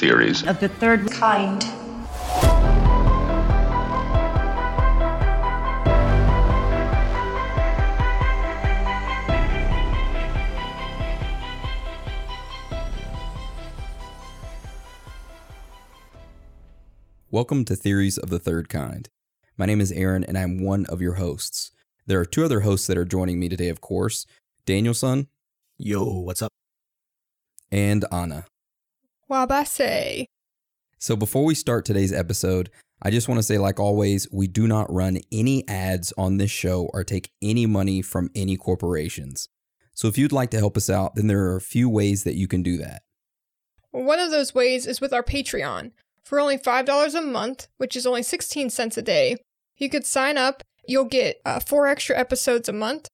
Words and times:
Welcome 0.00 0.08
to 0.08 0.16
theories 0.16 0.42
of 0.46 0.60
the 0.60 0.68
third 0.68 1.10
kind. 1.10 1.62
Welcome 17.30 17.66
to 17.66 17.76
Theories 17.76 18.16
of 18.16 18.30
the 18.30 18.38
Third 18.38 18.70
Kind. 18.70 19.10
My 19.58 19.66
name 19.66 19.82
is 19.82 19.92
Aaron, 19.92 20.24
and 20.24 20.38
I'm 20.38 20.64
one 20.64 20.86
of 20.86 21.02
your 21.02 21.14
hosts. 21.14 21.72
There 22.06 22.18
are 22.18 22.24
two 22.24 22.42
other 22.42 22.60
hosts 22.60 22.86
that 22.86 22.96
are 22.96 23.04
joining 23.04 23.38
me 23.38 23.50
today, 23.50 23.68
of 23.68 23.82
course 23.82 24.24
Danielson 24.64 25.28
Yo, 25.76 26.04
what's 26.04 26.40
up? 26.40 26.52
and 27.70 28.06
Anna. 28.10 28.46
Wabase. 29.30 30.26
So, 30.98 31.16
before 31.16 31.44
we 31.44 31.54
start 31.54 31.84
today's 31.84 32.12
episode, 32.12 32.68
I 33.00 33.10
just 33.10 33.28
want 33.28 33.38
to 33.38 33.42
say, 33.42 33.56
like 33.56 33.80
always, 33.80 34.26
we 34.30 34.46
do 34.46 34.66
not 34.66 34.92
run 34.92 35.18
any 35.32 35.66
ads 35.68 36.12
on 36.18 36.36
this 36.36 36.50
show 36.50 36.90
or 36.92 37.04
take 37.04 37.30
any 37.40 37.64
money 37.64 38.02
from 38.02 38.30
any 38.34 38.56
corporations. 38.56 39.48
So, 39.94 40.08
if 40.08 40.18
you'd 40.18 40.32
like 40.32 40.50
to 40.50 40.58
help 40.58 40.76
us 40.76 40.90
out, 40.90 41.14
then 41.14 41.28
there 41.28 41.44
are 41.44 41.56
a 41.56 41.60
few 41.60 41.88
ways 41.88 42.24
that 42.24 42.34
you 42.34 42.48
can 42.48 42.62
do 42.62 42.76
that. 42.78 43.02
One 43.92 44.18
of 44.18 44.30
those 44.30 44.54
ways 44.54 44.86
is 44.86 45.00
with 45.00 45.12
our 45.12 45.22
Patreon. 45.22 45.92
For 46.22 46.38
only 46.38 46.58
$5 46.58 47.14
a 47.14 47.22
month, 47.22 47.68
which 47.78 47.96
is 47.96 48.06
only 48.06 48.22
16 48.22 48.70
cents 48.70 48.98
a 48.98 49.02
day, 49.02 49.36
you 49.78 49.88
could 49.88 50.04
sign 50.04 50.36
up. 50.36 50.62
You'll 50.86 51.04
get 51.06 51.40
uh, 51.44 51.60
four 51.60 51.86
extra 51.86 52.16
episodes 52.18 52.68
a 52.68 52.72
month. 52.72 53.08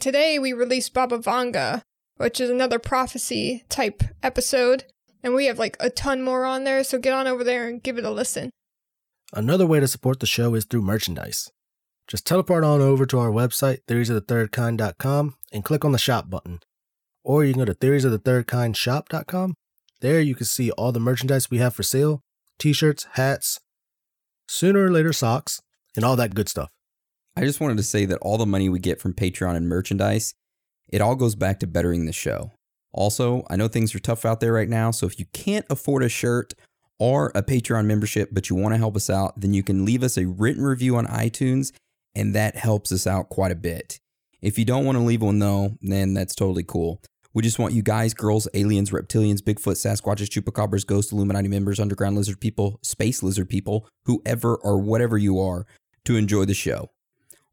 Today, 0.00 0.38
we 0.38 0.52
released 0.52 0.92
Baba 0.92 1.18
Vanga, 1.18 1.82
which 2.16 2.40
is 2.40 2.50
another 2.50 2.78
prophecy 2.78 3.64
type 3.68 4.02
episode. 4.22 4.84
And 5.24 5.34
we 5.34 5.46
have 5.46 5.58
like 5.58 5.76
a 5.80 5.90
ton 5.90 6.22
more 6.22 6.44
on 6.44 6.64
there, 6.64 6.84
so 6.84 6.98
get 6.98 7.14
on 7.14 7.26
over 7.26 7.42
there 7.42 7.66
and 7.66 7.82
give 7.82 7.98
it 7.98 8.04
a 8.04 8.10
listen. 8.10 8.50
Another 9.32 9.66
way 9.66 9.80
to 9.80 9.88
support 9.88 10.20
the 10.20 10.26
show 10.26 10.54
is 10.54 10.64
through 10.64 10.82
merchandise. 10.82 11.50
Just 12.06 12.26
teleport 12.26 12.62
on 12.62 12.82
over 12.82 13.06
to 13.06 13.18
our 13.18 13.30
website, 13.30 13.78
theoriesofthethirdkind.com, 13.88 15.34
and 15.52 15.64
click 15.64 15.84
on 15.84 15.92
the 15.92 15.98
shop 15.98 16.28
button. 16.28 16.60
Or 17.24 17.42
you 17.42 17.54
can 17.54 17.64
go 17.64 17.64
to 17.64 17.74
theoriesofthethirdkindshop.com. 17.74 19.54
There 20.02 20.20
you 20.20 20.34
can 20.34 20.44
see 20.44 20.70
all 20.72 20.92
the 20.92 21.00
merchandise 21.00 21.50
we 21.50 21.58
have 21.58 21.74
for 21.74 21.82
sale 21.82 22.20
t 22.58 22.72
shirts, 22.72 23.06
hats, 23.12 23.58
sooner 24.46 24.84
or 24.84 24.90
later 24.90 25.12
socks, 25.12 25.60
and 25.96 26.04
all 26.04 26.16
that 26.16 26.34
good 26.34 26.48
stuff. 26.48 26.68
I 27.36 27.40
just 27.40 27.60
wanted 27.60 27.78
to 27.78 27.82
say 27.82 28.04
that 28.04 28.18
all 28.18 28.38
the 28.38 28.46
money 28.46 28.68
we 28.68 28.78
get 28.78 29.00
from 29.00 29.14
Patreon 29.14 29.56
and 29.56 29.68
merchandise, 29.68 30.34
it 30.88 31.00
all 31.00 31.16
goes 31.16 31.34
back 31.34 31.58
to 31.60 31.66
bettering 31.66 32.06
the 32.06 32.12
show. 32.12 32.52
Also, 32.94 33.44
I 33.50 33.56
know 33.56 33.66
things 33.66 33.94
are 33.94 33.98
tough 33.98 34.24
out 34.24 34.40
there 34.40 34.52
right 34.52 34.68
now, 34.68 34.92
so 34.92 35.06
if 35.06 35.18
you 35.18 35.26
can't 35.32 35.66
afford 35.68 36.04
a 36.04 36.08
shirt 36.08 36.54
or 37.00 37.32
a 37.34 37.42
Patreon 37.42 37.86
membership, 37.86 38.28
but 38.32 38.48
you 38.48 38.56
want 38.56 38.72
to 38.72 38.78
help 38.78 38.94
us 38.94 39.10
out, 39.10 39.38
then 39.40 39.52
you 39.52 39.64
can 39.64 39.84
leave 39.84 40.04
us 40.04 40.16
a 40.16 40.26
written 40.26 40.64
review 40.64 40.96
on 40.96 41.06
iTunes, 41.08 41.72
and 42.14 42.34
that 42.36 42.56
helps 42.56 42.92
us 42.92 43.06
out 43.06 43.28
quite 43.28 43.50
a 43.50 43.56
bit. 43.56 43.98
If 44.40 44.58
you 44.58 44.64
don't 44.64 44.84
want 44.84 44.96
to 44.96 45.02
leave 45.02 45.22
one 45.22 45.40
though, 45.40 45.76
then 45.82 46.14
that's 46.14 46.36
totally 46.36 46.62
cool. 46.62 47.02
We 47.32 47.42
just 47.42 47.58
want 47.58 47.74
you 47.74 47.82
guys, 47.82 48.14
girls, 48.14 48.46
aliens, 48.54 48.92
reptilians, 48.92 49.40
Bigfoot, 49.40 49.74
Sasquatches, 49.74 50.28
Chupacabras, 50.28 50.86
ghosts, 50.86 51.10
Illuminati 51.10 51.48
members, 51.48 51.80
underground 51.80 52.14
lizard 52.14 52.40
people, 52.40 52.78
space 52.82 53.24
lizard 53.24 53.48
people, 53.48 53.88
whoever 54.04 54.54
or 54.54 54.78
whatever 54.78 55.18
you 55.18 55.40
are, 55.40 55.66
to 56.04 56.14
enjoy 56.14 56.44
the 56.44 56.54
show. 56.54 56.90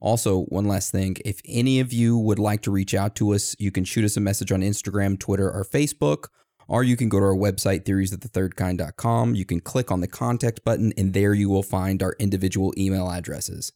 Also, 0.02 0.42
one 0.46 0.66
last 0.66 0.92
thing 0.92 1.16
if 1.24 1.40
any 1.46 1.80
of 1.80 1.94
you 1.94 2.18
would 2.18 2.40
like 2.40 2.62
to 2.64 2.72
reach 2.72 2.94
out 2.94 3.16
to 3.16 3.34
us, 3.34 3.56
you 3.60 3.72
can 3.72 3.86
shoot 3.86 4.04
us 4.04 4.18
a 4.18 4.20
message 4.20 4.52
on 4.52 4.62
Instagram, 4.62 5.18
Twitter, 5.18 5.50
or 5.50 5.64
Facebook, 5.64 6.26
or 6.68 6.84
you 6.84 6.98
can 6.98 7.08
go 7.08 7.20
to 7.20 7.26
our 7.26 7.36
website, 7.36 7.84
theoriesofthethirdkind.com. 7.84 9.36
You 9.36 9.46
can 9.46 9.60
click 9.60 9.92
on 9.92 10.02
the 10.02 10.08
contact 10.08 10.64
button, 10.64 10.92
and 10.98 11.14
there 11.14 11.34
you 11.34 11.50
will 11.50 11.64
find 11.64 12.02
our 12.02 12.16
individual 12.18 12.74
email 12.78 13.10
addresses. 13.10 13.72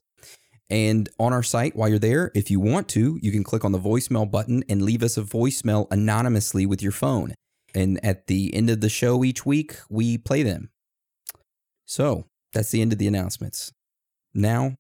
And 0.68 1.08
on 1.20 1.32
our 1.32 1.44
site, 1.44 1.76
while 1.76 1.90
you're 1.90 2.00
there, 2.00 2.32
if 2.34 2.50
you 2.50 2.60
want 2.60 2.88
to, 2.90 3.20
you 3.22 3.32
can 3.32 3.44
click 3.44 3.64
on 3.64 3.72
the 3.72 3.80
voicemail 3.80 4.30
button 4.30 4.64
and 4.68 4.82
leave 4.82 5.04
us 5.04 5.18
a 5.18 5.22
voicemail 5.22 5.88
anonymously 5.92 6.66
with 6.66 6.82
your 6.82 6.92
phone. 6.92 7.36
And 7.76 8.04
at 8.04 8.26
the 8.26 8.54
end 8.56 8.72
of 8.72 8.82
the 8.82 8.90
show 8.90 9.24
each 9.24 9.46
week, 9.46 9.76
we 9.90 10.18
play 10.18 10.42
them. 10.42 10.70
So 11.86 12.26
that's 12.54 12.72
the 12.72 12.82
end 12.82 12.94
of 12.94 12.98
the 12.98 13.08
announcements. 13.08 13.74
Now 14.34 14.76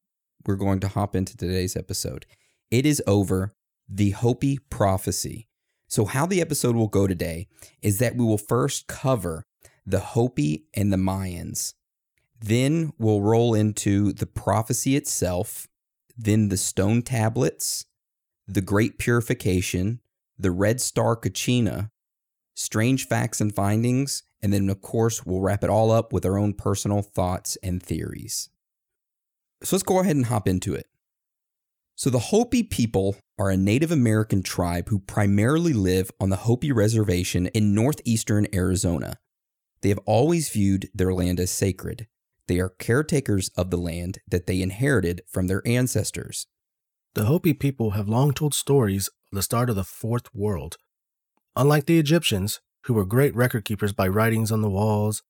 we're 0.47 0.56
going 0.56 0.79
to 0.81 0.88
hop 0.88 1.16
into 1.16 1.35
today's 1.35 1.75
episode. 1.75 2.25
It 2.72 2.85
is 2.85 3.01
over 3.07 3.56
the 3.88 4.11
Hopi 4.11 4.57
prophecy. 4.57 5.47
So, 5.88 6.06
how 6.06 6.25
the 6.25 6.41
episode 6.41 6.75
will 6.75 6.88
go 6.88 7.07
today 7.07 7.47
is 7.81 8.00
that 8.00 8.16
we 8.16 8.25
will 8.25 8.38
first 8.38 8.88
cover 8.88 9.45
the 9.85 10.00
Hopi 10.00 10.66
and 10.73 10.91
the 10.91 10.97
Mayans. 10.97 11.73
Then 12.39 12.91
we'll 12.97 13.22
roll 13.22 13.53
into 13.53 14.11
the 14.11 14.25
prophecy 14.25 14.95
itself, 14.95 15.67
then 16.17 16.50
the 16.50 16.57
stone 16.57 17.01
tablets, 17.01 17.85
the 18.47 18.62
great 18.62 18.97
purification, 18.97 20.01
the 20.38 20.51
red 20.51 20.81
star 20.81 21.16
Kachina, 21.16 21.91
strange 22.56 23.07
facts 23.07 23.39
and 23.39 23.56
findings, 23.56 24.23
and 24.41 24.53
then, 24.53 24.69
of 24.69 24.81
course, 24.81 25.25
we'll 25.25 25.41
wrap 25.41 25.63
it 25.63 25.69
all 25.69 25.91
up 25.91 26.13
with 26.13 26.25
our 26.25 26.38
own 26.38 26.53
personal 26.53 27.01
thoughts 27.01 27.57
and 27.63 27.81
theories. 27.81 28.50
So 29.64 29.76
let's 29.76 29.84
go 29.84 30.00
ahead 30.00 30.16
and 30.16 30.26
hop 30.26 30.48
into 30.48 30.74
it. 30.74 30.88
So, 31.98 32.10
the 32.10 32.20
Hopi 32.20 32.62
people 32.62 33.16
are 33.40 33.50
a 33.50 33.56
Native 33.56 33.90
American 33.90 34.44
tribe 34.44 34.90
who 34.90 35.00
primarily 35.00 35.72
live 35.72 36.12
on 36.20 36.30
the 36.30 36.36
Hopi 36.36 36.74
Reservation 36.74 37.48
in 37.48 37.74
northeastern 37.74 38.48
Arizona. 38.54 39.18
They 39.82 39.90
have 39.90 40.00
always 40.00 40.50
viewed 40.50 40.90
their 40.94 41.14
land 41.14 41.40
as 41.40 41.52
sacred. 41.52 42.08
They 42.48 42.60
are 42.60 42.70
caretakers 42.70 43.50
of 43.56 43.70
the 43.70 43.78
land 43.78 44.20
that 44.28 44.46
they 44.46 44.62
inherited 44.62 45.22
from 45.30 45.48
their 45.48 45.66
ancestors. 45.66 46.48
The 47.14 47.26
Hopi 47.26 47.54
people 47.54 47.92
have 47.92 48.10
long 48.10 48.34
told 48.34 48.54
stories 48.54 49.08
of 49.08 49.38
the 49.38 49.42
start 49.42 49.70
of 49.70 49.78
the 49.78 49.86
Fourth 49.86 50.34
World. 50.36 50.76
Unlike 51.56 51.86
the 51.86 51.98
Egyptians, 51.98 52.60
who 52.86 52.94
were 52.94 53.06
great 53.06 53.34
record 53.36 53.64
keepers 53.64 53.94
by 53.94 54.08
writings 54.10 54.52
on 54.52 54.62
the 54.62 54.70
walls, 54.70 55.24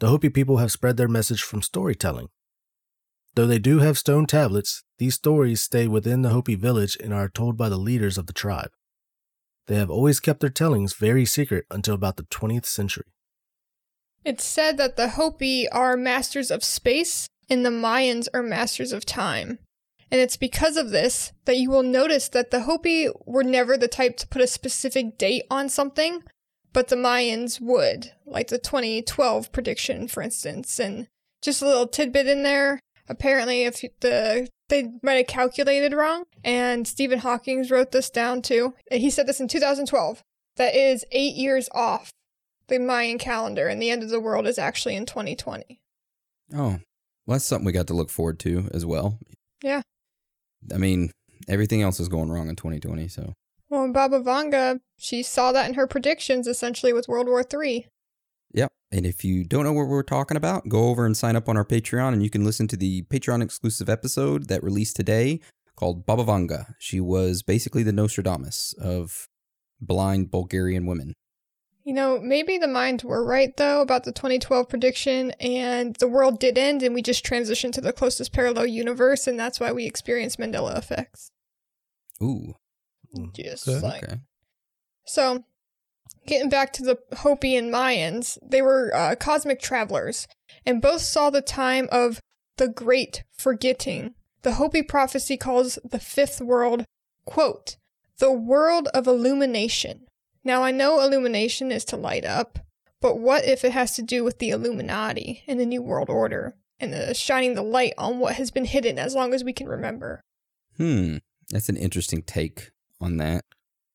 the 0.00 0.08
Hopi 0.08 0.30
people 0.30 0.56
have 0.56 0.72
spread 0.72 0.96
their 0.96 1.06
message 1.06 1.42
from 1.42 1.60
storytelling. 1.60 2.28
Though 3.34 3.46
they 3.46 3.58
do 3.58 3.78
have 3.78 3.98
stone 3.98 4.26
tablets, 4.26 4.82
these 4.98 5.14
stories 5.14 5.60
stay 5.60 5.86
within 5.86 6.22
the 6.22 6.30
Hopi 6.30 6.54
village 6.54 6.96
and 7.02 7.14
are 7.14 7.28
told 7.28 7.56
by 7.56 7.68
the 7.68 7.76
leaders 7.76 8.18
of 8.18 8.26
the 8.26 8.32
tribe. 8.32 8.70
They 9.66 9.76
have 9.76 9.90
always 9.90 10.18
kept 10.18 10.40
their 10.40 10.50
tellings 10.50 10.94
very 10.94 11.24
secret 11.24 11.66
until 11.70 11.94
about 11.94 12.16
the 12.16 12.24
20th 12.24 12.66
century. 12.66 13.04
It's 14.24 14.44
said 14.44 14.76
that 14.78 14.96
the 14.96 15.10
Hopi 15.10 15.68
are 15.68 15.96
masters 15.96 16.50
of 16.50 16.64
space 16.64 17.28
and 17.48 17.64
the 17.64 17.70
Mayans 17.70 18.28
are 18.34 18.42
masters 18.42 18.92
of 18.92 19.04
time. 19.04 19.58
And 20.10 20.20
it's 20.20 20.36
because 20.36 20.76
of 20.76 20.90
this 20.90 21.32
that 21.44 21.58
you 21.58 21.70
will 21.70 21.82
notice 21.82 22.28
that 22.30 22.50
the 22.50 22.62
Hopi 22.62 23.08
were 23.26 23.44
never 23.44 23.76
the 23.76 23.88
type 23.88 24.16
to 24.18 24.26
put 24.26 24.42
a 24.42 24.46
specific 24.46 25.18
date 25.18 25.44
on 25.50 25.68
something, 25.68 26.22
but 26.72 26.88
the 26.88 26.96
Mayans 26.96 27.60
would, 27.60 28.12
like 28.26 28.48
the 28.48 28.58
2012 28.58 29.52
prediction, 29.52 30.08
for 30.08 30.22
instance. 30.22 30.78
And 30.78 31.08
just 31.42 31.62
a 31.62 31.66
little 31.66 31.86
tidbit 31.86 32.26
in 32.26 32.42
there. 32.42 32.80
Apparently, 33.08 33.62
if 33.62 33.82
the 34.00 34.48
they 34.68 34.90
might 35.02 35.14
have 35.14 35.26
calculated 35.26 35.94
wrong, 35.94 36.24
and 36.44 36.86
Stephen 36.86 37.20
Hawking 37.20 37.66
wrote 37.68 37.92
this 37.92 38.10
down 38.10 38.42
too. 38.42 38.74
He 38.90 39.10
said 39.10 39.26
this 39.26 39.40
in 39.40 39.48
2012. 39.48 40.22
That 40.56 40.74
is 40.74 41.04
eight 41.12 41.34
years 41.34 41.68
off 41.72 42.12
the 42.68 42.78
Mayan 42.78 43.18
calendar, 43.18 43.66
and 43.66 43.80
the 43.80 43.90
end 43.90 44.02
of 44.02 44.10
the 44.10 44.20
world 44.20 44.46
is 44.46 44.58
actually 44.58 44.94
in 44.94 45.06
2020. 45.06 45.80
Oh, 46.54 46.58
well, 46.58 46.80
that's 47.26 47.44
something 47.44 47.64
we 47.64 47.72
got 47.72 47.86
to 47.88 47.94
look 47.94 48.10
forward 48.10 48.38
to 48.40 48.68
as 48.72 48.84
well. 48.84 49.18
Yeah. 49.62 49.82
I 50.72 50.76
mean, 50.76 51.12
everything 51.48 51.82
else 51.82 52.00
is 52.00 52.08
going 52.08 52.30
wrong 52.30 52.48
in 52.48 52.56
2020, 52.56 53.08
so. 53.08 53.32
Well, 53.70 53.90
Baba 53.92 54.20
Vanga, 54.20 54.80
she 54.98 55.22
saw 55.22 55.52
that 55.52 55.68
in 55.68 55.74
her 55.74 55.86
predictions 55.86 56.46
essentially 56.46 56.92
with 56.92 57.08
World 57.08 57.26
War 57.26 57.42
III. 57.42 57.86
Yep. 58.54 58.72
And 58.90 59.04
if 59.04 59.24
you 59.24 59.44
don't 59.44 59.64
know 59.64 59.72
what 59.72 59.86
we're 59.88 60.02
talking 60.02 60.36
about, 60.36 60.68
go 60.68 60.88
over 60.88 61.04
and 61.04 61.16
sign 61.16 61.36
up 61.36 61.48
on 61.48 61.56
our 61.56 61.64
Patreon 61.64 62.12
and 62.14 62.22
you 62.22 62.30
can 62.30 62.44
listen 62.44 62.66
to 62.68 62.76
the 62.76 63.02
Patreon 63.02 63.42
exclusive 63.42 63.88
episode 63.88 64.48
that 64.48 64.62
released 64.62 64.96
today 64.96 65.40
called 65.76 66.06
Baba 66.06 66.24
Vanga. 66.24 66.74
She 66.78 66.98
was 67.00 67.42
basically 67.42 67.82
the 67.82 67.92
Nostradamus 67.92 68.74
of 68.80 69.28
blind 69.80 70.30
Bulgarian 70.30 70.86
women. 70.86 71.12
You 71.84 71.94
know, 71.94 72.18
maybe 72.20 72.58
the 72.58 72.66
Mayans 72.66 73.04
were 73.04 73.24
right 73.24 73.54
though 73.56 73.80
about 73.82 74.04
the 74.04 74.12
2012 74.12 74.68
prediction 74.68 75.32
and 75.40 75.94
the 75.96 76.08
world 76.08 76.40
did 76.40 76.58
end 76.58 76.82
and 76.82 76.94
we 76.94 77.02
just 77.02 77.24
transitioned 77.24 77.72
to 77.72 77.80
the 77.80 77.92
closest 77.92 78.32
parallel 78.32 78.66
universe 78.66 79.26
and 79.26 79.38
that's 79.38 79.60
why 79.60 79.70
we 79.72 79.84
experience 79.86 80.36
Mandela 80.36 80.76
effects. 80.76 81.30
Ooh. 82.22 82.54
Just 83.34 83.68
Okay. 83.68 83.86
like. 83.86 84.04
Okay. 84.04 84.16
So, 85.06 85.44
getting 86.28 86.48
back 86.48 86.72
to 86.74 86.84
the 86.84 86.98
Hopi 87.16 87.56
and 87.56 87.72
Mayans, 87.72 88.38
they 88.40 88.62
were 88.62 88.94
uh, 88.94 89.16
cosmic 89.16 89.60
travelers 89.60 90.28
and 90.64 90.80
both 90.80 91.00
saw 91.00 91.30
the 91.30 91.42
time 91.42 91.88
of 91.90 92.20
the 92.58 92.68
great 92.68 93.24
forgetting. 93.32 94.14
The 94.42 94.52
Hopi 94.52 94.82
prophecy 94.82 95.36
calls 95.36 95.78
the 95.82 95.98
fifth 95.98 96.40
world, 96.40 96.84
quote, 97.24 97.76
the 98.18 98.32
world 98.32 98.88
of 98.94 99.06
illumination. 99.06 100.06
Now, 100.44 100.62
I 100.62 100.70
know 100.70 101.00
illumination 101.00 101.72
is 101.72 101.84
to 101.86 101.96
light 101.96 102.24
up, 102.24 102.60
But 103.00 103.18
what 103.18 103.44
if 103.44 103.64
it 103.64 103.72
has 103.72 103.94
to 103.94 104.02
do 104.02 104.24
with 104.24 104.38
the 104.38 104.50
Illuminati 104.50 105.44
and 105.46 105.58
the 105.60 105.66
New 105.66 105.82
World 105.82 106.10
Order 106.10 106.56
and 106.80 106.92
the 106.92 107.14
shining 107.14 107.54
the 107.54 107.62
light 107.62 107.94
on 107.96 108.18
what 108.18 108.34
has 108.34 108.50
been 108.50 108.64
hidden 108.64 108.98
as 108.98 109.14
long 109.14 109.32
as 109.32 109.44
we 109.44 109.52
can 109.52 109.68
remember? 109.68 110.20
Hmm, 110.76 111.18
that's 111.50 111.68
an 111.68 111.76
interesting 111.76 112.22
take 112.22 112.70
on 113.00 113.16
that. 113.18 113.44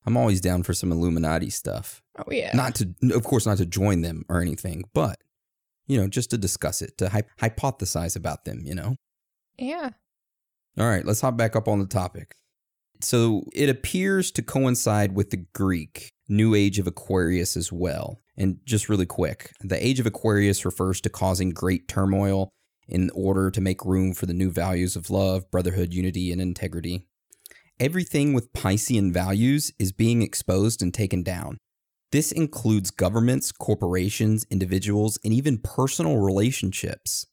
I'm 0.06 0.16
always 0.16 0.40
down 0.40 0.62
for 0.62 0.74
some 0.74 0.92
Illuminati 0.92 1.50
stuff. 1.50 2.02
Oh 2.18 2.30
yeah. 2.30 2.50
Not 2.54 2.76
to, 2.76 2.94
of 3.12 3.24
course, 3.24 3.46
not 3.46 3.58
to 3.58 3.66
join 3.66 4.02
them 4.02 4.24
or 4.28 4.40
anything, 4.40 4.84
but 4.94 5.18
you 5.86 6.00
know, 6.00 6.08
just 6.08 6.30
to 6.30 6.38
discuss 6.38 6.80
it, 6.80 6.96
to 6.98 7.08
hy- 7.08 7.24
hypothesize 7.40 8.16
about 8.16 8.44
them. 8.44 8.60
You 8.64 8.74
know. 8.74 8.96
yeah. 9.58 9.90
All 10.76 10.88
right, 10.88 11.04
let's 11.04 11.20
hop 11.20 11.36
back 11.36 11.54
up 11.54 11.68
on 11.68 11.78
the 11.78 11.86
topic. 11.86 12.34
So 13.00 13.44
it 13.52 13.68
appears 13.68 14.32
to 14.32 14.42
coincide 14.42 15.14
with 15.14 15.30
the 15.30 15.44
Greek 15.54 16.10
New 16.28 16.54
Age 16.54 16.78
of 16.80 16.86
Aquarius 16.88 17.56
as 17.56 17.70
well. 17.70 18.18
And 18.36 18.58
just 18.64 18.88
really 18.88 19.06
quick, 19.06 19.52
the 19.60 19.84
Age 19.84 20.00
of 20.00 20.06
Aquarius 20.06 20.64
refers 20.64 21.00
to 21.02 21.08
causing 21.10 21.50
great 21.50 21.86
turmoil 21.86 22.48
in 22.88 23.10
order 23.14 23.50
to 23.50 23.60
make 23.60 23.84
room 23.84 24.14
for 24.14 24.26
the 24.26 24.34
new 24.34 24.50
values 24.50 24.96
of 24.96 25.10
love, 25.10 25.48
brotherhood, 25.50 25.94
unity, 25.94 26.32
and 26.32 26.40
integrity. 26.40 27.06
Everything 27.78 28.32
with 28.32 28.52
Piscean 28.52 29.12
values 29.12 29.72
is 29.78 29.92
being 29.92 30.22
exposed 30.22 30.82
and 30.82 30.92
taken 30.92 31.22
down. 31.22 31.58
This 32.14 32.30
includes 32.30 32.92
governments, 32.92 33.50
corporations, 33.50 34.46
individuals, 34.48 35.18
and 35.24 35.34
even 35.34 35.58
personal 35.58 36.18
relationships. 36.18 37.26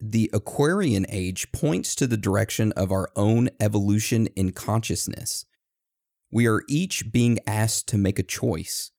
The 0.00 0.28
Aquarian 0.32 1.06
age 1.08 1.52
points 1.52 1.94
to 1.94 2.08
the 2.08 2.16
direction 2.16 2.72
of 2.72 2.90
our 2.90 3.10
own 3.14 3.48
evolution 3.60 4.26
in 4.34 4.50
consciousness. 4.50 5.46
We 6.32 6.48
are 6.48 6.64
each 6.68 7.12
being 7.12 7.38
asked 7.46 7.86
to 7.90 7.96
make 7.96 8.18
a 8.18 8.24
choice. 8.24 8.90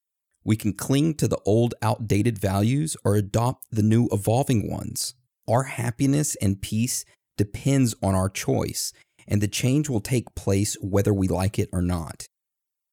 We 0.45 0.55
can 0.55 0.71
cling 0.71 1.15
to 1.15 1.27
the 1.27 1.41
old, 1.45 1.73
outdated 1.81 2.37
values 2.37 2.95
or 3.03 3.17
adopt 3.17 3.65
the 3.71 3.83
new, 3.83 4.07
evolving 4.13 4.71
ones. 4.71 5.15
Our 5.49 5.63
happiness 5.63 6.37
and 6.41 6.61
peace 6.61 7.03
depends 7.35 7.93
on 8.01 8.15
our 8.15 8.29
choice, 8.29 8.93
and 9.27 9.41
the 9.41 9.49
change 9.49 9.89
will 9.89 9.99
take 9.99 10.33
place 10.33 10.77
whether 10.79 11.13
we 11.13 11.27
like 11.27 11.59
it 11.59 11.67
or 11.73 11.81
not. 11.81 12.25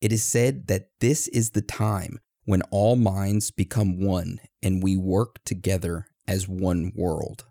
It 0.01 0.13
is 0.13 0.25
said 0.25 0.67
that 0.67 0.89
this 1.01 1.29
is 1.29 1.51
the 1.51 1.63
time 1.63 2.19
when 2.45 2.63
all 2.71 2.97
minds 2.97 3.51
become 3.51 4.01
one 4.01 4.39
and 4.63 4.83
we 4.83 4.97
work 4.97 5.41
together 5.45 6.07
as 6.29 6.49
one 6.49 6.93
world. 6.95 7.45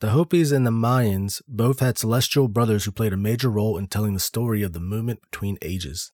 The 0.00 0.10
Hopis 0.10 0.50
and 0.50 0.66
the 0.66 0.72
Mayans 0.72 1.42
both 1.46 1.78
had 1.78 1.96
celestial 1.96 2.48
brothers 2.48 2.84
who 2.84 2.90
played 2.90 3.12
a 3.12 3.16
major 3.16 3.48
role 3.48 3.78
in 3.78 3.86
telling 3.86 4.14
the 4.14 4.20
story 4.20 4.62
of 4.62 4.72
the 4.72 4.80
movement 4.80 5.20
between 5.30 5.58
ages. 5.62 6.10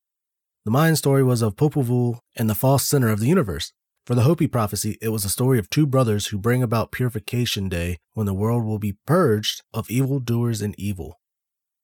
The 0.67 0.71
Mayan 0.71 0.97
story 0.97 1.25
was 1.25 1.41
of 1.41 1.57
Popol 1.57 1.85
Vuh 1.85 2.19
and 2.37 2.51
the 2.51 2.55
false 2.55 2.85
center 2.85 3.09
of 3.09 3.21
the 3.21 3.29
universe. 3.29 3.73
For 4.05 4.15
the 4.15 4.23
Hopi 4.23 4.47
prophecy, 4.47 4.99
it 5.01 5.09
was 5.09 5.25
a 5.25 5.31
story 5.31 5.59
of 5.59 5.71
two 5.71 5.87
brothers 5.87 6.27
who 6.27 6.39
bring 6.39 6.63
about 6.63 6.93
purification 6.93 7.71
day 7.71 7.97
when 8.13 8.27
the 8.27 8.35
world 8.35 8.65
will 8.65 8.79
be 8.79 8.99
purged 9.07 9.63
of 9.73 9.91
evildoers 9.91 10.61
and 10.61 10.75
evil. 10.79 11.19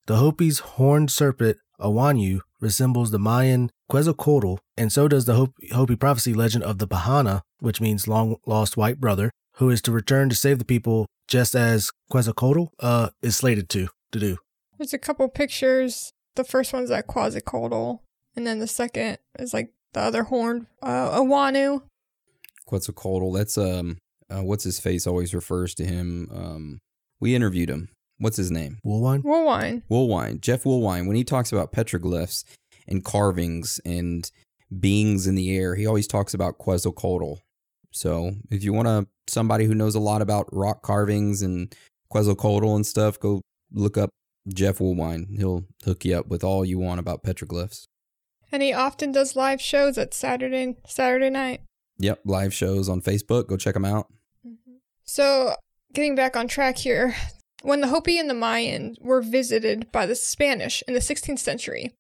The 0.07 0.17
Hopi's 0.17 0.59
horned 0.59 1.11
serpent, 1.11 1.57
Awanyu, 1.81 2.41
resembles 2.61 3.11
the 3.11 3.19
Mayan 3.19 3.71
Quetzalcoatl, 3.89 4.59
and 4.77 4.93
so 4.93 5.09
does 5.09 5.25
the 5.25 5.35
Hopi, 5.35 5.69
Hopi 5.73 5.97
prophecy 5.97 6.33
legend 6.33 6.65
of 6.65 6.79
the 6.79 6.89
Pahana, 6.89 7.43
which 7.61 7.81
means 7.81 8.09
long 8.09 8.37
lost 8.47 8.77
white 8.77 9.01
brother, 9.01 9.31
who 9.57 9.71
is 9.71 9.83
to 9.83 9.93
return 9.93 10.29
to 10.29 10.35
save 10.35 10.59
the 10.59 10.65
people 10.65 11.07
just 11.29 11.55
as 11.55 11.91
Quetzalcoatl 12.11 12.67
uh, 12.81 13.11
is 13.23 13.37
slated 13.37 13.69
to, 13.71 13.89
to 14.13 14.19
do. 14.19 14.37
There's 14.79 14.95
a 14.95 14.99
couple 14.99 15.29
pictures. 15.29 16.11
The 16.35 16.45
first 16.45 16.73
one's 16.73 16.91
at 16.91 17.07
Quetzalcoatl, 17.07 18.03
and 18.35 18.47
then 18.47 18.59
the 18.59 18.67
second 18.67 19.19
is 19.39 19.55
like 19.55 19.73
the 19.93 20.01
other 20.01 20.25
horn, 20.25 20.67
uh, 20.83 21.19
Awanu. 21.19 21.83
Quetzalcoatl, 22.67 23.33
that's 23.33 23.57
um, 23.59 23.99
uh, 24.31 24.43
what's 24.43 24.65
his 24.65 24.81
face 24.81 25.07
always 25.07 25.35
refers 25.35 25.75
to 25.75 25.85
him. 25.85 26.29
Um, 26.35 26.79
we 27.21 27.35
interviewed 27.35 27.71
him. 27.71 27.91
What's 28.19 28.37
his 28.37 28.51
name? 28.51 28.79
Woolwine? 28.85 29.23
Woolwine. 29.23 29.83
Woolwine, 29.91 30.41
Jeff 30.41 30.65
Woolwine. 30.65 31.07
When 31.07 31.17
he 31.17 31.25
talks 31.25 31.53
about 31.53 31.73
petroglyphs 31.73 32.45
and 32.87 33.05
carvings 33.05 33.81
and 33.85 34.31
beings 34.81 35.27
in 35.27 35.35
the 35.35 35.57
air, 35.57 35.75
he 35.75 35.87
always 35.87 36.07
talks 36.07 36.35
about 36.35 36.59
Quetzalcoatl. 36.59 37.41
So 37.91 38.33
if 38.51 38.65
you 38.65 38.73
want 38.73 38.89
to 38.89 39.07
somebody 39.27 39.65
who 39.65 39.75
knows 39.75 39.95
a 39.95 40.01
lot 40.01 40.23
about 40.23 40.49
rock 40.53 40.83
carvings 40.83 41.43
and 41.43 41.75
Quetzalcoatl 42.11 42.75
and 42.75 42.87
stuff, 42.87 43.19
go 43.19 43.41
look 43.73 43.97
up 43.97 44.11
Jeff 44.49 44.79
Woolwine. 44.79 45.37
He'll 45.37 45.65
hook 45.85 46.05
you 46.05 46.17
up 46.19 46.29
with 46.29 46.45
all 46.45 46.65
you 46.65 46.79
want 46.79 47.01
about 47.01 47.25
petroglyphs. 47.25 47.85
And 48.53 48.63
he 48.63 48.73
often 48.73 49.11
does 49.13 49.35
live 49.35 49.61
shows 49.61 49.99
at 49.99 50.15
Saturday 50.15 50.77
Saturday 50.87 51.31
night. 51.31 51.63
Yep, 51.99 52.21
live 52.25 52.55
shows 52.55 52.89
on 52.89 53.01
Facebook. 53.01 53.49
Go 53.49 53.57
check 53.57 53.75
them 53.75 53.85
out. 53.85 54.07
Mm-hmm. 54.47 54.77
So, 55.05 55.55
getting 55.93 56.15
back 56.15 56.37
on 56.37 56.49
track 56.49 56.77
here, 56.77 57.15
when 57.65 57.81
the 57.81 57.89
Hopi 57.89 58.19
and 58.19 58.29
the 58.29 58.35
Mayan 58.35 58.95
were 59.01 59.23
visited 59.23 59.91
by 59.91 60.05
the 60.05 60.15
Spanish 60.15 60.83
in 60.87 60.93
the 60.93 61.01
16th 61.01 61.39
century, 61.39 61.95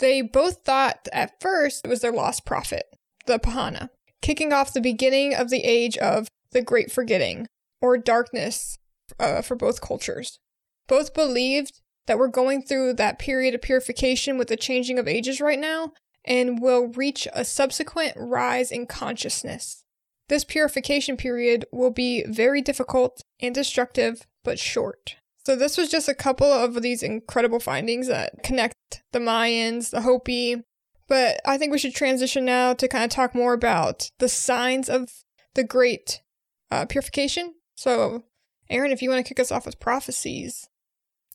they 0.00 0.22
both 0.22 0.64
thought 0.64 1.06
at 1.12 1.40
first 1.40 1.84
it 1.84 1.88
was 1.88 2.00
their 2.00 2.12
lost 2.12 2.44
prophet, 2.44 2.84
the 3.26 3.38
Pahana, 3.38 3.90
kicking 4.22 4.52
off 4.52 4.72
the 4.72 4.80
beginning 4.80 5.34
of 5.34 5.50
the 5.50 5.62
age 5.62 5.96
of 5.98 6.26
the 6.50 6.62
Great 6.62 6.90
Forgetting, 6.90 7.46
or 7.80 7.96
darkness 7.96 8.76
uh, 9.20 9.40
for 9.40 9.54
both 9.54 9.80
cultures. 9.80 10.40
Both 10.88 11.14
believed 11.14 11.80
that 12.08 12.18
we're 12.18 12.26
going 12.26 12.62
through 12.62 12.94
that 12.94 13.20
period 13.20 13.54
of 13.54 13.62
purification 13.62 14.36
with 14.36 14.48
the 14.48 14.56
changing 14.56 14.98
of 14.98 15.06
ages 15.06 15.40
right 15.40 15.60
now 15.60 15.92
and 16.24 16.60
will 16.60 16.88
reach 16.88 17.28
a 17.32 17.44
subsequent 17.44 18.14
rise 18.16 18.72
in 18.72 18.86
consciousness. 18.86 19.84
This 20.28 20.44
purification 20.44 21.16
period 21.16 21.66
will 21.70 21.90
be 21.90 22.24
very 22.24 22.60
difficult 22.62 23.22
and 23.40 23.54
destructive, 23.54 24.26
but 24.48 24.58
short. 24.58 25.16
So, 25.44 25.56
this 25.56 25.76
was 25.76 25.90
just 25.90 26.08
a 26.08 26.14
couple 26.14 26.50
of 26.50 26.82
these 26.82 27.02
incredible 27.02 27.60
findings 27.60 28.08
that 28.08 28.42
connect 28.42 28.74
the 29.12 29.18
Mayans, 29.18 29.90
the 29.90 30.02
Hopi. 30.02 30.62
But 31.06 31.40
I 31.46 31.56
think 31.56 31.72
we 31.72 31.78
should 31.78 31.94
transition 31.94 32.44
now 32.44 32.74
to 32.74 32.88
kind 32.88 33.04
of 33.04 33.10
talk 33.10 33.34
more 33.34 33.54
about 33.54 34.10
the 34.18 34.28
signs 34.28 34.88
of 34.88 35.08
the 35.54 35.64
great 35.64 36.22
uh, 36.70 36.84
purification. 36.86 37.54
So, 37.74 38.24
Aaron, 38.70 38.92
if 38.92 39.00
you 39.00 39.08
want 39.08 39.24
to 39.24 39.28
kick 39.28 39.40
us 39.40 39.50
off 39.50 39.64
with 39.64 39.80
prophecies. 39.80 40.68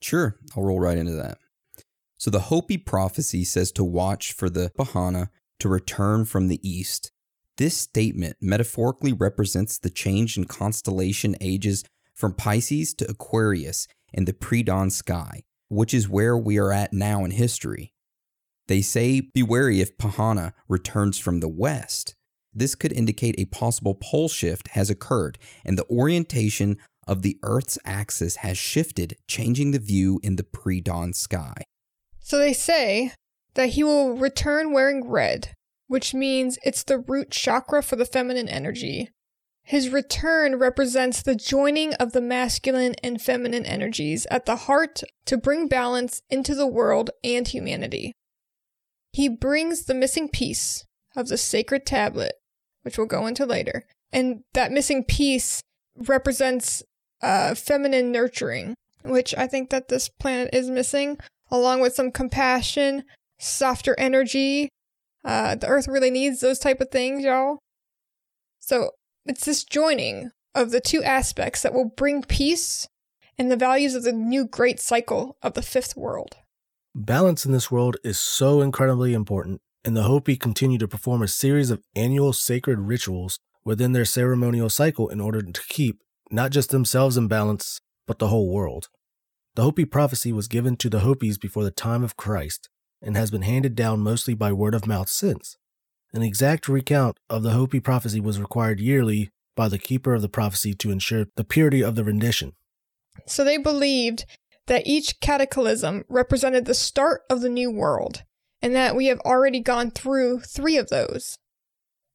Sure, 0.02 0.38
I'll 0.56 0.64
roll 0.64 0.80
right 0.80 0.98
into 0.98 1.14
that. 1.14 1.38
So 2.18 2.30
the 2.30 2.42
Hopi 2.42 2.78
prophecy 2.78 3.44
says 3.44 3.72
to 3.74 3.84
watch 3.84 4.32
for 4.32 4.50
the 4.50 4.72
Bahana 4.78 5.30
to 5.60 5.70
return 5.70 6.26
from 6.26 6.48
the 6.48 6.60
east. 6.68 7.12
This 7.58 7.78
statement 7.78 8.38
metaphorically 8.40 9.14
represents 9.14 9.78
the 9.78 9.90
change 9.90 10.38
in 10.38 10.46
constellation 10.46 11.36
ages 11.42 11.84
from 12.14 12.34
Pisces 12.34 12.94
to 12.96 13.10
Aquarius 13.10 13.88
in 14.14 14.26
the 14.26 14.34
pre 14.34 14.64
dawn 14.64 14.90
sky, 14.90 15.44
which 15.70 15.94
is 15.94 16.10
where 16.10 16.38
we 16.38 16.58
are 16.58 16.72
at 16.72 16.94
now 16.94 17.26
in 17.26 17.32
history. 17.32 17.94
They 18.68 18.82
say, 18.82 19.22
Be 19.22 19.44
wary 19.44 19.82
if 19.82 19.98
Pahana 19.98 20.54
returns 20.68 21.18
from 21.20 21.40
the 21.40 21.50
west. 21.50 22.16
This 22.54 22.76
could 22.76 22.94
indicate 22.94 23.36
a 23.38 23.46
possible 23.46 23.96
pole 23.96 24.30
shift 24.30 24.70
has 24.70 24.90
occurred 24.90 25.38
and 25.66 25.78
the 25.78 25.90
orientation 25.90 26.78
of 27.08 27.22
the 27.22 27.38
Earth's 27.44 27.78
axis 27.84 28.38
has 28.38 28.58
shifted, 28.58 29.18
changing 29.28 29.72
the 29.72 29.80
view 29.80 30.20
in 30.24 30.36
the 30.36 30.44
pre 30.44 30.80
dawn 30.80 31.14
sky. 31.14 31.64
So 32.20 32.38
they 32.38 32.54
say 32.54 33.12
that 33.56 33.70
he 33.70 33.84
will 33.84 34.16
return 34.16 34.72
wearing 34.72 35.08
red, 35.08 35.54
which 35.88 36.14
means 36.14 36.58
it's 36.64 36.84
the 36.84 37.00
root 37.00 37.32
chakra 37.32 37.84
for 37.84 37.96
the 37.96 38.06
feminine 38.06 38.48
energy. 38.48 39.10
His 39.64 39.90
return 39.90 40.58
represents 40.58 41.22
the 41.22 41.36
joining 41.36 41.94
of 41.96 42.12
the 42.12 42.22
masculine 42.22 42.96
and 43.02 43.22
feminine 43.22 43.66
energies 43.66 44.28
at 44.30 44.46
the 44.46 44.58
heart 44.58 45.02
to 45.26 45.38
bring 45.38 45.68
balance 45.68 46.22
into 46.30 46.54
the 46.54 46.68
world 46.68 47.12
and 47.24 47.48
humanity. 47.48 48.12
He 49.14 49.30
brings 49.30 49.86
the 49.86 49.94
missing 49.94 50.28
piece 50.28 50.86
of 51.16 51.30
the 51.30 51.38
sacred 51.38 51.86
tablet, 51.86 52.34
which 52.82 52.98
we'll 52.98 53.08
go 53.08 53.26
into 53.26 53.46
later, 53.46 53.86
and 54.12 54.44
that 54.54 54.72
missing 54.72 55.06
piece 55.06 55.62
represents 55.96 56.84
uh, 57.22 57.56
feminine 57.56 58.12
nurturing, 58.12 58.76
which 59.04 59.34
I 59.38 59.48
think 59.48 59.70
that 59.70 59.88
this 59.88 60.10
planet 60.10 60.50
is 60.54 60.70
missing, 60.70 61.20
along 61.50 61.80
with 61.80 61.96
some 61.96 62.12
compassion, 62.12 63.04
softer 63.40 63.96
energy. 63.98 64.70
Uh, 65.24 65.56
the 65.56 65.68
Earth 65.68 65.88
really 65.88 66.12
needs 66.12 66.42
those 66.42 66.60
type 66.60 66.82
of 66.82 66.90
things, 66.90 67.24
y'all. 67.24 67.60
So 68.60 68.92
it's 69.26 69.46
this 69.46 69.64
joining 69.64 70.32
of 70.56 70.72
the 70.72 70.82
two 70.82 71.04
aspects 71.04 71.62
that 71.62 71.74
will 71.74 71.92
bring 71.96 72.24
peace 72.24 72.88
and 73.38 73.50
the 73.50 73.56
values 73.56 73.96
of 73.96 74.04
the 74.04 74.12
new 74.12 74.46
great 74.46 74.80
cycle 74.80 75.38
of 75.42 75.54
the 75.54 75.62
fifth 75.62 75.96
world. 75.96 76.36
Balance 76.94 77.46
in 77.46 77.52
this 77.52 77.72
world 77.72 77.98
is 78.04 78.20
so 78.20 78.62
incredibly 78.62 79.14
important, 79.14 79.62
and 79.84 79.98
the 79.98 80.04
Hopi 80.04 80.36
continue 80.36 80.78
to 80.78 80.88
perform 80.88 81.24
a 81.24 81.28
series 81.28 81.72
of 81.72 81.82
annual 81.96 82.34
sacred 82.34 82.80
rituals 82.80 83.40
within 83.66 83.94
their 83.94 84.06
ceremonial 84.06 84.70
cycle 84.70 85.10
in 85.10 85.20
order 85.20 85.42
to 85.42 85.62
keep 85.70 86.02
not 86.30 86.52
just 86.52 86.70
themselves 86.70 87.18
in 87.18 87.28
balance, 87.28 87.80
but 88.06 88.20
the 88.20 88.28
whole 88.28 88.52
world. 88.52 88.90
The 89.56 89.64
Hopi 89.64 89.86
prophecy 89.86 90.32
was 90.32 90.48
given 90.48 90.76
to 90.78 90.90
the 90.90 91.00
Hopis 91.00 91.38
before 91.38 91.64
the 91.64 91.72
time 91.72 92.04
of 92.04 92.18
Christ 92.18 92.70
and 93.02 93.16
has 93.16 93.32
been 93.32 93.44
handed 93.44 93.76
down 93.76 94.00
mostly 94.00 94.34
by 94.34 94.52
word 94.52 94.74
of 94.74 94.88
mouth 94.88 95.10
since. 95.10 95.58
An 96.14 96.22
exact 96.22 96.70
recount 96.70 97.18
of 97.30 97.42
the 97.42 97.52
Hopi 97.52 97.80
prophecy 97.80 98.20
was 98.20 98.40
required 98.40 98.80
yearly 98.80 99.32
by 99.56 99.68
the 99.68 99.80
keeper 99.80 100.14
of 100.14 100.22
the 100.22 100.30
prophecy 100.30 100.74
to 100.76 100.92
ensure 100.92 101.26
the 101.36 101.44
purity 101.44 101.84
of 101.84 101.96
the 101.96 102.04
rendition. 102.04 102.54
So 103.26 103.44
they 103.44 103.58
believed 103.58 104.26
that 104.68 104.88
each 104.88 105.20
cataclysm 105.20 106.06
represented 106.08 106.66
the 106.66 106.74
start 106.74 107.22
of 107.30 107.42
the 107.42 107.50
new 107.50 107.72
world, 107.72 108.24
and 108.62 108.76
that 108.76 108.96
we 108.96 109.08
have 109.08 109.20
already 109.22 109.60
gone 109.60 109.92
through 109.92 110.40
three 110.42 110.78
of 110.78 110.90
those. 110.90 111.38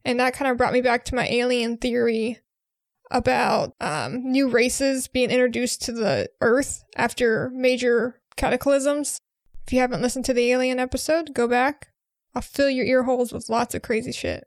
And 0.04 0.18
that 0.20 0.32
kind 0.32 0.50
of 0.50 0.56
brought 0.56 0.72
me 0.72 0.80
back 0.80 1.04
to 1.06 1.14
my 1.14 1.26
alien 1.28 1.76
theory 1.76 2.38
about 3.10 3.74
um, 3.80 4.30
new 4.30 4.48
races 4.48 5.08
being 5.08 5.30
introduced 5.30 5.82
to 5.82 5.92
the 5.92 6.28
Earth 6.40 6.84
after 6.96 7.50
major 7.52 8.20
cataclysms. 8.36 9.18
If 9.66 9.72
you 9.72 9.80
haven't 9.80 10.02
listened 10.02 10.24
to 10.26 10.34
the 10.34 10.50
alien 10.52 10.78
episode, 10.78 11.34
go 11.34 11.48
back. 11.48 11.87
I'll 12.34 12.42
fill 12.42 12.70
your 12.70 12.86
ear 12.86 13.04
holes 13.04 13.32
with 13.32 13.48
lots 13.48 13.74
of 13.74 13.82
crazy 13.82 14.12
shit. 14.12 14.44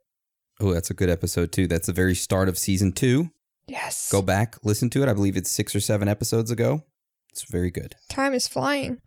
Oh, 0.59 0.73
that's 0.73 0.89
a 0.89 0.95
good 0.95 1.09
episode 1.09 1.51
too. 1.51 1.67
That's 1.67 1.87
the 1.87 1.93
very 1.93 2.15
start 2.15 2.47
of 2.47 2.57
season 2.57 2.91
two. 2.91 3.31
Yes. 3.67 4.11
Go 4.11 4.21
back, 4.21 4.57
listen 4.63 4.89
to 4.91 5.03
it. 5.03 5.09
I 5.09 5.13
believe 5.13 5.37
it's 5.37 5.51
six 5.51 5.75
or 5.75 5.79
seven 5.79 6.07
episodes 6.07 6.51
ago. 6.51 6.83
It's 7.31 7.43
very 7.49 7.71
good. 7.71 7.95
Time 8.09 8.33
is 8.33 8.47
flying. 8.47 8.99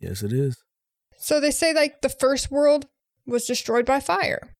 Yes, 0.00 0.22
it 0.22 0.32
is. 0.32 0.56
So 1.18 1.40
they 1.40 1.50
say 1.50 1.74
like 1.74 2.00
the 2.00 2.08
first 2.08 2.50
world 2.50 2.86
was 3.26 3.44
destroyed 3.44 3.86
by 3.86 4.00
fire. 4.00 4.54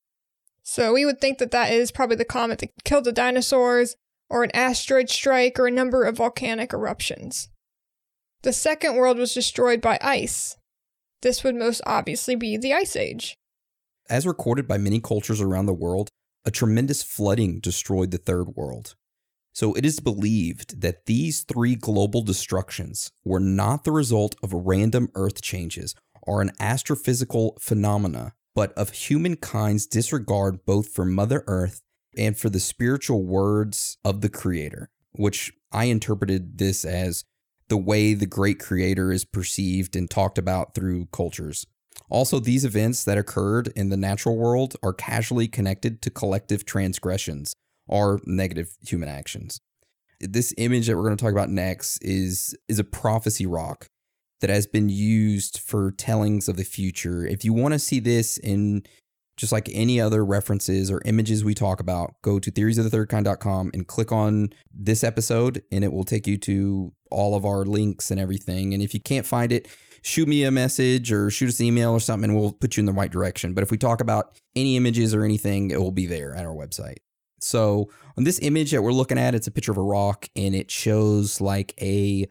So 0.63 0.93
we 0.93 1.05
would 1.05 1.19
think 1.19 1.39
that 1.39 1.51
that 1.51 1.71
is 1.71 1.91
probably 1.91 2.15
the 2.15 2.25
comet 2.25 2.59
that 2.59 2.71
killed 2.85 3.03
the 3.03 3.11
dinosaurs, 3.11 3.95
or 4.29 4.43
an 4.43 4.51
asteroid 4.55 5.09
strike, 5.09 5.59
or 5.59 5.67
a 5.67 5.71
number 5.71 6.05
of 6.05 6.17
volcanic 6.17 6.71
eruptions. 6.71 7.49
The 8.43 8.53
second 8.53 8.95
world 8.95 9.17
was 9.17 9.33
destroyed 9.33 9.81
by 9.81 9.97
ice. 10.01 10.55
This 11.21 11.43
would 11.43 11.55
most 11.55 11.81
obviously 11.85 12.35
be 12.35 12.57
the 12.57 12.73
Ice 12.73 12.95
Age. 12.95 13.35
As 14.09 14.27
recorded 14.27 14.67
by 14.67 14.77
many 14.77 14.99
cultures 14.99 15.41
around 15.41 15.65
the 15.65 15.73
world, 15.73 16.09
a 16.45 16.51
tremendous 16.51 17.01
flooding 17.01 17.59
destroyed 17.59 18.11
the 18.11 18.17
third 18.17 18.49
world. 18.55 18.95
So 19.53 19.73
it 19.75 19.85
is 19.85 19.99
believed 19.99 20.81
that 20.81 21.05
these 21.05 21.43
three 21.43 21.75
global 21.75 22.21
destructions 22.21 23.11
were 23.23 23.39
not 23.39 23.83
the 23.83 23.91
result 23.91 24.35
of 24.43 24.51
random 24.51 25.09
earth 25.15 25.41
changes 25.41 25.95
or 26.23 26.41
an 26.41 26.51
astrophysical 26.59 27.61
phenomena, 27.61 28.33
but 28.55 28.73
of 28.73 28.91
humankind's 28.91 29.85
disregard 29.85 30.65
both 30.65 30.89
for 30.89 31.05
Mother 31.05 31.43
Earth 31.47 31.81
and 32.17 32.37
for 32.37 32.49
the 32.49 32.59
spiritual 32.59 33.23
words 33.23 33.97
of 34.03 34.21
the 34.21 34.29
Creator, 34.29 34.89
which 35.11 35.53
I 35.71 35.85
interpreted 35.85 36.57
this 36.57 36.83
as 36.83 37.23
the 37.67 37.77
way 37.77 38.13
the 38.13 38.25
great 38.25 38.59
Creator 38.59 39.11
is 39.11 39.25
perceived 39.25 39.95
and 39.95 40.09
talked 40.09 40.37
about 40.37 40.75
through 40.75 41.07
cultures. 41.07 41.65
Also, 42.09 42.39
these 42.39 42.65
events 42.65 43.03
that 43.03 43.17
occurred 43.17 43.71
in 43.75 43.89
the 43.89 43.97
natural 43.97 44.37
world 44.37 44.75
are 44.83 44.93
casually 44.93 45.47
connected 45.47 46.01
to 46.01 46.09
collective 46.09 46.65
transgressions 46.65 47.53
or 47.87 48.19
negative 48.25 48.77
human 48.81 49.09
actions. 49.09 49.59
This 50.19 50.53
image 50.57 50.87
that 50.87 50.95
we're 50.95 51.03
going 51.03 51.17
to 51.17 51.23
talk 51.23 51.33
about 51.33 51.49
next 51.49 51.97
is 52.01 52.55
is 52.67 52.79
a 52.79 52.83
prophecy 52.83 53.45
rock 53.45 53.87
that 54.41 54.49
has 54.49 54.67
been 54.67 54.89
used 54.89 55.59
for 55.59 55.91
tellings 55.91 56.47
of 56.47 56.57
the 56.57 56.63
future. 56.63 57.25
If 57.25 57.45
you 57.45 57.53
want 57.53 57.73
to 57.73 57.79
see 57.79 57.99
this 57.99 58.37
in 58.37 58.83
just 59.37 59.51
like 59.51 59.69
any 59.71 59.99
other 59.99 60.23
references 60.23 60.91
or 60.91 61.01
images 61.05 61.43
we 61.43 61.53
talk 61.53 61.79
about, 61.79 62.13
go 62.21 62.39
to 62.39 62.51
theoriesofthethirdkind.com 62.51 63.71
and 63.73 63.87
click 63.87 64.11
on 64.11 64.49
this 64.73 65.03
episode, 65.03 65.63
and 65.71 65.83
it 65.83 65.91
will 65.91 66.03
take 66.03 66.27
you 66.27 66.37
to 66.37 66.93
all 67.09 67.35
of 67.35 67.45
our 67.45 67.65
links 67.65 68.11
and 68.11 68.19
everything. 68.19 68.73
And 68.73 68.83
if 68.83 68.93
you 68.93 68.99
can't 68.99 69.25
find 69.25 69.51
it, 69.51 69.67
shoot 70.03 70.27
me 70.27 70.43
a 70.43 70.51
message 70.51 71.11
or 71.11 71.31
shoot 71.31 71.49
us 71.49 71.59
an 71.59 71.65
email 71.65 71.91
or 71.91 71.99
something, 71.99 72.29
and 72.29 72.39
we'll 72.39 72.51
put 72.51 72.77
you 72.77 72.81
in 72.81 72.85
the 72.85 72.93
right 72.93 73.11
direction. 73.11 73.53
But 73.53 73.63
if 73.63 73.71
we 73.71 73.77
talk 73.77 74.01
about 74.01 74.39
any 74.55 74.77
images 74.77 75.13
or 75.13 75.23
anything, 75.23 75.71
it 75.71 75.81
will 75.81 75.91
be 75.91 76.05
there 76.05 76.35
at 76.35 76.45
our 76.45 76.53
website. 76.53 76.97
So 77.39 77.89
on 78.17 78.23
this 78.23 78.39
image 78.41 78.71
that 78.71 78.81
we're 78.81 78.93
looking 78.93 79.17
at, 79.17 79.33
it's 79.33 79.47
a 79.47 79.51
picture 79.51 79.71
of 79.71 79.77
a 79.77 79.81
rock, 79.81 80.29
and 80.35 80.53
it 80.53 80.69
shows 80.69 81.41
like 81.41 81.73
a 81.81 82.27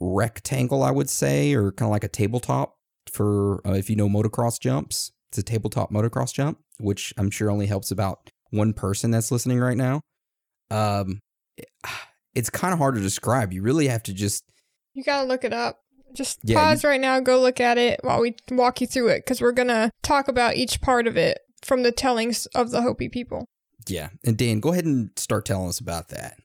rectangle, 0.00 0.82
I 0.82 0.90
would 0.90 1.10
say, 1.10 1.54
or 1.54 1.70
kind 1.72 1.88
of 1.88 1.92
like 1.92 2.04
a 2.04 2.08
tabletop 2.08 2.76
for 3.10 3.66
uh, 3.66 3.72
if 3.72 3.90
you 3.90 3.96
know 3.96 4.08
motocross 4.08 4.58
jumps. 4.58 5.12
It's 5.30 5.38
a 5.38 5.42
tabletop 5.42 5.92
motocross 5.92 6.32
jump, 6.32 6.58
which 6.80 7.14
I'm 7.16 7.30
sure 7.30 7.50
only 7.50 7.66
helps 7.66 7.90
about 7.90 8.30
one 8.50 8.72
person 8.72 9.10
that's 9.10 9.30
listening 9.30 9.60
right 9.60 9.76
now. 9.76 10.00
Um, 10.70 11.20
it's 12.34 12.50
kind 12.50 12.72
of 12.72 12.78
hard 12.78 12.94
to 12.94 13.00
describe. 13.00 13.52
You 13.52 13.62
really 13.62 13.88
have 13.88 14.02
to 14.04 14.14
just 14.14 14.44
You 14.94 15.04
gotta 15.04 15.26
look 15.26 15.44
it 15.44 15.52
up. 15.52 15.80
Just 16.12 16.38
Yeah, 16.42 16.56
pause 16.56 16.84
right 16.84 17.00
now, 17.00 17.20
go 17.20 17.40
look 17.40 17.60
at 17.60 17.78
it 17.78 18.00
while 18.02 18.20
we 18.20 18.34
walk 18.50 18.80
you 18.80 18.86
through 18.86 19.08
it, 19.08 19.24
because 19.24 19.40
we're 19.40 19.52
gonna 19.52 19.90
talk 20.02 20.28
about 20.28 20.56
each 20.56 20.80
part 20.80 21.06
of 21.06 21.16
it 21.16 21.38
from 21.62 21.82
the 21.82 21.92
tellings 21.92 22.46
of 22.46 22.70
the 22.70 22.82
Hopi 22.82 23.08
people. 23.08 23.46
yeah. 23.86 24.10
And 24.24 24.36
Dan, 24.36 24.60
go 24.60 24.72
ahead 24.72 24.84
and 24.84 25.10
start 25.16 25.44
telling 25.44 25.68
us 25.68 25.80
about 25.80 26.08
that. 26.08 26.36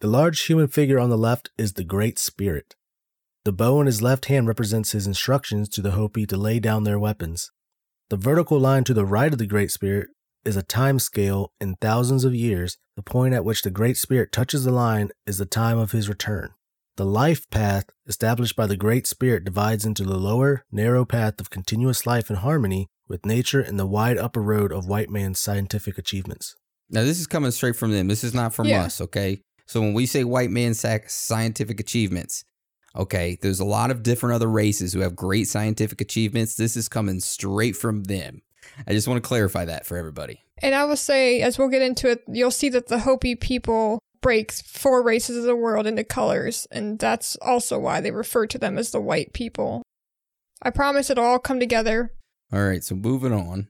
The 0.00 0.06
large 0.08 0.40
human 0.42 0.68
figure 0.68 0.98
on 0.98 1.10
the 1.10 1.18
left 1.18 1.50
is 1.56 1.72
the 1.72 1.84
Great 1.84 2.18
Spirit. 2.18 2.74
The 3.44 3.52
bow 3.52 3.80
in 3.80 3.86
his 3.86 4.02
left 4.02 4.26
hand 4.26 4.46
represents 4.46 4.92
his 4.92 5.06
instructions 5.06 5.68
to 5.70 5.82
the 5.82 5.92
Hopi 5.92 6.26
to 6.26 6.36
lay 6.36 6.60
down 6.60 6.84
their 6.84 6.98
weapons. 6.98 7.50
The 8.10 8.16
vertical 8.16 8.60
line 8.60 8.84
to 8.84 8.94
the 8.94 9.06
right 9.06 9.32
of 9.32 9.38
the 9.38 9.46
Great 9.46 9.70
Spirit 9.70 10.08
is 10.44 10.56
a 10.56 10.62
time 10.62 10.98
scale 10.98 11.52
in 11.60 11.76
thousands 11.80 12.24
of 12.24 12.34
years. 12.34 12.76
The 12.96 13.02
point 13.02 13.34
at 13.34 13.44
which 13.44 13.62
the 13.62 13.70
Great 13.70 13.96
Spirit 13.96 14.32
touches 14.32 14.64
the 14.64 14.70
line 14.70 15.10
is 15.26 15.38
the 15.38 15.46
time 15.46 15.78
of 15.78 15.92
his 15.92 16.08
return. 16.08 16.50
The 16.96 17.06
life 17.06 17.48
path 17.48 17.84
established 18.06 18.54
by 18.54 18.66
the 18.66 18.76
Great 18.76 19.06
Spirit 19.06 19.44
divides 19.44 19.86
into 19.86 20.04
the 20.04 20.18
lower, 20.18 20.64
narrow 20.70 21.06
path 21.06 21.40
of 21.40 21.48
continuous 21.48 22.06
life 22.06 22.28
in 22.28 22.36
harmony 22.36 22.88
with 23.08 23.24
nature 23.24 23.60
and 23.60 23.78
the 23.78 23.86
wide 23.86 24.18
upper 24.18 24.42
road 24.42 24.72
of 24.72 24.86
white 24.86 25.08
man's 25.08 25.40
scientific 25.40 25.96
achievements. 25.96 26.54
Now, 26.90 27.02
this 27.02 27.18
is 27.18 27.26
coming 27.26 27.50
straight 27.50 27.76
from 27.76 27.92
them. 27.92 28.08
This 28.08 28.22
is 28.22 28.34
not 28.34 28.52
from 28.54 28.68
Yeah. 28.68 28.82
us, 28.82 29.00
okay? 29.00 29.40
So 29.64 29.80
when 29.80 29.94
we 29.94 30.04
say 30.04 30.22
white 30.24 30.50
man's 30.50 30.84
scientific 31.06 31.80
achievements, 31.80 32.44
okay, 32.94 33.38
there's 33.40 33.60
a 33.60 33.64
lot 33.64 33.90
of 33.90 34.02
different 34.02 34.34
other 34.34 34.50
races 34.50 34.92
who 34.92 35.00
have 35.00 35.16
great 35.16 35.48
scientific 35.48 36.02
achievements. 36.02 36.56
This 36.56 36.76
is 36.76 36.90
coming 36.90 37.20
straight 37.20 37.74
from 37.74 38.04
them. 38.04 38.42
I 38.86 38.92
just 38.92 39.08
want 39.08 39.22
to 39.22 39.26
clarify 39.26 39.64
that 39.64 39.86
for 39.86 39.96
everybody. 39.96 40.40
And 40.58 40.74
I 40.74 40.84
will 40.84 40.96
say, 40.96 41.40
as 41.40 41.58
we'll 41.58 41.68
get 41.68 41.80
into 41.82 42.10
it, 42.10 42.22
you'll 42.28 42.50
see 42.50 42.68
that 42.68 42.88
the 42.88 43.00
Hopi 43.00 43.34
people 43.34 43.98
break 44.22 44.50
four 44.52 45.02
races 45.02 45.36
of 45.36 45.44
the 45.44 45.54
world 45.54 45.86
into 45.86 46.04
colors, 46.04 46.66
and 46.70 46.98
that's 46.98 47.36
also 47.42 47.78
why 47.78 48.00
they 48.00 48.10
refer 48.10 48.46
to 48.46 48.58
them 48.58 48.78
as 48.78 48.90
the 48.90 49.00
white 49.00 49.34
people. 49.34 49.82
I 50.62 50.70
promise 50.70 51.10
it'll 51.10 51.24
all 51.24 51.38
come 51.38 51.60
together. 51.60 52.14
All 52.52 52.64
right, 52.64 52.82
so 52.82 52.94
moving 52.94 53.32
on. 53.32 53.68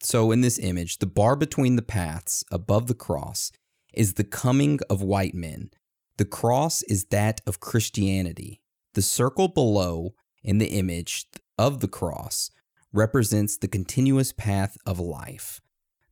So 0.00 0.30
in 0.30 0.42
this 0.42 0.58
image, 0.58 0.98
the 0.98 1.06
bar 1.06 1.34
between 1.34 1.76
the 1.76 1.82
paths 1.82 2.44
above 2.52 2.86
the 2.86 2.94
cross 2.94 3.50
is 3.94 4.14
the 4.14 4.24
coming 4.24 4.78
of 4.90 5.02
white 5.02 5.34
men. 5.34 5.70
The 6.18 6.26
cross 6.26 6.82
is 6.84 7.06
that 7.06 7.40
of 7.46 7.60
Christianity. 7.60 8.60
The 8.94 9.02
circle 9.02 9.48
below 9.48 10.14
in 10.44 10.58
the 10.58 10.78
image 10.78 11.26
of 11.58 11.80
the 11.80 11.88
cross 11.88 12.50
represents 12.92 13.56
the 13.56 13.68
continuous 13.68 14.32
path 14.32 14.76
of 14.86 15.00
life. 15.00 15.60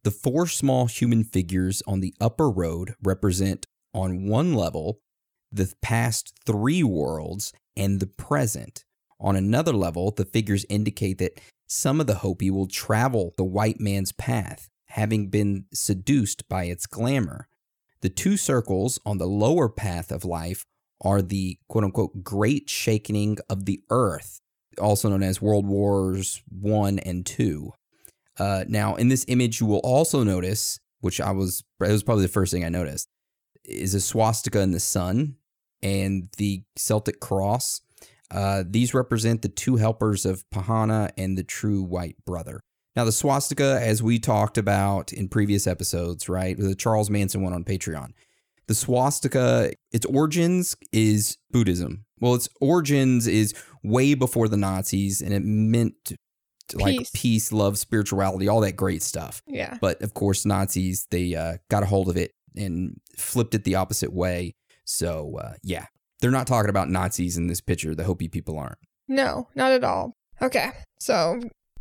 The 0.02 0.10
four 0.10 0.46
small 0.46 0.86
human 0.86 1.24
figures 1.24 1.82
on 1.86 2.00
the 2.00 2.14
upper 2.20 2.50
road 2.50 2.94
represent, 3.02 3.66
on 3.94 4.26
one 4.26 4.54
level, 4.54 5.00
the 5.50 5.72
past 5.80 6.34
three 6.44 6.82
worlds 6.82 7.52
and 7.76 8.00
the 8.00 8.06
present. 8.06 8.84
On 9.20 9.36
another 9.36 9.72
level, 9.72 10.10
the 10.10 10.24
figures 10.24 10.66
indicate 10.68 11.18
that 11.18 11.40
some 11.66 12.00
of 12.00 12.06
the 12.06 12.16
Hopi 12.16 12.50
will 12.50 12.66
travel 12.66 13.32
the 13.36 13.44
white 13.44 13.80
man's 13.80 14.12
path, 14.12 14.68
having 14.88 15.28
been 15.28 15.64
seduced 15.72 16.48
by 16.48 16.64
its 16.64 16.86
glamour. 16.86 17.48
The 18.02 18.10
two 18.10 18.36
circles 18.36 19.00
on 19.06 19.18
the 19.18 19.26
lower 19.26 19.68
path 19.68 20.12
of 20.12 20.24
life 20.24 20.66
are 21.00 21.22
the 21.22 21.58
quote 21.68 21.84
unquote 21.84 22.22
great 22.22 22.68
shaking 22.68 23.38
of 23.48 23.64
the 23.64 23.80
earth, 23.90 24.40
also 24.78 25.08
known 25.08 25.22
as 25.22 25.40
World 25.40 25.66
Wars 25.66 26.42
One 26.48 26.98
and 26.98 27.24
Two. 27.24 27.72
Uh, 28.38 28.64
now, 28.68 28.96
in 28.96 29.08
this 29.08 29.24
image, 29.28 29.60
you 29.60 29.66
will 29.66 29.78
also 29.78 30.24
notice, 30.24 30.80
which 31.00 31.20
I 31.20 31.30
was, 31.30 31.62
it 31.80 31.90
was 31.90 32.02
probably 32.02 32.24
the 32.24 32.32
first 32.32 32.52
thing 32.52 32.64
I 32.64 32.68
noticed, 32.68 33.08
is 33.64 33.94
a 33.94 34.00
swastika 34.00 34.60
in 34.60 34.72
the 34.72 34.80
sun 34.80 35.36
and 35.82 36.28
the 36.38 36.62
Celtic 36.76 37.20
cross. 37.20 37.80
Uh, 38.30 38.64
these 38.66 38.94
represent 38.94 39.42
the 39.42 39.48
two 39.48 39.76
helpers 39.76 40.24
of 40.26 40.44
Pahana 40.50 41.10
and 41.16 41.36
the 41.38 41.44
true 41.44 41.82
white 41.82 42.16
brother. 42.24 42.60
Now, 42.96 43.04
the 43.04 43.12
swastika, 43.12 43.78
as 43.82 44.02
we 44.02 44.18
talked 44.18 44.56
about 44.56 45.12
in 45.12 45.28
previous 45.28 45.66
episodes, 45.66 46.28
right, 46.28 46.56
the 46.56 46.74
Charles 46.74 47.10
Manson 47.10 47.42
one 47.42 47.52
on 47.52 47.64
Patreon, 47.64 48.10
the 48.66 48.74
swastika, 48.74 49.72
its 49.92 50.06
origins 50.06 50.76
is 50.92 51.36
Buddhism. 51.50 52.04
Well, 52.20 52.34
its 52.34 52.48
origins 52.60 53.26
is 53.26 53.52
way 53.82 54.14
before 54.14 54.48
the 54.48 54.56
Nazis, 54.56 55.20
and 55.20 55.34
it 55.34 55.42
meant 55.44 55.94
to- 56.04 56.16
like 56.78 56.98
Peace. 56.98 57.10
peace, 57.12 57.52
love, 57.52 57.76
spirituality, 57.76 58.48
all 58.48 58.60
that 58.60 58.74
great 58.76 59.02
stuff. 59.02 59.42
Yeah. 59.46 59.76
But 59.82 60.00
of 60.00 60.14
course, 60.14 60.46
Nazis 60.46 61.06
they 61.10 61.34
uh, 61.34 61.58
got 61.68 61.82
a 61.82 61.86
hold 61.86 62.08
of 62.08 62.16
it 62.16 62.30
and 62.56 63.00
flipped 63.16 63.54
it 63.54 63.64
the 63.64 63.74
opposite 63.74 64.12
way. 64.12 64.54
So 64.84 65.38
uh, 65.38 65.54
yeah, 65.62 65.86
they're 66.20 66.30
not 66.30 66.46
talking 66.46 66.70
about 66.70 66.90
Nazis 66.90 67.36
in 67.36 67.46
this 67.46 67.60
picture. 67.60 67.94
The 67.94 68.04
Hopi 68.04 68.28
people 68.28 68.58
aren't. 68.58 68.78
No, 69.08 69.48
not 69.54 69.72
at 69.72 69.84
all. 69.84 70.14
Okay, 70.40 70.70
so 70.98 71.40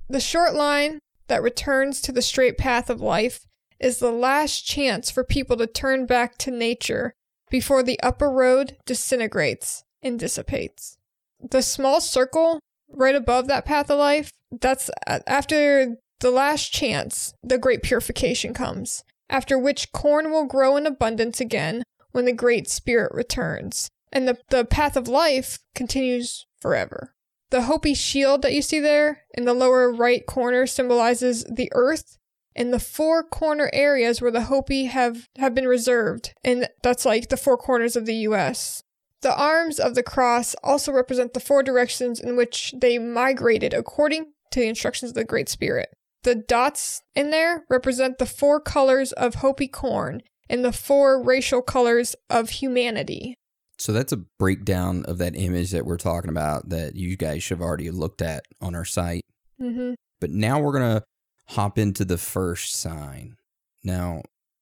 the 0.09 0.19
short 0.19 0.53
line 0.53 0.99
that 1.27 1.41
returns 1.41 2.01
to 2.01 2.11
the 2.11 2.21
straight 2.21 2.57
path 2.57 2.89
of 2.89 3.01
life 3.01 3.45
is 3.79 3.99
the 3.99 4.11
last 4.11 4.65
chance 4.65 5.09
for 5.09 5.23
people 5.23 5.57
to 5.57 5.67
turn 5.67 6.05
back 6.05 6.37
to 6.37 6.51
nature 6.51 7.13
before 7.49 7.83
the 7.83 7.99
upper 8.01 8.29
road 8.29 8.77
disintegrates 8.85 9.83
and 10.01 10.19
dissipates. 10.19 10.97
The 11.39 11.61
small 11.61 12.01
circle 12.01 12.59
right 12.89 13.15
above 13.15 13.47
that 13.47 13.65
path 13.65 13.89
of 13.89 13.99
life, 13.99 14.31
that's 14.51 14.89
after 15.07 15.97
the 16.19 16.31
last 16.31 16.71
chance, 16.71 17.33
the 17.43 17.57
great 17.57 17.83
purification 17.83 18.53
comes, 18.53 19.03
after 19.29 19.57
which 19.57 19.91
corn 19.91 20.31
will 20.31 20.45
grow 20.45 20.77
in 20.77 20.85
abundance 20.85 21.39
again 21.39 21.83
when 22.11 22.25
the 22.25 22.33
Great 22.33 22.69
Spirit 22.69 23.11
returns. 23.13 23.89
And 24.11 24.27
the, 24.27 24.37
the 24.49 24.65
path 24.65 24.95
of 24.95 25.07
life 25.07 25.59
continues 25.75 26.45
forever. 26.59 27.13
The 27.49 27.63
Hopi 27.63 27.93
shield 27.93 28.41
that 28.41 28.53
you 28.53 28.61
see 28.61 28.79
there 28.79 29.23
in 29.33 29.45
the 29.45 29.53
lower 29.53 29.91
right 29.91 30.25
corner 30.25 30.65
symbolizes 30.65 31.43
the 31.43 31.69
earth 31.73 32.17
and 32.55 32.73
the 32.73 32.79
four 32.79 33.23
corner 33.23 33.69
areas 33.73 34.21
where 34.21 34.31
the 34.31 34.43
Hopi 34.43 34.85
have, 34.85 35.27
have 35.37 35.55
been 35.55 35.67
reserved. 35.67 36.33
And 36.43 36.69
that's 36.81 37.05
like 37.05 37.29
the 37.29 37.37
four 37.37 37.57
corners 37.57 37.95
of 37.95 38.05
the 38.05 38.15
US. 38.27 38.83
The 39.21 39.35
arms 39.35 39.79
of 39.79 39.95
the 39.95 40.03
cross 40.03 40.55
also 40.63 40.91
represent 40.91 41.33
the 41.33 41.39
four 41.39 41.63
directions 41.63 42.19
in 42.19 42.35
which 42.35 42.73
they 42.77 42.97
migrated 42.99 43.73
according 43.73 44.33
to 44.51 44.59
the 44.59 44.67
instructions 44.67 45.11
of 45.11 45.15
the 45.15 45.23
Great 45.23 45.49
Spirit. 45.49 45.89
The 46.23 46.35
dots 46.35 47.01
in 47.15 47.31
there 47.31 47.65
represent 47.69 48.17
the 48.17 48.25
four 48.25 48.59
colors 48.59 49.11
of 49.11 49.35
Hopi 49.35 49.67
corn 49.67 50.21
and 50.49 50.63
the 50.63 50.71
four 50.71 51.21
racial 51.21 51.61
colors 51.61 52.15
of 52.29 52.49
humanity. 52.49 53.35
So 53.77 53.91
that's 53.91 54.13
a 54.13 54.23
breakdown 54.39 55.03
of 55.05 55.17
that 55.17 55.35
image 55.35 55.71
that 55.71 55.85
we're 55.85 55.97
talking 55.97 56.29
about 56.29 56.69
that 56.69 56.95
you 56.95 57.17
guys 57.17 57.43
should 57.43 57.57
have 57.57 57.65
already 57.65 57.91
looked 57.91 58.21
at 58.21 58.45
on 58.61 58.75
our 58.75 58.85
site. 58.85 59.23
Mm-hmm. 59.61 59.93
But 60.21 60.29
now 60.29 60.59
we're 60.59 60.77
going 60.77 60.99
to 60.99 61.03
hop 61.47 61.77
into 61.77 62.05
the 62.05 62.17
first 62.17 62.75
sign. 62.75 63.35
Now, 63.83 64.21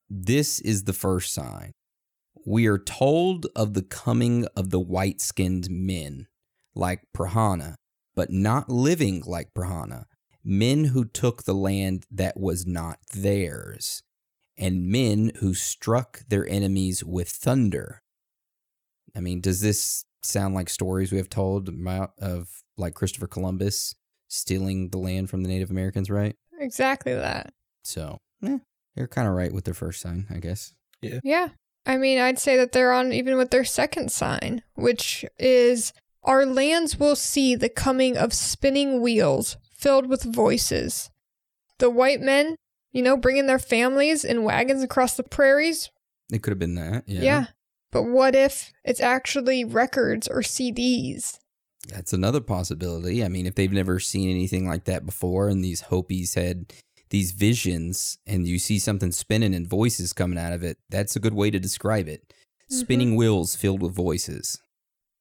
this 0.09 0.59
is 0.59 0.85
the 0.85 0.93
first 0.93 1.33
sign. 1.33 1.71
We 2.45 2.65
are 2.65 2.79
told 2.79 3.45
of 3.55 3.75
the 3.75 3.83
coming 3.83 4.47
of 4.55 4.71
the 4.71 4.79
white 4.79 5.21
skinned 5.21 5.69
men, 5.69 6.27
like 6.73 7.03
Prahana, 7.15 7.75
but 8.15 8.31
not 8.31 8.69
living 8.69 9.21
like 9.27 9.53
Prahana, 9.53 10.05
men 10.43 10.85
who 10.85 11.05
took 11.05 11.43
the 11.43 11.53
land 11.53 12.05
that 12.11 12.39
was 12.39 12.65
not 12.65 12.99
theirs, 13.13 14.03
and 14.57 14.87
men 14.87 15.31
who 15.39 15.53
struck 15.53 16.23
their 16.27 16.47
enemies 16.47 17.03
with 17.03 17.29
thunder. 17.29 18.01
I 19.15 19.19
mean, 19.19 19.41
does 19.41 19.61
this 19.61 20.05
sound 20.23 20.53
like 20.53 20.69
stories 20.69 21.11
we 21.11 21.17
have 21.17 21.29
told 21.29 21.67
about 21.67 22.13
of 22.19 22.61
like 22.77 22.93
Christopher 22.93 23.27
Columbus 23.27 23.95
stealing 24.27 24.89
the 24.89 24.97
land 24.97 25.29
from 25.29 25.43
the 25.43 25.49
Native 25.49 25.71
Americans, 25.71 26.09
right? 26.09 26.35
Exactly 26.59 27.13
that. 27.13 27.53
So, 27.83 28.19
eh, 28.45 28.59
they're 28.95 29.07
kind 29.07 29.27
of 29.27 29.33
right 29.33 29.51
with 29.51 29.65
their 29.65 29.73
first 29.73 30.01
sign, 30.01 30.27
I 30.29 30.37
guess. 30.37 30.73
Yeah. 31.01 31.19
Yeah. 31.23 31.49
I 31.85 31.97
mean, 31.97 32.19
I'd 32.19 32.39
say 32.39 32.57
that 32.57 32.71
they're 32.71 32.93
on 32.93 33.11
even 33.11 33.37
with 33.37 33.49
their 33.49 33.65
second 33.65 34.11
sign, 34.11 34.61
which 34.75 35.25
is 35.39 35.93
our 36.23 36.45
lands 36.45 36.99
will 36.99 37.15
see 37.15 37.55
the 37.55 37.69
coming 37.69 38.15
of 38.15 38.33
spinning 38.33 39.01
wheels 39.01 39.57
filled 39.81 40.07
with 40.07 40.23
voices. 40.23 41.09
The 41.79 41.89
white 41.89 42.21
men, 42.21 42.55
you 42.91 43.01
know, 43.01 43.17
bringing 43.17 43.47
their 43.47 43.59
families 43.59 44.23
in 44.23 44.43
wagons 44.43 44.83
across 44.83 45.15
the 45.15 45.23
prairies. 45.23 45.89
It 46.31 46.43
could 46.43 46.51
have 46.51 46.59
been 46.59 46.75
that. 46.75 47.03
Yeah. 47.07 47.21
yeah. 47.21 47.45
But 47.91 48.03
what 48.03 48.35
if 48.35 48.71
it's 48.85 49.01
actually 49.01 49.65
records 49.65 50.27
or 50.27 50.39
CDs? 50.39 51.39
That's 51.89 52.13
another 52.13 52.39
possibility. 52.39 53.23
I 53.23 53.27
mean, 53.27 53.45
if 53.47 53.55
they've 53.55 53.71
never 53.71 53.99
seen 53.99 54.29
anything 54.29 54.67
like 54.67 54.85
that 54.85 55.05
before 55.05 55.49
and 55.49 55.63
these 55.63 55.81
Hopis 55.81 56.35
had 56.35 56.71
these 57.09 57.31
visions 57.31 58.19
and 58.25 58.47
you 58.47 58.59
see 58.59 58.79
something 58.79 59.11
spinning 59.11 59.55
and 59.55 59.67
voices 59.67 60.13
coming 60.13 60.39
out 60.39 60.53
of 60.53 60.63
it, 60.63 60.77
that's 60.89 61.15
a 61.15 61.19
good 61.19 61.33
way 61.33 61.49
to 61.49 61.59
describe 61.59 62.07
it. 62.07 62.21
Mm-hmm. 62.29 62.75
Spinning 62.75 63.15
wheels 63.15 63.55
filled 63.55 63.81
with 63.81 63.95
voices. 63.95 64.61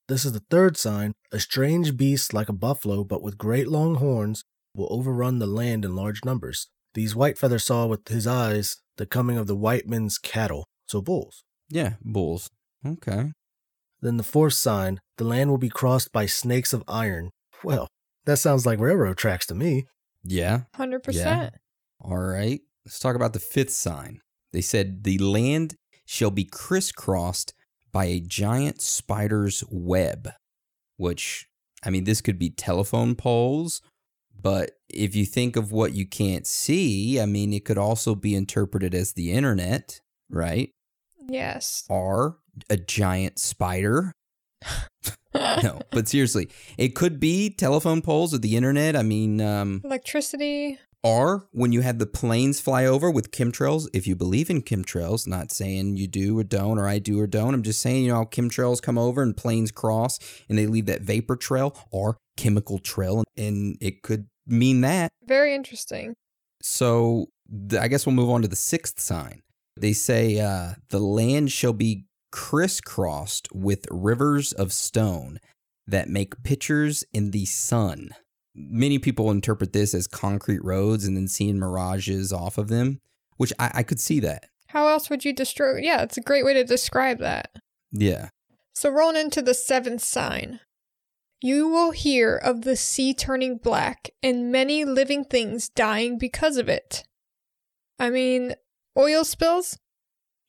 This 0.07 0.25
is 0.25 0.33
the 0.33 0.43
third 0.51 0.77
sign. 0.77 1.13
A 1.33 1.41
strange 1.41 1.97
beast 1.97 2.35
like 2.35 2.49
a 2.49 2.53
buffalo, 2.53 3.05
but 3.05 3.23
with 3.23 3.39
great 3.39 3.69
long 3.69 3.97
horns, 3.97 4.45
will 4.75 4.89
overrun 4.91 5.39
the 5.39 5.47
land 5.47 5.85
in 5.85 5.97
large 5.97 6.25
numbers. 6.25 6.69
These 6.95 7.15
Whitefeather 7.15 7.61
saw 7.61 7.87
with 7.87 8.09
his 8.09 8.27
eyes 8.27 8.79
the 8.97 9.07
coming 9.07 9.37
of 9.37 9.47
the 9.47 9.57
white 9.57 9.89
men's 9.89 10.19
cattle, 10.19 10.67
so 10.87 11.01
bulls. 11.01 11.45
Yeah, 11.69 11.95
bulls. 12.03 12.51
Okay. 12.85 13.33
Then 14.01 14.17
the 14.17 14.23
fourth 14.23 14.55
sign, 14.55 15.01
the 15.19 15.25
land 15.25 15.51
will 15.51 15.59
be 15.59 15.69
crossed 15.69 16.13
by 16.13 16.27
snakes 16.27 16.73
of 16.73 16.83
iron. 16.89 17.31
Well, 17.63 17.89
that 18.25 18.39
sounds 18.39 18.67
like 18.67 18.81
railroad 18.81 19.19
tracks 19.19 19.47
to 19.47 19.55
me. 19.55 19.87
Yeah. 20.25 20.63
100%. 20.77 21.15
Yeah. 21.15 21.51
All 22.01 22.19
right. 22.19 22.61
Let's 22.85 22.99
talk 22.99 23.15
about 23.15 23.35
the 23.35 23.41
fifth 23.41 23.71
sign. 23.71 24.21
They 24.53 24.63
said, 24.63 25.05
The 25.05 25.19
land 25.19 25.77
shall 26.05 26.31
be 26.31 26.45
crisscrossed 26.45 27.55
by 27.93 28.07
a 28.07 28.21
giant 28.21 28.81
spider's 28.81 29.63
web, 29.71 30.31
which, 30.97 31.47
I 31.85 31.91
mean, 31.91 32.05
this 32.05 32.21
could 32.21 32.39
be 32.39 32.51
telephone 32.51 33.15
poles, 33.15 33.83
but 34.41 34.73
if 34.89 35.15
you 35.15 35.25
think 35.25 35.57
of 35.57 35.73
what 35.73 35.93
you 35.93 36.07
can't 36.07 36.47
see, 36.47 37.21
I 37.21 37.27
mean, 37.27 37.53
it 37.53 37.65
could 37.65 37.79
also 37.79 38.15
be 38.15 38.35
interpreted 38.35 38.95
as 38.95 39.13
the 39.13 39.33
internet, 39.33 40.01
right? 40.29 40.71
Yes. 41.29 41.85
Or 41.89 42.39
a 42.69 42.77
giant 42.77 43.39
spider. 43.39 44.13
no, 45.35 45.81
but 45.91 46.09
seriously, 46.09 46.49
it 46.77 46.95
could 46.95 47.21
be 47.21 47.51
telephone 47.51 48.03
poles 48.03 48.35
or 48.35 48.39
the 48.39 48.57
internet. 48.57 48.97
I 48.97 49.03
mean, 49.03 49.41
um, 49.41 49.81
Electricity. 49.85 50.79
Or 51.03 51.49
when 51.53 51.73
you 51.73 51.81
had 51.81 51.99
the 51.99 52.07
planes 52.07 52.61
fly 52.61 52.85
over 52.85 53.11
with 53.11 53.31
chemtrails, 53.31 53.89
if 53.93 54.07
you 54.07 54.15
believe 54.15 54.51
in 54.51 54.63
chemtrails, 54.63 55.27
not 55.27 55.51
saying 55.51 55.97
you 55.97 56.07
do 56.07 56.39
or 56.39 56.45
don't, 56.45 56.79
or 56.79 56.87
I 56.87 56.99
do 56.99 57.19
or 57.21 57.27
don't, 57.27 57.55
I'm 57.55 57.63
just 57.63 57.81
saying, 57.81 58.05
you 58.05 58.11
know, 58.11 58.17
how 58.17 58.25
chemtrails 58.25 58.83
come 58.83 58.99
over 58.99 59.23
and 59.23 59.37
planes 59.37 59.71
cross 59.71 60.19
and 60.49 60.59
they 60.59 60.67
leave 60.67 60.87
that 60.87 61.03
vapor 61.03 61.37
trail 61.37 61.77
or 61.91 62.19
chemical 62.37 62.79
trail, 62.79 63.25
and 63.37 63.77
it 63.81 64.03
could 64.03 64.27
mean 64.47 64.81
that. 64.83 65.11
Very 65.27 65.55
interesting. 65.55 66.15
So 66.63 67.27
I 67.79 67.89
guess 67.89 68.07
we'll 68.07 68.15
move 68.15 68.31
on 68.31 68.43
to 68.43 68.49
the 68.49 68.57
sixth 68.57 69.01
sign. 69.01 69.43
They 69.77 69.93
say, 69.93 70.41
uh, 70.41 70.75
the 70.91 70.99
land 70.99 71.53
shall 71.53 71.73
be 71.73 72.05
crisscrossed 72.33 73.49
with 73.53 73.87
rivers 73.91 74.53
of 74.53 74.73
stone 74.73 75.39
that 75.87 76.09
make 76.09 76.43
pictures 76.43 77.05
in 77.13 77.31
the 77.31 77.47
sun. 77.47 78.11
Many 78.55 78.99
people 78.99 79.31
interpret 79.31 79.73
this 79.73 79.95
as 79.95 80.07
concrete 80.07 80.65
roads 80.65 81.05
and 81.05 81.17
then 81.17 81.29
seeing 81.29 81.59
mirages 81.59 82.33
off 82.33 82.59
of 82.59 82.69
them, 82.69 83.01
which 83.37 83.53
I, 83.59 83.71
I 83.75 83.83
could 83.83 84.01
see 84.01 84.21
that. 84.21 84.47
How 84.69 84.89
else 84.89 85.11
would 85.11 85.25
you 85.25 85.33
destroy? 85.33 85.79
Yeah, 85.79 86.03
it's 86.03 86.17
a 86.17 86.23
great 86.23 86.45
way 86.45 86.55
to 86.55 86.65
describe 86.65 87.19
that. 87.19 87.51
Yeah. 87.93 88.29
So, 88.75 88.91
rolling 88.91 89.17
into 89.17 89.43
the 89.43 89.55
seventh 89.55 90.03
sign. 90.03 90.61
You 91.43 91.69
will 91.69 91.93
hear 91.93 92.37
of 92.37 92.63
the 92.63 92.77
sea 92.77 93.15
turning 93.15 93.57
black 93.57 94.11
and 94.23 94.53
many 94.53 94.85
living 94.85 95.25
things 95.25 95.71
dying 95.71 96.19
because 96.19 96.59
of 96.59 96.69
it. 96.69 97.05
I 97.99 98.11
mean, 98.11 98.55
oil 98.97 99.25
spills? 99.25 99.79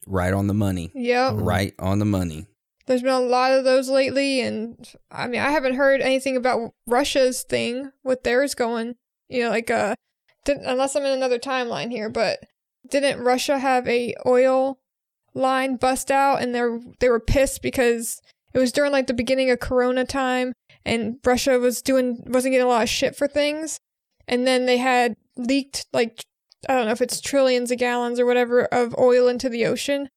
Right 0.05 0.33
on 0.33 0.47
the 0.47 0.53
money. 0.53 0.91
Yep. 0.93 1.33
Right 1.37 1.73
on 1.79 1.99
the 1.99 2.05
money. 2.05 2.47
There's 2.91 3.04
been 3.04 3.13
a 3.13 3.21
lot 3.21 3.54
of 3.54 3.63
those 3.63 3.89
lately, 3.89 4.41
and 4.41 4.75
I 5.10 5.25
mean, 5.25 5.39
I 5.39 5.51
haven't 5.51 5.75
heard 5.75 6.01
anything 6.01 6.36
about 6.36 6.73
Russia's 6.86 7.41
thing 7.41 7.93
with 8.04 8.23
theirs 8.23 8.54
going. 8.54 8.95
You 9.30 9.43
know, 9.43 9.49
like 9.49 9.71
uh, 9.71 9.95
unless 10.45 10.97
I'm 10.97 11.06
in 11.06 11.13
another 11.13 11.39
timeline 11.39 11.89
here, 11.89 12.10
but 12.10 12.39
didn't 12.86 13.23
Russia 13.23 13.60
have 13.60 13.88
a 13.88 14.13
oil 14.25 14.77
line 15.34 15.77
bust 15.77 16.12
out, 16.12 16.41
and 16.41 16.54
they 16.54 16.63
they 16.99 17.08
were 17.08 17.21
pissed 17.21 17.62
because 17.62 18.21
it 18.54 18.60
was 18.60 18.73
during 18.73 18.91
like 18.91 19.08
the 19.08 19.13
beginning 19.13 19.49
of 19.49 19.62
Corona 19.62 20.04
time, 20.04 20.51
and 20.84 21.15
Russia 21.23 21.60
was 21.60 21.82
doing 21.82 22.21
wasn't 22.27 22.51
getting 22.51 22.67
a 22.67 22.69
lot 22.69 22.84
of 22.84 22.89
shit 22.89 23.15
for 23.15 23.25
things, 23.25 23.80
and 24.27 24.45
then 24.45 24.65
they 24.65 24.80
had 24.80 25.15
leaked 25.38 25.86
like 25.93 26.25
I 26.67 26.73
don't 26.73 26.88
know 26.88 26.91
if 26.91 27.01
it's 27.01 27.21
trillions 27.21 27.71
of 27.71 27.77
gallons 27.77 28.19
or 28.19 28.25
whatever 28.25 28.65
of 28.65 28.93
oil 28.97 29.30
into 29.30 29.47
the 29.47 29.65
ocean. 29.65 30.10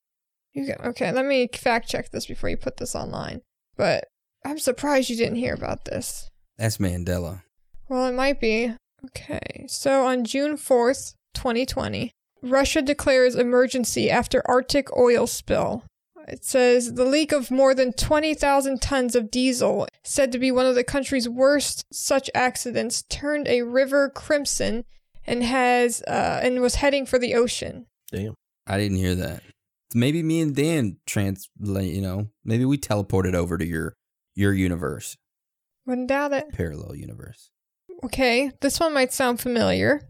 You 0.54 0.66
can, 0.66 0.76
okay, 0.86 1.12
let 1.12 1.26
me 1.26 1.48
fact 1.52 1.88
check 1.88 2.10
this 2.10 2.26
before 2.26 2.48
you 2.48 2.56
put 2.56 2.76
this 2.76 2.94
online. 2.94 3.42
But 3.76 4.04
I'm 4.44 4.58
surprised 4.58 5.10
you 5.10 5.16
didn't 5.16 5.36
hear 5.36 5.54
about 5.54 5.84
this. 5.84 6.30
That's 6.56 6.78
Mandela. 6.78 7.42
Well, 7.88 8.06
it 8.06 8.14
might 8.14 8.40
be. 8.40 8.72
Okay, 9.06 9.66
so 9.68 10.06
on 10.06 10.24
June 10.24 10.56
4th, 10.56 11.14
2020, 11.34 12.10
Russia 12.42 12.80
declares 12.80 13.34
emergency 13.34 14.10
after 14.10 14.42
Arctic 14.48 14.96
oil 14.96 15.26
spill. 15.26 15.84
It 16.26 16.44
says 16.44 16.94
the 16.94 17.04
leak 17.04 17.32
of 17.32 17.50
more 17.50 17.74
than 17.74 17.92
20,000 17.92 18.80
tons 18.80 19.14
of 19.14 19.30
diesel, 19.30 19.86
said 20.04 20.32
to 20.32 20.38
be 20.38 20.50
one 20.50 20.64
of 20.64 20.74
the 20.74 20.84
country's 20.84 21.28
worst 21.28 21.84
such 21.92 22.30
accidents, 22.34 23.02
turned 23.02 23.46
a 23.46 23.62
river 23.62 24.08
crimson 24.08 24.84
and 25.26 25.42
has 25.42 26.02
uh, 26.02 26.40
and 26.42 26.60
was 26.60 26.76
heading 26.76 27.04
for 27.04 27.18
the 27.18 27.34
ocean. 27.34 27.86
Damn. 28.10 28.34
I 28.66 28.78
didn't 28.78 28.96
hear 28.96 29.14
that. 29.16 29.42
Maybe 29.94 30.22
me 30.22 30.40
and 30.40 30.54
Dan 30.54 30.96
translate, 31.06 31.94
you 31.94 32.02
know, 32.02 32.28
maybe 32.44 32.64
we 32.64 32.76
teleported 32.78 33.34
over 33.34 33.56
to 33.56 33.64
your 33.66 33.94
your 34.34 34.52
universe, 34.52 35.16
Wouldn't 35.86 36.08
doubt 36.08 36.32
it. 36.32 36.48
parallel 36.52 36.96
universe. 36.96 37.50
Okay, 38.02 38.50
this 38.60 38.80
one 38.80 38.92
might 38.92 39.12
sound 39.12 39.40
familiar. 39.40 40.02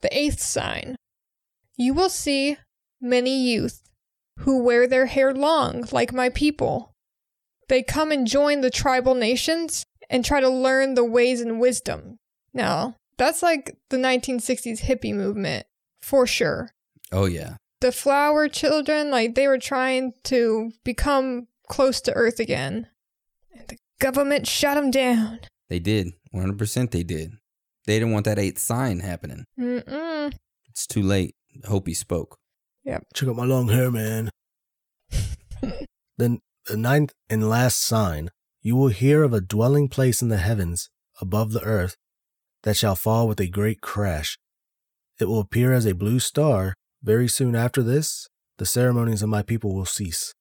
The 0.00 0.16
eighth 0.16 0.40
sign. 0.40 0.94
You 1.76 1.92
will 1.94 2.08
see 2.08 2.56
many 3.00 3.36
youth 3.50 3.82
who 4.40 4.62
wear 4.62 4.86
their 4.86 5.06
hair 5.06 5.34
long, 5.34 5.84
like 5.90 6.12
my 6.12 6.28
people. 6.28 6.92
They 7.68 7.82
come 7.82 8.12
and 8.12 8.26
join 8.26 8.60
the 8.60 8.70
tribal 8.70 9.14
nations 9.14 9.84
and 10.08 10.24
try 10.24 10.40
to 10.40 10.48
learn 10.48 10.94
the 10.94 11.04
ways 11.04 11.40
and 11.40 11.58
wisdom. 11.60 12.18
Now, 12.54 12.94
that's 13.18 13.42
like 13.42 13.76
the 13.90 13.96
1960s 13.96 14.82
hippie 14.82 15.14
movement, 15.14 15.66
for 16.00 16.26
sure. 16.26 16.70
Oh 17.10 17.24
yeah. 17.24 17.56
The 17.82 17.90
flower 17.90 18.48
children, 18.48 19.10
like 19.10 19.34
they 19.34 19.48
were 19.48 19.58
trying 19.58 20.12
to 20.24 20.70
become 20.84 21.48
close 21.68 22.00
to 22.02 22.12
Earth 22.12 22.38
again. 22.38 22.86
And 23.52 23.66
the 23.66 23.76
government 23.98 24.46
shut 24.46 24.76
them 24.76 24.92
down. 24.92 25.40
They 25.68 25.80
did. 25.80 26.12
100% 26.32 26.92
they 26.92 27.02
did. 27.02 27.32
They 27.86 27.98
didn't 27.98 28.12
want 28.12 28.24
that 28.26 28.38
eighth 28.38 28.60
sign 28.60 29.00
happening. 29.00 29.46
Mm-mm. 29.58 30.32
It's 30.68 30.86
too 30.86 31.02
late. 31.02 31.34
Hope 31.64 31.88
he 31.88 31.94
spoke. 31.94 32.38
Check 33.14 33.28
out 33.28 33.34
my 33.34 33.46
long 33.46 33.68
hair, 33.68 33.90
man. 33.90 34.30
then 36.18 36.38
the 36.66 36.76
ninth 36.76 37.12
and 37.28 37.50
last 37.50 37.82
sign 37.82 38.30
you 38.60 38.76
will 38.76 38.88
hear 38.88 39.24
of 39.24 39.32
a 39.32 39.40
dwelling 39.40 39.88
place 39.88 40.22
in 40.22 40.28
the 40.28 40.36
heavens 40.36 40.88
above 41.20 41.50
the 41.50 41.64
earth 41.64 41.96
that 42.62 42.76
shall 42.76 42.94
fall 42.94 43.26
with 43.26 43.40
a 43.40 43.48
great 43.48 43.80
crash. 43.80 44.38
It 45.18 45.24
will 45.24 45.40
appear 45.40 45.72
as 45.72 45.84
a 45.84 45.94
blue 45.94 46.20
star. 46.20 46.74
Very 47.02 47.26
soon 47.26 47.56
after 47.56 47.82
this, 47.82 48.28
the 48.58 48.66
ceremonies 48.66 49.22
of 49.22 49.28
my 49.28 49.42
people 49.42 49.74
will 49.74 49.86
cease. 49.86 50.34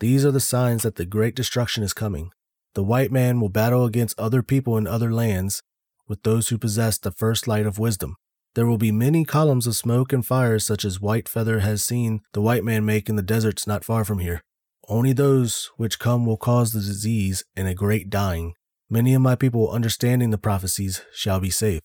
These 0.00 0.24
are 0.24 0.30
the 0.30 0.40
signs 0.40 0.82
that 0.82 0.96
the 0.96 1.04
great 1.04 1.34
destruction 1.34 1.82
is 1.82 1.92
coming. 1.92 2.30
The 2.74 2.82
white 2.82 3.12
man 3.12 3.40
will 3.40 3.50
battle 3.50 3.84
against 3.84 4.18
other 4.18 4.42
people 4.42 4.78
in 4.78 4.86
other 4.86 5.12
lands 5.12 5.62
with 6.08 6.22
those 6.22 6.48
who 6.48 6.58
possess 6.58 6.98
the 6.98 7.10
first 7.10 7.46
light 7.46 7.66
of 7.66 7.78
wisdom. 7.78 8.16
There 8.54 8.66
will 8.66 8.78
be 8.78 8.92
many 8.92 9.24
columns 9.26 9.66
of 9.66 9.76
smoke 9.76 10.12
and 10.12 10.24
fire, 10.24 10.58
such 10.58 10.84
as 10.84 11.00
White 11.00 11.28
Feather 11.28 11.60
has 11.60 11.84
seen 11.84 12.22
the 12.32 12.40
white 12.40 12.64
man 12.64 12.86
make 12.86 13.10
in 13.10 13.16
the 13.16 13.22
deserts 13.22 13.66
not 13.66 13.84
far 13.84 14.04
from 14.04 14.20
here. 14.20 14.40
Only 14.88 15.12
those 15.12 15.70
which 15.76 15.98
come 15.98 16.24
will 16.24 16.38
cause 16.38 16.72
the 16.72 16.80
disease 16.80 17.44
and 17.54 17.68
a 17.68 17.74
great 17.74 18.08
dying. 18.08 18.54
Many 18.88 19.12
of 19.14 19.20
my 19.20 19.34
people, 19.34 19.70
understanding 19.70 20.30
the 20.30 20.38
prophecies, 20.38 21.02
shall 21.12 21.40
be 21.40 21.50
safe. 21.50 21.80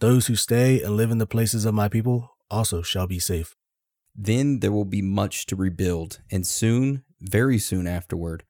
Those 0.00 0.26
who 0.26 0.34
stay 0.34 0.82
and 0.82 0.96
live 0.96 1.10
in 1.10 1.18
the 1.18 1.26
places 1.26 1.64
of 1.64 1.74
my 1.74 1.88
people 1.88 2.35
also 2.50 2.82
shall 2.82 3.06
be 3.06 3.18
safe. 3.18 3.54
Then 4.14 4.60
there 4.60 4.72
will 4.72 4.84
be 4.86 5.02
much 5.02 5.46
to 5.46 5.56
rebuild, 5.56 6.20
and 6.30 6.46
soon, 6.46 7.04
very 7.20 7.58
soon 7.58 7.86
afterward, 7.86 8.44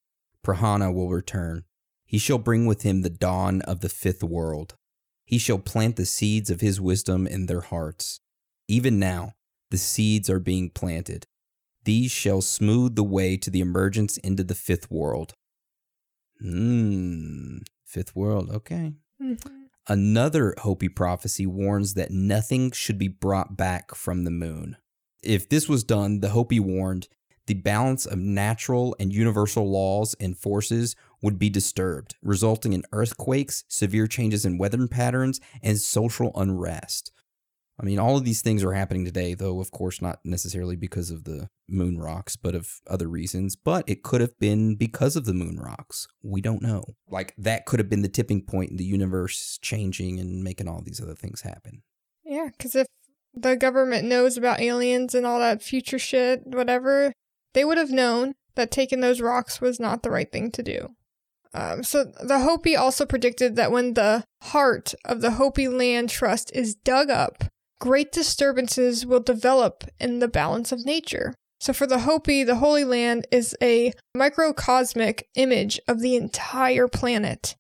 Prahana 0.44 0.94
will 0.94 1.09
return. 1.09 1.64
He 2.04 2.18
shall 2.18 2.38
bring 2.38 2.66
with 2.66 2.82
him 2.82 3.02
the 3.02 3.11
dawn 3.11 3.62
of 3.62 3.80
the 3.80 3.88
fifth 3.88 4.22
world. 4.22 4.76
He 5.24 5.38
shall 5.38 5.59
plant 5.59 5.96
the 5.96 6.06
seeds 6.06 6.50
of 6.50 6.61
his 6.61 6.80
wisdom 6.80 7.26
in 7.26 7.46
their 7.46 7.62
hearts. 7.62 8.20
Even 8.68 8.98
now, 9.00 9.32
the 9.70 9.78
seeds 9.78 10.30
are 10.30 10.38
being 10.38 10.70
planted. 10.70 11.26
These 11.85 12.12
shall 12.12 12.42
smooth 12.42 12.94
the 12.94 13.04
way 13.04 13.37
to 13.37 13.50
the 13.50 13.61
emergence 13.61 14.18
into 14.18 14.44
the 14.44 14.54
fifth 14.54 14.90
world. 14.90 15.35
Hmm, 16.40 17.59
fifth 17.85 18.14
world, 18.14 18.50
okay. 18.50 18.94
Mhm. 19.20 19.65
Another 19.88 20.53
Hopi 20.59 20.88
prophecy 20.88 21.46
warns 21.46 21.94
that 21.94 22.11
nothing 22.11 22.72
should 22.72 22.99
be 22.99 23.07
brought 23.07 23.57
back 23.57 23.94
from 23.94 24.25
the 24.25 24.33
moon. 24.33 24.77
If 25.22 25.49
this 25.49 25.68
was 25.68 25.85
done, 25.85 26.18
the 26.18 26.31
Hopi 26.31 26.59
warned 26.59 27.07
the 27.46 27.55
balance 27.55 28.05
of 28.05 28.18
natural 28.18 28.96
and 28.99 29.12
universal 29.12 29.70
laws 29.70 30.16
and 30.18 30.37
forces 30.37 30.96
would 31.22 31.38
be 31.38 31.49
disturbed, 31.49 32.16
resulting 32.20 32.72
in 32.72 32.83
earthquakes, 32.90 33.62
severe 33.68 34.09
changes 34.09 34.44
in 34.44 34.59
weather 34.59 34.88
patterns, 34.88 35.40
and 35.62 35.79
social 35.79 36.33
unrest. 36.35 37.12
I 37.78 37.84
mean, 37.84 37.98
all 37.98 38.16
of 38.16 38.24
these 38.24 38.40
things 38.40 38.64
are 38.64 38.72
happening 38.72 39.04
today, 39.04 39.34
though, 39.34 39.60
of 39.60 39.70
course, 39.70 40.00
not 40.00 40.20
necessarily 40.24 40.76
because 40.76 41.10
of 41.10 41.24
the 41.24 41.48
moon 41.68 41.98
rocks, 41.98 42.34
but 42.34 42.54
of 42.54 42.80
other 42.86 43.06
reasons. 43.06 43.54
But 43.54 43.84
it 43.86 44.02
could 44.02 44.22
have 44.22 44.38
been 44.38 44.76
because 44.76 45.14
of 45.14 45.26
the 45.26 45.34
moon 45.34 45.58
rocks. 45.58 46.08
We 46.22 46.40
don't 46.40 46.62
know. 46.62 46.84
Like, 47.08 47.34
that 47.36 47.66
could 47.66 47.78
have 47.78 47.90
been 47.90 48.02
the 48.02 48.08
tipping 48.08 48.42
point 48.42 48.70
in 48.70 48.76
the 48.78 48.84
universe 48.84 49.58
changing 49.60 50.18
and 50.18 50.42
making 50.42 50.68
all 50.68 50.80
these 50.80 51.02
other 51.02 51.14
things 51.14 51.42
happen. 51.42 51.82
Yeah, 52.24 52.48
because 52.50 52.74
if 52.74 52.86
the 53.34 53.56
government 53.56 54.08
knows 54.08 54.38
about 54.38 54.60
aliens 54.60 55.14
and 55.14 55.26
all 55.26 55.38
that 55.40 55.62
future 55.62 55.98
shit, 55.98 56.46
whatever, 56.46 57.12
they 57.52 57.64
would 57.64 57.78
have 57.78 57.90
known 57.90 58.34
that 58.54 58.70
taking 58.70 59.00
those 59.00 59.20
rocks 59.20 59.60
was 59.60 59.78
not 59.78 60.02
the 60.02 60.10
right 60.10 60.32
thing 60.32 60.50
to 60.52 60.62
do. 60.62 60.94
Um, 61.52 61.82
so 61.82 62.04
the 62.04 62.40
Hopi 62.40 62.74
also 62.74 63.06
predicted 63.06 63.56
that 63.56 63.70
when 63.70 63.94
the 63.94 64.24
heart 64.42 64.94
of 65.04 65.20
the 65.20 65.32
Hopi 65.32 65.68
Land 65.68 66.10
Trust 66.10 66.50
is 66.54 66.74
dug 66.74 67.10
up, 67.10 67.44
great 67.80 68.12
disturbances 68.12 69.04
will 69.06 69.20
develop 69.20 69.84
in 70.00 70.18
the 70.18 70.28
balance 70.28 70.72
of 70.72 70.84
nature. 70.84 71.34
So 71.60 71.72
for 71.72 71.86
the 71.86 72.00
Hopi, 72.00 72.44
the 72.44 72.56
Holy 72.56 72.84
Land 72.84 73.26
is 73.32 73.56
a 73.62 73.92
microcosmic 74.14 75.28
image 75.34 75.80
of 75.88 76.00
the 76.00 76.16
entire 76.16 76.88
planet. 76.88 77.56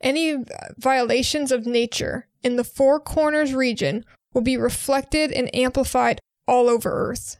Any 0.00 0.44
violations 0.78 1.52
of 1.52 1.66
nature 1.66 2.28
in 2.42 2.56
the 2.56 2.64
Four 2.64 3.00
Corners 3.00 3.54
region 3.54 4.04
will 4.32 4.42
be 4.42 4.56
reflected 4.56 5.32
and 5.32 5.54
amplified 5.54 6.20
all 6.46 6.68
over 6.68 6.90
Earth. 6.92 7.38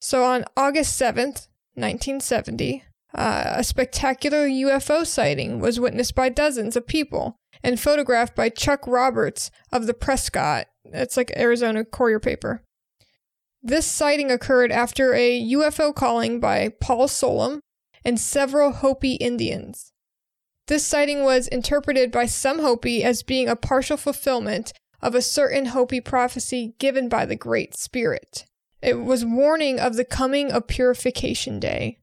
So 0.00 0.24
on 0.24 0.44
August 0.56 1.00
7th, 1.00 1.48
1970, 1.74 2.84
uh, 3.14 3.54
a 3.56 3.64
spectacular 3.64 4.48
UFO 4.48 5.06
sighting 5.06 5.60
was 5.60 5.78
witnessed 5.78 6.14
by 6.14 6.28
dozens 6.28 6.76
of 6.76 6.86
people 6.86 7.36
and 7.62 7.78
photographed 7.78 8.34
by 8.34 8.48
Chuck 8.48 8.86
Roberts 8.86 9.50
of 9.70 9.86
the 9.86 9.94
Prescott. 9.94 10.66
It's 10.84 11.16
like 11.16 11.36
Arizona 11.36 11.84
Courier 11.84 12.20
paper. 12.20 12.62
This 13.62 13.86
sighting 13.86 14.30
occurred 14.30 14.72
after 14.72 15.14
a 15.14 15.40
UFO 15.40 15.94
calling 15.94 16.40
by 16.40 16.70
Paul 16.80 17.06
Solom 17.06 17.60
and 18.04 18.18
several 18.18 18.72
Hopi 18.72 19.14
Indians. 19.14 19.92
This 20.66 20.84
sighting 20.84 21.22
was 21.22 21.48
interpreted 21.48 22.10
by 22.10 22.26
some 22.26 22.60
Hopi 22.60 23.04
as 23.04 23.22
being 23.22 23.48
a 23.48 23.56
partial 23.56 23.96
fulfillment 23.96 24.72
of 25.00 25.14
a 25.14 25.22
certain 25.22 25.66
Hopi 25.66 26.00
prophecy 26.00 26.74
given 26.78 27.08
by 27.08 27.26
the 27.26 27.36
Great 27.36 27.76
Spirit. 27.76 28.44
It 28.80 29.00
was 29.00 29.24
warning 29.24 29.78
of 29.78 29.94
the 29.94 30.04
coming 30.04 30.50
of 30.50 30.66
Purification 30.66 31.60
Day, 31.60 31.98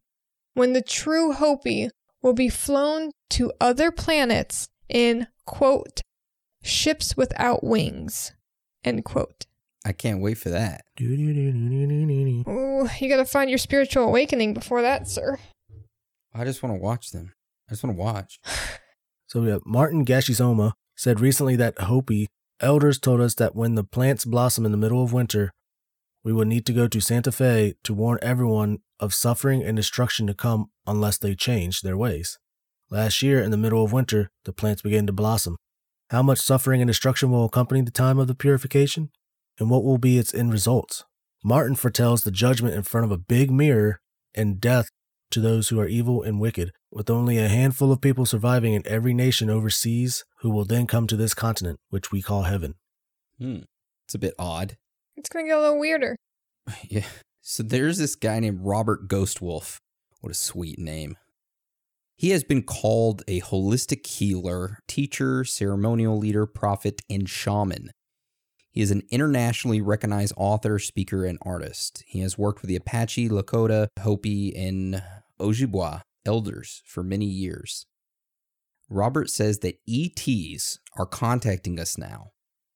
when 0.54 0.74
the 0.74 0.82
true 0.82 1.34
Hopi 1.34 1.89
will 2.22 2.34
be 2.34 2.50
flown 2.50 3.12
to 3.32 3.52
other 3.60 3.92
planets 3.92 4.68
in, 4.88 5.28
quote, 5.46 6.02
ships 6.62 7.15
without 7.15 7.63
wings, 7.63 8.34
end 8.84 9.06
quote. 9.06 9.46
I 9.86 9.94
can't 9.94 10.22
wait 10.22 10.38
for 10.38 10.50
that. 10.50 10.84
Oh, 12.46 12.89
you 13.00 13.10
gotta 13.10 13.26
find 13.26 13.50
your 13.50 13.58
spiritual 13.58 14.04
awakening 14.04 14.54
before 14.54 14.82
that, 14.82 15.08
sir. 15.08 15.38
I 16.34 16.44
just 16.44 16.62
want 16.62 16.76
to 16.76 16.82
watch 16.82 17.12
them. 17.12 17.34
I 17.70 17.74
just 17.74 17.84
want 17.84 17.96
to 17.96 18.02
watch. 18.02 18.39
So 19.28 19.44
yeah, 19.44 19.60
Martin 19.63 20.06
Gashweseoma 20.06 20.72
said 20.96 21.20
recently 21.20 21.56
that 21.56 21.78
Hopi 21.82 22.30
elders 22.60 22.98
told 22.98 23.22
us 23.22 23.36
that 23.36 23.56
when 23.56 23.76
the 23.76 23.84
plants 23.84 24.26
blossom 24.26 24.65
in 24.65 24.72
the 24.72 24.78
middle 24.78 25.04
of 25.04 25.13
winter, 25.13 25.52
we 26.24 26.34
would 26.34 26.48
need 26.48 26.65
to 26.65 26.74
go 26.74 26.88
to 26.88 27.00
Santa 27.00 27.32
Fe 27.32 27.76
to 27.84 27.94
warn 27.94 28.18
everyone 28.24 28.80
of 29.00 29.13
suffering 29.13 29.63
and 29.63 29.78
destruction 29.78 30.26
to 30.26 30.34
come 30.34 30.72
unless 30.88 31.20
they 31.20 31.36
change 31.36 31.82
their 31.82 31.96
ways. 31.96 32.39
Last 32.89 33.22
year, 33.22 33.42
in 33.42 33.52
the 33.52 33.58
middle 33.58 33.84
of 33.84 33.94
winter, 33.94 34.32
the 34.46 34.52
plants 34.52 34.82
began 34.82 35.06
to 35.06 35.13
blossom. 35.13 35.58
How 36.10 36.24
much 36.24 36.39
suffering 36.39 36.82
and 36.82 36.88
destruction 36.88 37.30
will 37.30 37.45
accompany 37.45 37.82
the 37.82 37.91
time 37.91 38.17
of 38.17 38.28
the 38.28 38.34
purification? 38.34 39.12
And 39.60 39.69
what 39.69 39.84
will 39.84 40.00
be 40.00 40.17
its 40.17 40.34
end 40.34 40.52
results? 40.52 41.06
Martin 41.43 41.76
foretells 41.76 42.24
the 42.24 42.32
judgment 42.32 42.74
in 42.74 42.82
front 42.82 43.06
of 43.06 43.12
a 43.12 43.17
big 43.17 43.52
mirror 43.52 44.00
and 44.34 44.60
death 44.60 44.89
to 45.30 45.39
those 45.39 45.69
who 45.69 45.80
are 45.80 45.88
evil 45.88 46.24
and 46.24 46.39
wicked, 46.39 46.72
with 46.91 47.12
only 47.12 47.38
a 47.38 47.48
handful 47.48 47.91
of 47.91 48.02
people 48.02 48.26
surviving 48.26 48.74
in 48.74 48.82
every 48.88 49.13
nation 49.13 49.52
overseas 49.52 50.26
who 50.39 50.50
will 50.50 50.65
then 50.65 50.88
come 50.88 51.06
to 51.06 51.15
this 51.15 51.36
continent, 51.36 51.80
which 51.89 52.12
we 52.12 52.24
call 52.24 52.43
heaven. 52.43 52.74
Hmm. 53.38 53.60
It's 54.06 54.15
a 54.15 54.19
bit 54.19 54.34
odd. 54.39 54.78
It's 55.15 55.30
gonna 55.30 55.45
get 55.45 55.58
a 55.58 55.62
little 55.62 55.80
weirder. 55.80 56.15
Yeah. 56.88 57.06
So 57.41 57.63
there's 57.63 57.98
this 57.98 58.15
guy 58.15 58.39
named 58.39 58.60
Robert 58.62 59.08
Ghostwolf. 59.08 59.78
What 60.22 60.32
a 60.32 60.36
sweet 60.36 60.78
name. 60.78 61.17
He 62.20 62.32
has 62.32 62.44
been 62.44 62.64
called 62.64 63.24
a 63.30 63.40
holistic 63.40 64.06
healer, 64.06 64.80
teacher, 64.90 65.46
ceremonial 65.46 66.18
leader, 66.18 66.46
prophet, 66.46 67.02
and 67.10 67.30
shaman. 67.30 67.92
He 68.72 68.82
is 68.82 68.92
an 68.92 69.04
internationally 69.10 69.80
recognized 69.80 70.34
author, 70.36 70.80
speaker, 70.80 71.24
and 71.24 71.40
artist. 71.44 72.04
He 72.06 72.20
has 72.20 72.38
worked 72.38 72.62
with 72.62 72.68
the 72.68 72.76
Apache, 72.76 73.30
Lakota, 73.30 73.88
Hopi, 74.02 74.54
and 74.54 75.02
Ojibwa 75.40 76.02
elders 76.26 76.82
for 76.86 77.04
many 77.04 77.26
years. 77.26 77.86
Robert 78.90 79.30
says 79.30 79.60
that 79.60 79.80
ETs 79.88 80.80
are 80.98 81.06
contacting 81.06 81.80
us 81.80 81.98
now. 81.98 82.32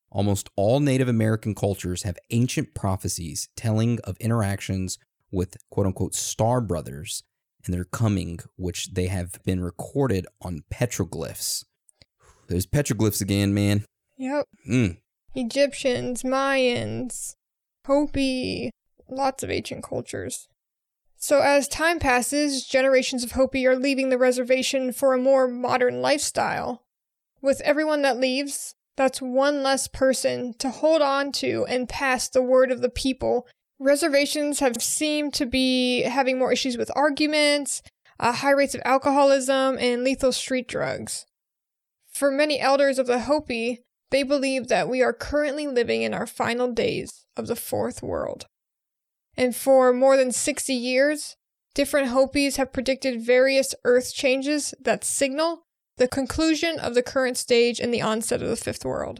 Almost 0.10 0.52
all 0.56 0.80
Native 0.80 1.10
American 1.10 1.54
cultures 1.54 2.04
have 2.04 2.18
ancient 2.30 2.74
prophecies 2.74 3.50
telling 3.58 4.00
of 4.06 4.16
interactions 4.22 4.98
with 5.34 5.58
quote 5.70 5.88
unquote 5.88 6.16
star 6.16 6.62
brothers 6.62 7.24
and 7.66 7.74
their 7.74 7.86
coming, 7.86 8.40
which 8.58 8.94
they 8.94 9.08
have 9.08 9.42
been 9.44 9.62
recorded 9.62 10.28
on 10.42 10.64
petroglyphs. 10.72 11.66
There's 12.48 12.68
petroglyphs 12.68 13.22
again, 13.22 13.54
man. 13.54 13.86
Yep. 14.18 14.48
Mm. 14.70 14.98
Egyptians, 15.36 16.24
Mayans, 16.24 17.36
Hopi, 17.86 18.72
lots 19.10 19.44
of 19.44 19.50
ancient 19.50 19.84
cultures. 19.84 20.48
So, 21.16 21.40
as 21.40 21.68
time 21.68 22.00
passes, 22.00 22.66
generations 22.66 23.24
of 23.24 23.32
Hopi 23.32 23.66
are 23.66 23.78
leaving 23.78 24.10
the 24.10 24.18
reservation 24.18 24.92
for 24.92 25.14
a 25.14 25.18
more 25.18 25.48
modern 25.48 26.02
lifestyle. 26.02 26.84
With 27.42 27.62
everyone 27.62 28.02
that 28.02 28.20
leaves, 28.20 28.76
that's 28.96 29.22
one 29.22 29.64
less 29.64 29.88
person 29.88 30.54
to 30.60 30.70
hold 30.70 31.02
on 31.02 31.32
to 31.34 31.66
and 31.68 31.90
pass 31.90 32.28
the 32.28 32.42
word 32.42 32.72
of 32.72 32.82
the 32.82 32.90
people. 32.90 33.48
Reservations 33.80 34.60
have 34.60 34.82
seemed 34.82 35.34
to 35.34 35.46
be 35.46 36.04
having 36.04 36.38
more 36.38 36.52
issues 36.52 36.78
with 36.78 36.92
arguments, 36.96 37.82
uh, 38.20 38.32
high 38.32 38.52
rates 38.52 38.76
of 38.76 38.82
alcoholism, 38.86 39.78
and 39.80 40.04
lethal 40.04 40.32
street 40.32 40.68
drugs. 40.68 41.26
For 42.12 42.32
many 42.32 42.60
elders 42.60 43.00
of 43.00 43.08
the 43.08 43.22
Hopi, 43.22 43.82
they 44.12 44.24
believe 44.24 44.68
that 44.68 44.88
we 44.88 45.02
are 45.02 45.12
currently 45.12 45.68
living 45.68 46.04
in 46.04 46.14
our 46.14 46.28
final 46.28 46.72
days 46.72 47.26
of 47.36 47.48
the 47.48 47.56
fourth 47.56 48.04
world. 48.04 48.46
And 49.36 49.56
for 49.56 49.92
more 49.92 50.16
than 50.16 50.32
60 50.32 50.74
years, 50.74 51.36
different 51.74 52.10
Hopis 52.10 52.58
have 52.58 52.72
predicted 52.72 53.22
various 53.22 53.74
Earth 53.84 54.14
changes 54.14 54.76
that 54.80 55.04
signal 55.04 55.66
the 55.98 56.08
conclusion 56.08 56.80
of 56.80 56.94
the 56.94 57.04
current 57.04 57.38
stage 57.38 57.80
and 57.80 57.94
the 57.94 58.02
onset 58.02 58.42
of 58.42 58.50
the 58.50 58.56
fifth 58.56 58.86
world. 58.86 59.20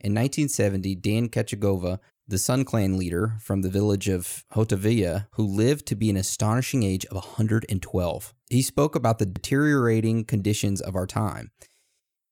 In 0.00 0.14
1970, 0.14 0.94
Dan 0.96 1.28
Katchongva, 1.28 1.98
the 2.26 2.38
Sun 2.38 2.64
Clan 2.64 2.96
leader 2.96 3.36
from 3.40 3.62
the 3.62 3.68
village 3.68 4.08
of 4.08 4.44
Hotevilla, 4.54 5.26
who 5.32 5.46
lived 5.46 5.86
to 5.86 5.94
be 5.94 6.10
an 6.10 6.16
astonishing 6.16 6.82
age 6.82 7.04
of 7.06 7.16
112, 7.16 8.34
he 8.48 8.62
spoke 8.62 8.94
about 8.94 9.18
the 9.18 9.26
deteriorating 9.26 10.24
conditions 10.24 10.80
of 10.80 10.94
our 10.96 11.06
time 11.06 11.50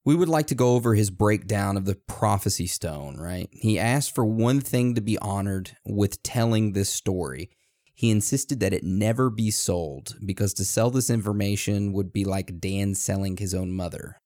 we 0.05 0.14
would 0.14 0.28
like 0.28 0.46
to 0.48 0.55
go 0.55 0.74
over 0.74 0.94
his 0.94 1.11
breakdown 1.11 1.76
of 1.76 1.85
the 1.85 1.94
prophecy 1.94 2.66
stone, 2.66 3.16
right? 3.18 3.48
He 3.52 3.78
asked 3.78 4.14
for 4.14 4.24
one 4.24 4.61
thing 4.61 4.94
to 4.94 5.00
be 5.00 5.18
honored 5.18 5.76
with 5.85 6.22
telling 6.22 6.72
this 6.72 6.90
story. 6.90 7.50
He 7.94 8.11
insisted 8.11 8.59
that 8.61 8.72
it 8.72 8.83
never 8.83 9.31
be 9.31 9.50
sold 9.50 10.16
because 10.24 10.55
to 10.55 10.64
sell 10.64 10.90
this 10.90 11.11
information 11.11 11.92
would 11.92 12.12
be 12.12 12.24
like 12.24 12.59
Dan 12.59 12.94
selling 12.94 13.37
his 13.37 13.55
own 13.55 13.72
mother. 13.72 14.18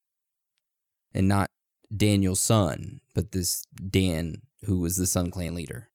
And 1.13 1.29
not 1.29 1.49
Daniel's 1.95 2.41
son, 2.41 3.01
but 3.15 3.33
this 3.33 3.65
Dan 3.91 4.43
who 4.67 4.81
was 4.81 4.97
the 4.97 5.07
Sun 5.07 5.31
Clan 5.31 5.55
leader. 5.55 5.89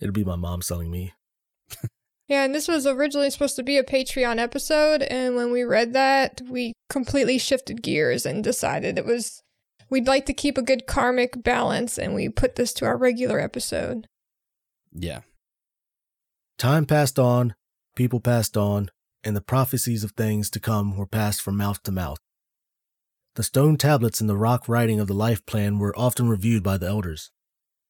It'd 0.00 0.14
be 0.14 0.24
my 0.24 0.36
mom 0.36 0.62
selling 0.62 0.90
me. 0.90 1.14
Yeah, 2.28 2.44
and 2.44 2.54
this 2.54 2.68
was 2.68 2.86
originally 2.86 3.30
supposed 3.30 3.56
to 3.56 3.62
be 3.62 3.78
a 3.78 3.82
Patreon 3.82 4.38
episode, 4.38 5.02
and 5.02 5.34
when 5.34 5.50
we 5.50 5.62
read 5.62 5.94
that, 5.94 6.42
we 6.46 6.74
completely 6.90 7.38
shifted 7.38 7.82
gears 7.82 8.26
and 8.26 8.44
decided 8.44 8.98
it 8.98 9.06
was 9.06 9.42
we'd 9.88 10.06
like 10.06 10.26
to 10.26 10.34
keep 10.34 10.58
a 10.58 10.62
good 10.62 10.86
karmic 10.86 11.42
balance, 11.42 11.98
and 11.98 12.14
we 12.14 12.28
put 12.28 12.56
this 12.56 12.74
to 12.74 12.84
our 12.84 12.98
regular 12.98 13.40
episode. 13.40 14.06
Yeah. 14.92 15.20
Time 16.58 16.84
passed 16.84 17.18
on, 17.18 17.54
people 17.96 18.20
passed 18.20 18.58
on, 18.58 18.90
and 19.24 19.34
the 19.34 19.40
prophecies 19.40 20.04
of 20.04 20.10
things 20.10 20.50
to 20.50 20.60
come 20.60 20.98
were 20.98 21.06
passed 21.06 21.40
from 21.40 21.56
mouth 21.56 21.82
to 21.84 21.92
mouth. 21.92 22.18
The 23.36 23.42
stone 23.42 23.78
tablets 23.78 24.20
and 24.20 24.28
the 24.28 24.36
rock 24.36 24.68
writing 24.68 25.00
of 25.00 25.06
the 25.06 25.14
life 25.14 25.46
plan 25.46 25.78
were 25.78 25.98
often 25.98 26.28
reviewed 26.28 26.62
by 26.62 26.76
the 26.76 26.88
elders. 26.88 27.30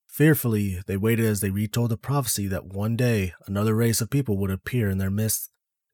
Fearfully, 0.09 0.83
they 0.87 0.97
waited 0.97 1.27
as 1.27 1.40
they 1.40 1.51
retold 1.51 1.90
the 1.90 1.97
prophecy 1.97 2.49
that 2.49 2.66
one 2.66 2.97
day 2.97 3.35
another 3.47 3.75
race 3.75 4.01
of 4.01 4.11
people 4.11 4.37
would 4.38 4.51
appear 4.51 4.88
in 4.88 4.99
their 4.99 5.11
midst 5.11 5.51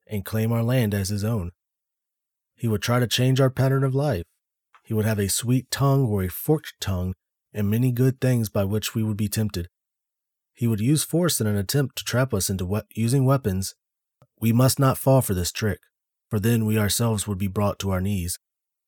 and 0.07 0.25
claim 0.25 0.51
our 0.51 0.63
land 0.63 0.95
as 0.95 1.11
his 1.11 1.25
own. 1.25 1.51
He 2.57 2.69
would 2.69 2.81
try 2.81 3.01
to 3.01 3.07
change 3.07 3.41
our 3.41 3.51
pattern 3.51 3.85
of 3.85 3.95
life. 3.95 4.25
He 4.85 4.95
would 4.95 5.05
have 5.05 5.19
a 5.19 5.29
sweet 5.29 5.71
tongue 5.71 6.07
or 6.07 6.23
a 6.23 6.29
forked 6.29 6.75
tongue, 6.81 7.15
and 7.53 7.69
many 7.69 7.93
good 7.93 8.21
things 8.21 8.49
by 8.49 8.65
which 8.65 8.95
we 8.95 9.03
would 9.03 9.17
be 9.17 9.29
tempted. 9.29 9.69
He 10.55 10.67
would 10.67 10.81
use 10.81 11.05
force 11.05 11.41
in 11.41 11.47
an 11.47 11.57
attempt 11.57 11.97
to 11.97 12.05
trap 12.05 12.33
us 12.33 12.49
into 12.49 12.65
we- 12.65 12.81
using 12.95 13.25
weapons. 13.25 13.75
We 14.41 14.53
must 14.53 14.79
not 14.79 14.99
fall 14.99 15.21
for 15.21 15.35
this 15.35 15.51
trick, 15.51 15.81
for 16.31 16.39
then 16.39 16.65
we 16.65 16.79
ourselves 16.79 17.27
would 17.27 17.39
be 17.39 17.49
brought 17.49 17.79
to 17.81 17.91
our 17.91 18.01
knees, 18.01 18.39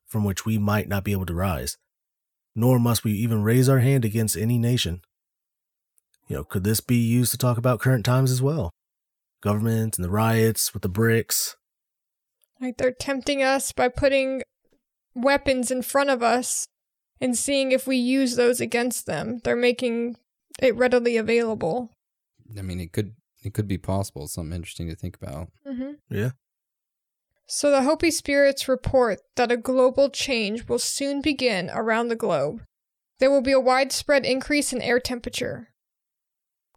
from 0.07 0.25
which 0.25 0.47
we 0.47 0.59
might 0.59 0.89
not 0.89 1.05
be 1.05 1.12
able 1.12 1.27
to 1.27 1.35
rise. 1.35 1.77
Nor 2.55 2.79
must 2.79 3.05
we 3.05 3.12
even 3.12 3.43
raise 3.43 3.69
our 3.69 3.81
hand 3.81 4.05
against 4.05 4.37
any 4.37 4.59
nation, 4.59 5.03
you 6.27 6.37
know, 6.37 6.45
could 6.45 6.65
this 6.65 6.81
be 6.81 6.97
used 6.97 7.31
to 7.33 7.39
talk 7.39 7.59
about 7.59 7.81
current 7.81 8.05
times 8.05 8.31
as 8.31 8.43
well? 8.43 8.71
Government 9.43 9.97
and 9.97 10.05
the 10.05 10.11
riots 10.11 10.73
with 10.73 10.83
the 10.83 10.89
bricks. 10.89 11.57
Like 12.61 12.79
they're 12.79 12.93
tempting 12.93 13.43
us 13.43 13.73
by 13.73 13.89
putting 13.89 14.43
weapons 15.15 15.71
in 15.71 15.83
front 15.83 16.11
of 16.11 16.23
us 16.23 16.67
and 17.21 17.37
seeing 17.37 17.73
if 17.73 17.87
we 17.87 17.97
use 17.97 18.37
those 18.37 18.61
against 18.61 19.07
them. 19.07 19.41
They're 19.45 19.57
making 19.57 20.17
it 20.61 20.75
readily 20.77 21.17
available. 21.17 21.91
I 22.57 22.62
mean, 22.62 22.81
it 22.81 22.93
could 22.93 23.15
it 23.43 23.55
could 23.55 23.69
be 23.69 23.79
possible. 23.79 24.25
It's 24.25 24.35
something 24.35 24.57
interesting 24.57 24.89
to 24.89 24.97
think 24.97 25.17
about. 25.21 25.49
Mm-hmm. 25.67 25.93
Yeah. 26.11 26.31
So 27.47 27.71
the 27.71 27.83
Hopi 27.83 28.11
spirits 28.11 28.67
report 28.67 29.21
that 29.37 29.53
a 29.53 29.57
global 29.57 30.11
change 30.11 30.67
will 30.69 30.81
soon 30.81 31.21
begin 31.21 31.71
around 31.73 32.09
the 32.09 32.17
globe. 32.17 32.62
There 33.21 33.31
will 33.31 33.43
be 33.43 33.53
a 33.53 33.61
widespread 33.61 34.27
increase 34.27 34.73
in 34.73 34.83
air 34.83 34.99
temperature. 34.99 35.69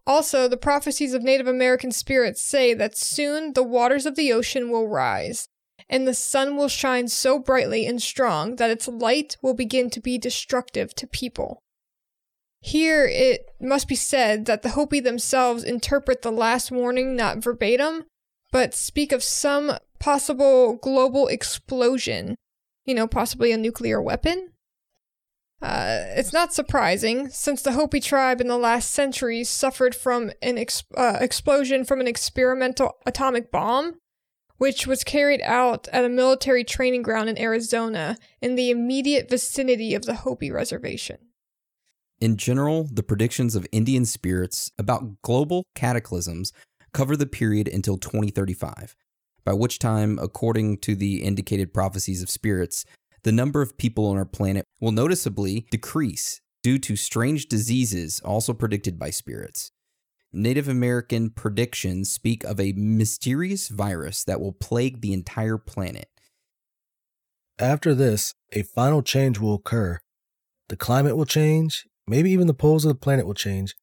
Also, 0.06 0.48
the 0.48 0.56
prophecies 0.56 1.14
of 1.14 1.22
Native 1.22 1.46
American 1.46 1.92
spirits 1.92 2.40
say 2.40 2.74
that 2.74 2.96
soon 2.96 3.52
the 3.52 3.62
waters 3.62 4.06
of 4.06 4.16
the 4.16 4.32
ocean 4.32 4.70
will 4.70 4.88
rise, 4.88 5.48
and 5.88 6.06
the 6.06 6.14
sun 6.14 6.56
will 6.56 6.68
shine 6.68 7.08
so 7.08 7.38
brightly 7.38 7.86
and 7.86 8.00
strong 8.00 8.56
that 8.56 8.70
its 8.70 8.88
light 8.88 9.36
will 9.42 9.54
begin 9.54 9.90
to 9.90 10.00
be 10.00 10.18
destructive 10.18 10.94
to 10.94 11.06
people. 11.06 11.60
Here, 12.62 13.06
it 13.06 13.46
must 13.60 13.88
be 13.88 13.94
said 13.94 14.44
that 14.46 14.62
the 14.62 14.70
Hopi 14.70 15.00
themselves 15.00 15.64
interpret 15.64 16.22
the 16.22 16.30
last 16.30 16.70
warning 16.70 17.16
not 17.16 17.38
verbatim, 17.38 18.04
but 18.52 18.74
speak 18.74 19.12
of 19.12 19.22
some 19.22 19.72
possible 19.98 20.74
global 20.76 21.26
explosion, 21.28 22.36
you 22.84 22.94
know, 22.94 23.06
possibly 23.06 23.52
a 23.52 23.56
nuclear 23.56 24.00
weapon. 24.00 24.49
Uh, 25.62 26.04
it's 26.16 26.32
not 26.32 26.54
surprising, 26.54 27.28
since 27.28 27.60
the 27.60 27.72
Hopi 27.72 28.00
tribe 28.00 28.40
in 28.40 28.48
the 28.48 28.56
last 28.56 28.90
centuries 28.90 29.50
suffered 29.50 29.94
from 29.94 30.30
an 30.40 30.56
ex- 30.56 30.84
uh, 30.96 31.18
explosion 31.20 31.84
from 31.84 32.00
an 32.00 32.06
experimental 32.06 32.96
atomic 33.04 33.50
bomb, 33.50 33.96
which 34.56 34.86
was 34.86 35.04
carried 35.04 35.42
out 35.42 35.86
at 35.88 36.04
a 36.04 36.08
military 36.08 36.64
training 36.64 37.02
ground 37.02 37.28
in 37.28 37.38
Arizona 37.38 38.16
in 38.40 38.54
the 38.54 38.70
immediate 38.70 39.28
vicinity 39.28 39.94
of 39.94 40.06
the 40.06 40.16
Hopi 40.16 40.50
reservation. 40.50 41.18
In 42.20 42.36
general, 42.36 42.88
the 42.90 43.02
predictions 43.02 43.54
of 43.54 43.66
Indian 43.70 44.04
spirits 44.06 44.72
about 44.78 45.20
global 45.22 45.64
cataclysms 45.74 46.52
cover 46.92 47.16
the 47.16 47.26
period 47.26 47.68
until 47.68 47.96
2035, 47.96 48.96
by 49.44 49.52
which 49.52 49.78
time, 49.78 50.18
according 50.20 50.78
to 50.78 50.94
the 50.94 51.22
indicated 51.22 51.72
prophecies 51.72 52.22
of 52.22 52.30
spirits, 52.30 52.84
the 53.22 53.32
number 53.32 53.62
of 53.62 53.76
people 53.76 54.06
on 54.06 54.16
our 54.16 54.24
planet 54.24 54.64
will 54.80 54.92
noticeably 54.92 55.66
decrease 55.70 56.40
due 56.62 56.78
to 56.78 56.96
strange 56.96 57.46
diseases 57.46 58.20
also 58.24 58.52
predicted 58.52 58.98
by 58.98 59.10
spirits. 59.10 59.72
Native 60.32 60.68
American 60.68 61.30
predictions 61.30 62.10
speak 62.10 62.44
of 62.44 62.60
a 62.60 62.72
mysterious 62.76 63.68
virus 63.68 64.22
that 64.24 64.40
will 64.40 64.52
plague 64.52 65.00
the 65.00 65.12
entire 65.12 65.58
planet. 65.58 66.08
After 67.58 67.94
this, 67.94 68.34
a 68.52 68.62
final 68.62 69.02
change 69.02 69.38
will 69.38 69.54
occur. 69.54 69.98
The 70.68 70.76
climate 70.76 71.16
will 71.16 71.26
change, 71.26 71.86
maybe 72.06 72.30
even 72.30 72.46
the 72.46 72.54
poles 72.54 72.84
of 72.84 72.90
the 72.90 72.98
planet 72.98 73.26
will 73.26 73.34
change. 73.34 73.74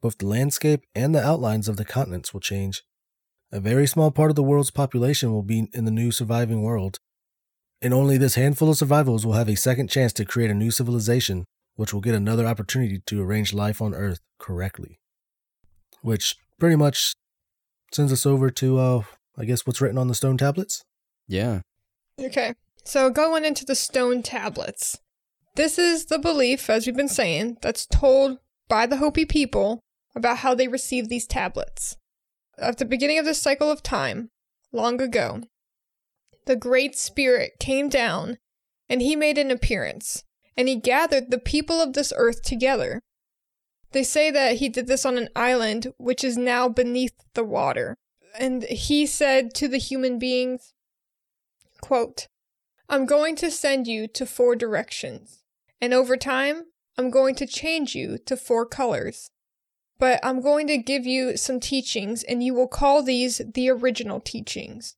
Both 0.00 0.18
the 0.18 0.26
landscape 0.26 0.84
and 0.94 1.14
the 1.14 1.22
outlines 1.22 1.68
of 1.68 1.76
the 1.76 1.84
continents 1.84 2.32
will 2.32 2.40
change. 2.40 2.84
A 3.50 3.58
very 3.58 3.86
small 3.86 4.10
part 4.10 4.30
of 4.30 4.36
the 4.36 4.42
world's 4.42 4.70
population 4.70 5.32
will 5.32 5.42
be 5.42 5.68
in 5.72 5.84
the 5.84 5.90
new 5.90 6.12
surviving 6.12 6.62
world, 6.62 6.98
and 7.80 7.94
only 7.94 8.18
this 8.18 8.34
handful 8.34 8.70
of 8.70 8.76
survivors 8.76 9.24
will 9.24 9.34
have 9.34 9.48
a 9.48 9.56
second 9.56 9.88
chance 9.88 10.12
to 10.14 10.24
create 10.24 10.50
a 10.50 10.54
new 10.54 10.70
civilization, 10.70 11.44
which 11.76 11.94
will 11.94 12.00
get 12.00 12.14
another 12.14 12.46
opportunity 12.46 13.00
to 13.06 13.22
arrange 13.22 13.54
life 13.54 13.80
on 13.80 13.94
Earth 13.94 14.20
correctly. 14.38 14.98
Which 16.02 16.36
pretty 16.58 16.76
much 16.76 17.12
sends 17.92 18.12
us 18.12 18.26
over 18.26 18.50
to, 18.50 18.78
uh, 18.78 19.02
I 19.36 19.44
guess, 19.44 19.66
what's 19.66 19.80
written 19.80 19.98
on 19.98 20.08
the 20.08 20.14
stone 20.14 20.36
tablets? 20.36 20.82
Yeah. 21.26 21.60
Okay, 22.20 22.54
so 22.84 23.10
going 23.10 23.44
into 23.44 23.64
the 23.64 23.74
stone 23.74 24.22
tablets. 24.22 24.98
This 25.54 25.78
is 25.78 26.06
the 26.06 26.18
belief, 26.18 26.70
as 26.70 26.86
we've 26.86 26.96
been 26.96 27.08
saying, 27.08 27.58
that's 27.62 27.86
told 27.86 28.38
by 28.68 28.86
the 28.86 28.98
Hopi 28.98 29.24
people 29.24 29.80
about 30.14 30.38
how 30.38 30.54
they 30.54 30.68
received 30.68 31.08
these 31.10 31.26
tablets. 31.26 31.96
At 32.58 32.78
the 32.78 32.84
beginning 32.84 33.18
of 33.18 33.24
this 33.24 33.40
cycle 33.40 33.70
of 33.70 33.82
time, 33.82 34.30
long 34.72 35.00
ago, 35.00 35.42
the 36.48 36.56
Great 36.56 36.96
Spirit 36.96 37.58
came 37.60 37.90
down, 37.90 38.38
and 38.88 39.02
he 39.02 39.14
made 39.14 39.36
an 39.36 39.50
appearance, 39.50 40.24
and 40.56 40.66
he 40.66 40.76
gathered 40.76 41.30
the 41.30 41.38
people 41.38 41.78
of 41.78 41.92
this 41.92 42.10
earth 42.16 42.42
together. 42.42 43.02
They 43.92 44.02
say 44.02 44.30
that 44.30 44.56
he 44.56 44.70
did 44.70 44.86
this 44.86 45.04
on 45.04 45.18
an 45.18 45.28
island 45.36 45.92
which 45.98 46.24
is 46.24 46.38
now 46.38 46.70
beneath 46.70 47.12
the 47.34 47.44
water. 47.44 47.96
And 48.38 48.62
he 48.62 49.04
said 49.04 49.52
to 49.56 49.68
the 49.68 49.76
human 49.76 50.18
beings, 50.18 50.72
quote, 51.82 52.28
I'm 52.88 53.04
going 53.04 53.36
to 53.36 53.50
send 53.50 53.86
you 53.86 54.08
to 54.08 54.24
four 54.24 54.56
directions, 54.56 55.42
and 55.82 55.92
over 55.92 56.16
time, 56.16 56.64
I'm 56.96 57.10
going 57.10 57.34
to 57.36 57.46
change 57.46 57.94
you 57.94 58.16
to 58.24 58.38
four 58.38 58.64
colors. 58.64 59.30
But 59.98 60.18
I'm 60.22 60.40
going 60.40 60.66
to 60.68 60.78
give 60.78 61.04
you 61.04 61.36
some 61.36 61.60
teachings, 61.60 62.22
and 62.22 62.42
you 62.42 62.54
will 62.54 62.68
call 62.68 63.02
these 63.02 63.42
the 63.52 63.68
original 63.68 64.18
teachings. 64.18 64.96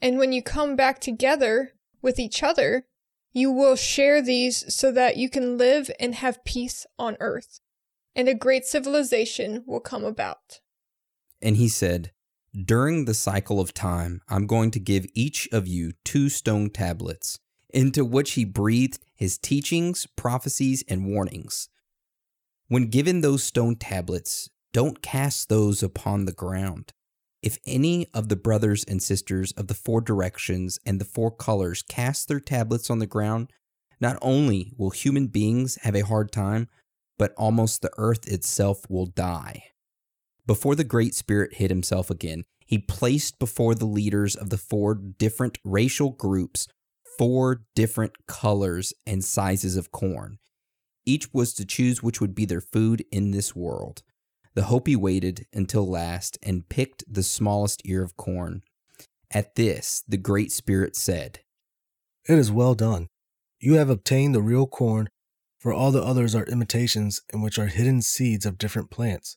And 0.00 0.18
when 0.18 0.32
you 0.32 0.42
come 0.42 0.76
back 0.76 1.00
together 1.00 1.72
with 2.02 2.18
each 2.18 2.42
other, 2.42 2.86
you 3.32 3.50
will 3.50 3.76
share 3.76 4.22
these 4.22 4.74
so 4.74 4.90
that 4.92 5.16
you 5.16 5.28
can 5.28 5.58
live 5.58 5.90
and 6.00 6.14
have 6.14 6.44
peace 6.44 6.86
on 6.98 7.16
earth, 7.20 7.60
and 8.14 8.28
a 8.28 8.34
great 8.34 8.64
civilization 8.64 9.62
will 9.66 9.80
come 9.80 10.04
about. 10.04 10.60
And 11.42 11.56
he 11.56 11.68
said, 11.68 12.12
During 12.54 13.04
the 13.04 13.12
cycle 13.12 13.60
of 13.60 13.74
time, 13.74 14.22
I'm 14.28 14.46
going 14.46 14.70
to 14.70 14.80
give 14.80 15.06
each 15.12 15.48
of 15.52 15.66
you 15.66 15.92
two 16.04 16.30
stone 16.30 16.70
tablets, 16.70 17.38
into 17.74 18.04
which 18.04 18.32
he 18.32 18.44
breathed 18.46 19.04
his 19.14 19.36
teachings, 19.36 20.06
prophecies, 20.16 20.82
and 20.88 21.06
warnings. 21.06 21.68
When 22.68 22.88
given 22.88 23.20
those 23.20 23.44
stone 23.44 23.76
tablets, 23.76 24.48
don't 24.72 25.02
cast 25.02 25.48
those 25.48 25.82
upon 25.82 26.24
the 26.24 26.32
ground. 26.32 26.92
If 27.42 27.58
any 27.66 28.08
of 28.12 28.28
the 28.28 28.36
brothers 28.36 28.84
and 28.84 29.02
sisters 29.02 29.52
of 29.52 29.68
the 29.68 29.74
four 29.74 30.00
directions 30.00 30.78
and 30.84 31.00
the 31.00 31.04
four 31.04 31.30
colors 31.30 31.82
cast 31.82 32.28
their 32.28 32.40
tablets 32.40 32.90
on 32.90 32.98
the 32.98 33.06
ground, 33.06 33.50
not 34.00 34.18
only 34.20 34.72
will 34.76 34.90
human 34.90 35.28
beings 35.28 35.76
have 35.82 35.94
a 35.94 36.04
hard 36.04 36.32
time, 36.32 36.68
but 37.18 37.34
almost 37.36 37.82
the 37.82 37.92
earth 37.98 38.26
itself 38.26 38.88
will 38.88 39.06
die. 39.06 39.64
Before 40.46 40.74
the 40.74 40.84
Great 40.84 41.14
Spirit 41.14 41.54
hid 41.54 41.70
himself 41.70 42.10
again, 42.10 42.44
he 42.66 42.78
placed 42.78 43.38
before 43.38 43.74
the 43.74 43.86
leaders 43.86 44.34
of 44.34 44.50
the 44.50 44.58
four 44.58 44.94
different 44.94 45.58
racial 45.64 46.10
groups 46.10 46.68
four 47.18 47.62
different 47.74 48.26
colors 48.26 48.92
and 49.06 49.24
sizes 49.24 49.76
of 49.76 49.90
corn. 49.90 50.38
Each 51.06 51.32
was 51.32 51.54
to 51.54 51.64
choose 51.64 52.02
which 52.02 52.20
would 52.20 52.34
be 52.34 52.44
their 52.44 52.60
food 52.60 53.04
in 53.10 53.30
this 53.30 53.56
world. 53.56 54.02
The 54.56 54.64
Hopi 54.64 54.96
waited 54.96 55.46
until 55.52 55.86
last 55.86 56.38
and 56.42 56.66
picked 56.66 57.04
the 57.06 57.22
smallest 57.22 57.82
ear 57.84 58.02
of 58.02 58.16
corn. 58.16 58.62
At 59.30 59.54
this, 59.54 60.02
the 60.08 60.16
Great 60.16 60.50
Spirit 60.50 60.96
said, 60.96 61.40
It 62.26 62.38
is 62.38 62.50
well 62.50 62.74
done. 62.74 63.08
You 63.60 63.74
have 63.74 63.90
obtained 63.90 64.34
the 64.34 64.40
real 64.40 64.66
corn, 64.66 65.10
for 65.58 65.74
all 65.74 65.92
the 65.92 66.02
others 66.02 66.34
are 66.34 66.46
imitations 66.46 67.20
in 67.34 67.42
which 67.42 67.58
are 67.58 67.66
hidden 67.66 68.00
seeds 68.00 68.46
of 68.46 68.56
different 68.56 68.90
plants. 68.90 69.36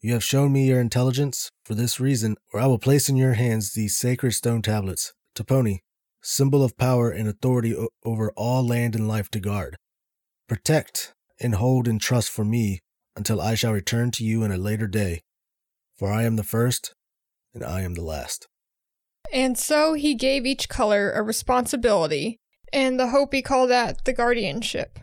You 0.00 0.12
have 0.12 0.22
shown 0.22 0.52
me 0.52 0.68
your 0.68 0.80
intelligence. 0.80 1.50
For 1.64 1.74
this 1.74 1.98
reason, 1.98 2.36
or 2.52 2.60
I 2.60 2.68
will 2.68 2.78
place 2.78 3.08
in 3.08 3.16
your 3.16 3.34
hands 3.34 3.72
these 3.72 3.98
sacred 3.98 4.30
stone 4.32 4.62
tablets, 4.62 5.12
Tiponi, 5.34 5.80
symbol 6.22 6.62
of 6.62 6.78
power 6.78 7.10
and 7.10 7.28
authority 7.28 7.74
over 8.04 8.30
all 8.36 8.64
land 8.64 8.94
and 8.94 9.08
life 9.08 9.28
to 9.32 9.40
guard. 9.40 9.76
Protect 10.48 11.14
and 11.40 11.56
hold 11.56 11.88
in 11.88 11.98
trust 11.98 12.30
for 12.30 12.44
me 12.44 12.78
until 13.16 13.40
I 13.40 13.54
shall 13.54 13.72
return 13.72 14.10
to 14.12 14.24
you 14.24 14.42
in 14.42 14.52
a 14.52 14.56
later 14.56 14.86
day, 14.86 15.20
for 15.96 16.12
I 16.12 16.22
am 16.22 16.36
the 16.36 16.44
first 16.44 16.94
and 17.52 17.64
I 17.64 17.82
am 17.82 17.94
the 17.94 18.02
last. 18.02 18.46
And 19.32 19.58
so 19.58 19.94
he 19.94 20.14
gave 20.14 20.46
each 20.46 20.68
color 20.68 21.12
a 21.12 21.22
responsibility, 21.22 22.38
and 22.72 22.98
the 22.98 23.08
Hopi 23.08 23.42
call 23.42 23.66
that 23.66 24.04
the 24.04 24.12
guardianship. 24.12 24.98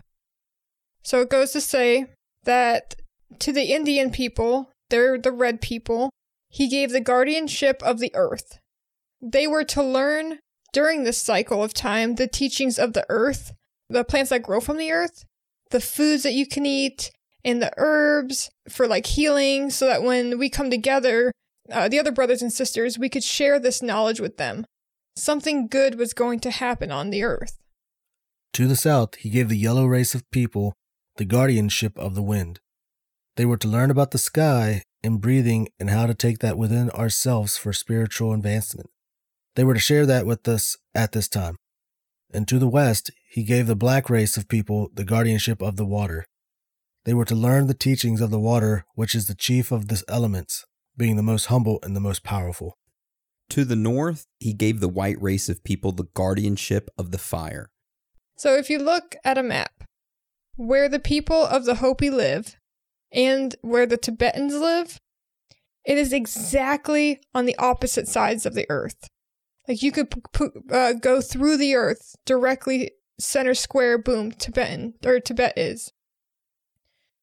So 1.04 1.22
it 1.22 1.30
goes 1.30 1.52
to 1.52 1.62
say 1.62 2.08
that 2.44 2.96
to 3.40 3.52
the 3.54 3.74
Indian 3.74 4.12
people, 4.12 4.72
they're 4.90 5.18
the 5.18 5.32
red 5.32 5.62
people, 5.62 6.10
he 6.50 6.68
gave 6.68 6.92
the 6.92 7.02
guardianship 7.02 7.82
of 7.84 8.00
the 8.00 8.12
earth. 8.16 8.60
They 9.22 9.48
were 9.48 9.64
to 9.66 9.84
learn 9.84 10.40
during 10.74 11.04
this 11.04 11.22
cycle 11.22 11.64
of 11.64 11.74
time 11.74 12.16
the 12.16 12.28
teachings 12.28 12.78
of 12.78 12.94
the 12.94 13.06
earth, 13.10 13.54
the 13.90 14.04
plants 14.04 14.30
that 14.30 14.44
grow 14.44 14.60
from 14.60 14.78
the 14.78 14.92
earth, 14.92 15.26
the 15.72 15.82
foods 15.82 16.24
that 16.24 16.34
you 16.34 16.46
can 16.46 16.66
eat, 16.66 17.12
and 17.48 17.62
the 17.62 17.72
herbs 17.78 18.50
for 18.68 18.88
like 18.88 19.06
healing, 19.06 19.70
so 19.70 19.88
that 19.88 20.04
when 20.04 20.38
we 20.38 20.50
come 20.50 20.70
together, 20.70 21.32
uh, 21.72 21.88
the 21.88 21.98
other 21.98 22.12
brothers 22.12 22.42
and 22.42 22.52
sisters, 22.52 23.00
we 23.00 23.08
could 23.08 23.24
share 23.24 23.58
this 23.58 23.82
knowledge 23.82 24.20
with 24.20 24.36
them. 24.36 24.66
Something 25.16 25.68
good 25.68 25.98
was 25.98 26.14
going 26.14 26.42
to 26.42 26.52
happen 26.52 26.92
on 26.92 27.10
the 27.10 27.24
earth. 27.24 27.58
To 28.54 28.68
the 28.68 28.76
south, 28.76 29.16
he 29.16 29.30
gave 29.30 29.48
the 29.48 29.58
yellow 29.58 29.86
race 29.86 30.14
of 30.14 30.30
people 30.30 30.74
the 31.16 31.26
guardianship 31.26 31.98
of 31.98 32.16
the 32.16 32.22
wind. 32.22 32.60
They 33.38 33.46
were 33.46 33.58
to 33.58 33.68
learn 33.68 33.92
about 33.92 34.12
the 34.12 34.18
sky 34.18 34.84
and 35.04 35.22
breathing 35.22 35.70
and 35.80 35.90
how 35.90 36.06
to 36.06 36.14
take 36.14 36.40
that 36.40 36.58
within 36.58 36.90
ourselves 36.92 37.58
for 37.58 37.72
spiritual 37.72 38.34
advancement. 38.34 38.90
They 39.56 39.64
were 39.64 39.74
to 39.74 39.80
share 39.80 40.06
that 40.06 40.26
with 40.26 40.48
us 40.48 40.76
at 40.94 41.14
this 41.14 41.28
time. 41.28 41.56
And 42.34 42.48
to 42.48 42.60
the 42.60 42.68
west, 42.68 43.10
he 43.30 43.44
gave 43.44 43.68
the 43.68 43.76
black 43.76 44.10
race 44.10 44.38
of 44.38 44.50
people 44.50 44.90
the 44.94 45.06
guardianship 45.06 45.62
of 45.62 45.78
the 45.78 45.86
water. 45.86 46.26
They 47.08 47.14
were 47.14 47.24
to 47.24 47.36
learn 47.36 47.68
the 47.68 47.74
teachings 47.74 48.20
of 48.20 48.32
the 48.32 48.40
water, 48.40 48.84
which 48.96 49.16
is 49.16 49.28
the 49.28 49.34
chief 49.34 49.72
of 49.72 49.88
the 49.88 50.04
elements, 50.10 50.66
being 50.98 51.16
the 51.16 51.24
most 51.24 51.46
humble 51.46 51.80
and 51.82 51.96
the 51.96 52.02
most 52.02 52.22
powerful. 52.22 52.78
To 53.52 53.64
the 53.64 53.78
north, 53.78 54.26
he 54.40 54.52
gave 54.52 54.82
the 54.82 54.90
white 54.90 55.16
race 55.22 55.48
of 55.48 55.64
people 55.64 55.94
the 55.94 56.10
guardianship 56.14 56.90
of 56.98 57.12
the 57.12 57.18
fire. 57.18 57.70
So 58.36 58.56
if 58.56 58.70
you 58.70 58.78
look 58.78 59.16
at 59.24 59.38
a 59.38 59.42
map 59.42 59.86
where 60.58 60.90
the 60.90 61.00
people 61.00 61.46
of 61.46 61.64
the 61.64 61.76
Hopi 61.76 62.10
live 62.10 62.58
and 63.14 63.56
where 63.62 63.86
the 63.86 63.96
Tibetans 63.96 64.56
live, 64.56 65.00
it 65.86 65.98
is 65.98 66.12
exactly 66.12 67.22
on 67.34 67.46
the 67.46 67.56
opposite 67.56 68.10
sides 68.10 68.46
of 68.46 68.54
the 68.54 68.66
earth. 68.70 69.08
Like 69.66 69.82
you 69.82 69.94
could 69.94 70.12
p- 70.12 70.22
p- 70.34 70.60
uh, 70.70 70.92
go 70.92 71.22
through 71.22 71.56
the 71.56 71.74
earth 71.74 72.18
directly 72.26 72.92
center 73.18 73.54
square, 73.54 73.98
boom, 73.98 74.34
Tibetan 74.34 74.96
or 75.06 75.22
Tibet 75.22 75.54
is. 75.58 75.94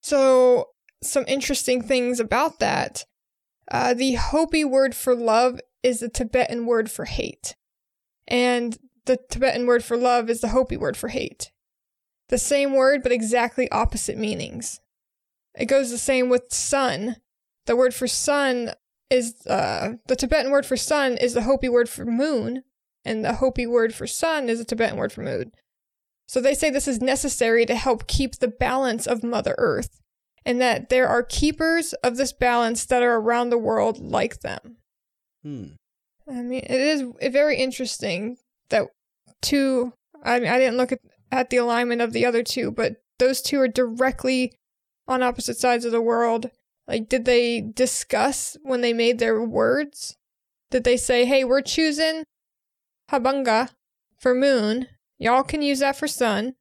So 0.05 0.69
some 1.03 1.25
interesting 1.27 1.81
things 1.81 2.21
about 2.21 2.59
that. 2.59 3.07
Uh, 3.73 3.95
the 3.95 4.17
Hopi 4.17 4.63
word 4.63 4.95
for 4.95 5.15
love 5.15 5.59
is 5.83 6.01
the 6.01 6.11
Tibetan 6.11 6.67
word 6.67 6.91
for 6.91 7.07
hate, 7.07 7.57
and 8.29 8.77
the 9.07 9.19
Tibetan 9.31 9.67
word 9.67 9.83
for 9.83 9.97
love 9.97 10.29
is 10.29 10.43
the 10.43 10.49
Hopi 10.49 10.77
word 10.77 10.99
for 10.99 11.09
hate. 11.09 11.51
The 12.29 12.37
same 12.37 12.75
word, 12.75 13.03
but 13.03 13.13
exactly 13.13 13.71
opposite 13.71 14.19
meanings. 14.19 14.79
It 15.55 15.67
goes 15.67 15.91
the 15.91 15.97
same 15.97 16.29
with 16.29 16.53
sun. 16.53 17.17
The 17.65 17.75
word 17.75 17.95
for 17.95 18.07
sun 18.07 18.73
is 19.09 19.47
uh, 19.47 19.95
the 20.07 20.17
Tibetan 20.17 20.51
word 20.53 20.67
for 20.67 20.77
sun 20.77 21.17
is 21.17 21.33
the 21.33 21.43
Hopi 21.45 21.71
word 21.71 21.89
for 21.89 22.05
moon, 22.05 22.63
and 23.07 23.25
the 23.25 23.37
Hopi 23.37 23.67
word 23.67 23.95
for 23.95 24.07
sun 24.07 24.51
is 24.51 24.59
the 24.59 24.67
Tibetan 24.67 24.99
word 24.99 25.15
for 25.15 25.23
moon. 25.23 25.53
So 26.27 26.41
they 26.41 26.55
say 26.55 26.71
this 26.71 26.89
is 26.89 27.01
necessary 27.01 27.67
to 27.67 27.75
help 27.75 28.07
keep 28.07 28.37
the 28.37 28.49
balance 28.49 29.07
of 29.07 29.23
Mother 29.23 29.55
Earth, 29.59 30.01
and 30.45 30.61
that 30.61 30.89
there 30.89 31.09
are 31.09 31.23
keepers 31.23 31.93
of 31.95 32.17
this 32.17 32.33
balance 32.33 32.85
that 32.87 33.03
are 33.03 33.17
around 33.17 33.51
the 33.51 33.59
world 33.59 33.99
like 33.99 34.41
them. 34.41 34.77
Hmm. 35.43 35.67
I 36.29 36.43
mean, 36.43 36.63
it 36.65 36.81
is 36.81 37.05
very 37.31 37.57
interesting 37.59 38.39
that 38.71 38.89
two. 39.43 39.93
I 40.23 40.41
mean, 40.41 40.49
I 40.49 40.59
didn't 40.59 40.79
look 40.79 40.93
at, 40.93 41.01
at 41.31 41.51
the 41.51 41.59
alignment 41.59 42.01
of 42.01 42.13
the 42.13 42.25
other 42.25 42.43
two, 42.43 42.71
but 42.71 42.97
those 43.19 43.43
two 43.43 43.61
are 43.61 43.69
directly 43.69 44.55
on 45.07 45.23
opposite 45.23 45.59
sides 45.59 45.85
of 45.85 45.93
the 45.93 46.01
world. 46.01 46.51
Like, 46.89 47.09
did 47.09 47.25
they 47.25 47.61
discuss 47.61 48.57
when 48.63 48.81
they 48.81 48.93
made 48.93 49.19
their 49.19 49.43
words? 49.43 50.17
Did 50.71 50.85
they 50.85 50.97
say, 50.97 51.25
hey, 51.25 51.45
we're 51.45 51.63
choosing 51.63 52.25
Habanga 53.11 53.71
for 54.19 54.35
moon? 54.35 54.89
Y'all 55.19 55.43
can 55.43 55.63
use 55.63 55.81
that 55.81 55.97
for 55.97 56.09
sun. 56.09 56.55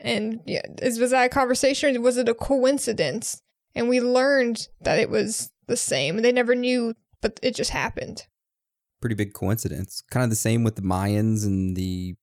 And 0.00 0.40
yeah, 0.46 0.62
is, 0.82 0.98
was 0.98 1.12
that 1.12 1.26
a 1.26 1.28
conversation 1.28 1.96
or 1.96 2.00
was 2.00 2.16
it 2.16 2.28
a 2.28 2.34
coincidence? 2.34 3.40
And 3.74 3.88
we 3.88 4.00
learned 4.00 4.68
that 4.80 4.98
it 4.98 5.10
was 5.10 5.50
the 5.66 5.76
same. 5.76 6.18
They 6.18 6.32
never 6.32 6.54
knew, 6.54 6.94
but 7.20 7.40
it 7.42 7.54
just 7.54 7.70
happened. 7.70 8.26
Pretty 9.00 9.14
big 9.14 9.34
coincidence. 9.34 10.02
Kind 10.10 10.24
of 10.24 10.30
the 10.30 10.36
same 10.36 10.64
with 10.64 10.76
the 10.76 10.82
Mayans 10.82 11.44
and 11.44 11.76
the 11.76 12.14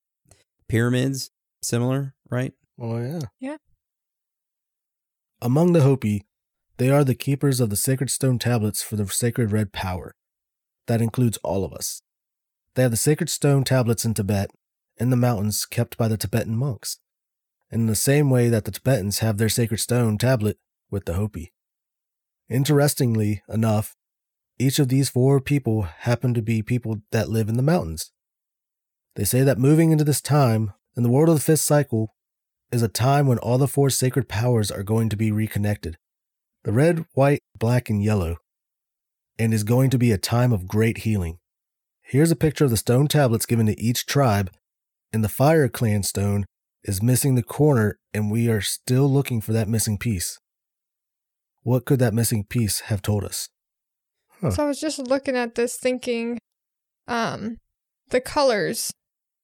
pyramids. 0.67 1.31
Similar, 1.63 2.15
right? 2.29 2.53
Oh, 2.79 2.97
yeah. 2.97 3.21
Yeah. 3.39 3.57
Among 5.41 5.73
the 5.73 5.81
Hopi, 5.81 6.23
they 6.77 6.89
are 6.89 7.03
the 7.03 7.15
keepers 7.15 7.59
of 7.59 7.69
the 7.69 7.75
sacred 7.75 8.09
stone 8.09 8.39
tablets 8.39 8.81
for 8.81 8.95
the 8.95 9.07
sacred 9.07 9.51
red 9.51 9.71
power. 9.71 10.13
That 10.87 11.01
includes 11.01 11.37
all 11.43 11.63
of 11.63 11.73
us. 11.73 12.01
They 12.75 12.81
have 12.81 12.91
the 12.91 12.97
sacred 12.97 13.29
stone 13.29 13.63
tablets 13.63 14.05
in 14.05 14.13
Tibet, 14.13 14.51
in 15.01 15.09
the 15.09 15.17
mountains 15.17 15.65
kept 15.65 15.97
by 15.97 16.07
the 16.07 16.15
Tibetan 16.15 16.55
monks, 16.55 16.99
in 17.71 17.87
the 17.87 17.95
same 17.95 18.29
way 18.29 18.49
that 18.49 18.65
the 18.65 18.71
Tibetans 18.71 19.19
have 19.19 19.39
their 19.39 19.49
sacred 19.49 19.79
stone 19.79 20.19
tablet 20.19 20.59
with 20.91 21.05
the 21.05 21.15
Hopi. 21.15 21.51
Interestingly 22.47 23.41
enough, 23.49 23.95
each 24.59 24.77
of 24.77 24.89
these 24.89 25.09
four 25.09 25.41
people 25.41 25.81
happen 25.81 26.35
to 26.35 26.41
be 26.43 26.61
people 26.61 27.01
that 27.11 27.29
live 27.29 27.49
in 27.49 27.57
the 27.57 27.63
mountains. 27.63 28.11
They 29.15 29.23
say 29.23 29.41
that 29.41 29.57
moving 29.57 29.91
into 29.91 30.03
this 30.03 30.21
time, 30.21 30.71
in 30.95 31.01
the 31.01 31.09
world 31.09 31.29
of 31.29 31.35
the 31.35 31.41
fifth 31.41 31.61
cycle, 31.61 32.13
is 32.71 32.83
a 32.83 32.87
time 32.87 33.25
when 33.25 33.39
all 33.39 33.57
the 33.57 33.67
four 33.67 33.89
sacred 33.89 34.29
powers 34.29 34.69
are 34.69 34.83
going 34.83 35.09
to 35.09 35.17
be 35.17 35.31
reconnected 35.31 35.97
the 36.63 36.71
red, 36.71 37.05
white, 37.15 37.41
black, 37.57 37.89
and 37.89 38.03
yellow, 38.03 38.37
and 39.39 39.51
is 39.51 39.63
going 39.63 39.89
to 39.89 39.97
be 39.97 40.11
a 40.11 40.17
time 40.19 40.53
of 40.53 40.67
great 40.67 40.99
healing. 40.99 41.39
Here's 42.03 42.29
a 42.29 42.35
picture 42.35 42.65
of 42.65 42.69
the 42.69 42.77
stone 42.77 43.07
tablets 43.07 43.47
given 43.47 43.65
to 43.65 43.81
each 43.81 44.05
tribe, 44.05 44.51
and 45.13 45.23
the 45.23 45.29
Fire 45.29 45.67
Clan 45.67 46.03
stone 46.03 46.45
is 46.83 47.01
missing 47.01 47.35
the 47.35 47.43
corner 47.43 47.99
and 48.13 48.31
we 48.31 48.49
are 48.49 48.61
still 48.61 49.07
looking 49.07 49.41
for 49.41 49.53
that 49.53 49.67
missing 49.67 49.97
piece. 49.97 50.39
What 51.63 51.85
could 51.85 51.99
that 51.99 52.13
missing 52.13 52.45
piece 52.45 52.81
have 52.81 53.01
told 53.01 53.23
us? 53.23 53.49
Huh. 54.41 54.51
So 54.51 54.63
I 54.63 54.67
was 54.67 54.79
just 54.79 54.97
looking 54.99 55.35
at 55.35 55.55
this 55.55 55.77
thinking, 55.77 56.39
um, 57.07 57.57
the 58.09 58.21
colors. 58.21 58.91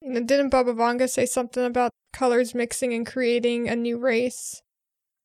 You 0.01 0.13
know, 0.13 0.23
didn't 0.23 0.49
Baba 0.49 0.73
Vanga 0.73 1.09
say 1.09 1.25
something 1.25 1.63
about 1.63 1.91
colors 2.13 2.55
mixing 2.55 2.93
and 2.93 3.05
creating 3.05 3.67
a 3.67 3.75
new 3.75 3.97
race? 3.97 4.61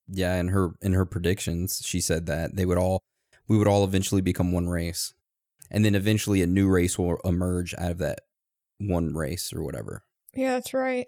Yeah, 0.09 0.37
in 0.37 0.49
her 0.49 0.71
in 0.83 0.93
her 0.93 1.07
predictions, 1.07 1.81
she 1.85 2.01
said 2.01 2.27
that 2.27 2.57
they 2.57 2.67
would 2.67 2.79
all 2.79 3.01
we 3.49 3.57
would 3.57 3.69
all 3.69 3.85
eventually 3.85 4.21
become 4.21 4.53
one 4.53 4.69
race. 4.69 5.15
And 5.71 5.85
then 5.85 5.95
eventually 5.95 6.43
a 6.43 6.47
new 6.47 6.69
race 6.69 6.99
will 6.99 7.19
emerge 7.25 7.75
out 7.79 7.93
of 7.93 7.99
that 7.99 8.21
one 8.79 9.15
race 9.15 9.53
or 9.55 9.63
whatever. 9.63 10.03
Yeah, 10.35 10.53
that's 10.53 10.73
right. 10.75 11.07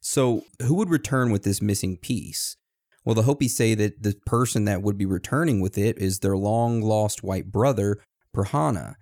So, 0.00 0.44
who 0.62 0.74
would 0.74 0.90
return 0.90 1.30
with 1.30 1.44
this 1.44 1.62
missing 1.62 1.96
piece? 1.96 2.56
Well, 3.04 3.14
the 3.14 3.22
Hopi 3.22 3.48
say 3.48 3.74
that 3.74 4.02
the 4.02 4.14
person 4.26 4.64
that 4.64 4.82
would 4.82 4.96
be 4.96 5.06
returning 5.06 5.60
with 5.60 5.76
it 5.76 5.98
is 5.98 6.18
their 6.18 6.36
long 6.36 6.80
lost 6.80 7.22
white 7.22 7.50
brother, 7.50 7.98
Pahana, 8.34 8.94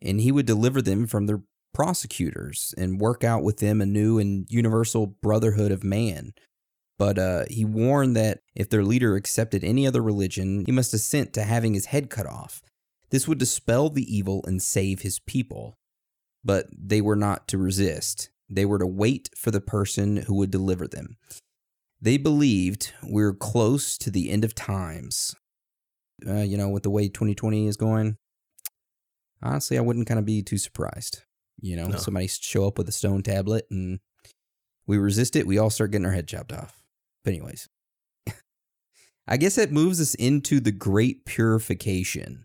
and 0.00 0.20
he 0.20 0.32
would 0.32 0.46
deliver 0.46 0.80
them 0.80 1.06
from 1.06 1.26
their 1.26 1.42
prosecutors 1.72 2.74
and 2.76 3.00
work 3.00 3.22
out 3.22 3.42
with 3.42 3.58
them 3.58 3.80
a 3.80 3.86
new 3.86 4.18
and 4.18 4.46
universal 4.48 5.06
brotherhood 5.06 5.70
of 5.70 5.84
man. 5.84 6.32
But 6.98 7.18
uh, 7.18 7.44
he 7.48 7.64
warned 7.64 8.16
that 8.16 8.40
if 8.54 8.68
their 8.68 8.84
leader 8.84 9.16
accepted 9.16 9.64
any 9.64 9.86
other 9.86 10.02
religion, 10.02 10.64
he 10.66 10.72
must 10.72 10.92
assent 10.92 11.32
to 11.34 11.44
having 11.44 11.74
his 11.74 11.86
head 11.86 12.10
cut 12.10 12.26
off. 12.26 12.60
This 13.10 13.26
would 13.26 13.38
dispel 13.38 13.88
the 13.88 14.04
evil 14.14 14.44
and 14.46 14.62
save 14.62 15.00
his 15.00 15.18
people. 15.20 15.78
But 16.44 16.66
they 16.70 17.00
were 17.00 17.16
not 17.16 17.48
to 17.48 17.58
resist. 17.58 18.30
They 18.50 18.64
were 18.64 18.78
to 18.78 18.86
wait 18.86 19.30
for 19.36 19.50
the 19.50 19.60
person 19.60 20.16
who 20.18 20.34
would 20.34 20.50
deliver 20.50 20.88
them. 20.88 21.16
They 22.00 22.16
believed 22.16 22.92
we 23.08 23.22
are 23.22 23.32
close 23.32 23.96
to 23.98 24.10
the 24.10 24.30
end 24.30 24.44
of 24.44 24.54
times. 24.54 25.34
Uh, 26.26 26.40
you 26.42 26.56
know, 26.58 26.68
with 26.68 26.82
the 26.82 26.90
way 26.90 27.08
2020 27.08 27.66
is 27.66 27.76
going, 27.76 28.16
honestly, 29.42 29.78
I 29.78 29.82
wouldn't 29.82 30.06
kind 30.08 30.18
of 30.18 30.26
be 30.26 30.42
too 30.42 30.58
surprised. 30.58 31.22
You 31.60 31.76
know, 31.76 31.88
No. 31.88 31.96
somebody 31.98 32.26
show 32.26 32.66
up 32.66 32.78
with 32.78 32.88
a 32.88 32.92
stone 32.92 33.22
tablet 33.22 33.66
and 33.70 34.00
we 34.86 34.98
resist 34.98 35.36
it, 35.36 35.46
we 35.46 35.58
all 35.58 35.70
start 35.70 35.92
getting 35.92 36.06
our 36.06 36.12
head 36.12 36.26
chopped 36.26 36.52
off. 36.52 36.82
But, 37.24 37.34
anyways, 37.34 37.68
I 39.28 39.36
guess 39.36 39.54
that 39.56 39.70
moves 39.70 40.00
us 40.00 40.14
into 40.14 40.58
the 40.60 40.72
great 40.72 41.24
purification. 41.26 42.44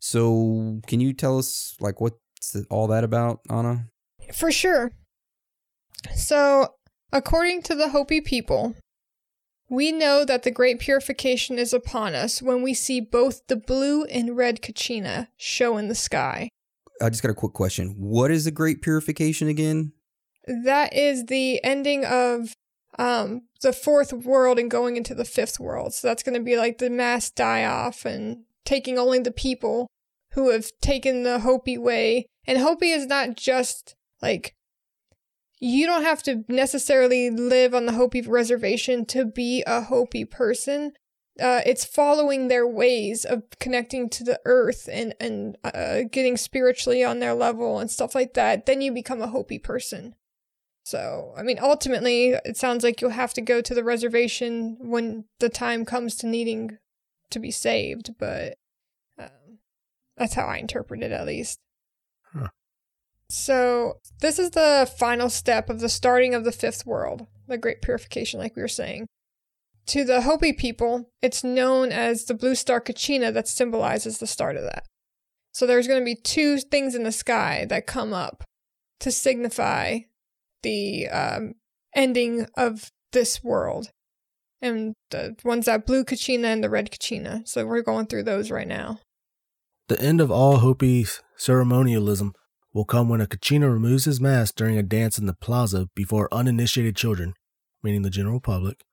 So, 0.00 0.80
can 0.86 1.00
you 1.00 1.12
tell 1.12 1.38
us, 1.38 1.76
like, 1.80 2.00
what's 2.00 2.56
all 2.70 2.86
that 2.88 3.04
about, 3.04 3.40
Anna? 3.50 3.86
For 4.34 4.50
sure. 4.50 4.92
So, 6.14 6.74
according 7.12 7.62
to 7.62 7.74
the 7.74 7.90
Hopi 7.90 8.20
people, 8.20 8.74
we 9.68 9.90
know 9.90 10.24
that 10.24 10.42
the 10.44 10.50
great 10.50 10.78
purification 10.78 11.58
is 11.58 11.72
upon 11.72 12.14
us 12.14 12.40
when 12.40 12.62
we 12.62 12.74
see 12.74 13.00
both 13.00 13.46
the 13.48 13.56
blue 13.56 14.04
and 14.04 14.36
red 14.36 14.62
kachina 14.62 15.28
show 15.36 15.76
in 15.76 15.88
the 15.88 15.94
sky. 15.94 16.48
I 17.02 17.10
just 17.10 17.22
got 17.22 17.30
a 17.30 17.34
quick 17.34 17.52
question. 17.52 17.94
What 17.98 18.30
is 18.30 18.44
the 18.44 18.50
great 18.50 18.80
purification 18.80 19.48
again? 19.48 19.92
That 20.46 20.94
is 20.94 21.26
the 21.26 21.62
ending 21.64 22.04
of 22.04 22.54
um, 22.98 23.42
the 23.60 23.72
fourth 23.72 24.12
world 24.12 24.58
and 24.58 24.70
going 24.70 24.96
into 24.96 25.14
the 25.14 25.24
fifth 25.24 25.58
world. 25.60 25.94
So 25.94 26.08
that's 26.08 26.22
going 26.22 26.38
to 26.38 26.44
be 26.44 26.56
like 26.56 26.78
the 26.78 26.88
mass 26.88 27.30
die 27.30 27.64
off 27.64 28.04
and 28.04 28.44
taking 28.64 28.98
only 28.98 29.18
the 29.18 29.32
people 29.32 29.88
who 30.32 30.50
have 30.50 30.70
taken 30.80 31.22
the 31.22 31.40
Hopi 31.40 31.76
way. 31.76 32.26
And 32.46 32.58
Hopi 32.58 32.90
is 32.90 33.06
not 33.06 33.36
just 33.36 33.94
like 34.22 34.54
you 35.58 35.86
don't 35.86 36.02
have 36.02 36.22
to 36.24 36.44
necessarily 36.48 37.30
live 37.30 37.74
on 37.74 37.86
the 37.86 37.92
Hopi 37.92 38.20
reservation 38.22 39.04
to 39.06 39.24
be 39.24 39.62
a 39.66 39.82
Hopi 39.82 40.24
person. 40.24 40.92
Uh, 41.40 41.60
it's 41.66 41.84
following 41.84 42.48
their 42.48 42.66
ways 42.66 43.24
of 43.24 43.42
connecting 43.60 44.08
to 44.08 44.24
the 44.24 44.40
earth 44.46 44.88
and 44.90 45.14
and 45.20 45.56
uh, 45.64 46.00
getting 46.10 46.36
spiritually 46.36 47.04
on 47.04 47.18
their 47.18 47.34
level 47.34 47.78
and 47.78 47.90
stuff 47.90 48.14
like 48.14 48.34
that. 48.34 48.66
Then 48.66 48.80
you 48.80 48.92
become 48.92 49.20
a 49.20 49.28
Hopi 49.28 49.58
person. 49.58 50.14
So, 50.86 51.34
I 51.36 51.42
mean, 51.42 51.58
ultimately, 51.60 52.36
it 52.44 52.56
sounds 52.56 52.84
like 52.84 53.00
you'll 53.00 53.10
have 53.10 53.34
to 53.34 53.40
go 53.40 53.60
to 53.60 53.74
the 53.74 53.82
reservation 53.82 54.76
when 54.80 55.24
the 55.40 55.48
time 55.48 55.84
comes 55.84 56.14
to 56.16 56.28
needing 56.28 56.78
to 57.30 57.40
be 57.40 57.50
saved, 57.50 58.14
but 58.20 58.56
um, 59.18 59.58
that's 60.16 60.34
how 60.34 60.46
I 60.46 60.58
interpret 60.58 61.02
it, 61.02 61.10
at 61.10 61.26
least. 61.26 61.58
Huh. 62.32 62.50
So, 63.28 63.94
this 64.20 64.38
is 64.38 64.50
the 64.50 64.90
final 64.98 65.28
step 65.28 65.68
of 65.68 65.80
the 65.80 65.88
starting 65.88 66.34
of 66.34 66.44
the 66.44 66.52
fifth 66.52 66.86
world, 66.86 67.26
the 67.48 67.58
Great 67.58 67.82
Purification, 67.82 68.38
like 68.38 68.54
we 68.54 68.62
were 68.62 68.68
saying. 68.68 69.06
To 69.86 70.04
the 70.04 70.22
Hopi 70.22 70.52
people, 70.52 71.10
it's 71.22 71.44
known 71.44 71.92
as 71.92 72.24
the 72.24 72.34
blue 72.34 72.54
star 72.54 72.80
Kachina 72.80 73.32
that 73.32 73.48
symbolizes 73.48 74.18
the 74.18 74.26
start 74.26 74.56
of 74.56 74.62
that. 74.62 74.84
So, 75.52 75.66
there's 75.66 75.88
going 75.88 76.00
to 76.00 76.04
be 76.04 76.14
two 76.14 76.58
things 76.58 76.94
in 76.94 77.02
the 77.02 77.12
sky 77.12 77.66
that 77.68 77.86
come 77.86 78.12
up 78.12 78.44
to 79.00 79.10
signify 79.10 80.00
the 80.62 81.08
um, 81.08 81.54
ending 81.94 82.46
of 82.56 82.90
this 83.12 83.42
world. 83.42 83.90
And 84.62 84.94
the 85.10 85.36
one's 85.44 85.66
that 85.66 85.86
blue 85.86 86.04
Kachina 86.04 86.46
and 86.46 86.64
the 86.64 86.70
red 86.70 86.90
Kachina. 86.90 87.46
So 87.46 87.66
we're 87.66 87.82
going 87.82 88.06
through 88.06 88.24
those 88.24 88.50
right 88.50 88.66
now. 88.66 88.98
The 89.88 90.00
end 90.00 90.20
of 90.20 90.30
all 90.30 90.58
Hopi 90.58 91.06
ceremonialism 91.36 92.34
will 92.76 92.84
come 92.84 93.08
when 93.08 93.22
a 93.22 93.26
Kachina 93.26 93.72
removes 93.72 94.04
his 94.04 94.20
mask 94.20 94.54
during 94.54 94.76
a 94.76 94.82
dance 94.82 95.18
in 95.18 95.24
the 95.24 95.32
plaza 95.32 95.88
before 95.94 96.28
uninitiated 96.30 96.94
children, 96.94 97.32
meaning 97.82 98.02
the 98.02 98.10
general 98.10 98.38
public. 98.38 98.84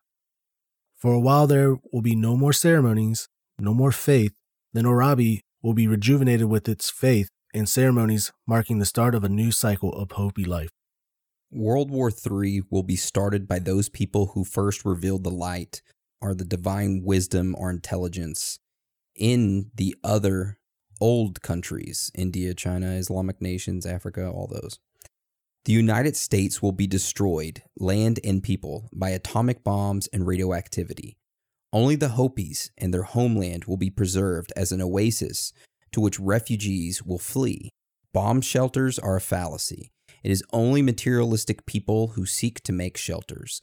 For 0.95 1.11
a 1.11 1.19
while, 1.19 1.47
there 1.47 1.75
will 1.91 2.01
be 2.01 2.15
no 2.15 2.37
more 2.37 2.53
ceremonies, 2.53 3.27
no 3.59 3.73
more 3.73 3.91
faith. 3.91 4.31
Then 4.71 4.85
Oraibi 4.85 5.41
will 5.61 5.73
be 5.73 5.85
rejuvenated 5.85 6.47
with 6.47 6.69
its 6.69 6.89
faith 6.89 7.27
and 7.53 7.67
ceremonies, 7.67 8.31
marking 8.47 8.79
the 8.79 8.85
start 8.85 9.15
of 9.15 9.25
a 9.25 9.29
new 9.29 9.51
cycle 9.51 9.91
of 9.91 10.13
Hopi 10.13 10.45
life. 10.45 10.69
World 11.51 11.91
War 11.91 12.09
III 12.09 12.63
will 12.69 12.83
be 12.83 12.95
started 12.95 13.49
by 13.49 13.59
those 13.59 13.89
people 13.89 14.27
who 14.27 14.45
first 14.45 14.85
revealed 14.85 15.25
the 15.25 15.29
light 15.29 15.81
or 16.21 16.33
the 16.33 16.45
divine 16.45 17.01
wisdom 17.03 17.53
or 17.57 17.69
intelligence 17.69 18.59
in 19.13 19.71
the 19.75 19.93
other 20.05 20.57
old 21.03 21.41
countries 21.41 22.09
India, 22.15 22.53
China, 22.53 22.93
Islamic 22.93 23.41
nations, 23.41 23.85
Africa, 23.85 24.29
all 24.29 24.47
those. 24.47 24.79
The 25.65 25.73
United 25.73 26.15
States 26.15 26.61
will 26.61 26.71
be 26.71 26.87
destroyed, 26.87 27.61
land 27.77 28.21
and 28.23 28.41
people, 28.41 28.89
by 28.93 29.09
atomic 29.09 29.65
bombs 29.65 30.07
and 30.07 30.25
radioactivity. 30.25 31.17
Only 31.73 31.97
the 31.97 32.15
Hopis 32.19 32.71
and 32.77 32.93
their 32.93 33.03
homeland 33.03 33.65
will 33.65 33.77
be 33.77 33.89
preserved 33.89 34.53
as 34.55 34.71
an 34.71 34.81
oasis 34.81 35.51
to 35.91 35.99
which 35.99 36.19
refugees 36.19 37.03
will 37.03 37.19
flee. 37.19 37.69
Bomb 38.13 38.39
shelters 38.39 38.97
are 38.97 39.17
a 39.17 39.21
fallacy. 39.21 39.91
It 40.23 40.31
is 40.31 40.43
only 40.53 40.81
materialistic 40.81 41.65
people 41.65 42.09
who 42.09 42.25
seek 42.25 42.61
to 42.63 42.71
make 42.71 42.95
shelters. 42.95 43.61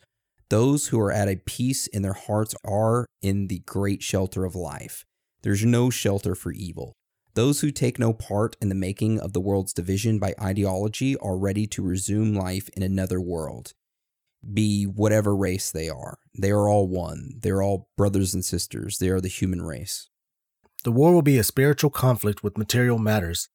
Those 0.51 0.89
who 0.89 1.01
are 1.01 1.13
at 1.13 1.29
a 1.29 1.41
peace 1.47 1.87
in 1.87 2.03
their 2.03 2.13
hearts 2.27 2.55
are 2.65 3.07
in 3.23 3.47
the 3.47 3.61
great 3.61 4.03
shelter 4.03 4.45
of 4.45 4.55
life. 4.55 5.07
There's 5.43 5.65
no 5.65 5.89
shelter 5.89 6.35
for 6.35 6.53
evil. 6.53 6.93
Those 7.35 7.61
who 7.61 7.71
take 7.71 7.99
no 7.99 8.13
part 8.13 8.57
in 8.61 8.69
the 8.69 8.75
making 8.75 9.21
of 9.21 9.33
the 9.33 9.41
world's 9.41 9.73
division 9.73 10.19
by 10.19 10.35
ideology 10.41 11.17
are 11.19 11.39
ready 11.39 11.67
to 11.69 11.83
resume 11.83 12.35
life 12.35 12.69
in 12.71 12.83
another 12.83 13.21
world. 13.21 13.73
Be 14.53 14.85
whatever 14.85 15.37
race 15.37 15.71
they 15.71 15.89
are. 15.89 16.19
They 16.37 16.51
are 16.51 16.69
all 16.69 16.89
one. 16.89 17.35
They're 17.41 17.63
all 17.63 17.89
brothers 17.97 18.35
and 18.35 18.45
sisters. 18.45 18.99
They 18.99 19.09
are 19.11 19.21
the 19.21 19.29
human 19.29 19.63
race. 19.63 20.09
The 20.83 20.93
war 20.93 21.13
will 21.13 21.23
be 21.23 21.39
a 21.39 21.45
spiritual 21.45 21.91
conflict 21.91 22.43
with 22.43 22.59
material 22.59 22.99
matters. 22.99 23.49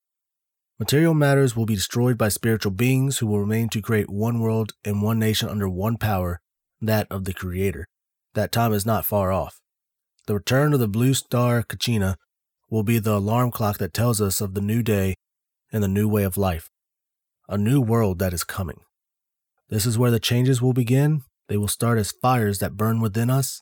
Material 0.80 1.14
matters 1.14 1.56
will 1.56 1.66
be 1.66 1.76
destroyed 1.76 2.18
by 2.18 2.30
spiritual 2.30 2.72
beings 2.72 3.18
who 3.18 3.28
will 3.28 3.40
remain 3.40 3.70
to 3.70 3.82
create 3.82 4.10
one 4.10 4.40
world 4.40 4.74
and 4.84 5.02
one 5.02 5.18
nation 5.20 5.50
under 5.50 5.68
one 5.68 5.98
power, 5.98 6.42
that 6.82 7.08
of 7.10 7.24
the 7.24 7.34
Creator. 7.34 7.88
That 8.36 8.52
time 8.52 8.74
is 8.74 8.86
not 8.86 9.06
far 9.06 9.32
off. 9.32 9.60
The 10.28 10.36
return 10.36 10.74
of 10.74 10.80
the 10.80 10.88
blue 10.88 11.14
star 11.14 11.64
Kachina 11.64 12.16
will 12.76 12.84
be 12.84 13.00
the 13.00 13.16
alarm 13.16 13.52
clock 13.52 13.78
that 13.78 13.94
tells 13.94 14.20
us 14.20 14.42
of 14.42 14.54
the 14.54 14.60
new 14.60 14.84
day 14.84 15.16
and 15.72 15.82
the 15.82 15.88
new 15.88 16.10
way 16.10 16.24
of 16.24 16.36
life, 16.36 16.70
a 17.48 17.58
new 17.58 17.80
world 17.80 18.20
that 18.20 18.34
is 18.34 18.44
coming. 18.44 18.82
This 19.70 19.86
is 19.86 19.98
where 19.98 20.12
the 20.12 20.20
changes 20.20 20.62
will 20.62 20.74
begin. 20.74 21.22
They 21.48 21.56
will 21.56 21.70
start 21.70 21.98
as 21.98 22.12
fires 22.12 22.60
that 22.60 22.76
burn 22.76 23.00
within 23.00 23.30
us, 23.30 23.62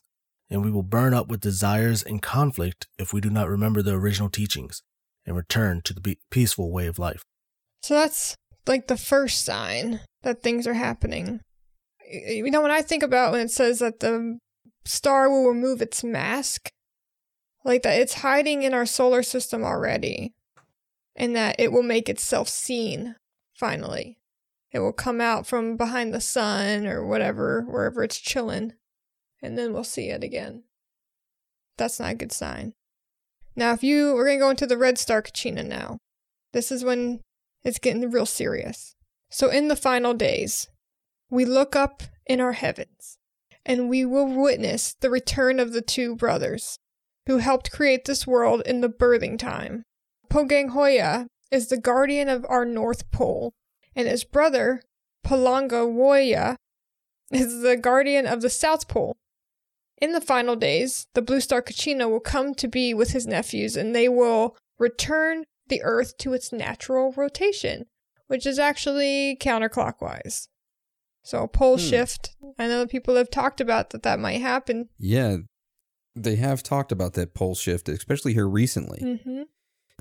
and 0.49 0.63
we 0.63 0.71
will 0.71 0.81
burn 0.81 1.13
up 1.13 1.27
with 1.27 1.41
desires 1.41 2.01
and 2.01 2.23
conflict 2.23 2.87
if 2.97 3.13
we 3.13 3.21
do 3.21 3.29
not 3.29 3.47
remember 3.47 3.83
the 3.83 3.93
original 3.93 4.29
teachings 4.29 4.81
and 5.27 5.35
return 5.35 5.83
to 5.83 5.93
the 5.93 6.17
peaceful 6.31 6.71
way 6.71 6.87
of 6.87 6.97
life. 6.97 7.23
So 7.83 7.93
that's 7.93 8.35
like 8.65 8.87
the 8.87 8.97
first 8.97 9.45
sign 9.45 9.99
that 10.23 10.41
things 10.41 10.65
are 10.65 10.73
happening. 10.73 11.39
You 12.11 12.49
know, 12.49 12.63
when 12.63 12.71
I 12.71 12.81
think 12.81 13.03
about 13.03 13.31
when 13.31 13.41
it 13.41 13.51
says 13.51 13.77
that 13.77 13.99
the 13.99 14.39
star 14.85 15.29
will 15.29 15.47
remove 15.47 15.83
its 15.83 16.03
mask, 16.03 16.71
like 17.63 17.83
that 17.83 17.99
it's 17.99 18.15
hiding 18.15 18.63
in 18.63 18.73
our 18.73 18.85
solar 18.85 19.23
system 19.23 19.63
already, 19.63 20.33
and 21.15 21.35
that 21.35 21.55
it 21.59 21.71
will 21.71 21.83
make 21.83 22.09
itself 22.09 22.49
seen 22.49 23.15
finally. 23.53 24.17
It 24.71 24.79
will 24.79 24.93
come 24.93 25.21
out 25.21 25.45
from 25.45 25.77
behind 25.77 26.13
the 26.13 26.21
sun 26.21 26.87
or 26.87 27.05
whatever, 27.05 27.61
wherever 27.67 28.03
it's 28.03 28.19
chilling, 28.19 28.73
and 29.41 29.57
then 29.57 29.71
we'll 29.71 29.83
see 29.83 30.09
it 30.09 30.23
again. 30.23 30.63
That's 31.77 31.99
not 31.99 32.11
a 32.11 32.15
good 32.15 32.31
sign. 32.31 32.73
Now, 33.55 33.73
if 33.73 33.83
you, 33.83 34.13
we're 34.13 34.25
going 34.25 34.39
to 34.39 34.43
go 34.43 34.49
into 34.49 34.67
the 34.67 34.77
red 34.77 34.97
star 34.97 35.21
Kachina 35.21 35.65
now. 35.65 35.99
This 36.53 36.71
is 36.71 36.83
when 36.83 37.21
it's 37.63 37.79
getting 37.79 38.09
real 38.09 38.25
serious. 38.25 38.95
So, 39.29 39.49
in 39.49 39.67
the 39.67 39.75
final 39.75 40.13
days, 40.13 40.67
we 41.29 41.45
look 41.45 41.75
up 41.75 42.03
in 42.25 42.39
our 42.39 42.53
heavens 42.53 43.17
and 43.65 43.89
we 43.89 44.05
will 44.05 44.27
witness 44.27 44.95
the 44.99 45.09
return 45.09 45.59
of 45.59 45.73
the 45.73 45.81
two 45.81 46.15
brothers 46.15 46.79
who 47.27 47.37
helped 47.37 47.71
create 47.71 48.05
this 48.05 48.27
world 48.27 48.61
in 48.65 48.81
the 48.81 48.89
birthing 48.89 49.37
time. 49.37 49.83
Poqanghoya 50.29 51.27
is 51.51 51.67
the 51.67 51.77
guardian 51.77 52.29
of 52.29 52.45
our 52.49 52.65
North 52.65 53.09
Pole, 53.11 53.53
and 53.95 54.07
his 54.07 54.23
brother, 54.23 54.81
Palongawhoya, 55.25 56.55
is 57.31 57.61
the 57.61 57.77
guardian 57.77 58.25
of 58.25 58.41
the 58.41 58.49
South 58.49 58.87
Pole. 58.87 59.15
In 60.01 60.11
the 60.11 60.21
final 60.21 60.55
days, 60.55 61.07
the 61.13 61.21
blue 61.21 61.39
star 61.39 61.61
Kachina 61.61 62.09
will 62.09 62.19
come 62.19 62.53
to 62.55 62.67
be 62.67 62.93
with 62.93 63.11
his 63.11 63.27
nephews, 63.27 63.77
and 63.77 63.95
they 63.95 64.09
will 64.09 64.57
return 64.79 65.45
the 65.67 65.81
Earth 65.83 66.17
to 66.17 66.33
its 66.33 66.51
natural 66.51 67.13
rotation, 67.15 67.85
which 68.27 68.45
is 68.45 68.59
actually 68.59 69.37
counterclockwise. 69.39 70.47
So 71.23 71.43
a 71.43 71.47
pole 71.47 71.77
Hmm. 71.77 71.83
shift. 71.83 72.35
I 72.59 72.67
know 72.67 72.85
people 72.85 73.15
have 73.15 73.29
talked 73.29 73.61
about 73.61 73.91
that 73.91 74.03
that 74.03 74.19
might 74.19 74.41
happen. 74.41 74.89
Yeah, 74.97 75.37
they 76.15 76.35
have 76.35 76.63
talked 76.63 76.91
about 76.91 77.13
that 77.13 77.33
pole 77.33 77.55
shift, 77.55 77.89
especially 77.89 78.33
here 78.33 78.47
recently. 78.47 79.19
hmm 79.23 79.43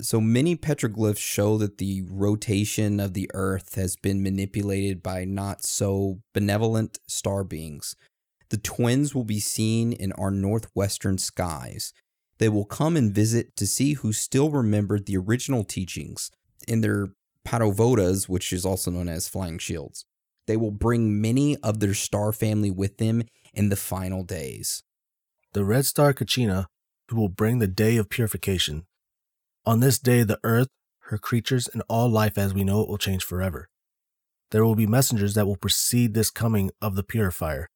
So 0.00 0.20
many 0.20 0.56
petroglyphs 0.56 1.18
show 1.18 1.58
that 1.58 1.78
the 1.78 2.02
rotation 2.08 2.98
of 2.98 3.14
the 3.14 3.30
Earth 3.34 3.74
has 3.74 3.96
been 3.96 4.22
manipulated 4.22 5.02
by 5.02 5.24
not 5.24 5.64
so 5.64 6.20
benevolent 6.32 6.98
star 7.06 7.44
beings. 7.44 7.94
The 8.50 8.56
twins 8.58 9.14
will 9.14 9.24
be 9.24 9.40
seen 9.40 9.92
in 9.92 10.12
our 10.12 10.30
northwestern 10.30 11.18
skies. 11.18 11.92
They 12.38 12.48
will 12.48 12.64
come 12.64 12.96
and 12.96 13.14
visit 13.14 13.56
to 13.56 13.66
see 13.66 13.94
who 13.94 14.12
still 14.12 14.50
remembered 14.50 15.06
the 15.06 15.16
original 15.16 15.64
teachings 15.64 16.30
in 16.66 16.80
their 16.80 17.12
patuwvotas, 17.46 18.28
which 18.28 18.52
is 18.52 18.64
also 18.64 18.90
known 18.90 19.08
as 19.08 19.28
flying 19.28 19.58
shields. 19.58 20.04
They 20.46 20.56
will 20.56 20.70
bring 20.70 21.20
many 21.20 21.56
of 21.58 21.80
their 21.80 21.94
star 21.94 22.32
family 22.32 22.70
with 22.70 22.98
them 22.98 23.22
in 23.54 23.68
the 23.68 23.76
final 23.76 24.24
days. 24.24 24.82
The 25.55 25.64
red 25.64 25.84
star 25.84 26.14
Kachina, 26.14 26.66
who 27.09 27.16
will 27.16 27.28
bring 27.28 27.59
the 27.59 27.66
day 27.66 27.96
of 27.98 28.09
purification. 28.09 28.86
On 29.66 29.80
this 29.80 29.98
day, 29.98 30.22
the 30.22 30.40
earth, 30.44 30.68
her 31.07 31.18
creatures, 31.18 31.68
and 31.68 31.82
all 31.88 32.09
life 32.09 32.38
as 32.38 32.55
we 32.55 32.64
know 32.64 32.80
it 32.80 32.88
will 32.88 32.98
change 32.98 33.22
forever. 33.22 33.68
There 34.50 34.64
will 34.64 34.74
be 34.74 34.86
messengers 34.86 35.34
that 35.34 35.46
will 35.46 35.57
precede 35.57 36.14
this 36.14 36.30
coming 36.30 36.70
of 36.80 36.94
the 36.94 37.03
purifier. 37.03 37.68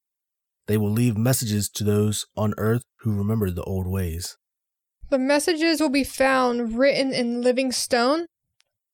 They 0.65 0.77
will 0.77 0.91
leave 0.91 1.17
messages 1.17 1.69
to 1.69 1.83
those 1.83 2.25
on 2.35 2.53
earth 2.57 2.83
who 3.01 3.15
remember 3.15 3.51
the 3.51 3.63
old 3.63 3.87
ways. 3.87 4.37
The 5.09 5.19
messages 5.19 5.79
will 5.79 5.89
be 5.89 6.03
found 6.03 6.77
written 6.77 7.13
in 7.13 7.41
living 7.41 7.71
stone, 7.71 8.25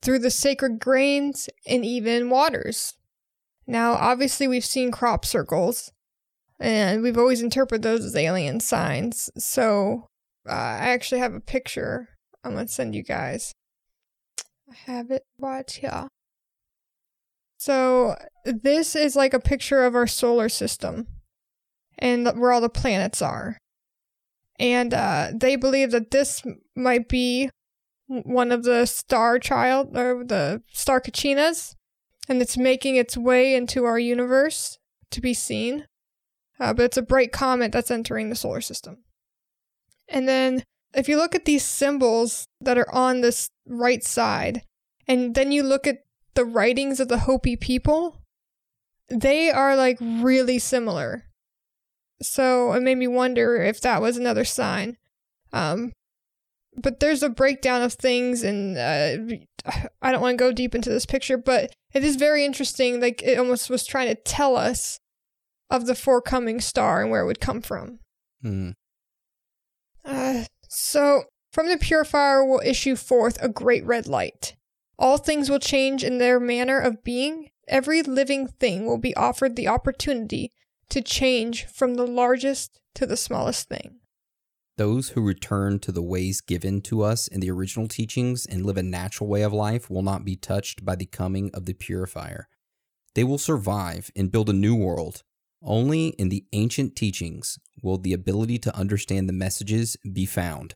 through 0.02 0.20
the 0.20 0.30
sacred 0.30 0.80
grains, 0.80 1.50
and 1.66 1.86
even 1.86 2.30
waters. 2.30 2.94
Now, 3.66 3.94
obviously, 3.94 4.46
we've 4.46 4.66
seen 4.66 4.92
crop 4.92 5.24
circles, 5.24 5.93
and 6.64 7.01
we've 7.01 7.18
always 7.18 7.41
interpreted 7.41 7.84
those 7.84 8.05
as 8.05 8.16
alien 8.16 8.59
signs. 8.59 9.30
So, 9.38 10.07
uh, 10.47 10.51
I 10.51 10.89
actually 10.89 11.20
have 11.20 11.34
a 11.34 11.39
picture 11.39 12.09
I'm 12.43 12.55
to 12.55 12.68
send 12.68 12.95
you 12.95 13.03
guys. 13.03 13.53
I 14.70 14.76
have 14.91 15.11
it 15.11 15.24
right 15.39 15.70
here. 15.70 16.07
So, 17.57 18.16
this 18.45 18.95
is 18.95 19.16
like 19.16 19.34
a 19.34 19.39
picture 19.39 19.84
of 19.84 19.95
our 19.95 20.07
solar 20.07 20.49
system 20.49 21.07
and 21.97 22.28
where 22.39 22.51
all 22.51 22.61
the 22.61 22.70
planets 22.70 23.22
are 23.22 23.57
and 24.59 24.93
uh, 24.93 25.32
they 25.34 25.55
believe 25.55 25.91
that 25.91 26.11
this 26.11 26.43
might 26.76 27.09
be 27.09 27.49
one 28.07 28.51
of 28.51 28.64
the 28.64 28.86
star 28.86 29.39
child 29.39 29.97
or 29.97 30.24
the 30.24 30.61
star 30.72 31.01
Kachinas, 31.01 31.76
and 32.30 32.41
it's 32.41 32.57
making 32.57 32.95
its 32.95 33.18
way 33.18 33.55
into 33.55 33.86
our 33.86 33.99
universe 33.99 34.78
to 35.11 35.22
be 35.22 35.34
seen. 35.34 35.86
Uh, 36.60 36.74
but 36.74 36.86
it's 36.86 36.97
a 36.97 37.01
bright 37.01 37.32
comet 37.32 37.72
that's 37.72 37.91
entering 37.91 38.30
the 38.30 38.36
solar 38.36 38.62
system. 38.62 38.97
And 40.08 40.28
then, 40.28 40.64
if 40.93 41.10
you 41.10 41.18
look 41.18 41.34
at 41.34 41.45
these 41.45 41.66
symbols 41.66 42.45
that 42.62 42.78
are 42.78 42.93
on 42.93 43.22
this 43.22 43.49
right 43.66 44.04
side, 44.04 44.62
and 45.08 45.34
then 45.36 45.51
you 45.51 45.64
look 45.64 45.88
at 45.88 46.04
the 46.36 46.45
writings 46.45 46.99
of 46.99 47.08
the 47.08 47.20
Hopi 47.20 47.56
people, 47.56 48.22
they 49.10 49.49
are 49.49 49.76
like 49.76 49.97
really 50.01 50.60
similar. 50.60 51.26
So 52.22 52.72
it 52.74 52.82
made 52.82 52.97
me 52.97 53.08
wonder 53.08 53.62
if 53.62 53.82
that 53.82 54.01
was 54.01 54.18
another 54.18 54.45
sign. 54.45 54.97
Um, 55.51 55.91
but 56.76 56.99
there's 56.99 57.22
a 57.22 57.30
breakdown 57.30 57.82
of 57.82 57.93
things, 57.93 58.43
and 58.43 58.78
uh, 58.78 59.36
I 60.01 60.12
don't 60.12 60.22
want 60.22 60.38
to 60.38 60.43
go 60.43 60.51
deep 60.51 60.74
into 60.74 60.89
this 60.89 61.06
picture, 61.06 61.38
but 61.38 61.72
it 61.93 62.04
is 62.04 62.16
very 62.16 62.45
interesting. 62.45 62.99
Like 62.99 63.22
it 63.24 63.38
almost 63.38 63.70
was 63.70 63.86
trying 63.86 64.08
to 64.08 64.16
tell 64.16 64.56
us 64.56 64.99
of 65.74 65.88
the 65.88 65.96
forecoming 65.96 66.62
star 66.62 67.02
and 67.02 67.10
where 67.10 67.22
it 67.22 67.26
would 67.26 67.42
come 67.42 67.60
from. 67.60 68.00
Hmm. 68.44 68.70
Uh, 70.06 70.44
so, 70.70 71.24
from 71.52 71.68
the 71.68 71.78
purifier 71.78 72.46
will 72.46 72.62
issue 72.64 72.96
forth 72.96 73.42
a 73.42 73.50
great 73.50 73.84
red 73.84 74.06
light. 74.08 74.56
All 75.00 75.18
things 75.18 75.50
will 75.50 75.60
change 75.60 76.04
in 76.04 76.20
their 76.20 76.40
manner 76.40 76.80
of 76.80 77.04
being. 77.04 77.50
Every 77.68 78.04
living 78.04 78.48
thing 78.48 78.86
will 78.86 79.00
be 79.00 79.16
offered 79.16 79.56
the 79.56 79.68
opportunity 79.68 80.52
to 80.90 81.02
change 81.02 81.66
from 81.66 81.96
the 81.96 82.06
largest 82.06 82.80
to 82.94 83.08
the 83.08 83.18
smallest 83.18 83.68
thing. 83.68 84.00
Those 84.78 85.10
who 85.10 85.22
return 85.22 85.80
to 85.80 85.92
the 85.92 86.04
ways 86.04 86.42
given 86.42 86.82
to 86.82 87.02
us 87.02 87.28
in 87.28 87.40
the 87.40 87.50
original 87.50 87.88
teachings 87.88 88.46
and 88.46 88.64
live 88.64 88.78
a 88.78 88.84
natural 88.84 89.28
way 89.28 89.42
of 89.42 89.54
life 89.54 89.90
will 89.90 90.04
not 90.04 90.24
be 90.24 90.36
touched 90.36 90.86
by 90.86 90.96
the 90.96 91.06
coming 91.06 91.50
of 91.54 91.66
the 91.66 91.74
purifier. 91.74 92.48
They 93.16 93.24
will 93.24 93.40
survive 93.40 94.12
and 94.16 94.32
build 94.32 94.50
a 94.50 94.54
new 94.54 94.76
world. 94.76 95.24
Only 95.64 96.07
in 96.07 96.30
the 96.30 96.45
ancient 96.51 96.95
teachings 96.95 97.57
will 97.82 97.97
the 97.97 98.14
ability 98.14 98.59
to 98.59 98.76
understand 98.76 99.30
the 99.30 99.34
messages 99.34 99.95
be 100.11 100.26
found. 100.26 100.74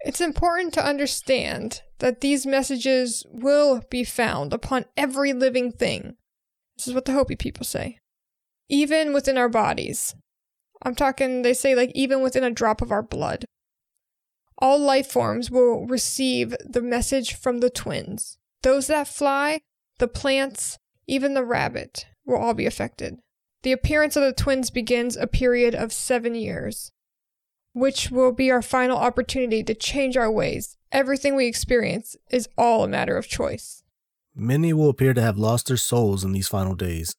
It's 0.00 0.20
important 0.20 0.74
to 0.74 0.84
understand 0.84 1.82
that 2.00 2.20
these 2.20 2.44
messages 2.44 3.24
will 3.30 3.82
be 3.88 4.02
found 4.02 4.52
upon 4.52 4.86
every 4.96 5.32
living 5.32 5.70
thing. 5.70 6.16
This 6.76 6.88
is 6.88 6.94
what 6.94 7.04
the 7.04 7.12
Hopi 7.12 7.36
people 7.36 7.64
say. 7.64 7.98
Even 8.68 9.12
within 9.12 9.38
our 9.38 9.48
bodies. 9.48 10.16
I'm 10.82 10.96
talking, 10.96 11.42
they 11.42 11.54
say, 11.54 11.76
like, 11.76 11.92
even 11.94 12.20
within 12.20 12.42
a 12.42 12.50
drop 12.50 12.82
of 12.82 12.90
our 12.90 13.02
blood. 13.02 13.44
All 14.58 14.78
life 14.78 15.06
forms 15.06 15.50
will 15.50 15.86
receive 15.86 16.56
the 16.68 16.82
message 16.82 17.34
from 17.34 17.60
the 17.60 17.70
twins. 17.70 18.38
Those 18.62 18.88
that 18.88 19.06
fly, 19.06 19.60
the 19.98 20.08
plants, 20.08 20.78
even 21.06 21.34
the 21.34 21.44
rabbit 21.44 22.06
will 22.26 22.38
all 22.38 22.54
be 22.54 22.66
affected. 22.66 23.18
The 23.62 23.72
appearance 23.72 24.16
of 24.16 24.22
the 24.22 24.32
twins 24.32 24.70
begins 24.70 25.16
a 25.16 25.26
period 25.26 25.74
of 25.74 25.92
seven 25.92 26.34
years 26.34 26.92
which 27.72 28.10
will 28.10 28.32
be 28.32 28.50
our 28.50 28.62
final 28.62 28.98
opportunity 28.98 29.62
to 29.64 29.74
change 29.74 30.16
our 30.16 30.30
ways. 30.30 30.76
Everything 30.90 31.34
we 31.34 31.46
experience 31.46 32.16
is 32.30 32.48
all 32.58 32.84
a 32.84 32.88
matter 32.88 33.16
of 33.16 33.28
choice. 33.28 33.82
Many 34.34 34.72
will 34.72 34.88
appear 34.88 35.14
to 35.14 35.22
have 35.22 35.38
lost 35.38 35.66
their 35.66 35.76
souls 35.76 36.24
in 36.24 36.32
these 36.32 36.48
final 36.48 36.74
days. 36.74 37.14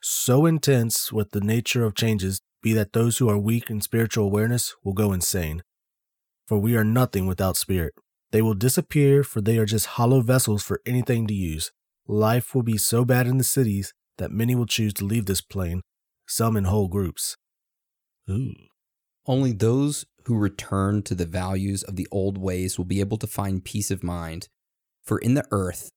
So 0.00 0.46
intense 0.46 1.12
with 1.12 1.30
the 1.32 1.40
nature 1.40 1.84
of 1.84 1.94
changes 1.94 2.40
be 2.62 2.72
that 2.72 2.92
those 2.92 3.18
who 3.18 3.28
are 3.28 3.38
weak 3.38 3.70
in 3.70 3.80
spiritual 3.80 4.26
awareness 4.26 4.74
will 4.84 4.92
go 4.92 5.12
insane. 5.12 5.62
For 6.46 6.58
we 6.58 6.76
are 6.76 6.84
nothing 6.84 7.26
without 7.26 7.56
spirit. 7.56 7.94
They 8.30 8.42
will 8.42 8.54
disappear, 8.54 9.22
for 9.22 9.40
they 9.40 9.58
are 9.58 9.66
just 9.66 9.86
hollow 9.86 10.20
vessels 10.20 10.62
for 10.62 10.80
anything 10.84 11.26
to 11.26 11.34
use. 11.34 11.72
Life 12.06 12.54
will 12.54 12.62
be 12.62 12.76
so 12.76 13.04
bad 13.04 13.26
in 13.26 13.38
the 13.38 13.44
cities 13.44 13.94
that 14.18 14.30
many 14.30 14.54
will 14.54 14.66
choose 14.66 14.94
to 14.94 15.04
leave 15.04 15.26
this 15.26 15.40
plane, 15.40 15.80
some 16.26 16.56
in 16.56 16.64
whole 16.64 16.88
groups. 16.88 17.36
Ooh. 18.30 18.54
Only 19.26 19.52
those 19.52 20.04
who 20.26 20.36
return 20.36 21.02
to 21.02 21.14
the 21.14 21.26
values 21.26 21.82
of 21.82 21.96
the 21.96 22.08
old 22.10 22.38
ways 22.38 22.78
will 22.78 22.84
be 22.84 23.00
able 23.00 23.18
to 23.18 23.26
find 23.26 23.64
peace 23.64 23.90
of 23.90 24.02
mind. 24.02 24.48
For 25.02 25.18
in 25.18 25.34
the 25.34 25.46
earth 25.50 25.90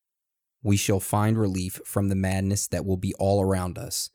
we 0.63 0.77
shall 0.77 0.99
find 0.99 1.37
relief 1.37 1.79
from 1.85 2.09
the 2.09 2.15
madness 2.15 2.67
that 2.67 2.85
will 2.85 2.97
be 2.97 3.13
all 3.15 3.41
around 3.41 3.77
us. 3.77 4.09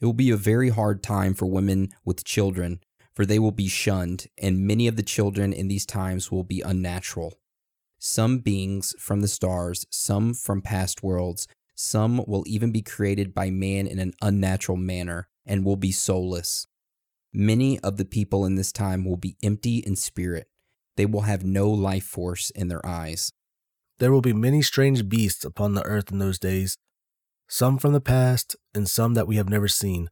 It 0.00 0.06
will 0.06 0.12
be 0.12 0.30
a 0.30 0.36
very 0.36 0.68
hard 0.68 1.02
time 1.02 1.34
for 1.34 1.46
women 1.46 1.88
with 2.04 2.24
children, 2.24 2.80
for 3.14 3.24
they 3.24 3.38
will 3.38 3.52
be 3.52 3.66
shunned, 3.66 4.26
and 4.40 4.66
many 4.66 4.86
of 4.86 4.96
the 4.96 5.02
children 5.02 5.52
in 5.52 5.68
these 5.68 5.86
times 5.86 6.30
will 6.30 6.44
be 6.44 6.60
unnatural. 6.60 7.34
Some 7.98 8.38
beings 8.38 8.94
from 8.98 9.22
the 9.22 9.28
stars, 9.28 9.86
some 9.90 10.34
from 10.34 10.60
past 10.60 11.02
worlds, 11.02 11.48
some 11.76 12.24
will 12.26 12.42
even 12.46 12.72
be 12.72 12.82
created 12.82 13.32
by 13.32 13.50
man 13.50 13.86
in 13.86 14.00
an 14.00 14.14
unnatural 14.20 14.76
manner 14.76 15.28
and 15.44 15.64
will 15.64 15.76
be 15.76 15.92
soulless. 15.92 16.66
Many 17.32 17.78
of 17.80 17.98
the 17.98 18.04
people 18.04 18.44
in 18.44 18.56
this 18.56 18.72
time 18.72 19.04
will 19.04 19.18
be 19.18 19.36
empty 19.42 19.78
in 19.78 19.94
spirit. 19.94 20.48
They 20.96 21.06
will 21.06 21.20
have 21.22 21.44
no 21.44 21.70
life 21.70 22.04
force 22.04 22.50
in 22.50 22.68
their 22.68 22.84
eyes. 22.84 23.32
There 23.98 24.10
will 24.10 24.22
be 24.22 24.32
many 24.32 24.62
strange 24.62 25.08
beasts 25.08 25.44
upon 25.44 25.74
the 25.74 25.84
earth 25.84 26.10
in 26.10 26.18
those 26.18 26.38
days. 26.38 26.78
some 27.48 27.78
from 27.78 27.92
the 27.92 28.00
past 28.00 28.56
and 28.74 28.88
some 28.88 29.14
that 29.14 29.26
we 29.28 29.36
have 29.36 29.48
never 29.48 29.68
seen. 29.68 30.08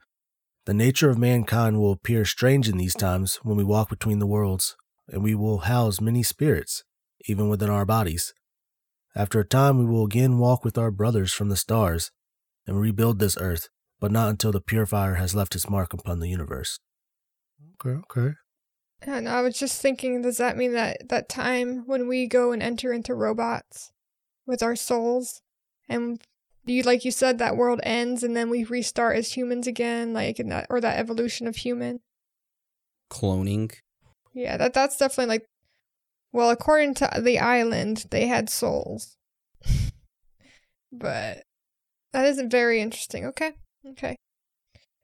The 0.67 0.75
nature 0.75 1.11
of 1.11 1.19
mankind 1.19 1.79
will 1.79 1.93
appear 1.93 2.25
strange 2.25 2.69
in 2.69 2.79
these 2.79 2.95
times 2.95 3.37
when 3.43 3.57
we 3.57 3.65
walk 3.65 3.91
between 3.91 4.19
the 4.19 4.27
worlds, 4.27 4.77
and 5.09 5.23
we 5.23 5.35
will 5.35 5.59
house 5.59 6.01
many 6.01 6.23
spirits, 6.23 6.85
even 7.27 7.49
within 7.49 7.71
our 7.71 7.85
bodies. 7.85 8.33
After 9.17 9.41
a 9.41 9.47
time, 9.47 9.79
we 9.79 9.85
will 9.85 10.05
again 10.05 10.39
walk 10.39 10.65
with 10.65 10.77
our 10.77 10.91
brothers 10.91 11.33
from 11.33 11.49
the 11.49 11.57
stars 11.57 12.11
and 12.67 12.81
rebuild 12.81 13.19
this 13.19 13.37
earth, 13.41 13.69
but 14.01 14.11
not 14.11 14.29
until 14.29 14.51
the 14.51 14.61
purifier 14.61 15.15
has 15.15 15.35
left 15.35 15.55
its 15.55 15.71
mark 15.71 15.93
upon 15.93 16.19
the 16.19 16.29
universe. 16.29 16.81
Okay, 17.81 18.01
okay. 18.13 18.35
And 19.03 19.29
I 19.29 19.43
was 19.43 19.59
just 19.59 19.81
thinking, 19.81 20.23
does 20.23 20.39
that 20.39 20.57
mean 20.57 20.73
that 20.73 21.09
that 21.11 21.29
time 21.29 21.85
when 21.87 22.09
we 22.09 22.27
go 22.27 22.53
and 22.53 22.63
enter 22.63 22.93
into 22.93 23.15
robots 23.15 23.93
with 24.47 24.63
our 24.63 24.77
souls, 24.77 25.43
and 25.89 26.21
you 26.65 26.83
like 26.83 27.05
you 27.05 27.11
said 27.11 27.39
that 27.39 27.57
world 27.57 27.81
ends, 27.83 28.23
and 28.23 28.37
then 28.37 28.51
we 28.51 28.65
restart 28.65 29.17
as 29.17 29.33
humans 29.37 29.67
again, 29.67 30.13
like 30.13 30.41
in 30.41 30.49
that 30.49 30.67
or 30.71 30.81
that 30.81 30.99
evolution 30.99 31.47
of 31.47 31.57
human? 31.57 32.01
Cloning. 33.11 33.73
Yeah, 34.33 34.57
that 34.57 34.75
that's 34.75 34.97
definitely 34.97 35.27
like. 35.27 35.47
Well, 36.35 36.51
according 36.51 36.95
to 36.95 37.09
the 37.23 37.39
island, 37.39 38.07
they 38.11 38.27
had 38.27 38.51
souls, 38.51 39.17
but 40.93 41.45
that 42.13 42.27
isn't 42.27 42.51
very 42.51 42.81
interesting. 42.81 43.25
Okay, 43.27 43.53
okay. 43.91 44.17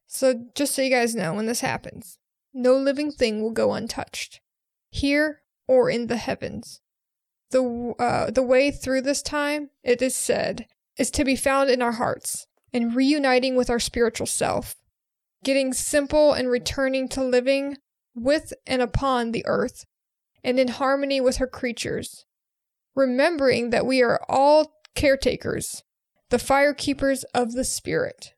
So 0.09 0.47
just 0.57 0.75
so 0.75 0.83
you 0.83 0.91
guys 0.91 1.15
know, 1.15 1.33
when 1.33 1.47
this 1.47 1.61
happens, 1.61 2.19
no 2.53 2.77
living 2.77 3.13
thing 3.13 3.41
will 3.41 3.53
go 3.53 3.75
untouched, 3.75 4.41
here 4.91 5.43
or 5.69 5.89
in 5.89 6.09
the 6.09 6.17
heavens. 6.17 6.81
The, 7.53 7.95
uh, 8.01 8.33
the 8.33 8.43
way 8.43 8.73
through 8.73 9.03
this 9.03 9.23
time, 9.23 9.71
it 9.85 10.03
is 10.03 10.17
said, 10.17 10.67
is 10.99 11.13
to 11.13 11.25
be 11.25 11.37
found 11.37 11.71
in 11.71 11.81
our 11.81 11.93
hearts 11.93 12.49
and 12.73 12.97
reuniting 12.97 13.55
with 13.55 13.71
our 13.71 13.79
spiritual 13.79 14.27
self, 14.27 14.75
getting 15.45 15.75
simple 15.75 16.33
and 16.33 16.51
returning 16.51 17.09
to 17.11 17.23
living 17.23 17.77
with 18.17 18.53
and 18.67 18.83
upon 18.83 19.31
the 19.31 19.47
earth 19.47 19.85
and 20.43 20.59
in 20.59 20.69
harmony 20.69 21.21
with 21.21 21.37
her 21.37 21.47
creatures, 21.47 22.25
remembering 22.95 23.71
that 23.71 23.87
we 23.87 24.03
are 24.03 24.21
all 24.29 24.81
caretakers, 24.95 25.83
the 26.31 26.39
fire 26.39 26.75
keepers 26.75 27.25
of 27.35 27.53
the 27.53 27.65
spirit. 27.65 28.35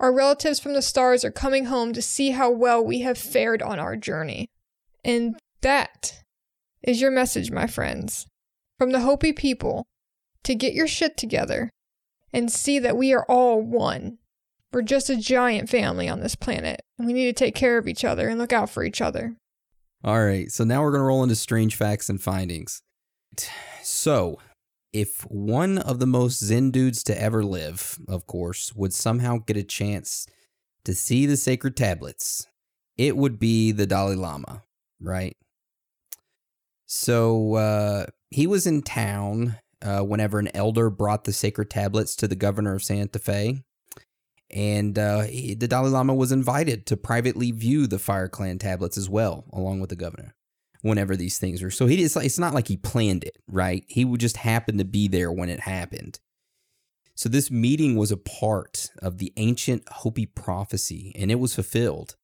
Our 0.00 0.12
relatives 0.12 0.60
from 0.60 0.74
the 0.74 0.82
stars 0.82 1.24
are 1.24 1.32
coming 1.32 1.64
home 1.64 1.92
to 1.92 2.02
see 2.02 2.30
how 2.30 2.50
well 2.50 2.84
we 2.84 3.00
have 3.00 3.18
fared 3.18 3.62
on 3.62 3.78
our 3.78 3.96
journey. 3.96 4.48
And 5.04 5.36
that 5.62 6.22
is 6.82 7.00
your 7.00 7.10
message, 7.10 7.50
my 7.50 7.66
friends, 7.66 8.26
from 8.78 8.92
the 8.92 9.00
Hopi 9.00 9.32
people 9.32 9.86
to 10.44 10.54
get 10.54 10.72
your 10.72 10.86
shit 10.86 11.16
together 11.16 11.70
and 12.32 12.52
see 12.52 12.78
that 12.78 12.96
we 12.96 13.12
are 13.12 13.24
all 13.28 13.60
one. 13.60 14.18
We're 14.72 14.82
just 14.82 15.10
a 15.10 15.16
giant 15.16 15.68
family 15.68 16.08
on 16.08 16.20
this 16.20 16.34
planet, 16.34 16.82
and 16.98 17.06
we 17.06 17.12
need 17.12 17.26
to 17.26 17.32
take 17.32 17.54
care 17.54 17.78
of 17.78 17.88
each 17.88 18.04
other 18.04 18.28
and 18.28 18.38
look 18.38 18.52
out 18.52 18.70
for 18.70 18.84
each 18.84 19.00
other. 19.00 19.34
All 20.04 20.24
right, 20.24 20.50
so 20.50 20.64
now 20.64 20.82
we're 20.82 20.92
going 20.92 21.00
to 21.00 21.06
roll 21.06 21.22
into 21.22 21.34
strange 21.34 21.74
facts 21.74 22.08
and 22.08 22.22
findings. 22.22 22.82
So, 23.82 24.38
if 24.92 25.22
one 25.22 25.78
of 25.78 25.98
the 25.98 26.06
most 26.06 26.38
Zen 26.38 26.70
dudes 26.70 27.02
to 27.04 27.20
ever 27.20 27.44
live, 27.44 27.98
of 28.08 28.26
course, 28.26 28.72
would 28.74 28.94
somehow 28.94 29.38
get 29.38 29.56
a 29.56 29.62
chance 29.62 30.26
to 30.84 30.94
see 30.94 31.26
the 31.26 31.36
sacred 31.36 31.76
tablets, 31.76 32.46
it 32.96 33.16
would 33.16 33.38
be 33.38 33.72
the 33.72 33.86
Dalai 33.86 34.14
Lama, 34.14 34.62
right? 35.00 35.36
So 36.86 37.54
uh, 37.54 38.06
he 38.30 38.46
was 38.46 38.66
in 38.66 38.82
town 38.82 39.58
uh, 39.82 40.00
whenever 40.00 40.38
an 40.38 40.48
elder 40.54 40.88
brought 40.88 41.24
the 41.24 41.32
sacred 41.32 41.70
tablets 41.70 42.16
to 42.16 42.26
the 42.26 42.34
governor 42.34 42.74
of 42.74 42.82
Santa 42.82 43.18
Fe. 43.18 43.62
And 44.50 44.98
uh, 44.98 45.22
he, 45.22 45.54
the 45.54 45.68
Dalai 45.68 45.90
Lama 45.90 46.14
was 46.14 46.32
invited 46.32 46.86
to 46.86 46.96
privately 46.96 47.50
view 47.50 47.86
the 47.86 47.98
Fire 47.98 48.28
Clan 48.28 48.58
tablets 48.58 48.96
as 48.96 49.08
well, 49.08 49.44
along 49.52 49.80
with 49.80 49.90
the 49.90 49.96
governor 49.96 50.34
whenever 50.82 51.16
these 51.16 51.38
things 51.38 51.62
are. 51.62 51.70
So 51.70 51.86
he 51.86 52.02
it's, 52.02 52.16
it's 52.16 52.38
not 52.38 52.54
like 52.54 52.68
he 52.68 52.76
planned 52.76 53.24
it, 53.24 53.36
right? 53.46 53.84
He 53.88 54.04
would 54.04 54.20
just 54.20 54.38
happen 54.38 54.78
to 54.78 54.84
be 54.84 55.08
there 55.08 55.32
when 55.32 55.48
it 55.48 55.60
happened. 55.60 56.20
So 57.14 57.28
this 57.28 57.50
meeting 57.50 57.96
was 57.96 58.12
a 58.12 58.16
part 58.16 58.90
of 59.02 59.18
the 59.18 59.32
ancient 59.36 59.82
Hopi 59.88 60.24
prophecy, 60.24 61.12
and 61.16 61.32
it 61.32 61.40
was 61.40 61.54
fulfilled. 61.54 62.14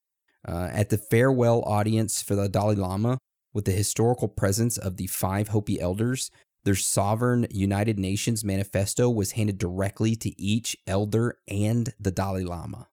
Uh, 0.47 0.69
at 0.73 0.91
the 0.91 0.99
farewell 0.99 1.63
audience 1.63 2.23
for 2.23 2.37
the 2.37 2.49
Dalai 2.49 2.77
Lama, 2.77 3.19
with 3.53 3.65
the 3.65 3.73
historical 3.73 4.29
presence 4.29 4.79
of 4.79 4.97
the 4.97 5.07
five 5.09 5.49
Hopi 5.49 5.81
elders, 5.81 6.31
their 6.65 6.75
sovereign 6.75 7.47
United 7.51 7.99
Nations 7.99 8.45
manifesto 8.45 9.09
was 9.09 9.33
handed 9.33 9.59
directly 9.59 10.17
to 10.17 10.41
each 10.41 10.77
elder 10.87 11.39
and 11.49 11.93
the 11.99 12.11
Dalai 12.11 12.45
Lama. 12.45 12.89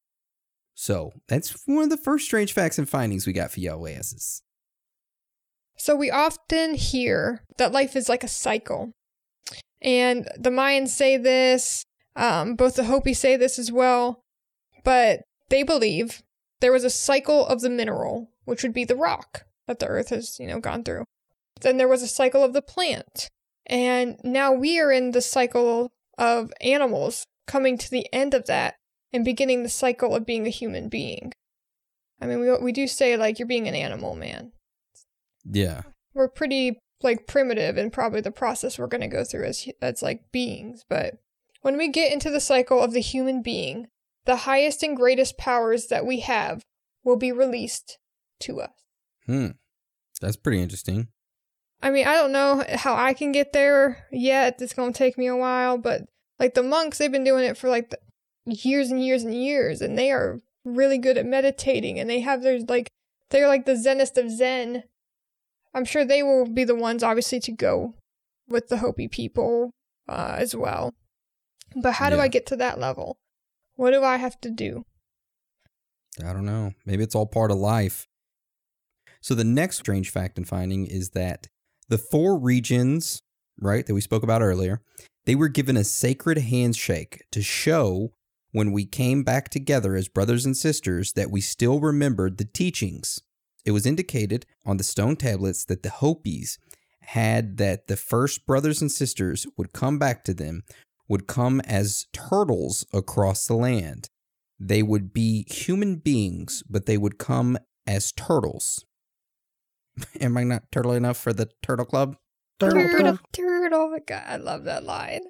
So 0.74 1.12
that's 1.28 1.64
one 1.66 1.84
of 1.84 1.90
the 1.90 1.98
first 1.98 2.26
strange 2.26 2.54
facts 2.54 2.78
and 2.78 2.90
findings 2.90 3.28
we 3.28 3.34
got 3.34 3.52
for 3.52 3.60
y'all 3.60 3.88
asses. 3.88 4.42
So 5.78 5.96
we 5.96 6.12
often 6.12 6.76
hear 6.76 7.44
that 7.58 7.72
life 7.72 7.96
is 7.96 8.10
like 8.10 8.24
a 8.24 8.28
cycle. 8.28 8.92
And 9.82 10.28
the 10.38 10.50
Mayans 10.50 10.90
say 10.90 11.18
this, 11.18 11.86
um, 12.16 12.56
both 12.56 12.76
the 12.76 12.84
Hopi 12.84 13.14
say 13.14 13.36
this 13.36 13.58
as 13.58 13.72
well, 13.72 14.22
but 14.84 15.22
they 15.50 15.64
believe 15.64 16.22
there 16.60 16.72
was 16.72 16.84
a 16.84 16.90
cycle 16.90 17.46
of 17.46 17.62
the 17.62 17.70
mineral, 17.70 18.30
which 18.46 18.64
would 18.64 18.74
be 18.74 18.86
the 18.86 18.96
rock 18.96 19.46
that 19.68 19.80
the 19.80 19.88
earth 19.88 20.10
has, 20.10 20.40
you 20.40 20.48
know, 20.48 20.60
gone 20.60 20.84
through. 20.84 21.06
Then 21.62 21.78
there 21.78 21.88
was 21.88 22.02
a 22.02 22.08
cycle 22.08 22.44
of 22.44 22.54
the 22.54 22.62
plant. 22.62 23.30
And 23.72 24.20
now 24.24 24.52
we 24.52 24.80
are 24.80 24.92
in 24.92 25.12
the 25.12 25.22
cycle 25.22 25.92
of 26.18 26.54
animals 26.62 27.26
coming 27.48 27.78
to 27.80 27.90
the 27.90 28.06
end 28.14 28.34
of 28.34 28.46
that 28.46 28.76
and 29.12 29.26
beginning 29.26 29.64
the 29.64 29.70
cycle 29.70 30.16
of 30.16 30.26
being 30.26 30.46
a 30.46 30.52
human 30.52 30.90
being. 30.90 31.32
I 32.22 32.28
mean, 32.28 32.40
we, 32.42 32.56
we 32.58 32.72
do 32.72 32.86
say, 32.86 33.18
like, 33.18 33.40
you're 33.40 33.48
being 33.48 33.68
an 33.68 33.74
animal, 33.74 34.16
man. 34.16 34.52
Yeah. 35.44 35.82
We're 36.14 36.28
pretty 36.28 36.78
like 37.04 37.26
primitive 37.26 37.78
and 37.78 37.92
probably 37.92 38.22
the 38.22 38.30
process 38.30 38.78
we're 38.78 38.88
going 38.88 39.02
to 39.02 39.08
go 39.08 39.24
through 39.24 39.46
as 39.46 39.68
as 39.82 40.04
like 40.04 40.32
beings, 40.32 40.86
but 40.88 41.16
when 41.62 41.78
we 41.78 41.88
get 41.88 42.12
into 42.12 42.30
the 42.30 42.40
cycle 42.40 42.82
of 42.82 42.94
the 42.94 43.02
human 43.02 43.42
being, 43.42 43.88
the 44.26 44.38
highest 44.38 44.84
and 44.84 44.98
greatest 44.98 45.38
powers 45.38 45.88
that 45.88 46.06
we 46.06 46.20
have 46.22 46.64
will 47.04 47.18
be 47.18 47.32
released 47.32 47.98
to 48.40 48.62
us. 48.62 48.72
Hmm. 49.26 49.48
That's 50.20 50.36
pretty 50.36 50.62
interesting. 50.62 51.08
I 51.82 51.90
mean, 51.90 52.08
I 52.08 52.14
don't 52.14 52.32
know 52.32 52.64
how 52.76 52.96
I 52.96 53.14
can 53.14 53.32
get 53.32 53.54
there 53.54 54.08
yet. 54.12 54.62
It's 54.62 54.74
going 54.74 54.94
to 54.94 54.98
take 54.98 55.18
me 55.18 55.28
a 55.28 55.36
while, 55.36 55.78
but 55.78 56.04
like 56.40 56.54
the 56.54 56.64
monks, 56.64 56.98
they've 56.98 57.12
been 57.12 57.24
doing 57.24 57.44
it 57.44 57.58
for 57.58 57.70
like 57.70 57.94
years 58.46 58.92
and 58.92 59.04
years 59.04 59.24
and 59.24 59.34
years, 59.34 59.82
and 59.82 59.98
they 59.98 60.12
are 60.12 60.40
really 60.64 60.98
good 60.98 61.18
at 61.18 61.26
meditating, 61.26 62.00
and 62.00 62.10
they 62.10 62.20
have 62.20 62.44
their 62.44 62.60
like, 62.60 62.88
they're 63.30 63.48
like 63.48 63.66
the 63.66 63.76
zenest 63.76 64.18
of 64.18 64.30
zen, 64.30 64.84
I'm 65.74 65.86
sure 65.86 66.06
they 66.06 66.22
will 66.22 66.46
be 66.46 66.64
the 66.64 66.76
ones, 66.76 67.04
obviously, 67.04 67.40
to 67.42 67.52
go 67.52 67.96
with 68.48 68.68
the 68.68 68.78
Hopi 68.78 69.08
people 69.08 69.72
uh, 70.08 70.36
as 70.38 70.56
well. 70.56 70.94
But 71.76 71.94
how 71.94 72.10
do 72.10 72.20
I 72.20 72.28
get 72.28 72.46
to 72.48 72.58
that 72.58 72.80
level? 72.80 73.18
What 73.76 73.92
do 73.92 74.04
I 74.04 74.18
have 74.18 74.40
to 74.42 74.50
do? 74.50 74.84
I 76.20 76.34
don't 76.34 76.46
know. 76.46 76.74
Maybe 76.86 77.04
it's 77.04 77.16
all 77.16 77.26
part 77.26 77.52
of 77.52 77.58
life. 77.58 78.08
So 79.22 79.34
the 79.36 79.46
next 79.46 79.78
strange 79.78 80.10
fact 80.10 80.38
and 80.38 80.48
finding 80.48 80.86
is 80.86 81.12
that 81.12 81.48
the 81.92 82.00
four 82.00 82.40
regions, 82.40 83.22
right, 83.60 83.86
that 83.86 83.94
we 83.94 84.02
spoke 84.02 84.24
about 84.24 84.42
earlier, 84.42 84.82
they 85.26 85.36
were 85.36 85.48
given 85.48 85.78
a 85.78 85.84
sacred 85.84 86.40
handshake 86.40 87.24
to 87.32 87.44
show 87.44 88.14
when 88.52 88.72
we 88.72 88.86
came 88.86 89.24
back 89.24 89.50
together 89.50 89.96
as 89.96 90.08
brothers 90.08 90.46
and 90.46 90.58
sisters 90.58 91.14
that 91.14 91.30
we 91.30 91.42
still 91.42 91.80
remembered 91.80 92.40
the 92.40 92.46
teachings 92.46 93.22
it 93.66 93.72
was 93.72 93.86
indicated 93.86 94.46
on 94.66 94.78
the 94.78 94.84
stone 94.84 95.16
tablets 95.16 95.66
that 95.66 95.84
the 95.84 95.90
Hopis 95.90 96.58
had 97.02 97.58
that 97.58 97.88
the 97.88 97.98
first 97.98 98.46
brothers 98.46 98.82
and 98.82 98.92
sisters 98.92 99.46
would 99.58 99.74
come 99.74 100.00
back 100.00 100.24
to 100.24 100.34
them, 100.34 100.64
would 101.08 101.28
come 101.28 101.60
as 101.62 102.08
turtles 102.14 102.86
across 102.94 103.46
the 103.46 103.56
land. 103.56 104.10
They 104.60 104.84
would 104.84 105.14
be 105.14 105.46
human 105.50 105.98
beings, 105.98 106.64
but 106.70 106.86
they 106.86 106.98
would 106.98 107.18
come 107.18 107.58
as 107.86 108.12
turtles. 108.12 108.86
Am 110.22 110.38
I 110.38 110.44
not 110.44 110.72
turtle 110.72 110.94
enough 110.94 111.18
for 111.18 111.34
the 111.34 111.50
Turtle 111.62 111.86
Club? 111.86 112.18
Turtle, 112.60 112.84
turtle, 112.84 113.20
turtle. 113.34 113.94
Oh 113.94 114.00
god, 114.06 114.24
I 114.28 114.36
love 114.36 114.66
that 114.66 114.84
line. 114.84 115.22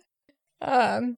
Um, 0.62 1.16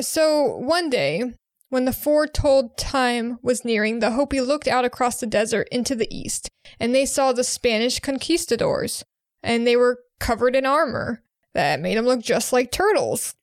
so 0.00 0.56
one 0.56 0.90
day, 0.90 1.34
when 1.68 1.84
the 1.84 1.92
foretold 1.92 2.76
time 2.78 3.38
was 3.42 3.64
nearing, 3.64 4.00
the 4.00 4.12
Hopi 4.12 4.40
looked 4.40 4.68
out 4.68 4.84
across 4.84 5.20
the 5.20 5.26
desert 5.26 5.68
into 5.70 5.94
the 5.94 6.08
east, 6.10 6.48
and 6.80 6.94
they 6.94 7.04
saw 7.04 7.32
the 7.32 7.44
Spanish 7.44 8.00
conquistadors, 8.00 9.04
and 9.42 9.66
they 9.66 9.76
were 9.76 10.00
covered 10.18 10.56
in 10.56 10.64
armor 10.64 11.22
that 11.52 11.80
made 11.80 11.96
them 11.96 12.06
look 12.06 12.20
just 12.20 12.52
like 12.52 12.72
turtles. 12.72 13.34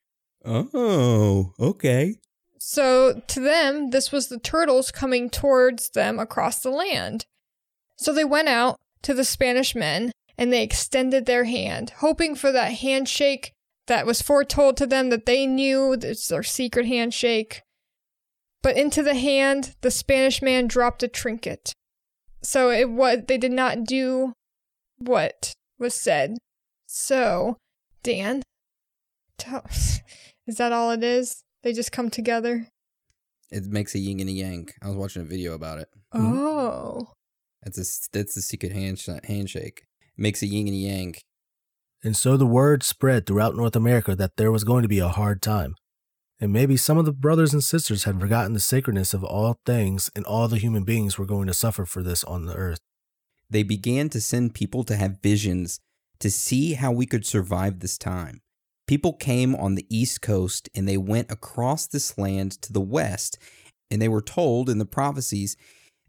Oh, 0.43 1.53
okay. 1.59 2.15
So 2.57 3.21
to 3.27 3.39
them, 3.39 3.89
this 3.91 4.11
was 4.11 4.27
the 4.27 4.39
turtles 4.39 4.91
coming 4.91 5.29
towards 5.29 5.89
them 5.91 6.19
across 6.19 6.59
the 6.59 6.69
land. 6.69 7.25
So 7.97 8.13
they 8.13 8.23
went 8.23 8.47
out 8.47 8.79
to 9.03 9.13
the 9.13 9.23
Spanish 9.23 9.75
men 9.75 10.11
and 10.37 10.51
they 10.51 10.63
extended 10.63 11.25
their 11.25 11.43
hand, 11.43 11.93
hoping 11.97 12.35
for 12.35 12.51
that 12.51 12.73
handshake 12.73 13.51
that 13.87 14.05
was 14.05 14.21
foretold 14.21 14.77
to 14.77 14.87
them 14.87 15.09
that 15.09 15.25
they 15.25 15.45
knew 15.45 15.93
it's 15.93 16.27
their 16.27 16.43
secret 16.43 16.85
handshake. 16.85 17.61
But 18.61 18.77
into 18.77 19.03
the 19.03 19.15
hand, 19.15 19.75
the 19.81 19.91
Spanish 19.91 20.41
man 20.41 20.67
dropped 20.67 21.03
a 21.03 21.07
trinket. 21.07 21.73
So 22.43 22.69
it 22.69 22.89
was 22.89 23.19
they 23.27 23.37
did 23.37 23.51
not 23.51 23.83
do 23.83 24.33
what 24.97 25.53
was 25.79 25.93
said. 25.93 26.37
So, 26.87 27.57
Dan, 28.03 28.43
tell, 29.37 29.65
is 30.47 30.57
that 30.57 30.71
all 30.71 30.91
it 30.91 31.03
is? 31.03 31.43
They 31.63 31.73
just 31.73 31.91
come 31.91 32.09
together. 32.09 32.67
It 33.51 33.65
makes 33.65 33.93
a 33.95 33.99
yin 33.99 34.19
and 34.19 34.29
a 34.29 34.33
yang. 34.33 34.69
I 34.81 34.87
was 34.87 34.95
watching 34.95 35.21
a 35.21 35.25
video 35.25 35.53
about 35.53 35.79
it. 35.79 35.89
Mm-hmm. 36.13 36.37
Oh, 36.37 37.13
That's 37.63 37.77
a 37.77 38.09
that's 38.11 38.35
the 38.35 38.41
secret 38.41 38.71
hand 38.71 39.03
handshake. 39.25 39.83
It 40.01 40.21
makes 40.21 40.41
a 40.41 40.47
yin 40.47 40.67
and 40.67 40.75
a 40.75 40.79
yang. 40.79 41.15
And 42.03 42.17
so 42.17 42.35
the 42.35 42.47
word 42.47 42.81
spread 42.83 43.25
throughout 43.25 43.55
North 43.55 43.75
America 43.75 44.15
that 44.15 44.37
there 44.37 44.51
was 44.51 44.63
going 44.63 44.81
to 44.81 44.87
be 44.87 44.99
a 44.99 45.07
hard 45.07 45.41
time. 45.41 45.75
And 46.39 46.51
maybe 46.51 46.75
some 46.75 46.97
of 46.97 47.05
the 47.05 47.13
brothers 47.13 47.53
and 47.53 47.63
sisters 47.63 48.05
had 48.05 48.19
forgotten 48.19 48.53
the 48.53 48.59
sacredness 48.59 49.13
of 49.13 49.23
all 49.23 49.59
things, 49.63 50.09
and 50.15 50.25
all 50.25 50.47
the 50.47 50.57
human 50.57 50.83
beings 50.83 51.19
were 51.19 51.27
going 51.27 51.45
to 51.45 51.53
suffer 51.53 51.85
for 51.85 52.01
this 52.01 52.23
on 52.23 52.47
the 52.47 52.55
earth. 52.55 52.79
They 53.47 53.61
began 53.61 54.09
to 54.09 54.19
send 54.19 54.55
people 54.55 54.83
to 54.85 54.95
have 54.95 55.21
visions 55.21 55.79
to 56.19 56.31
see 56.31 56.73
how 56.73 56.91
we 56.91 57.05
could 57.05 57.27
survive 57.27 57.79
this 57.79 57.97
time. 57.97 58.41
People 58.87 59.13
came 59.13 59.55
on 59.55 59.75
the 59.75 59.85
East 59.89 60.21
Coast 60.21 60.67
and 60.73 60.87
they 60.87 60.97
went 60.97 61.31
across 61.31 61.85
this 61.85 62.17
land 62.17 62.53
to 62.63 62.73
the 62.73 62.81
West, 62.81 63.37
and 63.91 64.01
they 64.01 64.09
were 64.09 64.21
told 64.21 64.67
in 64.67 64.79
the 64.79 64.85
prophecies 64.85 65.55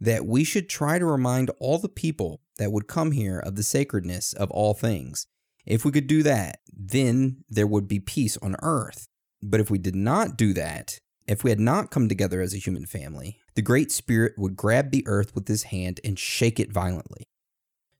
that 0.03 0.27
we 0.27 0.43
should 0.43 0.69
try 0.69 0.99
to 0.99 1.07
remind 1.07 1.49
all 1.61 1.79
the 1.79 1.89
people 1.89 2.41
that 2.59 2.73
would 2.73 2.89
come 2.89 3.13
here 3.13 3.39
of 3.39 3.55
the 3.55 3.63
sacredness 3.63 4.33
of 4.33 4.51
all 4.51 4.75
things. 4.75 5.29
If 5.65 5.85
we 5.85 5.93
could 5.93 6.09
do 6.09 6.25
that, 6.25 6.59
then 6.73 7.45
there 7.49 7.69
would 7.69 7.87
be 7.87 8.01
peace 8.01 8.37
on 8.39 8.57
earth. 8.63 9.07
But 9.41 9.61
if 9.61 9.71
we 9.71 9.79
did 9.79 9.95
not 9.95 10.37
do 10.37 10.53
that, 10.55 10.99
if 11.29 11.45
we 11.45 11.51
had 11.51 11.61
not 11.61 11.93
come 11.93 12.09
together 12.09 12.41
as 12.41 12.53
a 12.53 12.59
human 12.59 12.85
family, 12.85 13.39
the 13.55 13.63
Great 13.63 13.93
Spirit 13.93 14.33
would 14.37 14.57
grab 14.57 14.91
the 14.91 15.07
earth 15.07 15.37
with 15.37 15.47
his 15.47 15.65
hand 15.65 16.01
and 16.03 16.19
shake 16.19 16.59
it 16.59 16.73
violently. 16.73 17.23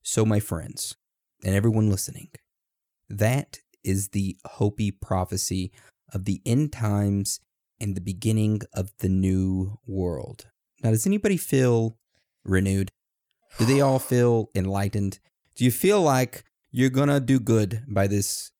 So, 0.03 0.25
my 0.25 0.41
friends, 0.41 0.97
and 1.45 1.55
everyone 1.55 1.89
listening, 1.89 2.31
that 3.09 3.61
is 3.85 4.09
the 4.09 4.37
Hopi 4.45 4.91
prophecy 4.91 5.71
of 6.13 6.25
the 6.25 6.43
end 6.45 6.73
times 6.73 7.39
and 7.81 7.95
the 7.95 8.01
beginning 8.01 8.63
of 8.75 8.91
the 8.99 9.09
new 9.09 9.79
world. 9.87 10.49
Now, 10.83 10.91
does 10.91 11.07
anybody 11.07 11.37
feel 11.37 11.97
renewed? 12.45 12.91
Do 13.59 13.65
they 13.65 13.81
all 13.81 13.99
feel 13.99 14.51
enlightened? 14.55 15.21
Do 15.55 15.65
you 15.65 15.71
feel 15.71 16.01
like 16.03 16.45
you're 16.71 16.91
gonna 16.91 17.21
do 17.21 17.39
good 17.39 17.85
by 17.87 18.07
this 18.07 18.51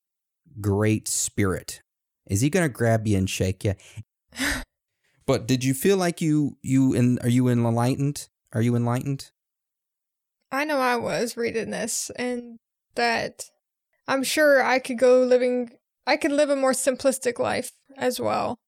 great 0.61 1.07
spirit? 1.07 1.81
Is 2.27 2.41
he 2.41 2.49
gonna 2.49 2.69
grab 2.69 3.07
you 3.07 3.17
and 3.17 3.29
shake 3.29 3.65
you? 3.65 3.73
but 5.25 5.47
did 5.47 5.63
you 5.63 5.73
feel 5.73 5.97
like 5.97 6.21
you 6.21 6.57
you 6.61 6.95
and 6.95 7.19
are 7.21 7.29
you 7.29 7.47
enlightened? 7.49 8.29
Are 8.53 8.61
you 8.61 8.75
enlightened? 8.75 9.31
I 10.51 10.65
know 10.65 10.77
I 10.77 10.97
was 10.97 11.35
reading 11.35 11.71
this, 11.71 12.11
and 12.15 12.59
that 12.93 13.49
I'm 14.07 14.23
sure 14.23 14.63
I 14.63 14.77
could 14.77 14.99
go 14.99 15.23
living, 15.23 15.71
I 16.05 16.15
could 16.15 16.31
live 16.31 16.51
a 16.51 16.55
more 16.55 16.73
simplistic 16.73 17.39
life 17.39 17.71
as 17.97 18.19
well. 18.19 18.59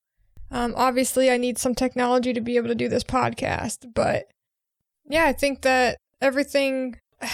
Um, 0.55 0.73
obviously, 0.77 1.29
I 1.29 1.35
need 1.35 1.57
some 1.57 1.75
technology 1.75 2.31
to 2.31 2.39
be 2.39 2.55
able 2.55 2.69
to 2.69 2.75
do 2.75 2.87
this 2.87 3.03
podcast, 3.03 3.93
but 3.93 4.31
yeah, 5.05 5.25
I 5.25 5.33
think 5.33 5.63
that 5.63 5.97
everything, 6.21 6.95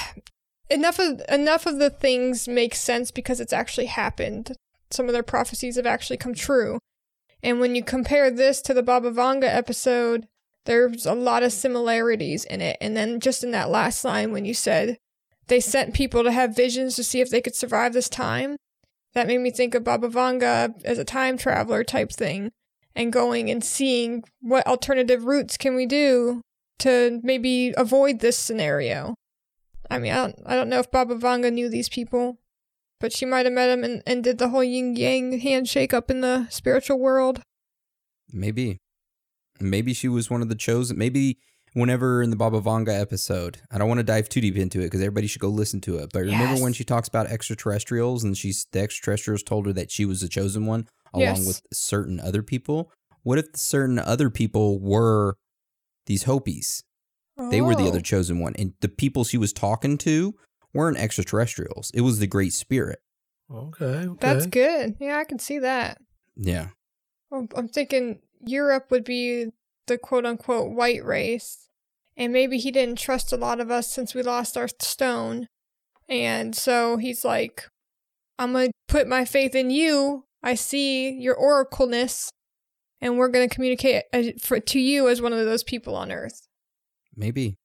enough 0.72 0.97
of 0.97 1.22
enough 1.30 1.67
of 1.67 1.78
the 1.78 1.91
things 1.91 2.47
make 2.47 2.74
sense 2.74 3.11
because 3.11 3.39
it's 3.39 3.53
actually 3.53 3.86
happened. 3.86 4.53
Some 4.89 5.05
of 5.05 5.13
their 5.13 5.22
prophecies 5.22 5.76
have 5.76 5.86
actually 5.86 6.17
come 6.17 6.34
true, 6.34 6.80
and 7.43 7.59
when 7.59 7.76
you 7.76 7.84
compare 7.84 8.32
this 8.32 8.59
to 8.63 8.74
the 8.74 8.82
Baba 8.82 9.11
Vanga 9.11 9.43
episode, 9.43 10.28
there's 10.65 11.05
a 11.05 11.13
lot 11.13 11.43
of 11.43 11.53
similarities 11.53 12.43
in 12.43 12.59
it. 12.59 12.76
And 12.82 12.97
then 12.97 13.19
just 13.19 13.43
in 13.43 13.51
that 13.51 13.69
last 13.69 14.03
line 14.03 14.32
when 14.32 14.45
you 14.45 14.55
said 14.55 14.97
they 15.45 15.59
sent 15.59 15.93
people 15.93 16.24
to 16.24 16.32
have 16.32 16.55
visions 16.55 16.95
to 16.95 17.03
see 17.03 17.22
if 17.22 17.30
they 17.30 17.41
could 17.41 17.55
survive 17.55 17.93
this 17.93 18.09
time. 18.09 18.57
That 19.13 19.28
made 19.28 19.41
me 19.41 19.51
think 19.51 19.76
of 19.76 19.84
Baba 19.84 20.09
Vanga 20.09 20.74
as 20.84 20.97
a 20.97 21.05
time 21.05 21.38
traveler 21.38 21.84
type 21.84 22.11
thing 22.11 22.51
and 22.96 23.14
going 23.14 23.50
and 23.50 23.64
seeing 23.64 24.24
what 24.42 24.68
alternative 24.68 25.26
routes 25.26 25.58
can 25.58 25.76
we 25.76 25.86
do 25.86 26.42
to 26.80 27.20
maybe 27.24 27.74
avoid 27.78 28.20
this 28.20 28.38
scenario. 28.38 29.16
I 29.89 30.00
mean, 30.00 30.12
I 30.12 30.16
don't, 30.16 30.36
I 30.46 30.56
don't 30.56 30.70
know 30.70 30.80
if 30.80 30.92
Baba 30.92 31.16
Vanga 31.16 31.52
knew 31.52 31.70
these 31.70 31.89
people, 31.89 32.39
but 33.00 33.14
she 33.14 33.26
might 33.26 33.46
have 33.46 33.54
met 33.54 33.70
him 33.70 33.84
and, 33.84 34.02
and 34.08 34.24
did 34.24 34.38
the 34.38 34.50
whole 34.50 34.64
yin 34.64 34.96
yang 34.96 35.39
handshake 35.39 35.94
up 35.94 36.10
in 36.10 36.22
the 36.22 36.48
spiritual 36.50 37.00
world. 37.00 37.42
Maybe. 38.32 38.78
Maybe 39.60 39.94
she 39.94 40.08
was 40.08 40.30
one 40.30 40.42
of 40.42 40.50
the 40.50 40.56
chosen. 40.56 40.98
Maybe 40.98 41.38
whenever 41.74 42.22
in 42.22 42.30
the 42.30 42.36
Baba 42.36 42.62
Vanga 42.62 43.00
episode. 43.00 43.60
I 43.72 43.78
don't 43.78 43.88
want 43.88 44.00
to 44.00 44.04
dive 44.04 44.30
too 44.30 44.42
deep 44.42 44.58
into 44.58 44.80
it 44.80 44.86
because 44.86 45.02
everybody 45.02 45.28
should 45.28 45.42
go 45.42 45.50
listen 45.50 45.82
to 45.82 45.98
it. 45.98 46.12
But 46.12 46.22
remember 46.22 46.62
when 46.62 46.74
she 46.74 46.84
talks 46.84 47.08
about 47.08 47.28
extraterrestrials 47.28 48.24
and 48.24 48.38
she's 48.38 48.66
the 48.72 48.82
extraterrestrials 48.82 49.44
told 49.44 49.66
her 49.68 49.74
that 49.74 49.92
she 49.92 50.06
was 50.06 50.22
the 50.22 50.28
chosen 50.28 50.66
one 50.66 50.88
along 51.14 51.38
Yes. 51.38 51.47
with 51.47 51.62
certain 51.74 52.20
other 52.20 52.41
people? 52.43 52.91
What 53.24 53.38
if 53.38 53.47
certain 53.55 53.99
other 53.99 54.30
people 54.30 54.80
were 54.80 55.36
these 56.05 56.24
Hopis? 56.24 56.84
They 57.49 57.62
were 57.62 57.76
the 57.76 57.84
Oh. 57.84 57.88
other 57.88 58.01
chosen 58.01 58.39
one. 58.39 58.53
And 58.57 58.74
the 58.82 58.89
people 58.89 59.24
she 59.24 59.38
was 59.38 59.51
talking 59.53 59.97
to 59.99 60.36
weren't 60.74 60.97
extraterrestrials. 60.97 61.91
It 61.93 62.01
was 62.01 62.20
the 62.20 62.28
Great 62.28 62.53
Spirit. 62.53 62.99
Okay, 63.51 63.86
okay. 63.86 64.18
That's 64.20 64.45
good. 64.45 64.95
Yeah, 64.99 65.18
I 65.18 65.24
can 65.24 65.39
see 65.39 65.59
that. 65.59 65.99
Yeah. 66.36 66.70
I'm 67.32 67.68
thinking 67.68 68.20
Europe 68.45 68.91
would 68.91 69.03
be 69.03 69.47
the 69.88 69.97
quote 69.97 70.26
unquote 70.26 70.72
white 70.76 71.03
race. 71.03 71.68
And 72.18 72.32
maybe 72.34 72.57
he 72.57 72.72
didn't 72.72 72.97
trust 72.99 73.32
a 73.34 73.38
lot 73.38 73.59
of 73.59 73.72
us 73.72 73.89
since 73.89 74.14
we 74.14 74.22
lost 74.22 74.55
our 74.57 74.68
stone. 74.68 75.47
And 76.09 76.55
so 76.55 76.97
he's 76.97 77.24
like, 77.26 77.68
I'm 78.38 78.51
going 78.51 78.68
to 78.68 78.74
put 78.88 79.07
my 79.07 79.26
faith 79.26 79.55
in 79.55 79.70
you. 79.72 80.26
I 80.44 80.56
see 80.56 81.12
your 81.12 81.36
oracleness. 81.36 82.30
And 83.04 83.18
we're 83.18 83.30
going 83.30 83.50
to 83.50 83.54
communicate 83.54 84.04
uh, 84.14 84.24
for, 84.39 84.60
to 84.60 84.80
you 84.80 85.10
as 85.10 85.22
one 85.22 85.34
of 85.34 85.44
those 85.44 85.64
people 85.64 85.96
on 85.96 86.12
earth. 86.12 86.48
Maybe. 87.16 87.58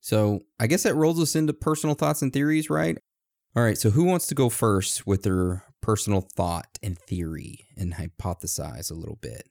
So 0.00 0.40
I 0.60 0.66
guess 0.66 0.82
that 0.82 0.94
rolls 0.94 1.20
us 1.20 1.34
into 1.34 1.54
personal 1.54 1.94
thoughts 1.94 2.22
and 2.22 2.32
theories, 2.32 2.68
right? 2.68 2.98
All 3.54 3.62
right. 3.62 3.78
So 3.78 3.90
who 3.90 4.04
wants 4.04 4.26
to 4.28 4.34
go 4.34 4.48
first 4.48 5.06
with 5.06 5.22
their 5.22 5.64
personal 5.80 6.20
thought 6.20 6.78
and 6.82 6.98
theory 6.98 7.66
and 7.76 7.94
hypothesize 7.94 8.90
a 8.90 8.94
little 8.94 9.18
bit? 9.20 9.44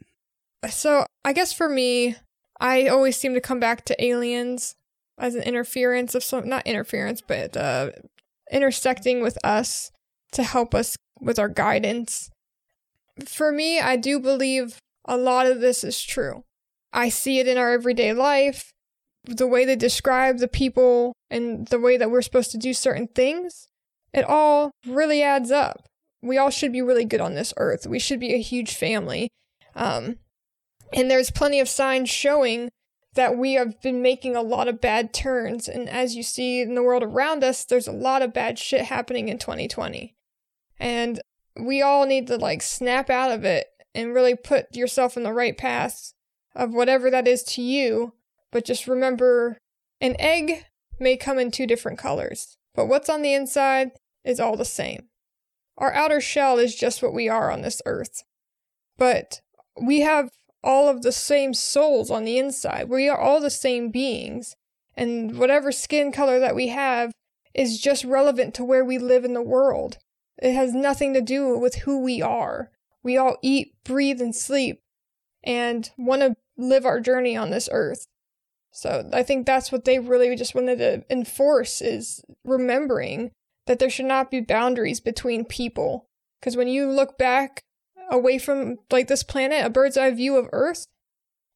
So 0.69 1.05
I 1.23 1.33
guess 1.33 1.53
for 1.53 1.69
me, 1.69 2.15
I 2.59 2.87
always 2.87 3.17
seem 3.17 3.33
to 3.33 3.41
come 3.41 3.59
back 3.59 3.85
to 3.85 4.03
aliens 4.03 4.75
as 5.17 5.35
an 5.35 5.43
interference 5.43 6.15
of 6.15 6.23
some, 6.23 6.47
not 6.47 6.65
interference, 6.67 7.21
but 7.21 7.55
uh, 7.55 7.91
intersecting 8.51 9.21
with 9.21 9.37
us 9.43 9.91
to 10.31 10.43
help 10.43 10.73
us 10.73 10.95
with 11.19 11.37
our 11.39 11.49
guidance. 11.49 12.30
For 13.27 13.51
me, 13.51 13.79
I 13.79 13.95
do 13.95 14.19
believe 14.19 14.79
a 15.05 15.17
lot 15.17 15.47
of 15.47 15.59
this 15.61 15.83
is 15.83 16.01
true. 16.01 16.43
I 16.93 17.09
see 17.09 17.39
it 17.39 17.47
in 17.47 17.57
our 17.57 17.71
everyday 17.71 18.13
life, 18.13 18.71
the 19.23 19.47
way 19.47 19.65
they 19.65 19.75
describe 19.75 20.39
the 20.39 20.47
people 20.47 21.13
and 21.29 21.67
the 21.67 21.79
way 21.79 21.97
that 21.97 22.11
we're 22.11 22.21
supposed 22.21 22.51
to 22.51 22.57
do 22.57 22.73
certain 22.73 23.07
things. 23.07 23.67
It 24.13 24.25
all 24.25 24.71
really 24.85 25.23
adds 25.23 25.51
up. 25.51 25.85
We 26.21 26.37
all 26.37 26.49
should 26.49 26.71
be 26.71 26.81
really 26.81 27.05
good 27.05 27.21
on 27.21 27.33
this 27.33 27.53
earth. 27.57 27.87
We 27.87 27.99
should 27.99 28.19
be 28.19 28.33
a 28.33 28.41
huge 28.41 28.75
family. 28.75 29.29
Um, 29.75 30.17
and 30.93 31.09
there's 31.09 31.31
plenty 31.31 31.59
of 31.59 31.69
signs 31.69 32.09
showing 32.09 32.69
that 33.13 33.37
we 33.37 33.53
have 33.53 33.81
been 33.81 34.01
making 34.01 34.35
a 34.35 34.41
lot 34.41 34.67
of 34.67 34.81
bad 34.81 35.13
turns. 35.13 35.67
And 35.67 35.89
as 35.89 36.15
you 36.15 36.23
see 36.23 36.61
in 36.61 36.75
the 36.75 36.83
world 36.83 37.03
around 37.03 37.43
us, 37.43 37.65
there's 37.65 37.87
a 37.87 37.93
lot 37.93 38.21
of 38.21 38.33
bad 38.33 38.59
shit 38.59 38.85
happening 38.85 39.29
in 39.29 39.37
2020. 39.37 40.13
And 40.79 41.21
we 41.59 41.81
all 41.81 42.05
need 42.05 42.27
to 42.27 42.37
like 42.37 42.61
snap 42.61 43.09
out 43.09 43.31
of 43.31 43.43
it 43.43 43.67
and 43.93 44.13
really 44.13 44.35
put 44.35 44.75
yourself 44.75 45.17
in 45.17 45.23
the 45.23 45.33
right 45.33 45.57
path 45.57 46.13
of 46.55 46.73
whatever 46.73 47.09
that 47.09 47.27
is 47.27 47.43
to 47.43 47.61
you. 47.61 48.13
But 48.51 48.65
just 48.65 48.87
remember 48.87 49.57
an 49.99 50.15
egg 50.19 50.65
may 50.99 51.17
come 51.17 51.39
in 51.39 51.51
two 51.51 51.67
different 51.67 51.99
colors, 51.99 52.57
but 52.75 52.87
what's 52.87 53.09
on 53.09 53.21
the 53.21 53.33
inside 53.33 53.91
is 54.23 54.39
all 54.39 54.55
the 54.55 54.65
same. 54.65 55.07
Our 55.77 55.93
outer 55.93 56.21
shell 56.21 56.57
is 56.57 56.75
just 56.75 57.01
what 57.01 57.13
we 57.13 57.27
are 57.27 57.51
on 57.51 57.61
this 57.61 57.81
earth. 57.85 58.23
But 58.97 59.41
we 59.81 60.01
have 60.01 60.29
all 60.63 60.89
of 60.89 61.01
the 61.01 61.11
same 61.11 61.53
souls 61.53 62.11
on 62.11 62.23
the 62.23 62.37
inside. 62.37 62.89
We 62.89 63.09
are 63.09 63.17
all 63.17 63.39
the 63.39 63.49
same 63.49 63.89
beings. 63.89 64.55
And 64.95 65.39
whatever 65.39 65.71
skin 65.71 66.11
color 66.11 66.39
that 66.39 66.55
we 66.55 66.67
have 66.67 67.13
is 67.53 67.79
just 67.79 68.03
relevant 68.03 68.53
to 68.55 68.63
where 68.63 68.85
we 68.85 68.97
live 68.97 69.25
in 69.25 69.33
the 69.33 69.41
world. 69.41 69.97
It 70.41 70.53
has 70.53 70.73
nothing 70.73 71.13
to 71.13 71.21
do 71.21 71.57
with 71.57 71.75
who 71.75 72.01
we 72.01 72.21
are. 72.21 72.71
We 73.03 73.15
all 73.15 73.37
eat, 73.41 73.75
breathe, 73.83 74.21
and 74.21 74.35
sleep 74.35 74.81
and 75.43 75.89
want 75.97 76.21
to 76.21 76.35
live 76.57 76.85
our 76.85 76.99
journey 76.99 77.37
on 77.37 77.51
this 77.51 77.69
earth. 77.71 78.05
So 78.71 79.09
I 79.13 79.23
think 79.23 79.45
that's 79.45 79.71
what 79.71 79.85
they 79.85 79.99
really 79.99 80.35
just 80.35 80.55
wanted 80.55 80.77
to 80.79 81.03
enforce 81.09 81.81
is 81.81 82.23
remembering 82.43 83.31
that 83.67 83.79
there 83.79 83.89
should 83.89 84.05
not 84.05 84.31
be 84.31 84.41
boundaries 84.41 84.99
between 84.99 85.45
people 85.45 86.07
Because 86.39 86.57
when 86.57 86.67
you 86.67 86.89
look 86.89 87.17
back 87.17 87.61
away 88.09 88.37
from 88.37 88.77
like 88.89 89.07
this 89.07 89.23
planet, 89.23 89.65
a 89.65 89.69
bird's 89.69 89.97
eye 89.97 90.11
view 90.11 90.37
of 90.37 90.49
Earth, 90.51 90.87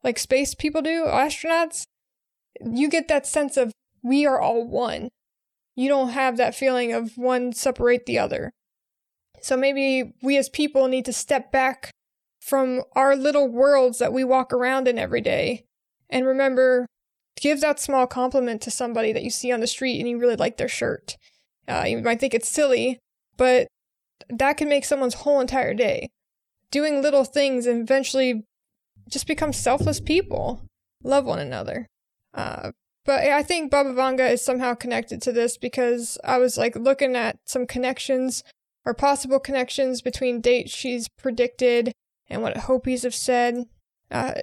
like 0.04 0.20
space 0.20 0.54
people 0.54 0.82
do, 0.82 1.06
astronauts, 1.06 1.86
you 2.62 2.90
get 2.90 3.08
that 3.08 3.26
sense 3.26 3.58
of 3.58 3.72
we 4.04 4.26
are 4.26 4.40
all 4.40 4.66
one. 4.66 5.10
You 5.76 5.90
don't 5.90 6.10
have 6.10 6.38
that 6.38 6.56
feeling 6.56 6.94
of 6.94 7.18
one 7.18 7.52
separate 7.54 8.06
the 8.06 8.20
other. 8.20 8.52
So 9.46 9.56
maybe 9.56 10.12
we 10.24 10.38
as 10.38 10.50
people 10.50 10.88
need 10.88 11.06
to 11.06 11.14
step 11.14 11.52
back 11.52 11.92
from 12.42 12.82
our 12.96 13.16
little 13.16 13.48
worlds 13.48 14.00
that 14.00 14.12
we 14.12 14.24
walk 14.24 14.52
around 14.52 14.88
in 14.88 14.98
every 14.98 15.22
day 15.22 15.66
and 16.10 16.26
remember 16.26 16.88
give 17.40 17.62
that 17.62 17.80
small 17.80 18.08
compliment 18.08 18.60
to 18.64 18.72
somebody 18.72 19.14
that 19.14 19.22
you 19.22 19.30
see 19.30 19.52
on 19.52 19.60
the 19.60 19.68
street 19.68 20.00
and 20.00 20.10
you 20.10 20.18
really 20.18 20.36
like 20.36 20.58
their 20.58 20.68
shirt. 20.68 21.16
Uh, 21.68 21.84
you 21.86 22.00
might 22.00 22.20
think 22.20 22.34
it's 22.34 22.50
silly, 22.50 22.98
but 23.38 23.68
that 24.30 24.58
can 24.58 24.68
make 24.68 24.84
someone's 24.84 25.14
whole 25.14 25.40
entire 25.40 25.76
day. 25.76 26.10
Doing 26.72 27.04
little 27.04 27.24
things 27.24 27.68
and 27.68 27.84
eventually 27.84 28.46
just 29.08 29.28
become 29.28 29.54
selfless 29.54 30.00
people. 30.00 30.66
Love 31.04 31.26
one 31.26 31.38
another. 31.38 31.86
Uh, 32.34 32.72
but 33.06 33.20
I 33.20 33.44
think 33.44 33.70
Baba 33.70 33.94
Vanga 33.94 34.28
is 34.28 34.44
somehow 34.44 34.74
connected 34.74 35.22
to 35.22 35.32
this 35.32 35.56
because 35.56 36.18
I 36.24 36.40
was 36.40 36.58
like 36.58 36.76
looking 36.76 37.16
at 37.16 37.38
some 37.46 37.68
connections 37.68 38.44
or 38.86 38.94
possible 38.94 39.40
connections 39.40 40.02
between 40.02 40.42
dates 40.42 40.72
she's 40.72 41.08
predicted 41.08 41.92
and 42.30 42.42
what 42.42 42.58
Hopis 42.58 43.04
have 43.04 43.16
said. 43.16 43.66
Uh, 44.12 44.34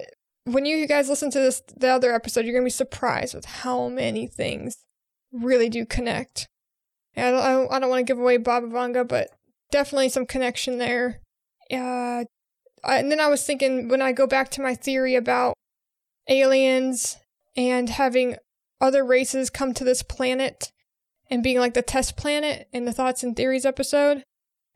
when 0.45 0.65
you 0.65 0.85
guys 0.87 1.09
listen 1.09 1.31
to 1.31 1.39
this, 1.39 1.61
the 1.75 1.87
other 1.87 2.13
episode, 2.13 2.45
you're 2.45 2.53
gonna 2.53 2.65
be 2.65 2.69
surprised 2.69 3.33
with 3.33 3.45
how 3.45 3.87
many 3.87 4.27
things 4.27 4.83
really 5.31 5.69
do 5.69 5.85
connect. 5.85 6.47
I 7.15 7.31
don't, 7.31 7.71
I 7.71 7.79
don't 7.79 7.89
want 7.89 8.05
to 8.05 8.11
give 8.11 8.19
away 8.19 8.37
Baba 8.37 8.67
Vanga, 8.67 9.07
but 9.07 9.29
definitely 9.71 10.09
some 10.09 10.25
connection 10.25 10.77
there. 10.77 11.21
Uh, 11.71 12.25
and 12.83 13.11
then 13.11 13.19
I 13.19 13.27
was 13.27 13.45
thinking 13.45 13.87
when 13.87 14.01
I 14.01 14.11
go 14.11 14.27
back 14.27 14.49
to 14.51 14.61
my 14.61 14.75
theory 14.75 15.15
about 15.15 15.53
aliens 16.27 17.17
and 17.55 17.89
having 17.89 18.37
other 18.81 19.05
races 19.05 19.49
come 19.49 19.73
to 19.73 19.83
this 19.83 20.03
planet 20.03 20.71
and 21.29 21.43
being 21.43 21.59
like 21.59 21.73
the 21.73 21.81
test 21.81 22.17
planet 22.17 22.67
in 22.73 22.85
the 22.85 22.93
thoughts 22.93 23.23
and 23.23 23.35
theories 23.35 23.65
episode. 23.65 24.23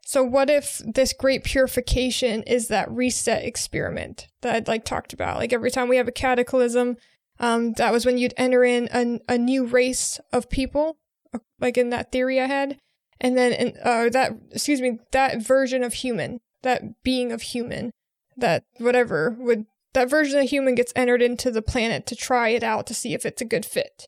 So 0.08 0.24
what 0.24 0.50
if 0.50 0.82
this 0.86 1.12
great 1.12 1.44
purification 1.44 2.42
is 2.44 2.70
that 2.70 2.90
reset 2.90 3.44
experiment 3.44 4.30
that 4.42 4.56
I'd 4.56 4.68
like 4.70 4.86
talked 4.86 5.12
about? 5.12 5.36
Like 5.36 5.52
every 5.52 5.70
time 5.70 5.90
we 5.90 5.98
have 5.98 6.08
a 6.08 6.14
cataclysm, 6.14 6.96
um, 7.42 7.74
that 7.74 7.92
was 7.92 8.06
when 8.06 8.18
you'd 8.18 8.34
enter 8.38 8.64
in 8.64 8.88
a, 8.94 9.20
a 9.34 9.38
new 9.38 9.66
race 9.66 10.18
of 10.32 10.50
people, 10.50 10.96
uh, 11.34 11.40
like 11.60 11.78
in 11.78 11.90
that 11.90 12.14
theory 12.14 12.40
I 12.40 12.46
had, 12.46 12.80
and 13.20 13.38
then 13.38 13.52
in, 13.52 13.74
uh, 13.84 14.08
that 14.12 14.32
excuse 14.52 14.80
me, 14.80 15.00
that 15.12 15.42
version 15.42 15.84
of 15.84 15.96
human, 15.96 16.40
that 16.62 17.04
being 17.04 17.34
of 17.34 17.42
human, 17.42 17.92
that 18.38 18.64
whatever 18.78 19.36
would 19.38 19.66
that 19.92 20.10
version 20.10 20.40
of 20.40 20.50
human 20.50 20.76
gets 20.76 20.94
entered 20.96 21.22
into 21.22 21.52
the 21.52 21.62
planet 21.62 22.06
to 22.06 22.16
try 22.16 22.48
it 22.48 22.64
out 22.64 22.88
to 22.88 22.94
see 22.94 23.14
if 23.14 23.26
it's 23.26 23.42
a 23.42 23.46
good 23.46 23.66
fit. 23.66 24.08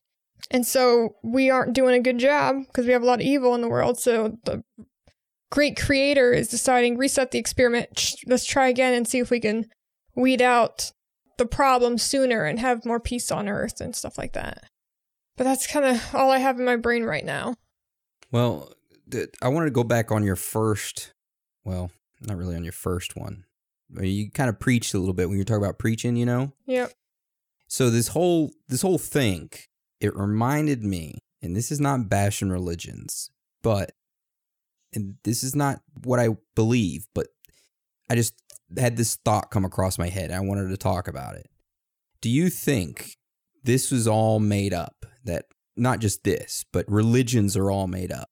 And 0.50 0.66
so 0.66 1.16
we 1.22 1.50
aren't 1.50 1.74
doing 1.74 1.93
a 1.93 2.02
good 2.02 2.20
job 2.20 2.56
because 2.68 2.86
we 2.86 2.93
have 2.93 3.04
a 3.04 3.06
lot 3.06 3.20
of 3.20 3.26
evil 3.26 3.54
in 3.54 3.60
the 3.60 3.68
world. 3.68 4.00
So 4.00 4.38
the 4.45 4.64
great 5.52 5.80
creator 5.80 6.32
is 6.32 6.47
deciding 6.47 6.97
reset 6.97 7.32
the 7.32 7.39
experiment. 7.39 8.16
Let's 8.26 8.45
try 8.45 8.68
again 8.68 8.93
and 8.93 9.08
see 9.08 9.20
if 9.20 9.30
we 9.30 9.39
can 9.39 9.66
weed 10.16 10.41
out 10.41 10.91
the 11.38 11.45
problem 11.45 11.97
sooner 11.97 12.45
and 12.45 12.60
have 12.60 12.86
more 12.86 13.00
peace 13.00 13.32
on 13.32 13.47
earth 13.47 13.82
and 13.82 13.95
stuff 13.95 14.18
like 14.18 14.34
that. 14.34 14.66
But 15.38 15.45
that's 15.45 15.68
kind 15.68 15.86
of 15.86 16.14
all 16.14 16.32
I 16.32 16.39
have 16.39 16.60
in 16.60 16.66
my 16.66 16.76
brain 16.76 17.04
right 17.04 17.24
now. 17.24 17.56
Well, 18.32 18.74
I 19.41 19.47
wanted 19.47 19.68
to 19.68 19.72
go 19.72 19.84
back 19.84 20.12
on 20.12 20.24
your 20.24 20.36
first, 20.36 21.14
well, 21.64 21.91
not 22.22 22.38
really 22.38 22.56
on 22.56 22.64
your 22.64 22.74
first 22.74 23.16
one. 23.16 23.45
You 24.00 24.30
kind 24.30 24.50
of 24.50 24.60
preached 24.60 24.93
a 24.93 25.00
little 25.00 25.14
bit 25.14 25.30
when 25.30 25.38
you 25.38 25.41
were 25.41 25.45
talking 25.45 25.64
about 25.64 25.80
preaching, 25.80 26.16
you 26.16 26.26
know? 26.26 26.52
Yep. 26.68 26.91
So 27.68 27.89
this 27.89 28.10
whole 28.10 28.52
this 28.68 28.82
whole 28.82 28.97
thing, 28.97 29.50
it 30.00 30.16
reminded 30.16 30.84
me, 30.84 31.20
and 31.41 31.56
this 31.56 31.72
is 31.72 31.80
not 31.80 32.10
bashing 32.10 32.50
religions, 32.50 33.32
but 33.62 33.91
and 34.94 35.16
this 35.24 35.44
is 35.44 35.56
not 35.56 35.82
what 36.04 36.20
I 36.20 36.30
believe, 36.56 37.08
but 37.14 37.28
I 38.10 38.16
just 38.16 38.36
had 38.78 38.98
this 38.98 39.16
thought 39.16 39.52
come 39.52 39.66
across 39.66 39.98
my 39.98 40.10
head. 40.10 40.32
and 40.32 40.36
I 40.36 40.40
wanted 40.40 40.70
to 40.70 40.78
talk 40.78 41.08
about 41.08 41.36
it. 41.36 41.48
Do 42.22 42.30
you 42.30 42.50
think 42.50 43.16
this 43.64 43.92
was 43.92 44.08
all 44.08 44.40
made 44.40 44.74
up? 44.74 45.06
That 45.24 45.46
not 45.76 46.00
just 46.00 46.24
this, 46.24 46.66
but 46.72 46.90
religions 46.90 47.56
are 47.56 47.70
all 47.70 47.88
made 47.88 48.12
up 48.12 48.30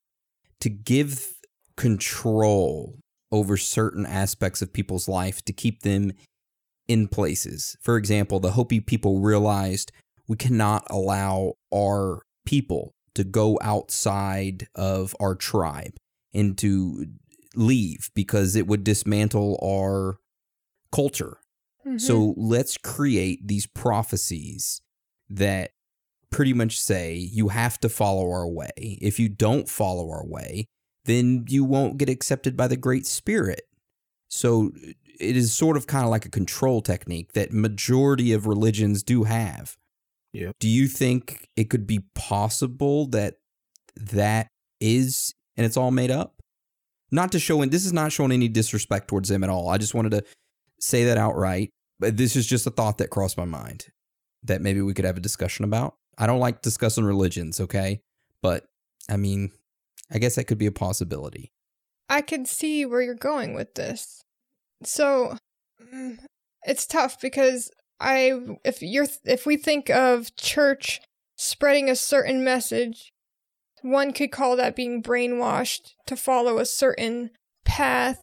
to 0.62 0.70
give 0.70 1.38
control 1.76 2.97
over 3.32 3.58
certain 3.58 4.05
aspects 4.05 4.62
of 4.62 4.74
people's 4.74 5.08
life 5.08 5.43
to 5.45 5.53
keep 5.53 5.82
them 5.82 6.12
in 6.88 7.08
places. 7.08 7.76
For 7.82 7.97
example, 7.97 8.39
the 8.39 8.51
Hopi 8.51 8.80
people 8.80 9.20
realized 9.20 9.91
we 10.28 10.38
cannot 10.38 10.86
allow 10.89 11.53
our 11.74 12.22
people 12.45 12.95
to 13.16 13.24
go 13.24 13.60
outside 13.62 14.68
of 14.76 15.16
our 15.20 15.36
tribe 15.36 15.97
and 16.34 16.57
to 16.59 17.05
leave 17.55 18.09
because 18.13 18.55
it 18.55 18.67
would 18.67 18.84
dismantle 18.84 19.59
our 19.63 20.17
culture. 20.91 21.38
Mm-hmm. 21.86 21.97
So 21.97 22.34
let's 22.38 22.78
create 22.78 23.47
these 23.47 23.65
prophecies 23.65 24.82
that 25.30 25.71
pretty 26.30 26.53
much 26.53 26.80
say 26.80 27.15
you 27.15 27.49
have 27.49 27.80
to 27.80 27.89
follow 27.89 28.30
our 28.30 28.47
way. 28.47 28.69
If 28.78 29.19
you 29.19 29.30
don't 29.30 29.69
follow 29.69 30.09
our 30.11 30.25
way, 30.25 30.65
then 31.05 31.45
you 31.47 31.63
won't 31.63 31.97
get 31.97 32.09
accepted 32.09 32.57
by 32.57 32.67
the 32.67 32.78
Great 32.78 33.05
Spirit. 33.05 33.61
So 34.30 34.71
it 35.19 35.38
is 35.38 35.53
sort 35.53 35.78
of 35.78 35.88
kind 35.88 36.03
of 36.03 36.11
like 36.11 36.25
a 36.25 36.30
control 36.30 36.82
technique 36.82 37.34
that 37.34 37.53
majority 37.53 38.34
of 38.34 38.45
religions 38.45 39.03
do 39.03 39.23
have. 39.23 39.78
Yeah. 40.34 40.51
Do 40.59 40.67
you 40.67 40.88
think 40.88 41.47
it 41.55 41.69
could 41.69 41.88
be 41.88 42.01
possible 42.13 43.07
that 43.07 43.36
that 43.95 44.47
is 44.80 45.34
and 45.58 45.66
it's 45.66 45.78
all 45.78 45.91
made 45.91 46.12
up? 46.12 46.36
Not 47.12 47.32
to 47.34 47.39
show 47.39 47.62
and 47.62 47.72
this 47.72 47.86
is 47.86 47.93
not 47.93 48.12
showing 48.12 48.32
any 48.32 48.47
disrespect 48.47 49.08
towards 49.08 49.30
them 49.30 49.43
at 49.43 49.49
all. 49.49 49.70
I 49.70 49.78
just 49.78 49.93
wanted 49.93 50.12
to 50.12 50.24
say 50.80 51.05
that 51.05 51.18
outright. 51.18 51.72
But 51.99 52.18
this 52.18 52.36
is 52.36 52.45
just 52.45 52.68
a 52.68 52.70
thought 52.70 52.99
that 52.99 53.10
crossed 53.10 53.38
my 53.38 53.45
mind 53.45 53.88
that 54.43 54.62
maybe 54.62 54.82
we 54.82 54.93
could 54.93 55.05
have 55.05 55.18
a 55.18 55.22
discussion 55.22 55.66
about. 55.66 55.95
I 56.18 56.28
don't 56.28 56.39
like 56.39 56.62
discussing 56.62 57.05
religions, 57.05 57.60
okay? 57.60 58.01
But 58.41 58.66
I 59.10 59.18
mean, 59.18 59.51
I 60.12 60.20
guess 60.20 60.36
that 60.36 60.45
could 60.45 60.58
be 60.58 60.68
a 60.68 60.72
possibility. 60.72 61.51
I 62.10 62.22
can 62.22 62.45
see 62.45 62.86
where 62.86 63.01
you're 63.01 63.16
going 63.16 63.53
with 63.53 63.74
this. 63.76 64.24
So 64.84 65.38
mm, 65.93 66.20
it's 66.64 66.86
tough 66.86 67.20
because 67.20 67.72
I 67.99 68.39
if 68.64 68.82
you're 68.82 69.08
if 69.26 69.45
we 69.45 69.58
think 69.58 69.89
of 69.89 70.36
church 70.36 71.01
spreading 71.36 71.89
a 71.89 71.95
certain 71.95 72.43
message 72.43 73.12
one 73.82 74.13
could 74.13 74.32
call 74.32 74.55
that 74.55 74.75
being 74.75 75.03
brainwashed 75.03 75.93
to 76.05 76.15
follow 76.15 76.57
a 76.57 76.65
certain 76.65 77.32
path 77.65 78.21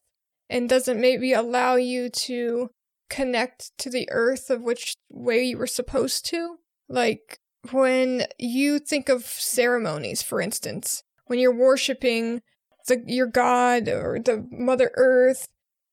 and 0.50 0.68
doesn't 0.68 1.00
maybe 1.00 1.32
allow 1.32 1.76
you 1.76 2.08
to 2.08 2.70
connect 3.08 3.76
to 3.78 3.90
the 3.90 4.08
earth 4.10 4.50
of 4.50 4.62
which 4.62 4.94
way 5.10 5.42
you 5.42 5.58
were 5.58 5.66
supposed 5.66 6.26
to. 6.26 6.56
Like 6.88 7.38
when 7.70 8.26
you 8.38 8.78
think 8.78 9.08
of 9.08 9.24
ceremonies, 9.24 10.22
for 10.22 10.40
instance, 10.40 11.02
when 11.26 11.38
you're 11.38 11.54
worshiping 11.54 12.42
the, 12.86 13.02
your 13.06 13.26
God 13.26 13.88
or 13.88 14.18
the 14.18 14.46
Mother 14.50 14.90
Earth, 14.94 15.48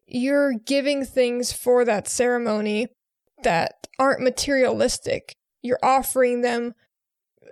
you're 0.05 0.53
giving 0.53 1.05
things 1.05 1.53
for 1.53 1.85
that 1.85 2.07
ceremony 2.07 2.87
that 3.43 3.87
aren't 3.97 4.21
materialistic. 4.21 5.35
You're 5.61 5.79
offering 5.81 6.41
them 6.41 6.73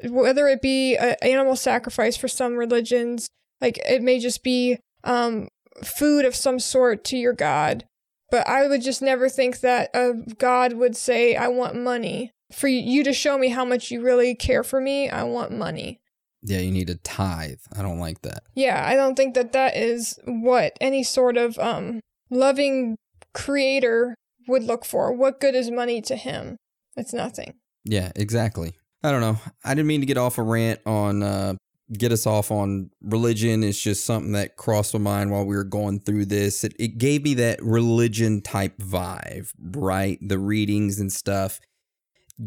whether 0.03 0.47
it 0.47 0.61
be 0.61 0.95
an 0.95 1.15
animal 1.21 1.55
sacrifice 1.55 2.17
for 2.17 2.27
some 2.27 2.55
religions, 2.55 3.29
like 3.61 3.79
it 3.87 4.01
may 4.01 4.19
just 4.19 4.43
be 4.43 4.79
um, 5.03 5.47
food 5.83 6.25
of 6.25 6.35
some 6.35 6.59
sort 6.59 7.03
to 7.05 7.17
your 7.17 7.33
god. 7.33 7.85
But 8.31 8.47
I 8.47 8.67
would 8.67 8.83
just 8.83 9.01
never 9.01 9.27
think 9.27 9.61
that 9.61 9.89
a 9.93 10.13
god 10.37 10.73
would 10.73 10.95
say, 10.95 11.35
I 11.35 11.47
want 11.47 11.75
money. 11.75 12.31
For 12.51 12.67
you 12.67 13.03
to 13.03 13.13
show 13.13 13.37
me 13.37 13.49
how 13.49 13.65
much 13.65 13.91
you 13.91 14.01
really 14.01 14.35
care 14.35 14.63
for 14.63 14.81
me, 14.81 15.09
I 15.09 15.23
want 15.23 15.51
money. 15.51 15.99
Yeah, 16.41 16.59
you 16.59 16.71
need 16.71 16.89
a 16.89 16.95
tithe. 16.95 17.59
I 17.75 17.81
don't 17.81 17.99
like 17.99 18.21
that. 18.21 18.43
Yeah, 18.55 18.83
I 18.87 18.95
don't 18.95 19.15
think 19.15 19.35
that 19.35 19.51
that 19.53 19.75
is 19.75 20.17
what 20.25 20.77
any 20.79 21.03
sort 21.03 21.37
of 21.37 21.59
um, 21.59 21.99
loving 22.29 22.95
creator 23.33 24.15
would 24.47 24.63
look 24.63 24.85
for. 24.85 25.11
What 25.11 25.39
good 25.39 25.53
is 25.53 25.69
money 25.69 26.01
to 26.01 26.15
him? 26.15 26.57
It's 26.95 27.13
nothing. 27.13 27.55
Yeah, 27.83 28.11
exactly. 28.15 28.73
I 29.03 29.11
don't 29.11 29.21
know. 29.21 29.37
I 29.63 29.73
didn't 29.73 29.87
mean 29.87 30.01
to 30.01 30.05
get 30.05 30.17
off 30.17 30.37
a 30.37 30.43
rant 30.43 30.81
on 30.85 31.23
uh, 31.23 31.53
get 31.91 32.11
us 32.11 32.27
off 32.27 32.51
on 32.51 32.91
religion. 33.01 33.63
It's 33.63 33.81
just 33.81 34.05
something 34.05 34.33
that 34.33 34.57
crossed 34.57 34.93
my 34.93 34.99
mind 34.99 35.31
while 35.31 35.45
we 35.45 35.55
were 35.55 35.63
going 35.63 35.99
through 35.99 36.25
this. 36.25 36.63
It, 36.63 36.73
it 36.77 36.97
gave 36.97 37.23
me 37.23 37.33
that 37.35 37.61
religion 37.63 38.41
type 38.41 38.77
vibe, 38.77 39.51
right? 39.57 40.19
The 40.21 40.37
readings 40.37 40.99
and 40.99 41.11
stuff 41.11 41.59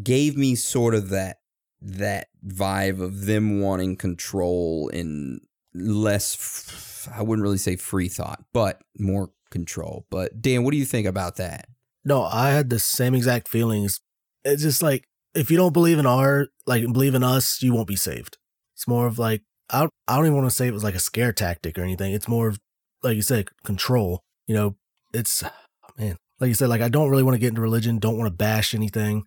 gave 0.01 0.37
me 0.37 0.55
sort 0.55 0.95
of 0.95 1.09
that 1.09 1.37
that 1.81 2.27
vibe 2.47 3.01
of 3.01 3.25
them 3.25 3.59
wanting 3.59 3.97
control 3.97 4.89
and 4.93 5.41
less. 5.73 7.09
I 7.13 7.21
wouldn't 7.21 7.43
really 7.43 7.57
say 7.57 7.75
free 7.75 8.07
thought, 8.07 8.43
but 8.53 8.81
more 8.97 9.31
control. 9.49 10.05
But 10.09 10.41
Dan, 10.41 10.63
what 10.63 10.71
do 10.71 10.77
you 10.77 10.85
think 10.85 11.07
about 11.07 11.35
that? 11.37 11.67
No, 12.05 12.23
I 12.23 12.49
had 12.51 12.69
the 12.69 12.79
same 12.79 13.15
exact 13.15 13.47
feelings. 13.47 14.01
It's 14.45 14.61
just 14.61 14.81
like 14.81 15.07
if 15.35 15.49
you 15.49 15.57
don't 15.57 15.73
believe 15.73 15.99
in 15.99 16.05
our 16.05 16.47
like 16.65 16.83
believe 16.83 17.15
in 17.15 17.23
us, 17.23 17.61
you 17.61 17.73
won't 17.73 17.87
be 17.87 17.95
saved. 17.95 18.37
It's 18.75 18.87
more 18.87 19.07
of 19.07 19.19
like 19.19 19.41
I 19.69 19.79
don't, 19.81 19.91
I 20.07 20.15
don't 20.15 20.25
even 20.25 20.37
want 20.37 20.49
to 20.49 20.55
say 20.55 20.67
it 20.67 20.73
was 20.73 20.83
like 20.83 20.95
a 20.95 20.99
scare 20.99 21.33
tactic 21.33 21.77
or 21.77 21.83
anything. 21.83 22.13
It's 22.13 22.27
more 22.27 22.47
of 22.47 22.59
like 23.01 23.15
you 23.15 23.21
said, 23.21 23.49
control. 23.63 24.21
You 24.47 24.55
know, 24.55 24.75
it's 25.13 25.43
man, 25.97 26.17
like 26.39 26.49
you 26.49 26.53
said, 26.53 26.69
like 26.69 26.81
I 26.81 26.89
don't 26.89 27.09
really 27.09 27.23
want 27.23 27.35
to 27.35 27.39
get 27.39 27.49
into 27.49 27.61
religion, 27.61 27.99
don't 27.99 28.17
want 28.17 28.27
to 28.27 28.35
bash 28.35 28.73
anything, 28.73 29.23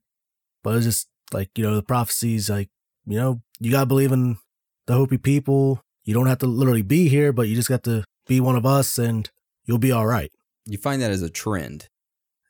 but 0.62 0.76
it's 0.76 0.86
just 0.86 1.08
like 1.32 1.50
you 1.56 1.64
know 1.64 1.74
the 1.74 1.82
prophecies, 1.82 2.48
like 2.50 2.68
you 3.06 3.16
know 3.16 3.42
you 3.60 3.70
gotta 3.70 3.86
believe 3.86 4.12
in 4.12 4.38
the 4.86 4.94
Hopi 4.94 5.18
people. 5.18 5.80
You 6.04 6.14
don't 6.14 6.26
have 6.26 6.38
to 6.38 6.46
literally 6.46 6.82
be 6.82 7.08
here, 7.08 7.32
but 7.32 7.48
you 7.48 7.56
just 7.56 7.68
got 7.68 7.82
to 7.84 8.04
be 8.28 8.40
one 8.40 8.54
of 8.54 8.64
us, 8.64 8.96
and 8.96 9.28
you'll 9.64 9.78
be 9.78 9.90
all 9.90 10.06
right. 10.06 10.30
You 10.64 10.78
find 10.78 11.02
that 11.02 11.10
as 11.10 11.22
a 11.22 11.30
trend 11.30 11.88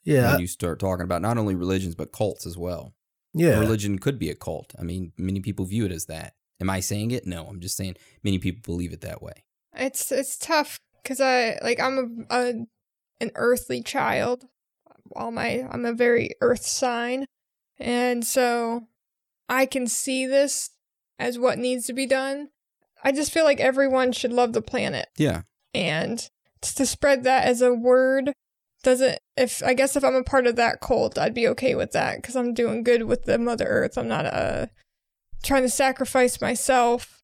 Yeah, 0.05 0.33
when 0.33 0.41
you 0.41 0.47
start 0.47 0.79
talking 0.79 1.05
about 1.05 1.23
not 1.23 1.39
only 1.39 1.55
religions 1.55 1.95
but 1.95 2.13
cults 2.13 2.45
as 2.45 2.59
well. 2.59 2.93
Yeah. 3.37 3.59
Religion 3.61 3.99
could 3.99 4.19
be 4.19 4.31
a 4.31 4.35
cult. 4.35 4.75
I 4.79 4.83
mean, 4.83 5.13
many 5.17 5.41
people 5.41 5.65
view 5.65 5.85
it 5.85 5.93
as 5.93 6.07
that. 6.07 6.35
Am 6.61 6.71
I 6.71 6.81
saying 6.81 7.11
it? 7.11 7.27
No, 7.27 7.47
I'm 7.47 7.61
just 7.61 7.77
saying 7.77 7.97
many 8.25 8.39
people 8.39 8.63
believe 8.65 8.93
it 8.93 9.03
that 9.03 9.23
way. 9.23 9.45
It's 9.75 10.11
it's 10.11 10.39
tough 10.39 10.79
because 11.03 11.21
I 11.21 11.59
like 11.63 11.79
I'm 11.79 12.27
a, 12.31 12.35
a 12.35 12.53
an 13.21 13.31
earthly 13.35 13.83
child. 13.83 14.45
All 15.15 15.31
my 15.31 15.67
I'm 15.71 15.85
a 15.85 15.93
very 15.93 16.31
earth 16.41 16.65
sign, 16.65 17.27
and 17.79 18.25
so 18.25 18.89
I 19.49 19.67
can 19.67 19.87
see 19.87 20.27
this 20.27 20.71
as 21.19 21.39
what 21.39 21.59
needs 21.59 21.87
to 21.87 21.93
be 21.93 22.07
done. 22.07 22.49
I 23.05 23.13
just 23.13 23.33
feel 23.33 23.45
like 23.45 23.61
everyone 23.61 24.13
should 24.13 24.33
love 24.33 24.53
the 24.55 24.63
planet, 24.63 25.09
Yeah. 25.19 25.43
and 25.75 26.29
to 26.63 26.87
spread 26.87 27.23
that 27.25 27.45
as 27.45 27.61
a 27.63 27.73
word 27.73 28.33
doesn't. 28.87 29.19
If 29.37 29.65
I 29.65 29.75
guess 29.75 29.97
if 29.97 30.05
I'm 30.05 30.15
a 30.15 30.23
part 30.23 30.47
of 30.47 30.55
that 30.57 30.81
cult, 30.81 31.19
I'd 31.19 31.35
be 31.35 31.49
okay 31.49 31.75
with 31.75 31.91
that 31.91 32.17
because 32.17 32.37
I'm 32.37 32.55
doing 32.55 32.85
good 32.85 33.03
with 33.03 33.25
the 33.25 33.37
Mother 33.37 33.67
Earth. 33.67 33.99
I'm 33.99 34.07
not 34.07 34.27
uh 34.27 34.67
trying 35.43 35.63
to 35.63 35.69
sacrifice 35.69 36.41
myself 36.41 37.21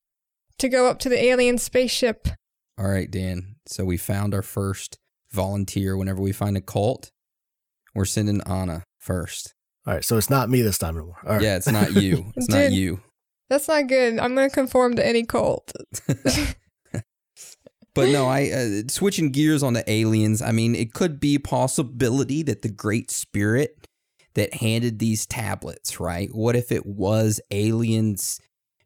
to 0.58 0.68
go 0.68 0.88
up 0.88 0.98
to 1.00 1.08
the 1.08 1.24
alien 1.24 1.58
spaceship. 1.58 2.28
All 2.76 2.88
right, 2.88 3.08
Dan. 3.08 3.54
So 3.66 3.84
we 3.84 3.96
found 3.96 4.34
our 4.34 4.42
first 4.42 4.98
volunteer. 5.30 5.96
Whenever 5.96 6.20
we 6.20 6.32
find 6.32 6.56
a 6.56 6.60
cult, 6.60 7.12
we're 7.94 8.06
sending 8.06 8.42
Anna 8.42 8.82
first. 8.98 9.54
All 9.86 9.94
right, 9.94 10.04
so 10.04 10.16
it's 10.16 10.30
not 10.30 10.50
me 10.50 10.62
this 10.62 10.78
time 10.78 10.96
anymore. 10.96 11.18
All 11.24 11.34
right. 11.34 11.42
Yeah, 11.42 11.56
it's 11.56 11.70
not 11.70 11.92
you. 11.94 12.32
It's 12.36 12.48
not 12.48 12.72
you. 12.72 13.00
That's 13.48 13.68
not 13.68 13.86
good. 13.86 14.18
I'm 14.18 14.34
going 14.34 14.48
to 14.48 14.54
conform 14.54 14.96
to 14.96 15.06
any 15.06 15.24
cult. 15.24 15.72
But 17.94 18.08
no, 18.08 18.26
I 18.26 18.50
uh, 18.50 18.88
switching 18.88 19.32
gears 19.32 19.62
on 19.62 19.74
the 19.74 19.88
aliens. 19.90 20.40
I 20.40 20.52
mean, 20.52 20.74
it 20.74 20.94
could 20.94 21.20
be 21.20 21.38
possibility 21.38 22.42
that 22.42 22.62
the 22.62 22.70
Great 22.70 23.10
Spirit 23.10 23.86
that 24.34 24.54
handed 24.54 24.98
these 24.98 25.26
tablets, 25.26 26.00
right? 26.00 26.30
What 26.32 26.56
if 26.56 26.72
it 26.72 26.86
was 26.86 27.40
aliens 27.50 28.40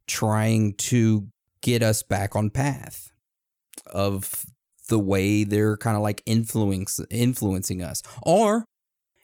trying 0.09 0.75
to 0.75 1.29
get 1.61 1.83
us 1.83 2.03
back 2.03 2.35
on 2.35 2.51
path 2.51 3.13
of 3.87 4.45
the 4.89 4.99
way 4.99 5.45
they're 5.45 5.77
kind 5.77 5.97
of 5.97 6.03
like 6.03 6.23
influence 6.27 7.01
influencing 7.11 7.83
us, 7.83 8.03
or 8.23 8.65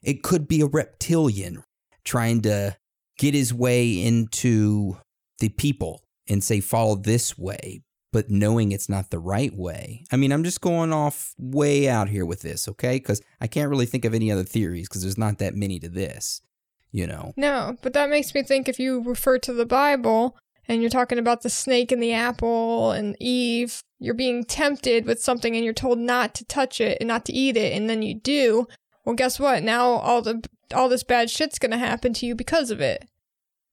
it 0.03 0.23
could 0.23 0.47
be 0.47 0.61
a 0.61 0.67
reptilian 0.67 1.63
trying 2.05 2.41
to 2.43 2.77
get 3.19 3.35
his 3.35 3.53
way 3.55 4.05
into 4.05 4.97
the 5.39 5.49
people 5.49 6.03
and 6.29 6.43
say 6.43 6.61
follow 6.61 6.97
this 6.97 7.39
way 7.39 7.83
but 8.13 8.31
knowing 8.31 8.73
it's 8.73 8.89
not 8.89 9.11
the 9.11 9.19
right 9.19 9.55
way. 9.55 10.05
I 10.13 10.17
mean, 10.17 10.33
I'm 10.33 10.45
just 10.45 10.61
going 10.61 10.93
off 10.93 11.35
way 11.39 11.89
out 11.89 12.09
here 12.09 12.27
with 12.27 12.43
this, 12.43 12.69
okay? 12.69 12.97
Because 12.97 13.23
I 13.41 13.47
can't 13.47 13.71
really 13.71 13.87
think 13.87 14.05
of 14.05 14.15
any 14.15 14.31
other 14.31 14.45
theories 14.45 14.89
because 14.89 15.03
there's 15.03 15.19
not 15.19 15.39
that 15.39 15.55
many 15.55 15.79
to 15.81 15.89
this, 15.89 16.43
you 16.91 17.07
know? 17.07 17.33
No, 17.37 17.77
but 17.83 17.95
that 17.95 18.11
makes 18.11 18.35
me 18.35 18.43
think 18.43 18.69
if 18.69 18.79
you 18.79 19.03
refer 19.03 19.39
to 19.39 19.53
the 19.53 19.67
Bible 19.67 20.37
and 20.69 20.83
you're 20.83 20.91
talking 20.91 21.19
about 21.19 21.43
the 21.43 21.51
snake 21.51 21.91
and 21.91 22.03
the 22.03 22.13
apple 22.13 22.93
and 22.93 23.17
Eve, 23.19 23.83
you're 23.99 24.15
being 24.15 24.45
tempted 24.45 25.07
with 25.07 25.23
something 25.23 25.57
and 25.57 25.65
you're 25.65 25.75
told 25.75 25.99
not 25.99 26.35
to 26.35 26.45
touch 26.45 26.81
it 26.81 26.99
and 27.01 27.09
not 27.09 27.25
to 27.25 27.33
eat 27.33 27.57
it, 27.57 27.73
and 27.73 27.89
then 27.89 28.03
you 28.03 28.15
do. 28.15 28.67
Well, 29.05 29.17
guess 29.17 29.41
what? 29.41 29.63
Now 29.63 29.85
all 29.85 30.23
the 30.23 30.45
all 30.75 30.89
this 30.89 31.03
bad 31.03 31.31
shit's 31.31 31.59
gonna 31.59 31.79
happen 31.79 32.13
to 32.15 32.27
you 32.27 32.35
because 32.35 32.71
of 32.71 32.81
it. 32.81 33.09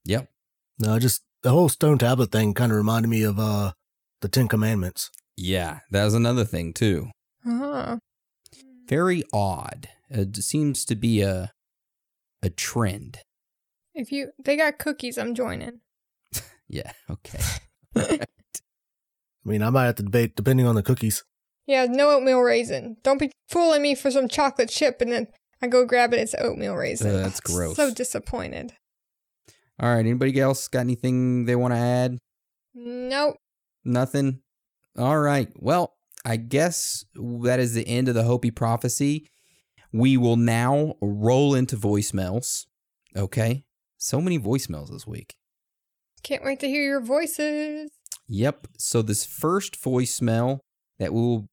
Yep. 0.05 0.29
No, 0.79 0.97
just 0.99 1.23
the 1.43 1.51
whole 1.51 1.69
stone 1.69 1.97
tablet 1.97 2.31
thing 2.31 2.53
kind 2.53 2.71
of 2.71 2.77
reminded 2.77 3.09
me 3.09 3.23
of 3.23 3.39
uh 3.39 3.73
the 4.21 4.27
Ten 4.27 4.47
Commandments. 4.47 5.09
Yeah, 5.37 5.79
that 5.91 6.03
was 6.03 6.13
another 6.13 6.45
thing 6.45 6.73
too. 6.73 7.09
Uh-huh. 7.45 7.97
Very 8.87 9.23
odd. 9.31 9.89
It 10.09 10.35
seems 10.37 10.85
to 10.85 10.95
be 10.95 11.21
a 11.21 11.51
a 12.41 12.49
trend. 12.49 13.19
If 13.93 14.11
you 14.11 14.31
they 14.43 14.57
got 14.57 14.79
cookies, 14.79 15.17
I'm 15.17 15.35
joining. 15.35 15.79
Yeah. 16.71 16.91
Okay. 17.09 17.39
I 17.95 18.19
mean, 19.43 19.63
I 19.63 19.71
might 19.71 19.85
have 19.85 19.95
to 19.95 20.03
debate 20.03 20.35
depending 20.35 20.67
on 20.67 20.75
the 20.75 20.83
cookies. 20.83 21.23
Yeah, 21.65 21.87
no 21.89 22.11
oatmeal 22.11 22.41
raisin. 22.41 22.97
Don't 23.01 23.17
be 23.17 23.31
fooling 23.49 23.81
me 23.81 23.95
for 23.95 24.11
some 24.11 24.27
chocolate 24.27 24.69
chip 24.69 25.01
and 25.01 25.11
then 25.11 25.27
I 25.63 25.67
go 25.67 25.83
grab 25.85 26.13
it. 26.13 26.19
It's 26.19 26.35
oatmeal 26.35 26.75
raisin. 26.75 27.09
Ugh, 27.09 27.23
that's 27.23 27.39
Ugh, 27.39 27.55
gross. 27.55 27.75
So 27.75 27.91
disappointed. 27.91 28.73
All 29.79 29.89
right. 29.89 29.99
Anybody 29.99 30.39
else 30.39 30.67
got 30.67 30.81
anything 30.81 31.45
they 31.45 31.55
want 31.55 31.73
to 31.73 31.79
add? 31.79 32.19
Nope. 32.75 33.37
Nothing. 33.89 34.41
All 34.97 35.19
right. 35.19 35.49
Well, 35.55 35.95
I 36.23 36.37
guess 36.37 37.05
that 37.15 37.59
is 37.59 37.73
the 37.73 37.87
end 37.87 38.07
of 38.07 38.15
the 38.15 38.23
Hopi 38.23 38.51
prophecy. 38.51 39.27
We 39.91 40.15
will 40.15 40.37
now 40.37 40.95
roll 41.01 41.55
into 41.55 41.75
voicemails. 41.75 42.67
Okay. 43.15 43.63
So 43.97 44.21
many 44.21 44.37
voicemails 44.37 44.91
this 44.91 45.07
week. 45.07 45.35
Can't 46.21 46.43
wait 46.43 46.59
to 46.59 46.67
hear 46.67 46.83
your 46.83 47.01
voices. 47.01 47.89
Yep. 48.27 48.67
So 48.77 49.01
this 49.01 49.25
first 49.25 49.81
voicemail 49.81 50.59
that 50.99 51.13
we 51.13 51.19
will 51.19 51.49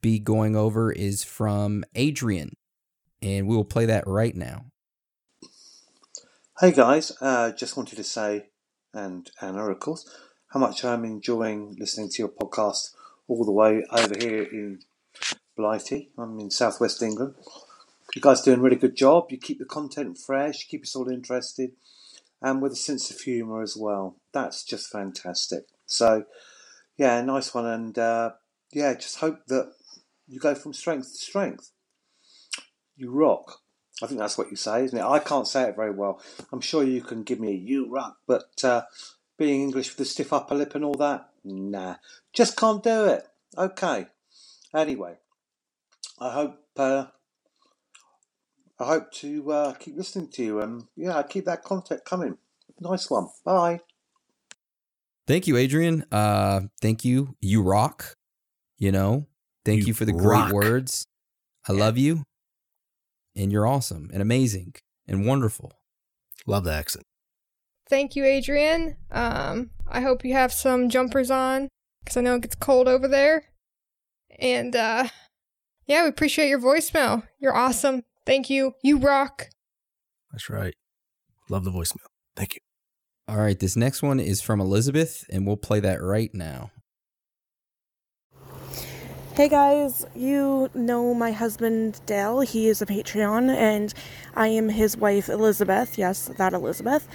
be 0.00 0.18
going 0.18 0.54
over 0.54 0.92
is 0.92 1.24
from 1.24 1.84
Adrian, 1.94 2.52
and 3.20 3.46
we 3.46 3.56
will 3.56 3.64
play 3.64 3.86
that 3.86 4.06
right 4.06 4.36
now. 4.36 4.66
Hey 6.60 6.72
guys, 6.72 7.12
uh, 7.20 7.52
just 7.52 7.76
wanted 7.76 7.96
to 7.96 8.04
say, 8.04 8.46
and 8.94 9.30
Anna, 9.40 9.70
of 9.70 9.80
course, 9.80 10.08
how 10.50 10.58
much 10.58 10.84
I'm 10.84 11.04
enjoying 11.04 11.76
listening 11.78 12.08
to 12.10 12.22
your 12.22 12.28
podcast 12.28 12.90
all 13.28 13.44
the 13.44 13.52
way 13.52 13.84
over 13.92 14.14
here 14.18 14.42
in 14.42 14.80
Blighty. 15.56 16.10
I'm 16.18 16.40
in 16.40 16.50
southwest 16.50 17.02
England. 17.02 17.34
You 18.16 18.20
guys 18.20 18.40
doing 18.40 18.58
a 18.58 18.62
really 18.62 18.76
good 18.76 18.96
job. 18.96 19.26
You 19.30 19.38
keep 19.38 19.60
the 19.60 19.64
content 19.64 20.18
fresh, 20.18 20.66
keep 20.66 20.82
us 20.82 20.96
all 20.96 21.08
interested, 21.08 21.70
and 22.42 22.60
with 22.60 22.72
a 22.72 22.76
sense 22.76 23.12
of 23.12 23.20
humour 23.20 23.62
as 23.62 23.76
well. 23.76 24.16
That's 24.32 24.64
just 24.64 24.90
fantastic. 24.90 25.66
So, 25.86 26.24
yeah, 26.96 27.22
nice 27.22 27.54
one, 27.54 27.66
and 27.66 27.96
uh, 27.96 28.30
yeah, 28.72 28.94
just 28.94 29.18
hope 29.18 29.46
that 29.46 29.72
you 30.26 30.40
go 30.40 30.56
from 30.56 30.72
strength 30.72 31.12
to 31.12 31.18
strength. 31.18 31.70
You 32.96 33.12
rock. 33.12 33.60
I 34.02 34.06
think 34.06 34.18
that's 34.18 34.38
what 34.38 34.50
you 34.50 34.56
say, 34.56 34.84
isn't 34.84 34.98
it? 34.98 35.04
I 35.04 35.20
can't 35.20 35.46
say 35.46 35.68
it 35.68 35.76
very 35.76 35.92
well. 35.92 36.20
I'm 36.52 36.60
sure 36.60 36.82
you 36.82 37.02
can 37.02 37.22
give 37.22 37.38
me 37.38 37.50
a 37.52 37.54
you 37.54 37.88
rock, 37.88 38.16
but 38.26 38.64
uh, 38.64 38.82
being 39.40 39.62
English 39.62 39.90
with 39.96 40.06
a 40.06 40.10
stiff 40.10 40.32
upper 40.34 40.54
lip 40.54 40.74
and 40.76 40.84
all 40.84 40.94
that, 40.94 41.30
nah, 41.44 41.96
just 42.34 42.56
can't 42.56 42.82
do 42.84 43.06
it. 43.06 43.26
Okay. 43.58 44.06
Anyway, 44.74 45.16
I 46.20 46.30
hope 46.30 46.60
uh, 46.76 47.06
I 48.78 48.84
hope 48.84 49.10
to 49.14 49.50
uh, 49.50 49.72
keep 49.74 49.96
listening 49.96 50.28
to 50.32 50.44
you, 50.44 50.60
and 50.60 50.84
yeah, 50.94 51.22
keep 51.22 51.46
that 51.46 51.64
content 51.64 52.04
coming. 52.04 52.36
Nice 52.78 53.10
one. 53.10 53.28
Bye. 53.44 53.80
Thank 55.26 55.46
you, 55.46 55.56
Adrian. 55.56 56.04
Uh, 56.12 56.62
thank 56.80 57.04
you. 57.04 57.36
You 57.40 57.62
rock. 57.62 58.16
You 58.78 58.92
know, 58.92 59.26
thank 59.64 59.80
you, 59.80 59.88
You 59.88 59.94
for 59.94 60.04
the 60.04 60.12
rock. 60.12 60.50
great 60.50 60.54
words. 60.54 61.06
I 61.68 61.72
love 61.72 61.98
you, 61.98 62.24
and 63.36 63.50
you're 63.52 63.66
awesome 63.66 64.10
and 64.12 64.22
amazing 64.22 64.74
and 65.08 65.26
wonderful. 65.26 65.72
Love 66.46 66.64
the 66.64 66.72
accent. 66.72 67.04
Thank 67.90 68.14
you, 68.14 68.24
Adrian. 68.24 68.96
Um, 69.10 69.70
I 69.88 70.00
hope 70.00 70.24
you 70.24 70.32
have 70.32 70.52
some 70.52 70.88
jumpers 70.88 71.28
on 71.28 71.68
because 72.04 72.16
I 72.16 72.20
know 72.20 72.36
it 72.36 72.42
gets 72.42 72.54
cold 72.54 72.86
over 72.86 73.08
there. 73.08 73.42
And 74.38 74.76
uh, 74.76 75.08
yeah, 75.86 76.04
we 76.04 76.08
appreciate 76.08 76.48
your 76.48 76.60
voicemail. 76.60 77.24
You're 77.40 77.56
awesome. 77.56 78.04
Thank 78.24 78.48
you. 78.48 78.74
You 78.84 78.98
rock. 78.98 79.48
That's 80.30 80.48
right. 80.48 80.74
Love 81.48 81.64
the 81.64 81.72
voicemail. 81.72 82.06
Thank 82.36 82.54
you. 82.54 82.60
All 83.26 83.38
right, 83.38 83.58
this 83.58 83.76
next 83.76 84.02
one 84.02 84.20
is 84.20 84.40
from 84.40 84.60
Elizabeth, 84.60 85.24
and 85.28 85.44
we'll 85.44 85.56
play 85.56 85.80
that 85.80 86.00
right 86.00 86.30
now. 86.32 86.70
Hey 89.34 89.48
guys, 89.48 90.04
you 90.14 90.68
know 90.74 91.14
my 91.14 91.32
husband 91.32 92.00
Dale. 92.04 92.40
He 92.40 92.68
is 92.68 92.82
a 92.82 92.86
Patreon, 92.86 93.48
and 93.48 93.94
I 94.34 94.48
am 94.48 94.68
his 94.68 94.96
wife 94.96 95.28
Elizabeth. 95.28 95.96
Yes, 95.96 96.26
that 96.36 96.52
Elizabeth. 96.52 97.08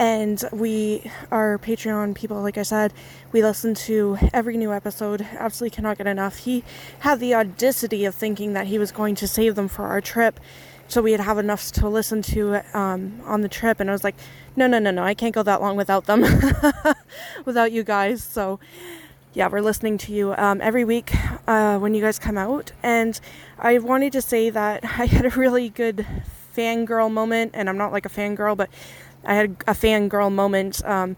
And 0.00 0.42
we 0.50 1.10
are 1.30 1.58
Patreon 1.58 2.14
people, 2.14 2.40
like 2.40 2.56
I 2.56 2.62
said. 2.62 2.94
We 3.32 3.42
listen 3.42 3.74
to 3.74 4.16
every 4.32 4.56
new 4.56 4.72
episode, 4.72 5.20
absolutely 5.20 5.76
cannot 5.76 5.98
get 5.98 6.06
enough. 6.06 6.38
He 6.38 6.64
had 7.00 7.20
the 7.20 7.34
audacity 7.34 8.06
of 8.06 8.14
thinking 8.14 8.54
that 8.54 8.68
he 8.68 8.78
was 8.78 8.92
going 8.92 9.14
to 9.16 9.28
save 9.28 9.56
them 9.56 9.68
for 9.68 9.84
our 9.84 10.00
trip 10.00 10.40
so 10.88 11.02
we'd 11.02 11.20
have 11.20 11.36
enough 11.36 11.70
to 11.72 11.86
listen 11.86 12.22
to 12.22 12.62
um, 12.76 13.20
on 13.24 13.42
the 13.42 13.48
trip. 13.48 13.78
And 13.78 13.90
I 13.90 13.92
was 13.92 14.02
like, 14.02 14.16
no, 14.56 14.66
no, 14.66 14.78
no, 14.78 14.90
no, 14.90 15.04
I 15.04 15.12
can't 15.12 15.34
go 15.34 15.42
that 15.42 15.60
long 15.60 15.76
without 15.76 16.06
them, 16.06 16.24
without 17.44 17.70
you 17.70 17.84
guys. 17.84 18.24
So 18.24 18.58
yeah, 19.34 19.48
we're 19.48 19.60
listening 19.60 19.98
to 19.98 20.12
you 20.12 20.34
um, 20.34 20.62
every 20.62 20.84
week 20.84 21.12
uh, 21.46 21.78
when 21.78 21.92
you 21.92 22.00
guys 22.00 22.18
come 22.18 22.36
out. 22.38 22.72
And 22.82 23.20
I 23.58 23.78
wanted 23.78 24.12
to 24.14 24.22
say 24.22 24.48
that 24.48 24.82
I 24.98 25.04
had 25.04 25.26
a 25.26 25.30
really 25.30 25.68
good 25.68 26.06
fangirl 26.56 27.12
moment, 27.12 27.52
and 27.54 27.68
I'm 27.68 27.78
not 27.78 27.92
like 27.92 28.04
a 28.04 28.08
fangirl, 28.08 28.56
but 28.56 28.70
I 29.24 29.34
had 29.34 29.50
a 29.66 29.74
fangirl 29.74 30.32
moment 30.32 30.84
um, 30.84 31.16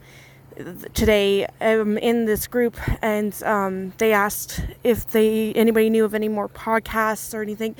today 0.95 1.47
um, 1.61 1.99
in 1.99 2.25
this 2.25 2.47
group, 2.47 2.77
and 3.03 3.41
um, 3.43 3.93
they 3.99 4.13
asked 4.13 4.61
if 4.85 5.07
they 5.11 5.53
anybody 5.55 5.91
knew 5.91 6.05
of 6.05 6.15
any 6.15 6.29
more 6.29 6.49
podcasts 6.49 7.35
or 7.35 7.43
anything, 7.43 7.77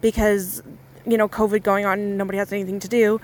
because 0.00 0.62
you 1.06 1.16
know 1.16 1.28
COVID 1.28 1.62
going 1.62 1.84
on, 1.84 2.16
nobody 2.16 2.38
has 2.38 2.52
anything 2.52 2.80
to 2.80 2.88
do. 2.88 3.20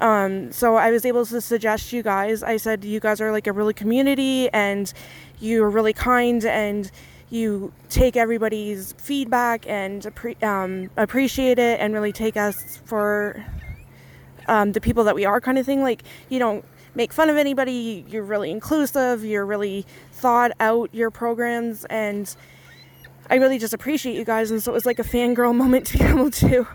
Um, 0.00 0.50
so 0.50 0.76
I 0.76 0.90
was 0.90 1.04
able 1.04 1.24
to 1.26 1.40
suggest 1.40 1.92
you 1.92 2.02
guys. 2.02 2.42
I 2.42 2.56
said 2.56 2.84
you 2.84 2.98
guys 2.98 3.20
are 3.20 3.30
like 3.30 3.46
a 3.46 3.52
really 3.52 3.74
community, 3.74 4.48
and 4.50 4.92
you're 5.40 5.70
really 5.70 5.92
kind, 5.92 6.44
and 6.44 6.90
you 7.30 7.72
take 7.88 8.16
everybody's 8.16 8.92
feedback 8.98 9.66
and 9.68 10.06
um, 10.42 10.90
appreciate 10.96 11.58
it, 11.58 11.80
and 11.80 11.94
really 11.94 12.12
take 12.12 12.36
us 12.36 12.78
for 12.84 13.44
um, 14.48 14.72
the 14.72 14.80
people 14.80 15.04
that 15.04 15.14
we 15.14 15.24
are, 15.24 15.40
kind 15.40 15.58
of 15.58 15.66
thing. 15.66 15.82
Like 15.82 16.02
you 16.28 16.38
don't 16.38 16.64
make 16.94 17.12
fun 17.12 17.30
of 17.30 17.36
anybody. 17.36 18.04
You're 18.08 18.24
really 18.24 18.50
inclusive. 18.50 19.24
You're 19.24 19.46
really 19.46 19.86
thought 20.12 20.52
out 20.60 20.90
your 20.94 21.10
programs, 21.10 21.84
and 21.86 22.34
I 23.30 23.36
really 23.36 23.58
just 23.58 23.74
appreciate 23.74 24.16
you 24.16 24.24
guys. 24.24 24.50
And 24.50 24.62
so 24.62 24.72
it 24.72 24.74
was 24.74 24.86
like 24.86 24.98
a 24.98 25.04
fangirl 25.04 25.54
moment 25.62 25.86
to 25.88 25.98
be 25.98 26.04
able 26.04 26.30
to 26.30 26.66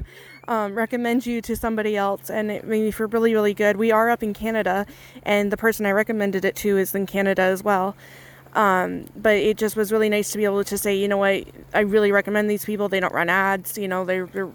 um, 0.47 0.75
recommend 0.75 1.25
you 1.25 1.41
to 1.41 1.55
somebody 1.55 1.95
else, 1.97 2.29
and 2.29 2.49
it 2.49 2.65
made 2.65 2.81
me 2.81 2.91
feel 2.91 3.07
really, 3.07 3.33
really 3.33 3.53
good. 3.53 3.77
We 3.77 3.91
are 3.91 4.09
up 4.09 4.23
in 4.23 4.33
Canada, 4.33 4.85
and 5.23 5.51
the 5.51 5.57
person 5.57 5.85
I 5.85 5.91
recommended 5.91 6.45
it 6.45 6.55
to 6.57 6.77
is 6.77 6.95
in 6.95 7.05
Canada 7.05 7.41
as 7.41 7.63
well. 7.63 7.95
Um, 8.53 9.05
but 9.15 9.35
it 9.35 9.57
just 9.57 9.75
was 9.75 9.91
really 9.91 10.09
nice 10.09 10.31
to 10.31 10.37
be 10.37 10.45
able 10.45 10.63
to 10.63 10.77
say, 10.77 10.95
you 10.95 11.07
know 11.07 11.17
what, 11.17 11.43
I 11.73 11.81
really 11.81 12.11
recommend 12.11 12.49
these 12.49 12.65
people. 12.65 12.89
They 12.89 12.99
don't 12.99 13.13
run 13.13 13.29
ads, 13.29 13.77
you 13.77 13.87
know, 13.87 14.05
they're, 14.05 14.25
they're 14.25 14.49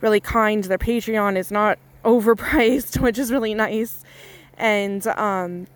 really 0.00 0.20
kind. 0.20 0.64
Their 0.64 0.78
Patreon 0.78 1.36
is 1.36 1.50
not 1.50 1.78
overpriced, 2.06 3.00
which 3.02 3.18
is 3.18 3.30
really 3.30 3.52
nice. 3.52 4.02
And 4.56 5.06
um, 5.06 5.66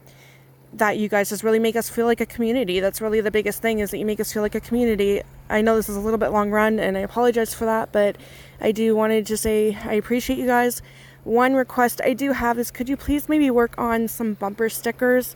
that 0.72 0.98
you 0.98 1.08
guys 1.08 1.28
just 1.28 1.42
really 1.42 1.58
make 1.58 1.76
us 1.76 1.90
feel 1.90 2.06
like 2.06 2.20
a 2.20 2.26
community. 2.26 2.80
That's 2.80 3.00
really 3.00 3.20
the 3.20 3.30
biggest 3.30 3.60
thing 3.60 3.80
is 3.80 3.90
that 3.90 3.98
you 3.98 4.06
make 4.06 4.20
us 4.20 4.32
feel 4.32 4.42
like 4.42 4.54
a 4.54 4.60
community. 4.60 5.22
I 5.48 5.60
know 5.60 5.74
this 5.76 5.88
is 5.88 5.96
a 5.96 6.00
little 6.00 6.18
bit 6.18 6.28
long 6.28 6.50
run 6.50 6.78
and 6.78 6.96
I 6.96 7.00
apologize 7.00 7.52
for 7.52 7.64
that, 7.64 7.92
but 7.92 8.16
I 8.60 8.72
do 8.72 8.94
wanted 8.94 9.26
to 9.26 9.36
say 9.36 9.76
I 9.84 9.94
appreciate 9.94 10.38
you 10.38 10.46
guys. 10.46 10.80
One 11.24 11.54
request 11.54 12.00
I 12.04 12.14
do 12.14 12.32
have 12.32 12.58
is 12.58 12.70
could 12.70 12.88
you 12.88 12.96
please 12.96 13.28
maybe 13.28 13.50
work 13.50 13.74
on 13.76 14.08
some 14.08 14.34
bumper 14.34 14.68
stickers 14.68 15.34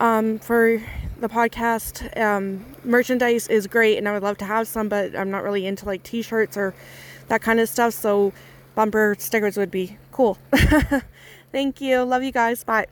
um, 0.00 0.38
for 0.38 0.82
the 1.18 1.28
podcast? 1.28 2.16
Um, 2.20 2.64
merchandise 2.84 3.48
is 3.48 3.66
great 3.66 3.96
and 3.96 4.06
I 4.06 4.12
would 4.12 4.22
love 4.22 4.36
to 4.38 4.44
have 4.44 4.68
some, 4.68 4.88
but 4.88 5.16
I'm 5.16 5.30
not 5.30 5.42
really 5.42 5.66
into 5.66 5.86
like 5.86 6.02
t 6.02 6.20
shirts 6.20 6.56
or 6.58 6.74
that 7.28 7.40
kind 7.40 7.58
of 7.58 7.70
stuff. 7.70 7.94
So 7.94 8.34
bumper 8.74 9.16
stickers 9.18 9.56
would 9.56 9.70
be 9.70 9.96
cool. 10.14 10.38
Thank 11.52 11.80
you. 11.80 12.02
Love 12.02 12.22
you 12.22 12.32
guys. 12.32 12.64
Bye. 12.64 12.86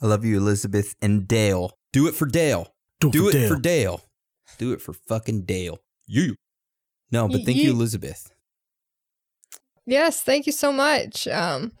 I 0.00 0.06
love 0.06 0.24
you, 0.24 0.36
Elizabeth 0.36 0.94
and 1.02 1.26
Dale. 1.26 1.72
Do 1.92 2.06
it 2.06 2.14
for 2.14 2.26
Dale. 2.26 2.68
Do 3.00 3.08
it 3.08 3.12
Do 3.12 3.22
for 3.24 3.28
it 3.30 3.32
Dale. 3.32 3.48
for 3.48 3.60
Dale. 3.60 4.00
Do 4.58 4.72
it 4.72 4.80
for 4.80 4.92
fucking 4.92 5.42
Dale. 5.42 5.78
You. 6.06 6.36
No, 7.10 7.26
but 7.26 7.44
thank 7.44 7.58
you, 7.58 7.70
Yeet. 7.72 7.74
Elizabeth. 7.74 8.30
Yes, 9.86 10.22
thank 10.22 10.46
you 10.46 10.52
so 10.52 10.72
much. 10.72 11.26
Um, 11.28 11.72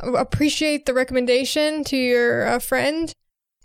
I 0.00 0.20
appreciate 0.20 0.86
the 0.86 0.94
recommendation 0.94 1.84
to 1.84 1.96
your 1.96 2.46
uh, 2.46 2.58
friend. 2.58 3.12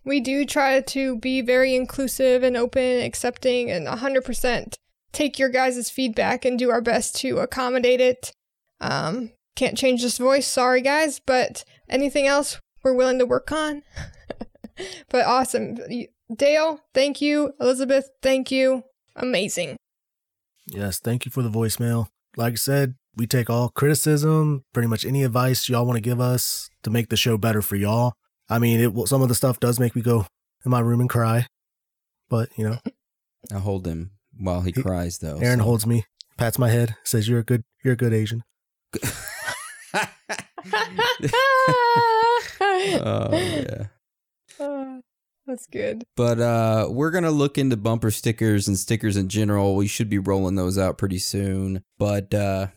We 0.03 0.20
do 0.20 0.45
try 0.45 0.82
to 0.82 1.18
be 1.18 1.41
very 1.41 1.76
inclusive 1.76 2.43
and 2.43 2.57
open, 2.57 3.01
accepting, 3.01 3.70
and 3.70 3.88
100% 3.88 4.74
take 5.12 5.38
your 5.38 5.49
guys' 5.49 5.89
feedback 5.89 6.45
and 6.45 6.57
do 6.57 6.70
our 6.72 6.82
best 6.82 7.16
to 7.18 7.39
accommodate 7.39 8.01
it. 8.01 8.32
Um, 8.80 9.32
can't 9.56 9.78
change 9.78 10.02
this 10.02 10.18
voice, 10.18 10.47
sorry 10.47 10.82
guys, 10.82 11.20
but 11.26 11.64
anything 11.89 12.28
else 12.28 12.60
we're 12.84 12.93
willing 12.93 13.20
to 13.20 13.26
work 13.26 13.52
on. 13.52 13.84
but 15.10 15.26
awesome. 15.26 15.78
Dale, 16.36 16.80
thank 16.93 17.22
you. 17.22 17.54
Elizabeth, 17.60 18.10
thank 18.22 18.52
you. 18.52 18.84
Amazing. 19.16 19.78
Yes, 20.68 20.99
thank 20.99 21.26
you 21.26 21.32
for 21.32 21.41
the 21.43 21.49
voicemail. 21.49 22.08
Like 22.38 22.54
I 22.54 22.56
said, 22.56 22.95
we 23.16 23.28
take 23.28 23.49
all 23.49 23.70
criticism, 23.70 24.64
pretty 24.74 24.88
much 24.88 25.06
any 25.06 25.24
advice 25.24 25.68
y'all 25.68 25.86
want 25.86 25.97
to 25.97 26.02
give 26.02 26.22
us 26.22 26.70
to 26.84 26.89
make 26.89 27.10
the 27.10 27.18
show 27.18 27.38
better 27.38 27.62
for 27.62 27.76
y'all. 27.76 28.14
I 28.49 28.58
mean, 28.60 28.80
it 28.80 28.93
will- 28.93 29.06
some 29.08 29.22
of 29.22 29.28
the 29.30 29.36
stuff 29.36 29.60
does 29.60 29.80
make 29.80 29.95
me 29.95 30.02
go 30.02 30.26
in 30.66 30.72
my 30.72 30.80
room 30.80 31.02
and 31.02 31.10
cry, 31.10 31.47
but 32.30 32.49
you 32.58 32.70
know, 32.70 32.78
I 33.54 33.60
hold 33.60 33.86
him 33.86 34.12
while 34.38 34.62
he 34.62 34.72
He- 34.74 34.82
cries, 34.82 35.18
though. 35.18 35.38
Aaron 35.39 35.60
so- 35.60 35.66
holds 35.66 35.86
me, 35.86 36.06
pats 36.38 36.58
my 36.58 36.70
head, 36.70 36.95
says 37.04 37.28
you're 37.28 37.39
a 37.39 37.43
good, 37.43 37.64
you're 37.84 37.93
a 37.95 37.97
good 37.97 38.14
Asian. 38.14 38.43
oh 43.04 43.30
yeah. 43.32 43.88
That's 45.48 45.66
good. 45.68 46.04
But 46.16 46.39
uh 46.39 46.88
we're 46.89 47.12
gonna 47.12 47.32
look 47.32 47.58
into 47.58 47.78
bumper 47.78 48.12
stickers 48.12 48.68
and 48.68 48.78
stickers 48.78 49.18
in 49.18 49.28
general. 49.28 49.76
We 49.76 49.88
should 49.88 50.10
be 50.10 50.20
rolling 50.20 50.56
those 50.56 50.78
out 50.78 50.98
pretty 50.98 51.20
soon. 51.20 51.84
But 51.98 52.34
uh 52.34 52.68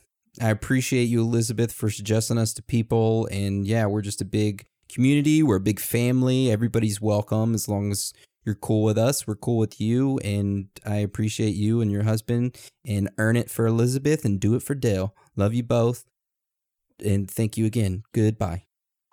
I 0.41 0.51
appreciate 0.51 1.05
you, 1.05 1.21
Elizabeth, 1.21 1.73
for 1.73 1.91
suggesting 1.91 2.39
us 2.39 2.53
to 2.55 2.63
people. 2.63 3.29
And 3.31 3.67
yeah, 3.67 3.87
we're 3.87 4.03
just 4.03 4.21
a 4.21 4.25
big 4.25 4.67
community. 4.89 5.43
We're 5.43 5.57
a 5.57 5.61
big 5.61 5.79
family. 5.79 6.51
Everybody's 6.51 7.01
welcome 7.01 7.55
as 7.55 7.69
long 7.69 7.93
as 7.93 8.13
you're 8.45 8.57
cool 8.57 8.83
with 8.83 8.99
us. 8.99 9.27
We're 9.27 9.37
cool 9.37 9.59
with 9.59 9.81
you. 9.81 10.19
And 10.19 10.69
I 10.85 10.97
appreciate 10.97 11.55
you 11.55 11.81
and 11.81 11.91
your 11.91 12.03
husband. 12.03 12.59
And 12.85 13.11
earn 13.17 13.37
it 13.37 13.49
for 13.51 13.67
Elizabeth 13.67 14.25
and 14.25 14.41
do 14.41 14.55
it 14.57 14.63
for 14.63 14.75
Dale. 14.75 15.15
Love 15.37 15.55
you 15.55 15.63
both. 15.63 16.05
And 17.05 17.31
thank 17.31 17.57
you 17.57 17.65
again. 17.67 18.03
Goodbye. 18.13 18.65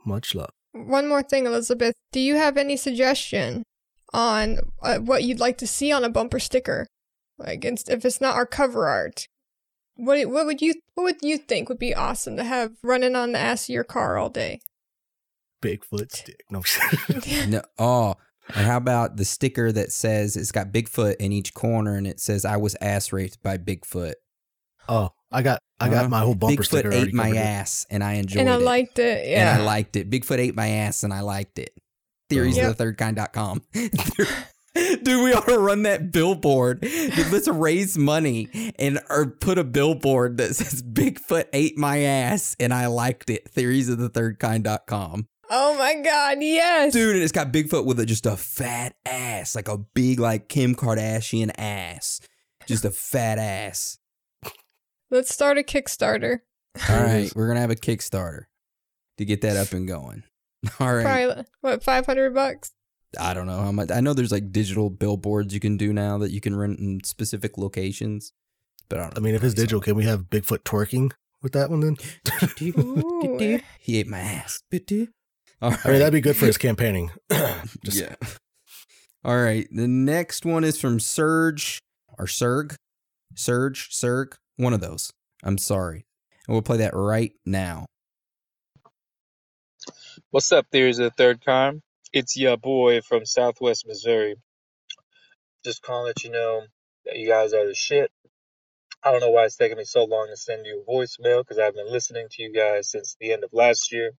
Much 0.06 0.36
love. 0.36 0.52
One 0.74 1.08
more 1.08 1.24
thing, 1.24 1.46
Elizabeth. 1.46 1.96
Do 2.12 2.20
you 2.20 2.36
have 2.36 2.58
any 2.58 2.78
suggestion 2.78 3.64
on 4.14 4.60
uh, 4.82 5.00
what 5.00 5.24
you'd 5.24 5.40
like 5.40 5.58
to 5.60 5.68
see 5.68 5.92
on 5.92 6.04
a 6.04 6.10
bumper 6.10 6.40
sticker? 6.40 6.88
Like, 7.38 7.64
it's- 7.66 7.90
if 7.90 8.06
it's 8.06 8.22
not 8.22 8.36
our 8.36 8.46
cover 8.46 8.88
art, 8.88 9.28
what 9.96 10.24
what 10.30 10.46
would 10.46 10.62
you 10.62 10.76
what 10.96 11.04
would 11.04 11.22
you 11.22 11.38
think 11.38 11.70
would 11.70 11.78
be 11.80 11.94
awesome 11.94 12.38
to 12.38 12.44
have 12.44 12.72
running 12.84 13.16
on 13.16 13.34
the 13.34 13.40
ass 13.40 13.68
of 13.70 13.74
your 13.74 13.84
car 13.84 14.18
all 14.18 14.30
day? 14.30 14.62
Bigfoot 15.62 16.12
stick. 16.12 16.44
No, 16.50 16.62
No, 17.48 17.62
oh, 17.78 18.16
and 18.56 18.66
how 18.66 18.78
about 18.78 19.18
the 19.18 19.26
sticker 19.26 19.72
that 19.72 19.92
says 19.92 20.36
it's 20.36 20.52
got 20.52 20.72
Bigfoot 20.72 21.18
in 21.20 21.32
each 21.32 21.54
corner 21.54 21.96
and 21.96 22.08
it 22.08 22.20
says 22.20 22.46
I 22.46 22.58
was 22.58 22.76
ass 22.82 23.14
raped 23.14 23.44
by 23.44 23.58
Bigfoot. 23.58 24.14
oh, 24.90 25.10
I 25.32 25.42
got, 25.42 25.60
I 25.80 25.90
got 25.90 26.06
Uh, 26.06 26.10
my 26.10 26.20
whole 26.20 26.36
bumper 26.36 26.62
Bigfoot 26.64 26.66
sticker. 26.66 26.92
ate 26.92 27.14
my 27.14 27.24
covered 27.26 27.36
it. 27.38 27.40
ass 27.40 27.86
and 27.90 28.04
I 28.04 28.14
enjoyed 28.14 28.38
it. 28.38 28.42
and 28.42 28.50
I 28.50 28.56
it. 28.56 28.62
liked 28.62 29.00
it. 29.00 29.28
Yeah. 29.28 29.52
And 29.54 29.62
I 29.62 29.66
liked 29.66 29.96
it. 29.96 30.10
Bigfoot 30.10 30.38
ate 30.40 30.56
my 30.56 30.68
ass 30.68 31.04
and 31.04 31.14
I 31.14 31.22
liked 31.22 31.58
it. 31.60 31.72
Theories 32.30 32.58
Yep. 32.58 32.66
of 32.72 32.78
the 32.78 32.84
third 32.84 32.98
kind.com. 32.98 33.62
Dude, 34.74 35.06
we 35.24 35.34
ought 35.34 35.48
to 35.48 35.58
run 35.60 35.84
that 35.84 36.14
billboard. 36.14 36.80
Dude, 36.82 37.32
let's 37.32 37.48
raise 37.50 37.98
money 37.98 38.74
and 38.80 39.02
or 39.10 39.28
put 39.28 39.58
a 39.58 39.66
billboard 39.66 40.38
that 40.38 40.56
says 40.56 40.82
Bigfoot 40.82 41.46
ate 41.52 41.78
my 41.78 42.00
ass 42.00 42.56
and 42.60 42.74
I 42.74 42.88
liked 42.88 43.30
it. 43.30 43.50
Theories 43.50 43.90
of 43.90 43.98
the 43.98 44.08
third 44.08 44.40
kind.com. 44.40 45.28
oh 45.50 45.78
my 45.78 45.96
god, 46.02 46.38
yes. 46.42 46.94
Dude, 46.94 47.16
and 47.16 47.24
it's 47.24 47.34
got 47.34 47.52
Bigfoot 47.52 47.86
with 47.86 48.00
a, 48.00 48.06
just 48.06 48.26
a 48.26 48.38
fat 48.38 48.96
ass, 49.06 49.56
like 49.56 49.68
a 49.68 49.78
big, 49.78 50.20
like 50.22 50.48
Kim 50.48 50.74
Kardashian 50.74 51.52
ass. 51.58 52.22
Just 52.66 52.86
a 52.86 52.92
fat 52.92 53.38
ass. 53.40 53.98
Let's 55.12 55.34
start 55.34 55.58
a 55.58 55.62
Kickstarter. 55.62 56.40
All 56.90 57.04
right, 57.04 57.32
we're 57.36 57.48
gonna 57.48 57.60
have 57.60 57.70
a 57.70 57.76
Kickstarter 57.76 58.46
to 59.18 59.26
get 59.26 59.42
that 59.42 59.58
up 59.58 59.74
and 59.74 59.88
going. 59.88 60.24
All 60.80 60.94
right, 60.94 61.04
Probably 61.04 61.46
what 61.60 61.84
five 61.84 62.06
hundred 62.06 62.34
bucks. 62.34 62.72
I 63.20 63.34
don't 63.34 63.46
know 63.46 63.60
how 63.60 63.74
much. 63.74 63.92
I 63.92 64.00
know 64.00 64.14
there's 64.14 64.32
like 64.32 64.54
digital 64.54 64.90
billboards 64.90 65.54
you 65.54 65.60
can 65.60 65.76
do 65.76 65.92
now 65.92 66.18
that 66.20 66.32
you 66.32 66.40
can 66.40 66.56
rent 66.56 66.80
in 66.80 67.04
specific 67.04 67.58
locations, 67.58 68.32
but 68.88 69.00
I 69.00 69.04
don't. 69.04 69.18
I 69.18 69.22
mean, 69.22 69.36
if 69.36 69.44
it's 69.44 69.54
digital, 69.54 69.80
on 69.80 69.84
can 69.84 69.96
we 69.96 70.06
have 70.06 70.30
Bigfoot 70.30 70.60
twerking 70.60 71.12
with 71.42 71.52
that 71.52 71.70
one 71.70 71.82
then? 71.82 71.98
it. 72.26 72.78
Ooh. 72.78 73.60
he 73.80 74.00
ate 74.00 74.08
my 74.08 74.20
ass. 74.20 74.64
All 75.62 75.72
right. 75.72 75.86
I 75.86 75.90
mean, 75.90 76.00
that'd 76.00 76.14
be 76.14 76.22
good 76.22 76.38
for 76.38 76.46
his 76.46 76.58
campaigning. 76.58 77.12
Just, 77.84 78.00
yeah. 78.00 78.16
All 79.24 79.38
right. 79.38 79.68
The 79.72 79.88
next 79.88 80.46
one 80.46 80.64
is 80.64 80.80
from 80.80 81.00
Surge 81.00 81.82
or 82.18 82.26
Serg. 82.26 82.76
Surge, 83.36 83.90
Surg, 83.92 84.38
one 84.58 84.74
of 84.74 84.82
those. 84.82 85.12
I'm 85.44 85.58
sorry. 85.58 86.06
And 86.48 86.54
we'll 86.54 86.62
play 86.62 86.78
that 86.78 86.94
right 86.94 87.34
now. 87.46 87.86
What's 90.32 90.52
up, 90.52 90.68
there's 90.72 91.00
a 91.00 91.10
third 91.10 91.42
time. 91.42 91.82
It's 92.14 92.38
your 92.38 92.58
boy 92.58 93.02
from 93.02 93.26
Southwest 93.26 93.88
Missouri. 93.88 94.36
Just 95.64 95.82
calling 95.82 96.04
to 96.04 96.08
let 96.08 96.24
you 96.24 96.32
know 96.32 96.62
that 97.06 97.18
you 97.18 97.28
guys 97.28 97.54
are 97.54 97.68
the 97.68 97.74
shit. 97.74 98.12
I 99.04 99.12
don't 99.12 99.22
know 99.22 99.30
why 99.32 99.46
it's 99.46 99.56
taking 99.56 99.78
me 99.78 99.84
so 99.84 100.04
long 100.04 100.28
to 100.30 100.38
send 100.38 100.66
you 100.66 100.84
a 100.88 100.92
voicemail 100.92 101.42
because 101.42 101.58
I've 101.58 101.74
been 101.74 101.92
listening 101.92 102.28
to 102.32 102.44
you 102.44 102.54
guys 102.54 102.90
since 102.90 103.16
the 103.20 103.34
end 103.34 103.44
of 103.44 103.52
last 103.52 103.92
year. 103.92 104.12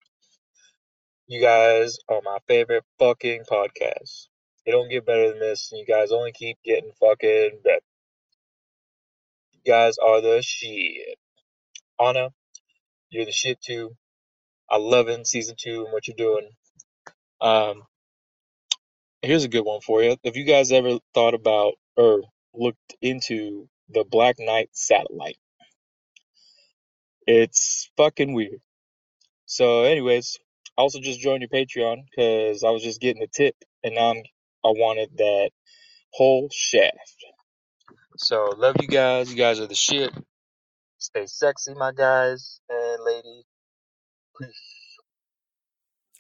You 1.29 1.41
guys 1.41 1.99
are 2.09 2.21
my 2.25 2.39
favorite 2.49 2.85
fucking 2.99 3.45
podcast. 3.51 4.27
It 4.67 4.73
don't 4.73 4.91
get 4.91 5.07
better 5.07 5.31
than 5.31 5.39
this, 5.39 5.71
and 5.71 5.79
you 5.79 5.87
guys 5.87 6.11
only 6.11 6.33
keep 6.33 6.59
getting 6.65 6.91
fucking 6.99 7.61
better. 7.63 7.81
Guys 9.67 9.99
are 9.99 10.21
the 10.21 10.43
shit. 10.43 11.19
Anna, 12.01 12.31
you're 13.11 13.27
the 13.27 13.33
shit 13.33 13.61
too. 13.61 13.91
I 14.71 14.79
love 14.79 15.09
in 15.09 15.25
season 15.25 15.57
two 15.59 15.85
and 15.85 15.93
what 15.93 16.09
you're 16.09 16.17
doing. 16.17 16.49
Um, 17.41 17.83
here's 19.23 19.45
a 19.45 19.49
good 19.49 19.65
one 19.65 19.81
for 19.81 20.03
you. 20.03 20.17
Have 20.25 20.37
you 20.37 20.45
guys 20.45 20.73
ever 20.73 20.99
thought 21.15 21.35
about 21.35 21.75
or 21.97 22.23
looked 22.55 22.97
into 23.03 23.69
the 23.91 24.05
Black 24.05 24.37
Knight 24.39 24.71
satellite? 24.73 25.39
It's 27.27 27.91
fucking 27.97 28.35
weird. 28.35 28.61
So, 29.47 29.85
anyways, 29.85 30.39
I 30.79 30.83
also 30.83 31.01
just 31.01 31.21
joined 31.21 31.43
your 31.43 31.49
Patreon 31.51 32.05
because 32.11 32.65
I 32.65 32.71
was 32.71 32.83
just 32.83 33.01
getting 33.01 33.23
a 33.23 33.27
tip, 33.29 33.57
and 33.85 33.95
now 33.95 34.11
I'm, 34.13 34.23
I 34.65 34.69
wanted 34.71 35.11
that 35.19 35.51
whole 36.13 36.49
shaft. 36.53 37.25
So, 38.17 38.55
love 38.57 38.77
you 38.81 38.89
guys. 38.89 39.31
You 39.31 39.37
guys 39.37 39.61
are 39.61 39.67
the 39.67 39.75
shit. 39.75 40.13
Stay 40.99 41.27
sexy, 41.27 41.75
my 41.75 41.93
guys 41.93 42.61
and 42.69 43.05
lady. 43.05 43.43
Peace. 44.41 44.51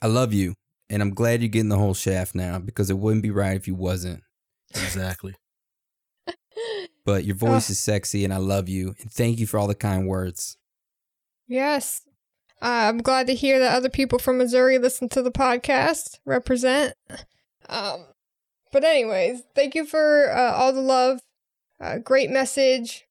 I 0.01 0.06
love 0.09 0.32
you, 0.32 0.55
and 0.90 1.01
I'm 1.01 1.14
glad 1.14 1.40
you're 1.40 1.48
getting 1.48 1.69
the 1.69 1.78
whole 1.78 1.94
shaft 1.94 2.35
now 2.35 2.59
because 2.59 2.90
it 2.90 2.98
wouldn't 2.98 3.23
be 3.23 3.31
right 3.31 3.56
if 3.56 3.69
you 3.69 3.74
wasn't. 3.74 4.23
Exactly. 4.70 5.35
But 7.05 7.24
your 7.24 7.35
voice 7.35 7.69
is 7.69 7.81
sexy, 7.81 8.24
and 8.24 8.32
I 8.32 8.36
love 8.36 8.69
you. 8.69 8.94
And 9.01 9.10
thank 9.10 9.40
you 9.40 9.47
for 9.48 9.59
all 9.59 9.66
the 9.66 9.74
kind 9.74 10.06
words. 10.06 10.56
Yes. 11.48 12.02
Uh, 12.60 12.86
I'm 12.89 12.98
glad 12.98 13.27
to 13.27 13.35
hear 13.35 13.59
that 13.59 13.74
other 13.74 13.89
people 13.89 14.20
from 14.20 14.39
Missouri 14.39 14.78
listen 14.78 15.09
to 15.09 15.23
the 15.23 15.32
podcast, 15.32 16.20
represent. 16.24 16.94
Um, 17.69 18.05
but, 18.70 18.85
anyways, 18.85 19.43
thank 19.56 19.74
you 19.74 19.85
for 19.85 20.31
uh, 20.31 20.52
all 20.52 20.73
the 20.73 20.81
love. 20.81 21.20
Uh, 21.83 21.99
great 21.99 22.31
message. 22.31 23.07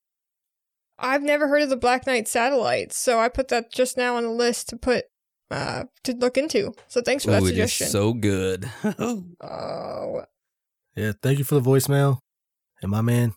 I've 0.97 1.23
never 1.23 1.49
heard 1.49 1.63
of 1.63 1.69
the 1.69 1.75
Black 1.75 2.07
Knight 2.07 2.27
satellites, 2.27 2.97
so 2.97 3.19
I 3.19 3.27
put 3.27 3.49
that 3.49 3.71
just 3.71 3.97
now 3.97 4.15
on 4.15 4.23
the 4.23 4.29
list 4.29 4.69
to 4.69 4.77
put 4.77 5.05
uh, 5.49 5.85
to 6.03 6.13
look 6.13 6.37
into. 6.37 6.73
So 6.87 7.01
thanks 7.01 7.25
for 7.25 7.31
that 7.31 7.43
Ooh, 7.43 7.47
it 7.47 7.57
is 7.57 7.73
suggestion. 7.73 7.87
so 7.87 8.13
good. 8.13 8.71
oh, 9.41 10.23
Yeah, 10.95 11.11
thank 11.21 11.39
you 11.39 11.43
for 11.43 11.55
the 11.55 11.61
voicemail. 11.61 12.19
And 12.81 12.91
my 12.91 13.01
man, 13.01 13.33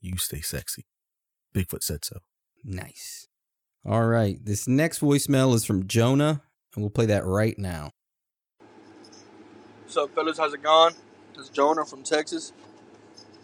you 0.00 0.18
stay 0.18 0.42
sexy. 0.42 0.84
Bigfoot 1.54 1.82
said 1.82 2.04
so. 2.04 2.18
nice. 2.62 3.28
All 3.86 4.04
right. 4.04 4.36
This 4.44 4.68
next 4.68 5.00
voicemail 5.00 5.54
is 5.54 5.64
from 5.64 5.86
Jonah, 5.86 6.42
and 6.74 6.82
we'll 6.82 6.90
play 6.90 7.06
that 7.06 7.24
right 7.24 7.58
now. 7.58 7.92
What's 9.84 9.96
up, 9.96 10.14
fellas? 10.14 10.36
How's 10.36 10.52
it 10.52 10.62
going? 10.62 10.94
This 11.34 11.44
is 11.44 11.48
Jonah 11.48 11.86
from 11.86 12.02
Texas. 12.02 12.52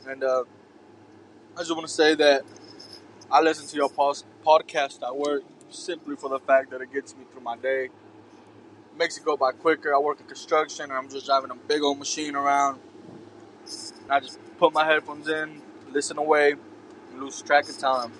And 0.07 0.23
uh, 0.23 0.45
I 1.57 1.61
just 1.61 1.71
want 1.71 1.87
to 1.87 1.93
say 1.93 2.15
that 2.17 2.43
I 3.31 3.41
listen 3.41 3.67
to 3.67 3.77
your 3.77 3.89
pos- 3.89 4.25
podcast 4.45 5.03
at 5.03 5.17
work 5.17 5.43
simply 5.71 6.15
for 6.15 6.29
the 6.29 6.39
fact 6.39 6.71
that 6.71 6.83
it 6.83 6.93
gets 6.93 7.17
me 7.17 7.25
through 7.33 7.41
my 7.41 7.57
day. 7.57 7.89
makes 8.99 9.17
it 9.17 9.25
go 9.25 9.39
by 9.39 9.53
quicker. 9.53 9.95
I 9.95 9.99
work 9.99 10.21
in 10.21 10.27
construction 10.27 10.85
and 10.85 10.93
I'm 10.93 11.09
just 11.09 11.25
driving 11.25 11.51
a 11.51 11.55
big 11.55 11.83
old 11.83 11.99
machine 11.99 12.35
around. 12.37 12.79
And 14.03 14.13
I 14.13 14.21
just 14.21 14.39
put 14.59 14.75
my 14.75 14.85
headphones 14.85 15.29
in, 15.29 15.63
listen 15.91 16.19
away, 16.19 16.57
lose 17.15 17.41
track 17.41 17.69
of 17.71 17.79
time. 17.79 18.13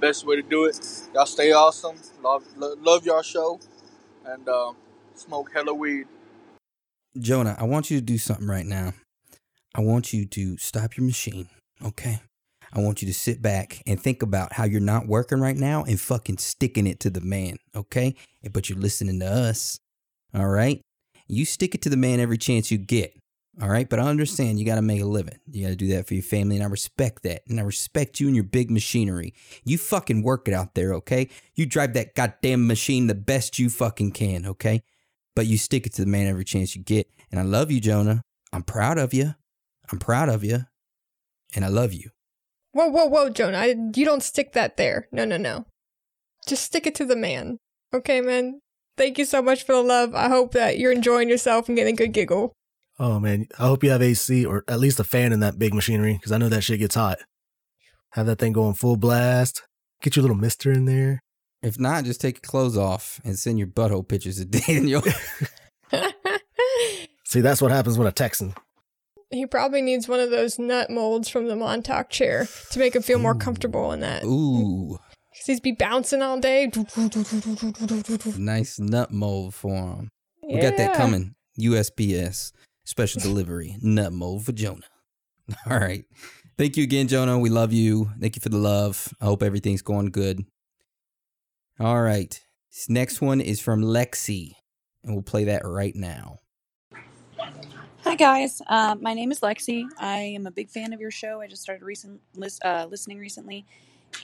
Best 0.00 0.24
way 0.24 0.36
to 0.36 0.42
do 0.42 0.66
it. 0.66 0.78
Y'all 1.12 1.26
stay 1.26 1.50
awesome. 1.50 1.96
Love, 2.22 2.44
lo- 2.56 2.76
love 2.80 3.04
your 3.04 3.24
show. 3.24 3.58
And 4.24 4.48
uh, 4.48 4.74
smoke 5.16 5.50
hella 5.52 5.74
weed. 5.74 6.06
Jonah, 7.18 7.56
I 7.58 7.64
want 7.64 7.90
you 7.90 7.98
to 7.98 8.04
do 8.04 8.18
something 8.18 8.46
right 8.46 8.66
now. 8.66 8.92
I 9.74 9.80
want 9.80 10.12
you 10.12 10.24
to 10.26 10.56
stop 10.56 10.96
your 10.96 11.04
machine, 11.04 11.48
okay? 11.84 12.20
I 12.76 12.80
want 12.80 13.00
you 13.00 13.08
to 13.08 13.14
sit 13.14 13.40
back 13.40 13.82
and 13.86 13.98
think 13.98 14.22
about 14.22 14.52
how 14.52 14.64
you're 14.64 14.80
not 14.82 15.06
working 15.06 15.40
right 15.40 15.56
now 15.56 15.82
and 15.84 15.98
fucking 15.98 16.36
sticking 16.36 16.86
it 16.86 17.00
to 17.00 17.10
the 17.10 17.22
man, 17.22 17.56
okay? 17.74 18.14
But 18.52 18.68
you're 18.68 18.78
listening 18.78 19.18
to 19.20 19.26
us, 19.26 19.80
all 20.34 20.48
right? 20.48 20.82
You 21.26 21.46
stick 21.46 21.74
it 21.74 21.80
to 21.82 21.88
the 21.88 21.96
man 21.96 22.20
every 22.20 22.36
chance 22.36 22.70
you 22.70 22.76
get, 22.76 23.16
all 23.62 23.70
right? 23.70 23.88
But 23.88 23.98
I 23.98 24.02
understand 24.02 24.58
you 24.58 24.66
got 24.66 24.74
to 24.74 24.82
make 24.82 25.00
a 25.00 25.06
living. 25.06 25.38
You 25.50 25.62
got 25.62 25.70
to 25.70 25.76
do 25.76 25.88
that 25.94 26.06
for 26.06 26.12
your 26.12 26.22
family, 26.22 26.56
and 26.56 26.62
I 26.62 26.68
respect 26.68 27.22
that. 27.22 27.44
And 27.48 27.58
I 27.58 27.62
respect 27.62 28.20
you 28.20 28.26
and 28.26 28.36
your 28.36 28.44
big 28.44 28.70
machinery. 28.70 29.32
You 29.64 29.78
fucking 29.78 30.22
work 30.22 30.46
it 30.46 30.52
out 30.52 30.74
there, 30.74 30.92
okay? 30.96 31.30
You 31.54 31.64
drive 31.64 31.94
that 31.94 32.14
goddamn 32.14 32.66
machine 32.66 33.06
the 33.06 33.14
best 33.14 33.58
you 33.58 33.70
fucking 33.70 34.10
can, 34.10 34.44
okay? 34.44 34.82
But 35.34 35.46
you 35.46 35.56
stick 35.56 35.86
it 35.86 35.94
to 35.94 36.04
the 36.04 36.10
man 36.10 36.26
every 36.26 36.44
chance 36.44 36.76
you 36.76 36.82
get. 36.82 37.10
And 37.30 37.40
I 37.40 37.42
love 37.42 37.70
you, 37.70 37.80
Jonah. 37.80 38.20
I'm 38.52 38.64
proud 38.64 38.98
of 38.98 39.14
you. 39.14 39.34
I'm 39.90 39.98
proud 39.98 40.28
of 40.28 40.44
you. 40.44 40.66
And 41.54 41.64
I 41.64 41.68
love 41.68 41.94
you. 41.94 42.10
Whoa, 42.76 42.88
whoa, 42.88 43.06
whoa, 43.06 43.30
Jonah! 43.30 43.58
I, 43.58 43.74
you 43.94 44.04
don't 44.04 44.22
stick 44.22 44.52
that 44.52 44.76
there. 44.76 45.08
No, 45.10 45.24
no, 45.24 45.36
no. 45.36 45.66
Just 46.46 46.64
stick 46.64 46.86
it 46.86 46.94
to 46.96 47.04
the 47.04 47.16
man. 47.16 47.58
Okay, 47.92 48.20
man. 48.20 48.60
Thank 48.96 49.18
you 49.18 49.24
so 49.24 49.42
much 49.42 49.64
for 49.64 49.72
the 49.72 49.82
love. 49.82 50.14
I 50.14 50.28
hope 50.28 50.52
that 50.52 50.78
you're 50.78 50.92
enjoying 50.92 51.28
yourself 51.28 51.68
and 51.68 51.76
getting 51.76 51.94
a 51.94 51.96
good 51.96 52.12
giggle. 52.12 52.52
Oh 52.98 53.20
man, 53.20 53.46
I 53.58 53.66
hope 53.66 53.84
you 53.84 53.90
have 53.90 54.00
AC 54.02 54.44
or 54.46 54.64
at 54.68 54.80
least 54.80 55.00
a 55.00 55.04
fan 55.04 55.32
in 55.32 55.40
that 55.40 55.58
big 55.58 55.74
machinery 55.74 56.14
because 56.14 56.32
I 56.32 56.38
know 56.38 56.48
that 56.48 56.64
shit 56.64 56.78
gets 56.78 56.94
hot. 56.94 57.18
Have 58.12 58.26
that 58.26 58.38
thing 58.38 58.52
going 58.52 58.74
full 58.74 58.96
blast. 58.96 59.62
Get 60.00 60.16
your 60.16 60.22
little 60.22 60.36
mister 60.36 60.72
in 60.72 60.86
there. 60.86 61.20
If 61.62 61.78
not, 61.78 62.04
just 62.04 62.20
take 62.20 62.36
your 62.36 62.48
clothes 62.48 62.76
off 62.76 63.20
and 63.24 63.38
send 63.38 63.58
your 63.58 63.68
butthole 63.68 64.06
pictures 64.06 64.36
to 64.38 64.44
Daniel. 64.66 65.02
See, 67.24 67.40
that's 67.40 67.60
what 67.60 67.72
happens 67.72 67.98
when 67.98 68.06
a 68.06 68.12
Texan. 68.12 68.54
He 69.30 69.46
probably 69.46 69.82
needs 69.82 70.08
one 70.08 70.20
of 70.20 70.30
those 70.30 70.58
nut 70.58 70.90
molds 70.90 71.28
from 71.28 71.48
the 71.48 71.56
Montauk 71.56 72.10
chair 72.10 72.46
to 72.70 72.78
make 72.78 72.94
him 72.94 73.02
feel 73.02 73.18
more 73.18 73.34
comfortable 73.34 73.92
in 73.92 74.00
that. 74.00 74.24
Ooh, 74.24 74.98
Because 75.32 75.46
he's 75.46 75.60
be 75.60 75.72
bouncing 75.72 76.22
all 76.22 76.38
day. 76.38 76.70
nice 78.38 78.78
nut 78.78 79.10
mold 79.10 79.54
for 79.54 79.74
him. 79.74 80.08
We 80.48 80.60
got 80.60 80.76
that 80.76 80.94
coming. 80.94 81.34
USPS 81.58 82.52
special 82.84 83.20
delivery 83.20 83.76
nut 83.82 84.12
mold 84.12 84.44
for 84.44 84.52
Jonah. 84.52 84.86
All 85.70 85.78
right. 85.78 86.04
Thank 86.58 86.76
you 86.76 86.84
again, 86.84 87.08
Jonah. 87.08 87.38
We 87.38 87.50
love 87.50 87.72
you. 87.72 88.10
Thank 88.20 88.36
you 88.36 88.40
for 88.40 88.48
the 88.48 88.56
love. 88.58 89.12
I 89.20 89.24
hope 89.26 89.42
everything's 89.42 89.82
going 89.82 90.10
good. 90.10 90.44
All 91.80 92.00
right. 92.00 92.38
This 92.70 92.88
next 92.88 93.20
one 93.20 93.40
is 93.40 93.60
from 93.60 93.82
Lexi, 93.82 94.52
and 95.02 95.14
we'll 95.14 95.22
play 95.22 95.44
that 95.44 95.62
right 95.64 95.94
now. 95.94 96.36
Hi 98.06 98.14
guys, 98.14 98.62
uh, 98.68 98.94
my 99.00 99.14
name 99.14 99.32
is 99.32 99.40
Lexi. 99.40 99.84
I 99.98 100.18
am 100.18 100.46
a 100.46 100.52
big 100.52 100.70
fan 100.70 100.92
of 100.92 101.00
your 101.00 101.10
show. 101.10 101.40
I 101.40 101.48
just 101.48 101.60
started 101.60 101.84
recent 101.84 102.20
uh, 102.64 102.86
listening 102.88 103.18
recently, 103.18 103.66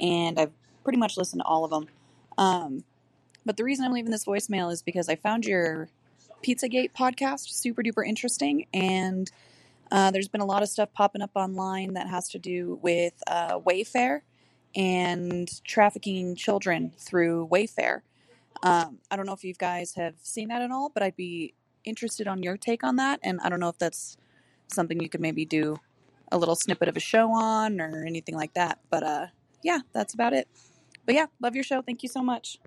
and 0.00 0.38
I've 0.38 0.52
pretty 0.84 1.00
much 1.00 1.16
listened 1.16 1.40
to 1.40 1.44
all 1.44 1.64
of 1.64 1.72
them. 1.72 1.88
Um, 2.38 2.84
but 3.44 3.56
the 3.56 3.64
reason 3.64 3.84
I'm 3.84 3.90
leaving 3.90 4.12
this 4.12 4.24
voicemail 4.24 4.70
is 4.72 4.82
because 4.82 5.08
I 5.08 5.16
found 5.16 5.46
your 5.46 5.88
Pizzagate 6.44 6.92
podcast 6.92 7.48
super 7.48 7.82
duper 7.82 8.06
interesting, 8.06 8.66
and 8.72 9.28
uh, 9.90 10.12
there's 10.12 10.28
been 10.28 10.40
a 10.40 10.46
lot 10.46 10.62
of 10.62 10.68
stuff 10.68 10.92
popping 10.92 11.20
up 11.20 11.32
online 11.34 11.94
that 11.94 12.06
has 12.06 12.28
to 12.28 12.38
do 12.38 12.78
with 12.82 13.14
uh, 13.26 13.58
Wayfair 13.58 14.20
and 14.76 15.50
trafficking 15.64 16.36
children 16.36 16.92
through 16.96 17.48
Wayfair. 17.48 18.02
Um, 18.62 18.98
I 19.10 19.16
don't 19.16 19.26
know 19.26 19.32
if 19.32 19.42
you 19.42 19.54
guys 19.54 19.94
have 19.94 20.14
seen 20.22 20.48
that 20.48 20.62
at 20.62 20.70
all, 20.70 20.88
but 20.88 21.02
I'd 21.02 21.16
be 21.16 21.54
interested 21.84 22.28
on 22.28 22.42
your 22.42 22.56
take 22.56 22.84
on 22.84 22.96
that. 22.96 23.20
And 23.22 23.40
I 23.42 23.48
don't 23.48 23.60
know 23.60 23.68
if 23.68 23.78
that's 23.78 24.16
something 24.68 25.00
you 25.00 25.08
could 25.08 25.20
maybe 25.20 25.44
do 25.44 25.78
a 26.30 26.38
little 26.38 26.54
snippet 26.54 26.88
of 26.88 26.96
a 26.96 27.00
show 27.00 27.30
on 27.32 27.80
or 27.80 28.04
anything 28.06 28.34
like 28.34 28.54
that. 28.54 28.80
But 28.90 29.02
uh, 29.02 29.26
yeah, 29.62 29.80
that's 29.92 30.14
about 30.14 30.32
it. 30.32 30.48
But 31.04 31.14
yeah, 31.14 31.26
love 31.40 31.54
your 31.54 31.64
show. 31.64 31.82
Thank 31.82 32.02
you 32.02 32.08
so 32.08 32.22
much. 32.22 32.58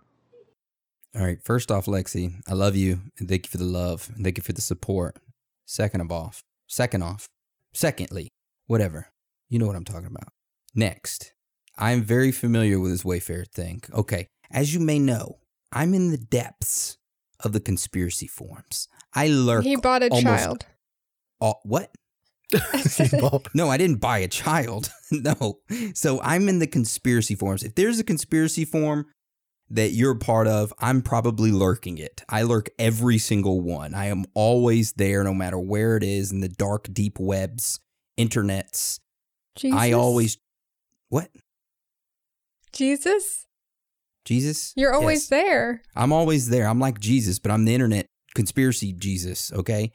All 1.16 1.24
right. 1.24 1.42
First 1.42 1.72
off, 1.72 1.86
Lexi, 1.86 2.42
I 2.48 2.54
love 2.54 2.76
you 2.76 3.00
and 3.18 3.30
thank 3.30 3.46
you 3.46 3.50
for 3.50 3.58
the 3.58 3.64
love 3.64 4.10
and 4.14 4.24
thank 4.24 4.38
you 4.38 4.44
for 4.44 4.54
the 4.54 4.62
support. 4.62 5.18
Second 5.66 6.02
of 6.02 6.12
off, 6.12 6.44
second 6.68 7.02
off, 7.02 7.28
secondly, 7.74 8.30
whatever. 8.68 9.08
You 9.50 9.60
know 9.60 9.66
what 9.66 9.76
I'm 9.76 9.86
talking 9.86 10.08
about. 10.08 10.34
Next, 10.76 11.34
I'm 11.78 12.04
very 12.04 12.32
familiar 12.32 12.80
with 12.80 12.92
this 12.92 13.04
Wayfair 13.04 13.48
thing. 13.48 13.82
Okay. 13.94 14.28
As 14.52 14.74
you 14.74 14.80
may 14.80 15.00
know, 15.00 15.38
I'm 15.72 15.94
in 15.94 16.12
the 16.12 16.18
depths 16.18 16.98
of 17.46 17.54
the 17.54 17.60
conspiracy 17.60 18.28
forums. 18.28 18.88
I 19.14 19.28
lurk. 19.28 19.64
He 19.64 19.76
bought 19.76 20.04
a 20.04 20.10
child. 20.10 20.66
all- 21.40 21.62
what? 21.64 21.92
No, 23.54 23.70
I 23.70 23.78
didn't 23.78 23.98
buy 24.02 24.20
a 24.20 24.28
child. 24.28 24.92
no. 25.12 25.60
So 25.94 26.22
I'm 26.22 26.50
in 26.50 26.60
the 26.60 26.68
conspiracy 26.68 27.36
forums. 27.36 27.64
If 27.64 27.76
there's 27.76 28.00
a 28.00 28.04
conspiracy 28.04 28.66
forum 28.66 29.06
that 29.70 29.92
you're 29.92 30.12
a 30.12 30.18
part 30.20 30.48
of, 30.48 30.72
I'm 30.80 31.02
probably 31.02 31.52
lurking 31.52 31.98
it. 31.98 32.24
I 32.30 32.44
lurk 32.44 32.70
every 32.78 33.18
single 33.18 33.62
one. 33.62 33.94
I 33.96 34.06
am 34.08 34.26
always 34.36 34.94
there 34.94 35.24
no 35.24 35.34
matter 35.34 35.58
where 35.58 35.98
it 35.98 36.04
is 36.04 36.32
in 36.32 36.42
the 36.42 36.50
dark, 36.50 36.88
deep 36.94 37.20
webs, 37.20 37.80
internets. 38.18 39.00
Jesus. 39.56 39.80
I 39.80 39.94
always. 39.94 40.38
What? 41.10 41.30
Jesus? 42.74 43.48
Jesus? 44.26 44.74
You're 44.76 44.94
always 44.94 45.22
Yes. 45.24 45.30
there. 45.30 45.82
I'm 45.96 46.12
always 46.12 46.50
there. 46.50 46.68
I'm 46.68 46.80
like 46.80 47.00
Jesus, 47.00 47.40
but 47.40 47.52
I'm 47.52 47.66
the 47.66 47.74
internet 47.74 48.08
conspiracy 48.36 48.92
Jesus, 48.94 49.52
okay? 49.54 49.92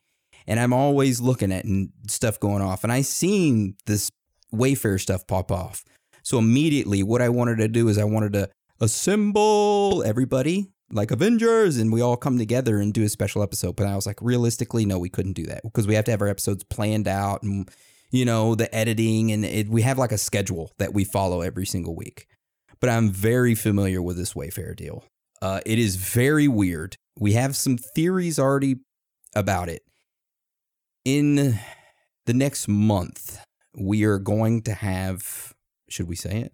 And 0.47 0.59
I'm 0.59 0.73
always 0.73 1.21
looking 1.21 1.53
at 1.53 1.65
n- 1.67 1.93
stuff 2.09 2.41
going 2.41 2.63
off. 2.63 2.83
And 2.85 2.93
I 2.93 3.03
seen 3.03 3.75
this 3.87 4.11
Wayfair 4.55 4.99
stuff 5.01 5.27
pop 5.27 5.53
off. 5.53 5.85
So 6.23 6.39
immediately 6.39 7.03
what 7.03 7.21
I 7.23 7.29
wanted 7.29 7.59
to 7.59 7.69
do 7.69 7.89
is 7.89 7.99
I 7.99 8.05
wanted 8.05 8.33
to 8.35 8.49
assemble 8.81 10.03
everybody 10.05 10.71
like 10.93 11.11
Avengers 11.11 11.77
and 11.77 11.93
we 11.93 12.01
all 12.01 12.17
come 12.17 12.39
together 12.39 12.79
and 12.79 12.93
do 12.93 13.03
a 13.05 13.09
special 13.09 13.43
episode. 13.43 13.77
But 13.77 13.87
I 13.87 13.95
was 13.97 14.07
like, 14.07 14.21
realistically, 14.21 14.85
no, 14.87 14.99
we 14.99 15.09
couldn't 15.09 15.35
do 15.35 15.47
that 15.47 15.63
because 15.63 15.87
we 15.87 15.95
have 15.95 16.05
to 16.07 16.11
have 16.11 16.23
our 16.23 16.29
episodes 16.29 16.65
planned 16.65 17.09
out 17.09 17.43
and 17.43 17.69
you 18.13 18.25
know, 18.25 18.57
the 18.57 18.73
editing 18.75 19.31
and 19.31 19.45
it, 19.45 19.69
we 19.69 19.83
have 19.83 19.97
like 19.97 20.11
a 20.11 20.19
schedule 20.19 20.73
that 20.79 20.93
we 20.93 21.05
follow 21.05 21.43
every 21.43 21.65
single 21.67 21.95
week. 21.95 22.27
But 22.81 22.91
I'm 22.91 23.11
very 23.11 23.55
familiar 23.55 24.01
with 24.01 24.17
this 24.17 24.33
Wayfair 24.35 24.75
deal. 24.75 25.05
Uh, 25.43 25.61
it 25.67 25.79
is 25.79 25.97
very 25.97 26.49
weird. 26.49 26.97
We 27.19 27.33
have 27.35 27.55
some 27.57 27.77
theories 27.77 28.39
already 28.39 28.77
about 29.35 29.69
it. 29.69 29.83
In 31.05 31.59
the 32.27 32.35
next 32.35 32.69
month, 32.69 33.39
we 33.79 34.05
are 34.05 34.19
going 34.19 34.63
to 34.63 34.73
have, 34.75 35.55
should 35.89 36.09
we 36.09 36.17
say 36.17 36.41
it? 36.41 36.53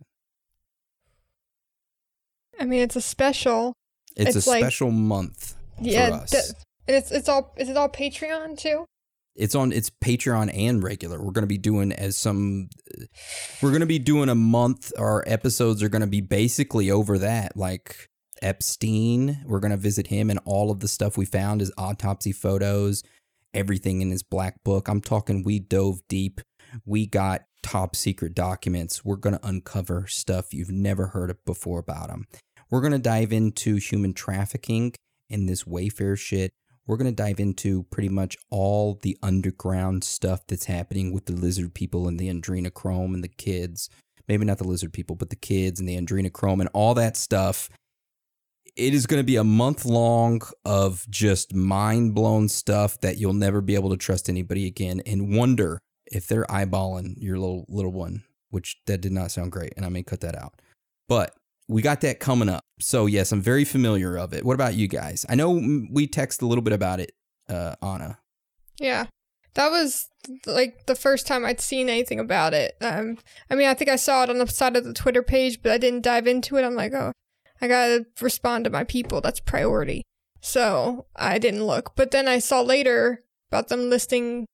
I 2.58 2.64
mean, 2.64 2.80
it's 2.82 2.96
a 2.96 3.00
special. 3.00 3.72
It's, 4.16 4.36
It's 4.36 4.46
a 4.46 4.50
like- 4.50 4.62
special 4.62 4.90
month 4.90 5.54
Yeah. 5.80 6.08
for 6.08 6.14
us. 6.22 6.30
th- 6.30 6.44
and 6.88 6.96
it's 6.96 7.10
it's 7.10 7.28
all 7.28 7.52
is 7.56 7.68
it 7.68 7.76
all 7.76 7.88
Patreon 7.88 8.56
too? 8.56 8.84
It's 9.36 9.54
on 9.54 9.72
it's 9.72 9.90
Patreon 9.90 10.50
and 10.56 10.82
regular. 10.82 11.22
We're 11.22 11.32
going 11.32 11.42
to 11.42 11.46
be 11.46 11.58
doing 11.58 11.92
as 11.92 12.16
some 12.16 12.68
we're 13.62 13.70
going 13.70 13.80
to 13.80 13.86
be 13.86 13.98
doing 13.98 14.28
a 14.28 14.34
month 14.34 14.92
our 14.98 15.24
episodes 15.26 15.82
are 15.82 15.88
going 15.88 16.00
to 16.00 16.06
be 16.06 16.20
basically 16.20 16.90
over 16.90 17.18
that 17.18 17.56
like 17.56 18.08
Epstein, 18.42 19.42
we're 19.46 19.60
going 19.60 19.70
to 19.70 19.76
visit 19.76 20.08
him 20.08 20.30
and 20.30 20.40
all 20.44 20.70
of 20.70 20.80
the 20.80 20.88
stuff 20.88 21.16
we 21.16 21.24
found 21.24 21.60
his 21.60 21.72
autopsy 21.78 22.32
photos, 22.32 23.02
everything 23.54 24.02
in 24.02 24.10
his 24.10 24.22
black 24.22 24.62
book. 24.64 24.88
I'm 24.88 25.00
talking 25.00 25.42
we 25.42 25.58
dove 25.58 26.00
deep. 26.08 26.40
We 26.84 27.06
got 27.06 27.42
top 27.62 27.96
secret 27.96 28.34
documents. 28.34 29.04
We're 29.04 29.16
going 29.16 29.38
to 29.38 29.46
uncover 29.46 30.06
stuff 30.06 30.52
you've 30.52 30.70
never 30.70 31.08
heard 31.08 31.30
of 31.30 31.44
before 31.44 31.78
about 31.78 32.10
him. 32.10 32.26
We're 32.70 32.80
going 32.80 32.92
to 32.92 32.98
dive 32.98 33.32
into 33.32 33.76
human 33.76 34.12
trafficking 34.12 34.92
and 35.30 35.48
this 35.48 35.64
Wayfair 35.64 36.18
shit 36.18 36.52
we're 36.86 36.96
going 36.96 37.10
to 37.10 37.22
dive 37.22 37.40
into 37.40 37.84
pretty 37.84 38.08
much 38.08 38.36
all 38.50 38.98
the 39.02 39.18
underground 39.22 40.04
stuff 40.04 40.46
that's 40.46 40.66
happening 40.66 41.12
with 41.12 41.26
the 41.26 41.32
lizard 41.32 41.74
people 41.74 42.06
and 42.06 42.18
the 42.18 42.32
adrenochrome 42.32 43.14
and 43.14 43.24
the 43.24 43.28
kids. 43.28 43.90
Maybe 44.28 44.44
not 44.44 44.58
the 44.58 44.66
lizard 44.66 44.92
people, 44.92 45.16
but 45.16 45.30
the 45.30 45.36
kids 45.36 45.80
and 45.80 45.88
the 45.88 45.96
adrenochrome 45.96 46.60
and 46.60 46.68
all 46.72 46.94
that 46.94 47.16
stuff. 47.16 47.68
It 48.76 48.92
is 48.92 49.06
going 49.06 49.20
to 49.20 49.26
be 49.26 49.36
a 49.36 49.44
month 49.44 49.84
long 49.84 50.42
of 50.64 51.06
just 51.08 51.54
mind 51.54 52.14
blown 52.14 52.48
stuff 52.48 53.00
that 53.00 53.16
you'll 53.16 53.32
never 53.32 53.60
be 53.60 53.74
able 53.74 53.90
to 53.90 53.96
trust 53.96 54.28
anybody 54.28 54.66
again 54.66 55.00
and 55.06 55.34
wonder 55.34 55.78
if 56.06 56.26
they're 56.26 56.44
eyeballing 56.44 57.14
your 57.16 57.38
little 57.38 57.64
little 57.68 57.92
one, 57.92 58.24
which 58.50 58.76
that 58.86 59.00
did 59.00 59.12
not 59.12 59.30
sound 59.30 59.50
great, 59.50 59.72
and 59.76 59.86
I 59.86 59.88
may 59.88 60.02
cut 60.02 60.20
that 60.20 60.36
out. 60.36 60.60
But 61.08 61.34
we 61.68 61.82
got 61.82 62.00
that 62.02 62.20
coming 62.20 62.48
up. 62.48 62.64
So 62.80 63.06
yes, 63.06 63.32
I'm 63.32 63.40
very 63.40 63.64
familiar 63.64 64.16
of 64.16 64.32
it. 64.32 64.44
What 64.44 64.54
about 64.54 64.74
you 64.74 64.88
guys? 64.88 65.26
I 65.28 65.34
know 65.34 65.50
we 65.90 66.06
text 66.06 66.42
a 66.42 66.46
little 66.46 66.62
bit 66.62 66.72
about 66.72 67.00
it, 67.00 67.12
uh, 67.48 67.74
Anna. 67.82 68.18
Yeah. 68.78 69.06
That 69.54 69.70
was 69.70 70.08
like 70.44 70.84
the 70.86 70.94
first 70.94 71.26
time 71.26 71.44
I'd 71.44 71.60
seen 71.60 71.88
anything 71.88 72.20
about 72.20 72.52
it. 72.52 72.76
Um, 72.82 73.16
I 73.50 73.54
mean, 73.54 73.68
I 73.68 73.74
think 73.74 73.90
I 73.90 73.96
saw 73.96 74.22
it 74.22 74.30
on 74.30 74.38
the 74.38 74.46
side 74.46 74.76
of 74.76 74.84
the 74.84 74.92
Twitter 74.92 75.22
page, 75.22 75.62
but 75.62 75.72
I 75.72 75.78
didn't 75.78 76.02
dive 76.02 76.26
into 76.26 76.58
it. 76.58 76.64
I'm 76.64 76.74
like, 76.74 76.92
oh, 76.92 77.12
I 77.60 77.68
gotta 77.68 78.04
respond 78.20 78.64
to 78.64 78.70
my 78.70 78.84
people. 78.84 79.20
That's 79.20 79.40
priority. 79.40 80.02
So 80.42 81.06
I 81.16 81.38
didn't 81.38 81.64
look. 81.64 81.96
But 81.96 82.10
then 82.10 82.28
I 82.28 82.38
saw 82.38 82.60
later 82.60 83.24
about 83.50 83.68
them 83.68 83.88
listing 83.88 84.44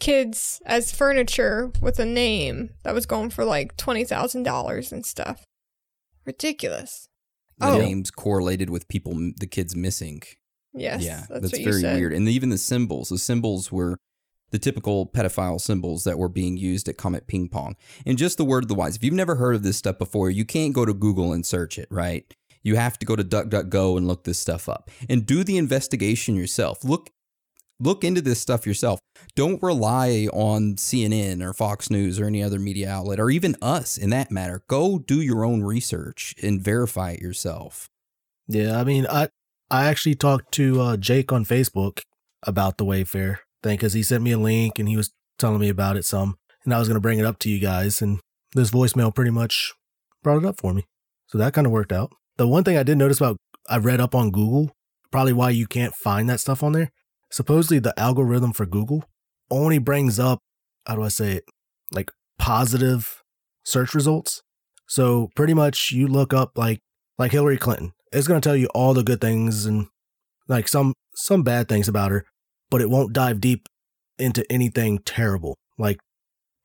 kids 0.00 0.62
as 0.64 0.90
furniture 0.90 1.70
with 1.82 1.98
a 1.98 2.06
name 2.06 2.70
that 2.82 2.94
was 2.94 3.04
going 3.04 3.28
for 3.28 3.44
like 3.44 3.76
$20,000 3.76 4.92
and 4.92 5.04
stuff. 5.04 5.44
Ridiculous. 6.24 7.08
The 7.58 7.66
Oh. 7.66 7.78
names 7.78 8.10
correlated 8.10 8.70
with 8.70 8.88
people, 8.88 9.12
the 9.36 9.46
kids 9.46 9.76
missing. 9.76 10.22
Yes. 10.72 11.02
yeah, 11.02 11.26
that's, 11.28 11.50
that's 11.50 11.58
very 11.58 11.82
weird. 11.82 12.12
And 12.12 12.28
even 12.28 12.48
the 12.48 12.58
symbols, 12.58 13.08
the 13.08 13.18
symbols 13.18 13.72
were 13.72 13.98
the 14.50 14.58
typical 14.58 15.06
pedophile 15.06 15.60
symbols 15.60 16.04
that 16.04 16.18
were 16.18 16.28
being 16.28 16.56
used 16.56 16.88
at 16.88 16.96
Comet 16.96 17.26
Ping 17.26 17.48
Pong. 17.48 17.76
And 18.06 18.16
just 18.18 18.36
the 18.38 18.44
word 18.44 18.64
of 18.64 18.68
the 18.68 18.74
wise, 18.74 18.96
if 18.96 19.04
you've 19.04 19.14
never 19.14 19.34
heard 19.36 19.54
of 19.54 19.62
this 19.62 19.76
stuff 19.76 19.98
before, 19.98 20.30
you 20.30 20.44
can't 20.44 20.72
go 20.74 20.84
to 20.84 20.94
Google 20.94 21.32
and 21.32 21.44
search 21.44 21.78
it, 21.78 21.88
right? 21.90 22.32
You 22.62 22.76
have 22.76 22.98
to 23.00 23.06
go 23.06 23.16
to 23.16 23.24
DuckDuckGo 23.24 23.96
and 23.96 24.06
look 24.06 24.24
this 24.24 24.38
stuff 24.38 24.68
up 24.68 24.90
and 25.08 25.24
do 25.26 25.44
the 25.44 25.56
investigation 25.56 26.34
yourself. 26.36 26.84
Look 26.84 27.10
look 27.80 28.04
into 28.04 28.20
this 28.20 28.40
stuff 28.40 28.66
yourself. 28.66 29.00
Don't 29.34 29.62
rely 29.62 30.28
on 30.32 30.76
CNN 30.76 31.42
or 31.42 31.52
Fox 31.52 31.90
News 31.90 32.20
or 32.20 32.26
any 32.26 32.42
other 32.42 32.58
media 32.58 32.90
outlet 32.90 33.18
or 33.18 33.30
even 33.30 33.56
us 33.60 33.96
in 33.96 34.10
that 34.10 34.30
matter. 34.30 34.62
Go 34.68 34.98
do 34.98 35.20
your 35.20 35.44
own 35.44 35.62
research 35.62 36.34
and 36.42 36.62
verify 36.62 37.12
it 37.12 37.20
yourself. 37.20 37.88
Yeah, 38.46 38.78
I 38.78 38.84
mean, 38.84 39.06
I 39.08 39.28
I 39.70 39.86
actually 39.86 40.16
talked 40.16 40.52
to 40.54 40.80
uh, 40.80 40.96
Jake 40.96 41.32
on 41.32 41.44
Facebook 41.44 42.00
about 42.42 42.78
the 42.78 42.84
Wayfair 42.84 43.38
thing 43.62 43.76
because 43.76 43.92
he 43.92 44.02
sent 44.02 44.24
me 44.24 44.32
a 44.32 44.38
link 44.38 44.78
and 44.78 44.88
he 44.88 44.96
was 44.96 45.12
telling 45.38 45.60
me 45.60 45.68
about 45.68 45.96
it 45.96 46.04
some, 46.04 46.36
and 46.64 46.74
I 46.74 46.78
was 46.78 46.88
gonna 46.88 47.00
bring 47.00 47.18
it 47.18 47.24
up 47.24 47.38
to 47.40 47.50
you 47.50 47.60
guys, 47.60 48.02
and 48.02 48.18
this 48.54 48.70
voicemail 48.70 49.14
pretty 49.14 49.30
much 49.30 49.72
brought 50.22 50.42
it 50.42 50.46
up 50.46 50.58
for 50.58 50.74
me, 50.74 50.84
so 51.28 51.38
that 51.38 51.54
kind 51.54 51.66
of 51.66 51.72
worked 51.72 51.92
out. 51.92 52.12
The 52.36 52.48
one 52.48 52.64
thing 52.64 52.76
I 52.76 52.82
did 52.82 52.98
notice 52.98 53.18
about 53.18 53.36
I 53.68 53.78
read 53.78 54.00
up 54.00 54.14
on 54.14 54.32
Google, 54.32 54.72
probably 55.12 55.32
why 55.32 55.50
you 55.50 55.68
can't 55.68 55.94
find 55.94 56.28
that 56.28 56.40
stuff 56.40 56.64
on 56.64 56.72
there. 56.72 56.90
Supposedly, 57.30 57.78
the 57.78 57.98
algorithm 57.98 58.52
for 58.52 58.66
Google 58.66 59.04
only 59.50 59.78
brings 59.78 60.18
up 60.18 60.40
how 60.86 60.96
do 60.96 61.02
I 61.02 61.08
say 61.08 61.32
it, 61.32 61.44
like 61.92 62.10
positive 62.38 63.22
search 63.64 63.94
results. 63.94 64.42
So 64.86 65.30
pretty 65.36 65.54
much, 65.54 65.92
you 65.92 66.08
look 66.08 66.34
up 66.34 66.56
like 66.56 66.80
like 67.18 67.32
Hillary 67.32 67.58
Clinton. 67.58 67.92
It's 68.12 68.26
to 68.26 68.40
tell 68.40 68.56
you 68.56 68.66
all 68.74 68.94
the 68.94 69.04
good 69.04 69.20
things 69.20 69.66
and 69.66 69.86
like 70.48 70.66
some 70.66 70.94
some 71.14 71.42
bad 71.42 71.68
things 71.68 71.86
about 71.86 72.10
her, 72.10 72.24
but 72.70 72.80
it 72.80 72.90
won't 72.90 73.12
dive 73.12 73.40
deep 73.40 73.68
into 74.18 74.44
anything 74.50 74.98
terrible. 74.98 75.56
Like 75.78 76.00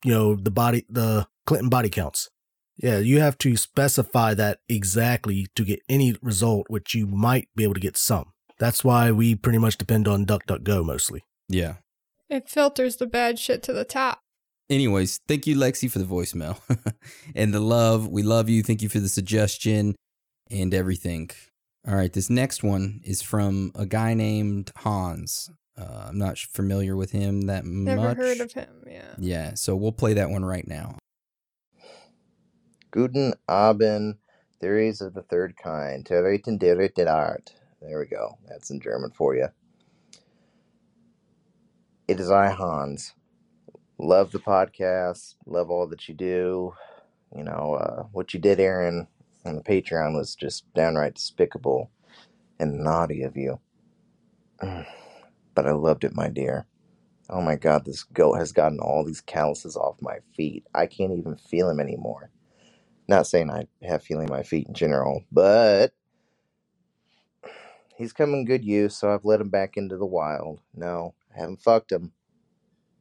you 0.04 0.12
know, 0.12 0.34
the 0.34 0.50
body 0.50 0.84
the 0.88 1.28
Clinton 1.46 1.68
body 1.68 1.88
counts. 1.88 2.28
Yeah, 2.76 2.98
you 2.98 3.20
have 3.20 3.38
to 3.38 3.56
specify 3.56 4.34
that 4.34 4.58
exactly 4.68 5.46
to 5.54 5.64
get 5.64 5.80
any 5.88 6.14
result 6.20 6.66
which 6.68 6.94
you 6.94 7.06
might 7.06 7.48
be 7.56 7.64
able 7.64 7.74
to 7.74 7.80
get 7.80 7.96
some. 7.96 8.32
That's 8.58 8.82
why 8.82 9.10
we 9.10 9.34
pretty 9.34 9.58
much 9.58 9.76
depend 9.76 10.08
on 10.08 10.26
DuckDuckGo 10.26 10.84
mostly. 10.84 11.24
Yeah. 11.48 11.74
It 12.28 12.48
filters 12.48 12.96
the 12.96 13.06
bad 13.06 13.38
shit 13.38 13.62
to 13.64 13.72
the 13.72 13.84
top. 13.84 14.20
Anyways, 14.68 15.20
thank 15.28 15.46
you, 15.46 15.54
Lexi, 15.54 15.90
for 15.90 16.00
the 16.00 16.04
voicemail 16.04 16.58
and 17.36 17.54
the 17.54 17.60
love. 17.60 18.08
We 18.08 18.22
love 18.22 18.48
you. 18.48 18.62
Thank 18.62 18.82
you 18.82 18.88
for 18.88 18.98
the 18.98 19.08
suggestion 19.08 19.94
and 20.50 20.74
everything. 20.74 21.30
All 21.86 21.94
right, 21.94 22.12
this 22.12 22.28
next 22.28 22.64
one 22.64 23.00
is 23.04 23.22
from 23.22 23.70
a 23.76 23.86
guy 23.86 24.14
named 24.14 24.72
Hans. 24.78 25.50
Uh, 25.78 26.06
I'm 26.08 26.18
not 26.18 26.38
familiar 26.38 26.96
with 26.96 27.12
him 27.12 27.42
that 27.42 27.64
much. 27.64 27.96
Never 27.96 28.14
heard 28.14 28.40
of 28.40 28.52
him. 28.52 28.84
Yeah. 28.90 29.14
Yeah, 29.18 29.54
so 29.54 29.76
we'll 29.76 29.92
play 29.92 30.14
that 30.14 30.30
one 30.30 30.44
right 30.44 30.66
now. 30.66 30.96
Guten 32.90 33.34
Abend, 33.48 34.16
theories 34.60 35.00
of 35.00 35.14
the 35.14 35.22
third 35.22 35.54
kind. 35.62 36.06
Theoreten 36.06 36.58
der 36.58 36.74
dritten 36.74 37.08
Art. 37.08 37.52
There 37.86 38.00
we 38.00 38.06
go. 38.06 38.38
That's 38.48 38.70
in 38.70 38.80
German 38.80 39.12
for 39.12 39.36
you. 39.36 39.48
It 42.08 42.20
is 42.20 42.30
I, 42.30 42.50
Hans. 42.50 43.14
Love 43.98 44.32
the 44.32 44.40
podcast. 44.40 45.36
Love 45.46 45.70
all 45.70 45.86
that 45.88 46.08
you 46.08 46.14
do. 46.14 46.74
You 47.36 47.44
know, 47.44 47.74
uh, 47.80 48.04
what 48.12 48.34
you 48.34 48.40
did, 48.40 48.60
Aaron, 48.60 49.06
on 49.44 49.56
the 49.56 49.62
Patreon 49.62 50.14
was 50.16 50.34
just 50.34 50.72
downright 50.74 51.14
despicable 51.14 51.90
and 52.58 52.80
naughty 52.80 53.22
of 53.22 53.36
you. 53.36 53.60
But 55.54 55.66
I 55.66 55.72
loved 55.72 56.04
it, 56.04 56.14
my 56.14 56.28
dear. 56.28 56.66
Oh 57.30 57.42
my 57.42 57.56
god, 57.56 57.84
this 57.84 58.04
goat 58.04 58.34
has 58.34 58.52
gotten 58.52 58.78
all 58.78 59.04
these 59.04 59.22
calluses 59.22 59.76
off 59.76 59.96
my 60.02 60.18
feet. 60.36 60.64
I 60.74 60.86
can't 60.86 61.12
even 61.18 61.36
feel 61.36 61.68
them 61.68 61.80
anymore. 61.80 62.30
Not 63.08 63.26
saying 63.26 63.50
I 63.50 63.66
have 63.82 64.04
feeling 64.04 64.28
in 64.28 64.34
my 64.34 64.44
feet 64.44 64.68
in 64.68 64.74
general, 64.74 65.24
but 65.32 65.94
he's 67.96 68.12
come 68.12 68.34
in 68.34 68.44
good 68.44 68.64
use, 68.64 68.96
so 68.96 69.12
I've 69.12 69.24
let 69.24 69.40
him 69.40 69.48
back 69.48 69.76
into 69.76 69.96
the 69.96 70.06
wild. 70.06 70.60
No, 70.74 71.14
I 71.34 71.40
haven't 71.40 71.62
fucked 71.62 71.92
him, 71.92 72.12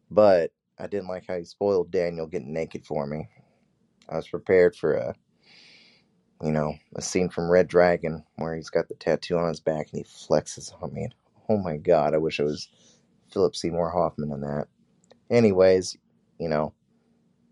but 0.10 0.52
I 0.80 0.88
didn't 0.88 1.08
like 1.08 1.26
how 1.28 1.38
he 1.38 1.44
spoiled 1.44 1.92
Daniel 1.92 2.28
getting 2.28 2.54
naked 2.54 2.86
for 2.86 3.06
me. 3.06 3.30
I 4.10 4.16
was 4.16 4.28
prepared 4.28 4.76
for 4.76 4.94
a, 4.94 5.16
you 6.42 6.52
know, 6.52 6.76
a 6.96 7.02
scene 7.02 7.30
from 7.30 7.50
Red 7.50 7.68
Dragon 7.68 8.24
where 8.36 8.56
he's 8.56 8.70
got 8.70 8.88
the 8.88 8.96
tattoo 8.96 9.38
on 9.38 9.50
his 9.50 9.60
back 9.60 9.88
and 9.92 10.00
he 10.00 10.04
flexes 10.04 10.72
on 10.82 10.94
me. 10.94 11.10
Oh 11.50 11.58
my 11.58 11.78
god, 11.78 12.14
I 12.14 12.18
wish 12.18 12.40
it 12.40 12.44
was 12.44 12.70
Philip 13.32 13.56
Seymour 13.56 13.92
Hoffman 13.92 14.32
in 14.32 14.42
that. 14.42 14.68
Anyways, 15.30 15.98
you 16.40 16.50
know, 16.50 16.74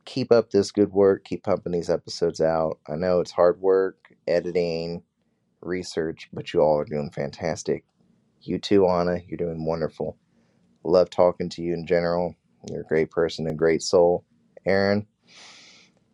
keep 0.06 0.32
up 0.32 0.52
this 0.52 0.72
good 0.72 0.92
work. 0.92 1.24
Keep 1.24 1.44
pumping 1.44 1.72
these 1.72 1.90
episodes 1.90 2.42
out. 2.42 2.80
I 2.88 2.96
know 2.96 3.20
it's 3.20 3.32
hard 3.32 3.62
work, 3.62 4.14
editing, 4.28 5.04
research, 5.66 6.30
but 6.34 6.54
you 6.54 6.62
all 6.62 6.80
are 6.80 6.86
doing 6.86 7.12
fantastic. 7.12 7.84
You 8.42 8.60
too, 8.60 8.88
Anna. 8.88 9.20
You're 9.28 9.38
doing 9.38 9.66
wonderful. 9.66 10.18
Love 10.84 11.10
talking 11.10 11.50
to 11.50 11.62
you 11.62 11.74
in 11.74 11.88
general. 11.88 12.36
You're 12.70 12.82
a 12.82 12.88
great 12.88 13.12
person, 13.12 13.48
a 13.48 13.54
great 13.54 13.82
soul. 13.82 14.26
Aaron, 14.66 15.08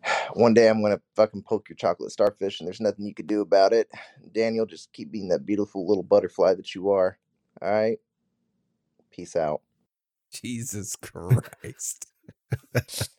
one 0.34 0.54
day 0.54 0.70
I'm 0.70 0.82
gonna 0.82 1.02
fucking 1.16 1.44
poke 1.44 1.70
your 1.70 1.76
chocolate 1.76 2.12
starfish, 2.12 2.60
and 2.60 2.68
there's 2.68 2.82
nothing 2.82 3.06
you 3.06 3.16
can 3.16 3.28
do 3.28 3.42
about 3.42 3.74
it. 3.74 3.90
Daniel, 4.34 4.66
just 4.66 4.94
keep 4.94 5.12
being 5.12 5.30
that 5.30 5.46
beautiful 5.46 5.88
little 5.88 6.04
butterfly 6.04 6.54
that 6.56 6.76
you 6.76 6.92
are. 6.92 7.18
All 7.62 7.72
right. 7.72 7.98
Peace 9.12 9.36
out. 9.36 9.62
Jesus 10.32 10.96
Christ. 10.96 12.08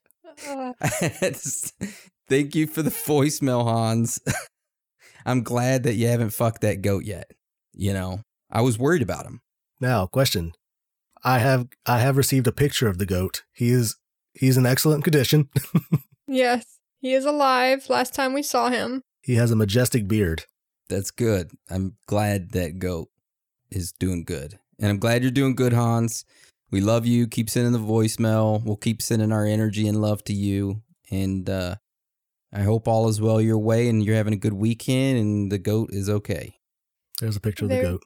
Thank 2.29 2.55
you 2.55 2.67
for 2.67 2.83
the 2.83 2.91
voicemail, 2.91 3.65
Hans. 3.65 4.21
I'm 5.25 5.43
glad 5.43 5.83
that 5.85 5.95
you 5.95 6.09
haven't 6.09 6.31
fucked 6.31 6.61
that 6.63 6.83
goat 6.83 7.05
yet. 7.05 7.31
You 7.73 7.93
know, 7.93 8.21
I 8.51 8.61
was 8.63 8.79
worried 8.79 9.03
about 9.03 9.27
him. 9.27 9.41
Now, 9.81 10.07
question. 10.07 10.53
I 11.23 11.39
have 11.39 11.69
I 11.87 11.99
have 11.99 12.17
received 12.17 12.47
a 12.47 12.53
picture 12.53 12.89
of 12.89 12.99
the 12.99 13.07
goat. 13.07 13.43
He 13.53 13.71
is 13.71 13.97
he's 14.35 14.57
in 14.57 14.67
excellent 14.67 15.05
condition. 15.05 15.49
yes, 16.27 16.79
he 16.99 17.13
is 17.13 17.25
alive. 17.25 17.89
Last 17.89 18.15
time 18.15 18.33
we 18.33 18.43
saw 18.43 18.71
him. 18.71 19.03
he 19.23 19.35
has 19.35 19.51
a 19.51 19.57
majestic 19.57 20.09
beard. 20.09 20.45
That's 20.89 21.11
good. 21.11 21.51
I'm 21.69 21.97
glad 22.07 22.51
that 22.53 22.79
goat 22.79 23.09
is 23.71 23.93
doing 23.93 24.25
good. 24.25 24.59
And 24.79 24.91
I'm 24.91 24.99
glad 24.99 25.23
you're 25.23 25.31
doing 25.31 25.55
good, 25.55 25.73
Hans. 25.73 26.25
We 26.71 26.81
love 26.81 27.05
you. 27.07 27.27
Keep 27.27 27.51
sending 27.51 27.73
the 27.73 27.79
voicemail. 27.79 28.65
We'll 28.65 28.77
keep 28.77 29.03
sending 29.03 29.31
our 29.31 29.45
energy 29.45 29.87
and 29.87 30.01
love 30.01 30.25
to 30.25 30.33
you. 30.33 30.83
And 31.11 31.49
uh, 31.49 31.77
I 32.53 32.63
hope 32.63 32.89
all 32.89 33.09
is 33.09 33.21
well 33.21 33.41
your 33.41 33.59
way 33.59 33.89
and 33.89 34.05
you're 34.05 34.17
having 34.17 34.33
a 34.35 34.37
good 34.39 34.55
weekend 34.55 35.19
and 35.19 35.53
the 35.53 35.59
goat 35.59 35.91
is 35.93 36.09
okay. 36.11 36.55
There's 37.21 37.37
a 37.37 37.41
picture 37.41 37.67
of 37.67 37.69
There- 37.71 37.83
the 37.85 37.89
goat. 37.91 38.03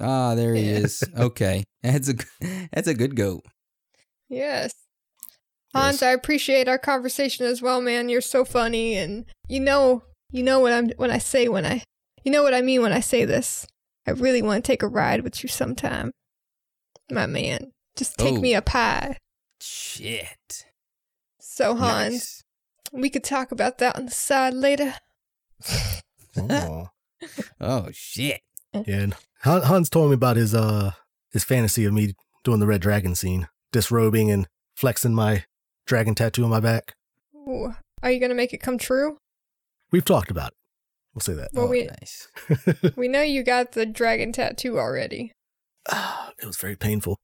Ah, 0.00 0.34
there 0.34 0.54
he 0.54 0.68
is. 0.68 1.02
Okay. 1.16 1.64
That's 1.82 2.08
a 2.08 2.14
that's 2.72 2.86
a 2.88 2.94
good 2.94 3.16
goat. 3.16 3.42
Yes. 4.28 4.72
Hans, 5.74 6.02
I 6.02 6.10
appreciate 6.12 6.68
our 6.68 6.78
conversation 6.78 7.44
as 7.46 7.60
well, 7.60 7.80
man. 7.80 8.08
You're 8.08 8.20
so 8.20 8.44
funny 8.44 8.94
and 8.96 9.24
you 9.48 9.58
know 9.60 10.02
you 10.30 10.42
know 10.42 10.60
what 10.60 10.72
I'm 10.72 10.90
when 10.96 11.10
I 11.10 11.18
say 11.18 11.48
when 11.48 11.66
I 11.66 11.82
you 12.24 12.30
know 12.32 12.42
what 12.42 12.54
I 12.54 12.62
mean 12.62 12.82
when 12.82 12.92
I 12.92 13.00
say 13.00 13.24
this. 13.24 13.66
I 14.06 14.12
really 14.12 14.42
want 14.42 14.64
to 14.64 14.66
take 14.66 14.82
a 14.82 14.88
ride 14.88 15.22
with 15.22 15.42
you 15.42 15.48
sometime. 15.48 16.12
My 17.10 17.26
man. 17.26 17.72
Just 17.96 18.16
take 18.16 18.34
Oh. 18.34 18.40
me 18.40 18.54
up 18.54 18.68
high. 18.68 19.18
Shit. 19.60 20.64
So 21.40 21.74
Hans, 21.74 22.12
Nice. 22.12 22.41
We 22.92 23.10
could 23.10 23.24
talk 23.24 23.50
about 23.52 23.78
that 23.78 23.96
on 23.96 24.06
the 24.06 24.10
side 24.12 24.54
later. 24.54 24.94
Aw. 26.38 26.86
Oh 27.60 27.88
shit. 27.92 28.40
yeah. 28.74 28.82
and 28.88 29.14
Hans 29.44 29.88
told 29.88 30.10
me 30.10 30.14
about 30.14 30.34
his 30.36 30.56
uh 30.56 30.90
his 31.30 31.44
fantasy 31.44 31.84
of 31.84 31.92
me 31.92 32.14
doing 32.42 32.58
the 32.58 32.66
red 32.66 32.80
dragon 32.80 33.14
scene, 33.14 33.46
disrobing 33.70 34.28
and 34.28 34.48
flexing 34.76 35.14
my 35.14 35.44
dragon 35.86 36.16
tattoo 36.16 36.42
on 36.42 36.50
my 36.50 36.58
back. 36.58 36.94
Ooh. 37.36 37.74
Are 38.02 38.10
you 38.10 38.18
gonna 38.18 38.34
make 38.34 38.52
it 38.52 38.58
come 38.60 38.76
true? 38.76 39.18
We've 39.92 40.04
talked 40.04 40.32
about 40.32 40.48
it. 40.48 40.54
We'll 41.14 41.20
say 41.20 41.34
that. 41.34 41.50
Well, 41.52 41.66
oh, 41.66 41.68
we 41.68 41.84
nice. 41.84 42.26
we 42.96 43.06
know 43.06 43.22
you 43.22 43.44
got 43.44 43.72
the 43.72 43.86
dragon 43.86 44.32
tattoo 44.32 44.80
already. 44.80 45.30
Ah, 45.88 46.32
it 46.42 46.46
was 46.46 46.56
very 46.56 46.74
painful, 46.74 47.20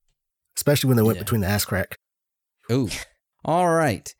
especially 0.56 0.86
when 0.88 0.96
they 0.96 1.02
went 1.02 1.16
Yeah. 1.16 1.24
between 1.24 1.40
the 1.40 1.48
ass 1.48 1.64
crack. 1.64 1.96
Oh, 2.70 2.88
all 3.44 3.68
right. 3.70 4.14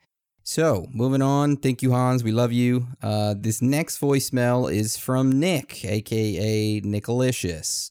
So 0.49 0.87
moving 0.95 1.21
on. 1.21 1.59
Thank 1.59 1.83
you, 1.83 1.91
Hans. 1.93 2.25
We 2.25 2.33
love 2.33 2.53
you. 2.53 2.87
Uh, 3.03 3.35
this 3.37 3.61
next 3.61 4.01
voicemail 4.01 4.73
is 4.73 4.97
from 4.97 5.39
Nick, 5.39 5.85
aka 5.85 6.81
Nicolicious. 6.81 7.91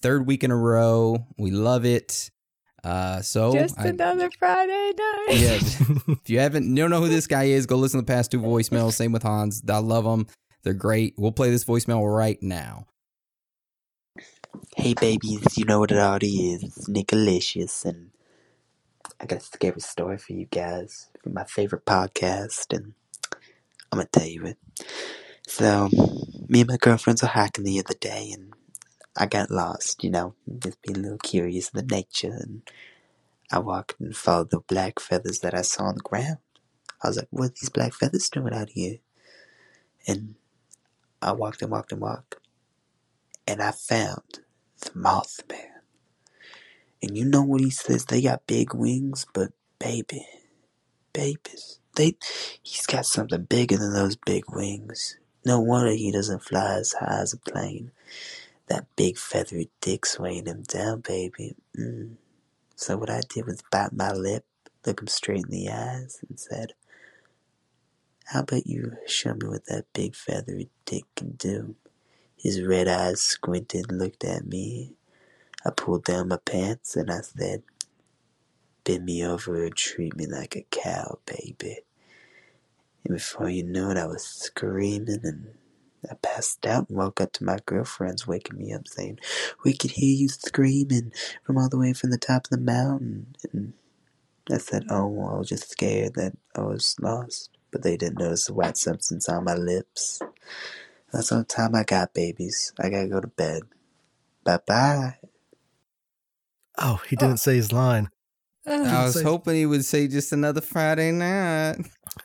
Third 0.00 0.26
week 0.26 0.42
in 0.42 0.50
a 0.50 0.56
row. 0.56 1.26
We 1.36 1.50
love 1.50 1.84
it. 1.84 2.30
Uh, 2.82 3.20
so 3.20 3.52
Just 3.52 3.78
I- 3.78 3.88
another 3.88 4.30
Friday 4.38 4.92
night. 4.96 5.26
yeah. 5.28 5.58
if 6.08 6.30
you 6.30 6.38
haven't, 6.38 6.70
you 6.70 6.76
don't 6.76 6.88
know 6.88 7.02
who 7.02 7.08
this 7.10 7.26
guy 7.26 7.44
is, 7.44 7.66
go 7.66 7.76
listen 7.76 8.00
to 8.00 8.06
the 8.06 8.10
past 8.10 8.30
two 8.30 8.40
voicemails. 8.40 8.94
Same 8.94 9.12
with 9.12 9.22
Hans. 9.22 9.62
I 9.68 9.76
love 9.76 10.04
them. 10.04 10.26
They're 10.62 10.72
great. 10.72 11.12
We'll 11.18 11.32
play 11.32 11.50
this 11.50 11.66
voicemail 11.66 12.02
right 12.10 12.42
now. 12.42 12.86
Hey 14.74 14.94
babies, 14.94 15.58
you 15.58 15.66
know 15.66 15.80
what 15.80 15.90
it 15.90 15.98
already 15.98 16.52
is. 16.52 16.62
It's 16.62 16.88
Nicolicious, 16.88 17.84
and 17.84 18.09
I 19.20 19.26
got 19.26 19.40
a 19.40 19.44
scary 19.44 19.80
story 19.80 20.16
for 20.16 20.32
you 20.32 20.46
guys 20.46 21.08
from 21.22 21.34
my 21.34 21.44
favorite 21.44 21.84
podcast, 21.84 22.74
and 22.74 22.94
I'm 23.92 23.98
gonna 23.98 24.08
tell 24.10 24.26
you 24.26 24.46
it. 24.46 24.58
So, 25.46 25.90
me 26.48 26.60
and 26.62 26.68
my 26.70 26.78
girlfriends 26.78 27.20
were 27.20 27.28
hiking 27.28 27.64
the 27.64 27.80
other 27.80 27.94
day, 28.00 28.30
and 28.32 28.54
I 29.14 29.26
got 29.26 29.50
lost, 29.50 30.02
you 30.02 30.10
know, 30.10 30.34
just 30.58 30.80
being 30.80 30.98
a 30.98 31.02
little 31.02 31.18
curious 31.18 31.68
of 31.68 31.74
the 31.74 31.94
nature, 31.94 32.32
and 32.32 32.62
I 33.52 33.58
walked 33.58 34.00
and 34.00 34.16
followed 34.16 34.50
the 34.50 34.60
black 34.60 34.98
feathers 34.98 35.40
that 35.40 35.54
I 35.54 35.62
saw 35.62 35.84
on 35.84 35.96
the 35.96 36.00
ground. 36.02 36.38
I 37.02 37.08
was 37.08 37.18
like, 37.18 37.28
what 37.30 37.46
are 37.46 37.48
these 37.60 37.68
black 37.68 37.92
feathers 37.92 38.30
doing 38.30 38.54
out 38.54 38.70
here? 38.70 38.98
And 40.08 40.36
I 41.20 41.32
walked 41.32 41.60
and 41.60 41.70
walked 41.70 41.92
and 41.92 42.00
walked, 42.00 42.36
and 43.46 43.60
I 43.60 43.72
found 43.72 44.40
the 44.80 44.90
Mothman. 44.90 45.79
And 47.02 47.16
you 47.16 47.24
know 47.24 47.42
what 47.42 47.60
he 47.60 47.70
says? 47.70 48.06
They 48.06 48.22
got 48.22 48.46
big 48.46 48.74
wings, 48.74 49.26
but 49.34 49.52
baby, 49.78 50.26
babies, 51.12 51.80
they 51.96 52.16
he's 52.62 52.86
got 52.86 53.06
something 53.06 53.44
bigger 53.44 53.76
than 53.78 53.94
those 53.94 54.16
big 54.16 54.44
wings. 54.50 55.16
No 55.44 55.60
wonder 55.60 55.92
he 55.92 56.12
doesn't 56.12 56.44
fly 56.44 56.74
as 56.74 56.94
high 56.94 57.20
as 57.22 57.32
a 57.34 57.38
plane. 57.38 57.92
That 58.68 58.86
big 58.96 59.18
feathery 59.18 59.70
dick's 59.80 60.18
weighing 60.18 60.46
him 60.46 60.62
down, 60.62 61.00
baby. 61.00 61.56
Mm. 61.78 62.16
So 62.76 62.98
what 62.98 63.10
I 63.10 63.22
did 63.28 63.46
was 63.46 63.62
bite 63.72 63.92
my 63.92 64.12
lip, 64.12 64.44
look 64.86 65.00
him 65.00 65.08
straight 65.08 65.44
in 65.46 65.50
the 65.50 65.70
eyes, 65.70 66.20
and 66.28 66.40
said, 66.40 66.74
"How 68.26 68.40
about 68.40 68.66
you 68.66 68.96
show 69.06 69.34
me 69.34 69.48
what 69.48 69.66
that 69.66 69.86
big 69.94 70.14
feathery 70.16 70.70
dick 70.86 71.04
can 71.16 71.32
do?" 71.32 71.76
His 72.36 72.62
red 72.62 72.88
eyes 72.88 73.20
squinted 73.22 73.92
looked 73.92 74.24
at 74.24 74.46
me. 74.46 74.94
I 75.66 75.70
pulled 75.70 76.04
down 76.04 76.28
my 76.28 76.38
pants 76.44 76.96
and 76.96 77.10
I 77.10 77.20
said, 77.22 77.64
Bend 78.84 79.04
me 79.06 79.24
over 79.24 79.64
and 79.64 79.76
treat 79.76 80.16
me 80.16 80.26
like 80.26 80.56
a 80.56 80.66
cow, 80.70 81.18
baby. 81.26 81.78
And 83.04 83.16
before 83.16 83.48
you 83.50 83.64
knew 83.64 83.90
it, 83.90 83.98
I 83.98 84.06
was 84.06 84.24
screaming 84.24 85.20
and 85.24 85.48
I 86.10 86.14
passed 86.22 86.66
out 86.66 86.88
and 86.88 86.98
woke 86.98 87.20
up 87.20 87.32
to 87.34 87.44
my 87.44 87.58
girlfriends 87.66 88.26
waking 88.26 88.58
me 88.58 88.72
up 88.72 88.88
saying, 88.88 89.20
We 89.64 89.74
could 89.74 89.92
hear 89.92 90.14
you 90.16 90.28
screaming 90.28 91.12
from 91.44 91.58
all 91.58 91.68
the 91.70 91.78
way 91.78 91.92
from 91.94 92.10
the 92.10 92.18
top 92.18 92.46
of 92.46 92.50
the 92.50 92.58
mountain. 92.58 93.36
And 93.52 93.74
I 94.50 94.58
said, 94.58 94.84
Oh, 94.90 95.06
I 95.34 95.38
was 95.38 95.48
just 95.50 95.70
scared 95.70 96.14
that 96.16 96.34
I 96.56 96.62
was 96.62 96.96
lost. 97.00 97.50
But 97.72 97.82
they 97.82 97.96
didn't 97.96 98.18
notice 98.20 98.46
the 98.46 98.54
white 98.54 98.78
substance 98.78 99.28
on 99.28 99.44
my 99.44 99.54
lips. 99.54 100.20
That's 101.12 101.32
all 101.32 101.38
the 101.40 101.44
time 101.44 101.74
I 101.74 101.84
got, 101.84 102.14
babies. 102.14 102.72
I 102.80 102.90
gotta 102.90 103.08
go 103.08 103.20
to 103.20 103.28
bed. 103.28 103.62
Bye 104.44 104.60
bye. 104.66 105.16
Oh, 106.80 107.00
he 107.08 107.16
didn't 107.16 107.38
say 107.38 107.56
his 107.56 107.72
line. 107.72 108.08
Ugh, 108.66 108.86
I 108.86 109.04
was 109.04 109.14
say- 109.14 109.22
hoping 109.22 109.54
he 109.56 109.66
would 109.66 109.84
say 109.84 110.08
just 110.08 110.32
another 110.32 110.60
Friday 110.60 111.12
night. 111.12 111.76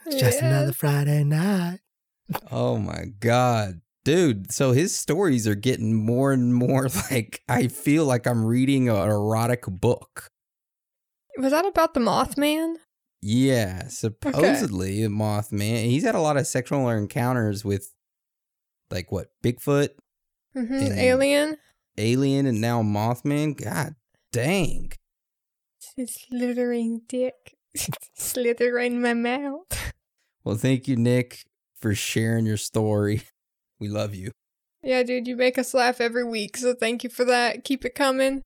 It's 0.06 0.16
just 0.20 0.42
yeah. 0.42 0.48
another 0.50 0.74
Friday 0.74 1.24
night. 1.24 1.80
Oh 2.52 2.78
my 2.78 3.06
god. 3.20 3.82
Dude, 4.04 4.52
so 4.52 4.72
his 4.72 4.96
stories 4.96 5.48
are 5.48 5.56
getting 5.56 5.94
more 5.96 6.32
and 6.32 6.54
more 6.54 6.88
like 7.12 7.42
I 7.50 7.68
feel 7.68 8.06
like 8.06 8.28
I'm 8.28 8.46
reading 8.46 8.90
an 8.90 8.96
erotic 9.10 9.64
book. 9.68 10.28
Was 11.38 11.52
that 11.52 11.66
about 11.66 11.94
the 11.94 12.00
Mothman? 12.00 12.76
Yeah, 13.22 13.88
supposedly 13.88 15.04
a 15.04 15.10
Mothman. 15.10 15.86
He's 15.86 16.04
had 16.04 16.16
a 16.16 16.22
lot 16.22 16.38
of 16.38 16.46
sexual 16.48 16.88
encounters 16.90 17.66
with 17.66 17.92
like 18.92 19.12
what, 19.12 19.28
Bigfoot, 19.44 19.90
Mm-hmm. 20.56 20.98
Alien? 20.98 21.58
Alien, 21.98 22.46
and 22.46 22.62
now 22.62 22.82
Mothman? 22.84 23.62
God 23.62 23.96
dang. 24.36 24.92
Slithering 25.80 27.02
dick. 27.08 27.56
Slithering 28.16 29.02
my 29.02 29.14
mouth. 29.14 29.94
Well, 30.44 30.58
thank 30.58 30.90
you, 30.90 30.98
Nick, 30.98 31.44
for 31.80 31.96
sharing 31.96 32.46
your 32.46 32.58
story. 32.58 33.22
We 33.78 33.90
love 33.90 34.16
you. 34.16 34.32
Yeah, 34.82 35.04
dude, 35.04 35.28
you 35.28 35.36
make 35.36 35.58
us 35.58 35.74
laugh 35.74 36.00
every 36.00 36.24
week, 36.24 36.56
so 36.56 36.74
thank 36.74 37.04
you 37.04 37.10
for 37.10 37.26
that. 37.26 37.66
Keep 37.66 37.84
it 37.84 37.94
coming. 37.94 38.42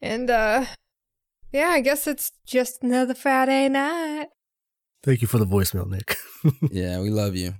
And 0.00 0.30
uh 0.30 0.66
Yeah, 1.50 1.70
I 1.70 1.80
guess 1.80 2.06
it's 2.06 2.30
just 2.46 2.84
another 2.84 3.14
Friday 3.14 3.68
night. 3.68 4.28
Thank 5.02 5.22
you 5.22 5.26
for 5.26 5.38
the 5.38 5.44
voicemail, 5.44 5.88
Nick. 5.88 6.16
yeah, 6.70 7.00
we 7.00 7.10
love 7.10 7.34
you. 7.34 7.54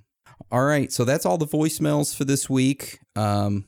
All 0.53 0.65
right, 0.65 0.93
so 0.93 1.05
that's 1.05 1.27
all 1.27 1.37
the 1.37 1.49
voicemails 1.49 2.15
for 2.15 2.25
this 2.25 2.49
week. 2.49 3.01
Um, 3.17 3.65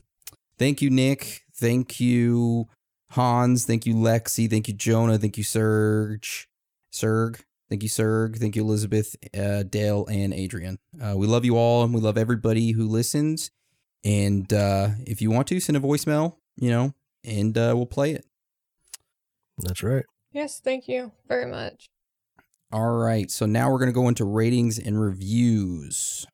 thank 0.57 0.81
you, 0.81 0.89
Nick. 0.89 1.41
Thank 1.53 1.99
you, 1.99 2.69
Hans. 3.11 3.65
Thank 3.65 3.85
you, 3.85 3.95
Lexi. 3.95 4.49
Thank 4.49 4.67
you, 4.67 4.73
Jonah. 4.73 5.17
Thank 5.17 5.37
you, 5.37 5.43
Serge. 5.43 6.49
Serg. 6.91 7.41
Thank 7.69 7.83
you, 7.83 7.89
Serg. 7.89 8.37
Thank 8.37 8.55
you, 8.55 8.63
Elizabeth, 8.63 9.15
uh, 9.37 9.63
Dale, 9.63 10.05
and 10.09 10.33
Adrian. 10.33 10.79
Uh, 11.01 11.15
we 11.17 11.27
love 11.27 11.43
you 11.43 11.57
all, 11.57 11.83
and 11.83 11.93
we 11.93 11.99
love 11.99 12.17
everybody 12.17 12.71
who 12.71 12.87
listens. 12.87 13.51
And 14.05 14.51
uh, 14.53 14.89
if 15.05 15.21
you 15.21 15.31
want 15.31 15.47
to, 15.47 15.59
send 15.59 15.77
a 15.77 15.81
voicemail, 15.81 16.35
you 16.55 16.69
know, 16.69 16.93
and 17.25 17.57
uh, 17.57 17.73
we'll 17.75 17.85
play 17.85 18.11
it. 18.11 18.25
That's 19.57 19.83
right. 19.83 20.05
Yes, 20.31 20.61
thank 20.63 20.87
you 20.87 21.11
very 21.27 21.45
much. 21.45 21.89
All 22.71 22.91
right, 22.91 23.31
so 23.31 23.45
now 23.45 23.71
we're 23.71 23.79
going 23.79 23.89
to 23.89 23.93
go 23.93 24.07
into 24.07 24.25
ratings 24.25 24.77
and 24.77 24.99
reviews. 24.99 26.25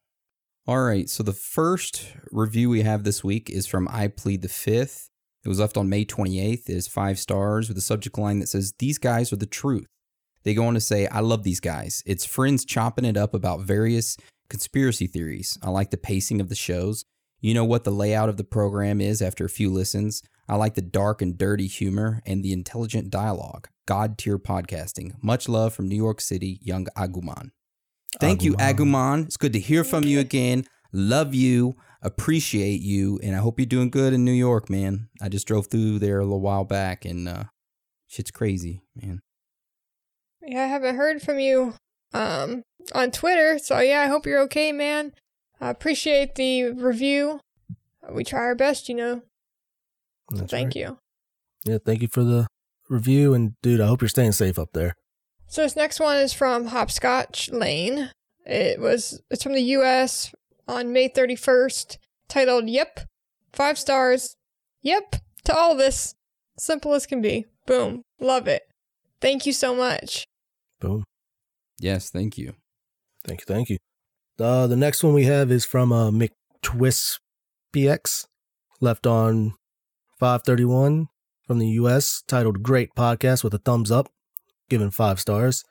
All 0.67 0.81
right, 0.81 1.09
so 1.09 1.23
the 1.23 1.33
first 1.33 2.13
review 2.31 2.69
we 2.69 2.81
have 2.81 3.03
this 3.03 3.23
week 3.23 3.49
is 3.49 3.67
from 3.67 3.87
I 3.89 4.07
Plead 4.07 4.41
the 4.41 4.49
Fifth. 4.49 5.09
It 5.43 5.49
was 5.49 5.59
left 5.59 5.77
on 5.77 5.89
May 5.89 6.05
28th. 6.05 6.69
It 6.69 6.75
is 6.75 6.87
five 6.87 7.19
stars 7.19 7.67
with 7.67 7.77
a 7.77 7.81
subject 7.81 8.17
line 8.17 8.39
that 8.39 8.47
says, 8.47 8.73
These 8.79 8.97
guys 8.97 9.33
are 9.33 9.37
the 9.37 9.45
truth. 9.45 9.87
They 10.43 10.53
go 10.53 10.65
on 10.65 10.73
to 10.73 10.81
say, 10.81 11.07
I 11.07 11.19
love 11.19 11.43
these 11.43 11.59
guys. 11.59 12.03
It's 12.05 12.25
friends 12.25 12.65
chopping 12.65 13.05
it 13.05 13.17
up 13.17 13.33
about 13.33 13.61
various 13.61 14.17
conspiracy 14.49 15.07
theories. 15.07 15.57
I 15.61 15.69
like 15.69 15.91
the 15.91 15.97
pacing 15.97 16.41
of 16.41 16.49
the 16.49 16.55
shows. 16.55 17.05
You 17.39 17.53
know 17.53 17.65
what 17.65 17.83
the 17.83 17.91
layout 17.91 18.29
of 18.29 18.37
the 18.37 18.43
program 18.43 19.01
is 19.01 19.21
after 19.21 19.45
a 19.45 19.49
few 19.49 19.69
listens. 19.69 20.21
I 20.47 20.55
like 20.55 20.75
the 20.75 20.81
dark 20.81 21.21
and 21.21 21.37
dirty 21.37 21.67
humor 21.67 22.21
and 22.25 22.43
the 22.43 22.53
intelligent 22.53 23.09
dialogue. 23.09 23.67
God 23.85 24.17
tier 24.17 24.37
podcasting. 24.37 25.13
Much 25.21 25.49
love 25.49 25.73
from 25.73 25.87
New 25.87 25.95
York 25.95 26.21
City, 26.21 26.59
young 26.61 26.87
Aguman. 26.97 27.51
Thank 28.19 28.43
you, 28.43 28.53
Aguman. 28.55 29.25
It's 29.25 29.37
good 29.37 29.53
to 29.53 29.59
hear 29.59 29.83
from 29.83 30.03
you 30.03 30.19
again. 30.19 30.65
Love 30.91 31.33
you, 31.33 31.75
appreciate 32.03 32.81
you, 32.81 33.19
and 33.23 33.35
I 33.35 33.39
hope 33.39 33.59
you're 33.59 33.65
doing 33.65 33.89
good 33.89 34.13
in 34.13 34.23
New 34.25 34.31
York, 34.33 34.69
man. 34.69 35.09
I 35.21 35.29
just 35.29 35.47
drove 35.47 35.67
through 35.67 35.99
there 35.99 36.19
a 36.19 36.23
little 36.23 36.41
while 36.41 36.65
back, 36.65 37.05
and 37.05 37.27
uh, 37.27 37.45
shit's 38.07 38.31
crazy, 38.31 38.83
man. 38.95 39.21
Yeah, 40.41 40.63
I 40.63 40.67
haven't 40.67 40.95
heard 40.95 41.21
from 41.21 41.39
you 41.39 41.75
um 42.13 42.63
on 42.93 43.11
Twitter, 43.11 43.57
so 43.57 43.79
yeah, 43.79 44.01
I 44.01 44.07
hope 44.07 44.25
you're 44.25 44.41
okay, 44.41 44.71
man. 44.71 45.13
I 45.59 45.69
appreciate 45.69 46.35
the 46.35 46.71
review. 46.71 47.39
We 48.11 48.23
try 48.25 48.41
our 48.41 48.55
best, 48.55 48.89
you 48.89 48.95
know. 48.95 49.21
So 50.31 50.39
That's 50.39 50.51
thank 50.51 50.67
right. 50.67 50.75
you. 50.75 50.97
Yeah, 51.65 51.77
thank 51.83 52.01
you 52.01 52.09
for 52.09 52.23
the 52.23 52.47
review. 52.89 53.33
And 53.33 53.53
dude, 53.61 53.79
I 53.79 53.87
hope 53.87 54.01
you're 54.01 54.09
staying 54.09 54.33
safe 54.33 54.59
up 54.59 54.69
there. 54.73 54.93
So 55.47 55.61
this 55.61 55.75
next 55.75 55.99
one 55.99 56.17
is 56.17 56.33
from 56.33 56.67
Hopscotch 56.67 57.49
Lane. 57.51 58.11
It 58.45 58.79
was 58.79 59.21
it's 59.29 59.43
from 59.43 59.53
the 59.53 59.61
US 59.61 60.33
on 60.67 60.93
May 60.93 61.09
31st, 61.09 61.97
titled 62.27 62.69
Yep. 62.69 63.01
Five 63.51 63.77
stars. 63.77 64.35
Yep. 64.81 65.17
To 65.45 65.55
all 65.55 65.75
this. 65.75 66.15
Simple 66.57 66.93
as 66.93 67.05
can 67.05 67.21
be. 67.21 67.45
Boom. 67.65 68.03
Love 68.19 68.47
it. 68.47 68.63
Thank 69.21 69.45
you 69.45 69.53
so 69.53 69.75
much. 69.75 70.25
Boom. 70.79 71.03
Yes, 71.79 72.09
thank 72.09 72.37
you. 72.37 72.53
Thank 73.25 73.41
you. 73.41 73.45
Thank 73.45 73.69
you. 73.69 73.77
Uh, 74.39 74.67
the 74.67 74.75
next 74.75 75.03
one 75.03 75.13
we 75.13 75.25
have 75.25 75.51
is 75.51 75.65
from 75.65 75.91
uh, 75.91 76.11
McTwistpx, 76.11 78.25
left 78.81 79.07
on 79.07 79.53
531 80.19 81.07
from 81.45 81.59
the 81.59 81.67
US, 81.67 82.23
titled 82.27 82.63
Great 82.63 82.89
Podcast 82.97 83.43
with 83.43 83.53
a 83.53 83.59
thumbs 83.59 83.91
up, 83.91 84.07
given 84.69 84.91
five 84.91 85.19
stars. 85.19 85.63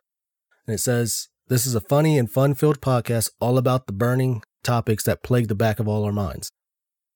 And 0.67 0.75
it 0.75 0.79
says, 0.79 1.29
This 1.49 1.67
is 1.67 1.75
a 1.75 1.81
funny 1.81 2.19
and 2.19 2.31
fun 2.31 2.55
filled 2.55 2.81
podcast 2.81 3.31
all 3.41 3.59
about 3.59 3.87
the 3.87 3.93
burning 3.93 4.43
topics 4.63 5.05
that 5.05 5.23
plague 5.23 5.49
the 5.49 5.55
back 5.55 5.79
of 5.81 5.89
all 5.89 6.05
our 6.05 6.13
minds. 6.13 6.51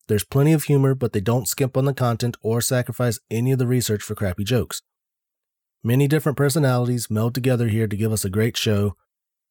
There's 0.08 0.24
plenty 0.24 0.52
of 0.52 0.64
humor, 0.64 0.94
but 0.94 1.12
they 1.12 1.20
don't 1.20 1.48
skimp 1.48 1.76
on 1.76 1.84
the 1.84 1.94
content 1.94 2.36
or 2.42 2.60
sacrifice 2.60 3.18
any 3.30 3.52
of 3.52 3.58
the 3.58 3.66
research 3.66 4.02
for 4.02 4.14
crappy 4.14 4.44
jokes. 4.44 4.82
Many 5.82 6.06
different 6.08 6.38
personalities 6.38 7.10
meld 7.10 7.34
together 7.34 7.68
here 7.68 7.86
to 7.88 7.96
give 7.96 8.12
us 8.12 8.24
a 8.24 8.30
great 8.30 8.56
show 8.56 8.96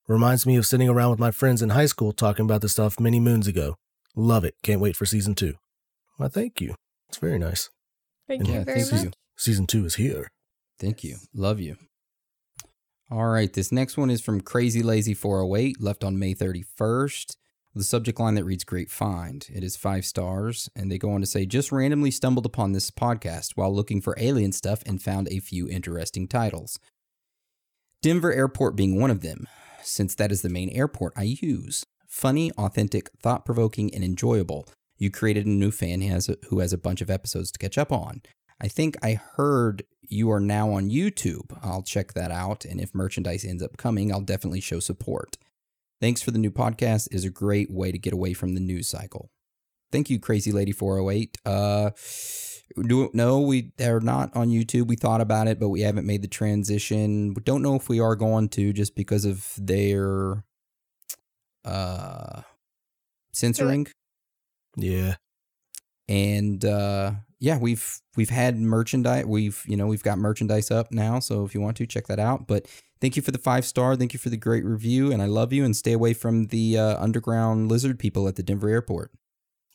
Reminds 0.07 0.45
me 0.45 0.55
of 0.55 0.67
sitting 0.67 0.87
around 0.87 1.09
with 1.09 1.19
my 1.19 1.31
friends 1.31 1.63
in 1.63 1.69
high 1.69 1.87
school 1.87 2.11
talking 2.11 2.45
about 2.45 2.61
this 2.61 2.73
stuff 2.73 2.99
many 2.99 3.19
moons 3.19 3.47
ago. 3.47 3.75
Love 4.15 4.45
it. 4.45 4.53
Can't 4.61 4.79
wait 4.79 4.95
for 4.95 5.05
season 5.05 5.33
two. 5.33 5.55
Well, 6.19 6.29
thank 6.29 6.61
you. 6.61 6.75
It's 7.09 7.17
very 7.17 7.39
nice. 7.39 7.71
Thank 8.27 8.41
And 8.41 8.47
you 8.49 8.53
Yeah, 8.53 8.63
very 8.65 8.81
thank 8.81 8.93
much. 8.93 9.03
you. 9.05 9.11
Season 9.35 9.65
two 9.65 9.83
is 9.83 9.95
here. 9.95 10.27
Thank 10.79 11.03
you. 11.03 11.17
Love 11.33 11.59
you. 11.59 11.77
All 13.09 13.25
right. 13.25 13.51
This 13.51 13.71
next 13.71 13.97
one 13.97 14.11
is 14.11 14.21
from 14.21 14.41
Crazy 14.41 14.83
Lazy 14.83 15.15
408, 15.15 15.81
left 15.81 16.03
on 16.03 16.19
May 16.19 16.35
31st. 16.35 17.35
The 17.77 17.83
subject 17.83 18.21
line 18.21 18.35
that 18.35 18.45
reads 18.45 18.63
Great 18.63 18.89
Find. 18.89 19.45
It 19.53 19.61
is 19.61 19.75
five 19.75 20.05
stars. 20.05 20.69
And 20.77 20.89
they 20.89 20.97
go 20.97 21.11
on 21.11 21.19
to 21.19 21.27
say, 21.27 21.45
just 21.45 21.73
randomly 21.73 22.09
stumbled 22.09 22.45
upon 22.45 22.71
this 22.71 22.89
podcast 22.89 23.51
while 23.55 23.73
looking 23.73 23.99
for 23.99 24.15
alien 24.17 24.53
stuff 24.53 24.81
and 24.85 25.01
found 25.01 25.27
a 25.27 25.41
few 25.41 25.67
interesting 25.67 26.25
titles. 26.25 26.79
Denver 28.01 28.31
Airport 28.31 28.77
being 28.77 28.97
one 28.97 29.11
of 29.11 29.19
them, 29.19 29.49
since 29.83 30.15
that 30.15 30.31
is 30.31 30.41
the 30.41 30.47
main 30.47 30.69
airport 30.69 31.11
I 31.17 31.23
use. 31.41 31.85
Funny, 32.07 32.49
authentic, 32.53 33.09
thought 33.21 33.43
provoking, 33.43 33.93
and 33.93 34.05
enjoyable. 34.05 34.69
You 34.97 35.11
created 35.11 35.45
a 35.45 35.49
new 35.49 35.71
fan 35.71 35.99
who 35.99 36.07
has, 36.07 36.29
a, 36.29 36.37
who 36.49 36.59
has 36.59 36.71
a 36.71 36.77
bunch 36.77 37.01
of 37.01 37.09
episodes 37.09 37.51
to 37.51 37.59
catch 37.59 37.77
up 37.77 37.91
on. 37.91 38.21
I 38.61 38.69
think 38.69 38.95
I 39.03 39.19
heard 39.35 39.83
you 40.01 40.31
are 40.31 40.39
now 40.39 40.71
on 40.71 40.89
YouTube. 40.89 41.57
I'll 41.61 41.83
check 41.83 42.13
that 42.13 42.31
out. 42.31 42.63
And 42.63 42.79
if 42.79 42.95
merchandise 42.95 43.43
ends 43.43 43.61
up 43.61 43.75
coming, 43.75 44.13
I'll 44.13 44.21
definitely 44.21 44.61
show 44.61 44.79
support. 44.79 45.35
Thanks 46.01 46.21
for 46.21 46.31
the 46.31 46.39
new 46.39 46.51
podcast. 46.51 47.07
is 47.11 47.23
a 47.25 47.29
great 47.29 47.71
way 47.71 47.91
to 47.91 47.97
get 47.97 48.13
away 48.13 48.33
from 48.33 48.53
the 48.53 48.59
news 48.61 48.87
cycle. 48.87 49.31
Thank 49.91 50.09
you, 50.09 50.19
Crazy 50.19 50.51
Lady 50.51 50.71
408. 50.71 51.37
Uh, 51.45 51.91
do, 52.87 53.09
no, 53.13 53.39
we 53.39 53.71
are 53.81 54.01
not 54.01 54.35
on 54.35 54.49
YouTube. 54.49 54.87
We 54.87 54.95
thought 54.97 55.21
about 55.21 55.47
it, 55.47 55.59
but 55.59 55.69
we 55.69 55.81
haven't 55.81 56.05
made 56.05 56.21
the 56.21 56.27
transition. 56.27 57.33
We 57.33 57.41
don't 57.43 57.61
know 57.61 57.75
if 57.75 57.87
we 57.87 57.99
are 57.99 58.15
going 58.15 58.49
to 58.49 58.73
just 58.73 58.95
because 58.95 59.23
of 59.23 59.53
their 59.57 60.43
uh, 61.63 62.41
censoring 63.31 63.87
Yeah. 64.77 65.15
and 66.07 66.63
uh 66.63 67.11
yeah 67.39 67.57
we've 67.57 67.99
we've 68.15 68.29
had 68.29 68.57
merchandise 68.57 69.25
we've 69.25 69.61
you 69.67 69.75
know 69.75 69.87
we've 69.87 70.03
got 70.03 70.17
merchandise 70.17 70.71
up 70.71 70.91
now 70.91 71.19
so 71.19 71.43
if 71.43 71.53
you 71.53 71.59
want 71.61 71.75
to 71.77 71.85
check 71.87 72.07
that 72.07 72.19
out 72.19 72.47
but 72.47 72.65
thank 73.01 73.15
you 73.15 73.21
for 73.21 73.31
the 73.31 73.37
five 73.37 73.65
star 73.65 73.95
thank 73.95 74.13
you 74.13 74.19
for 74.19 74.29
the 74.29 74.37
great 74.37 74.63
review 74.63 75.11
and 75.11 75.21
i 75.21 75.25
love 75.25 75.51
you 75.51 75.63
and 75.63 75.75
stay 75.75 75.91
away 75.91 76.13
from 76.13 76.47
the 76.47 76.77
uh, 76.77 77.01
underground 77.03 77.69
lizard 77.69 77.99
people 77.99 78.27
at 78.27 78.35
the 78.35 78.43
denver 78.43 78.69
airport 78.69 79.11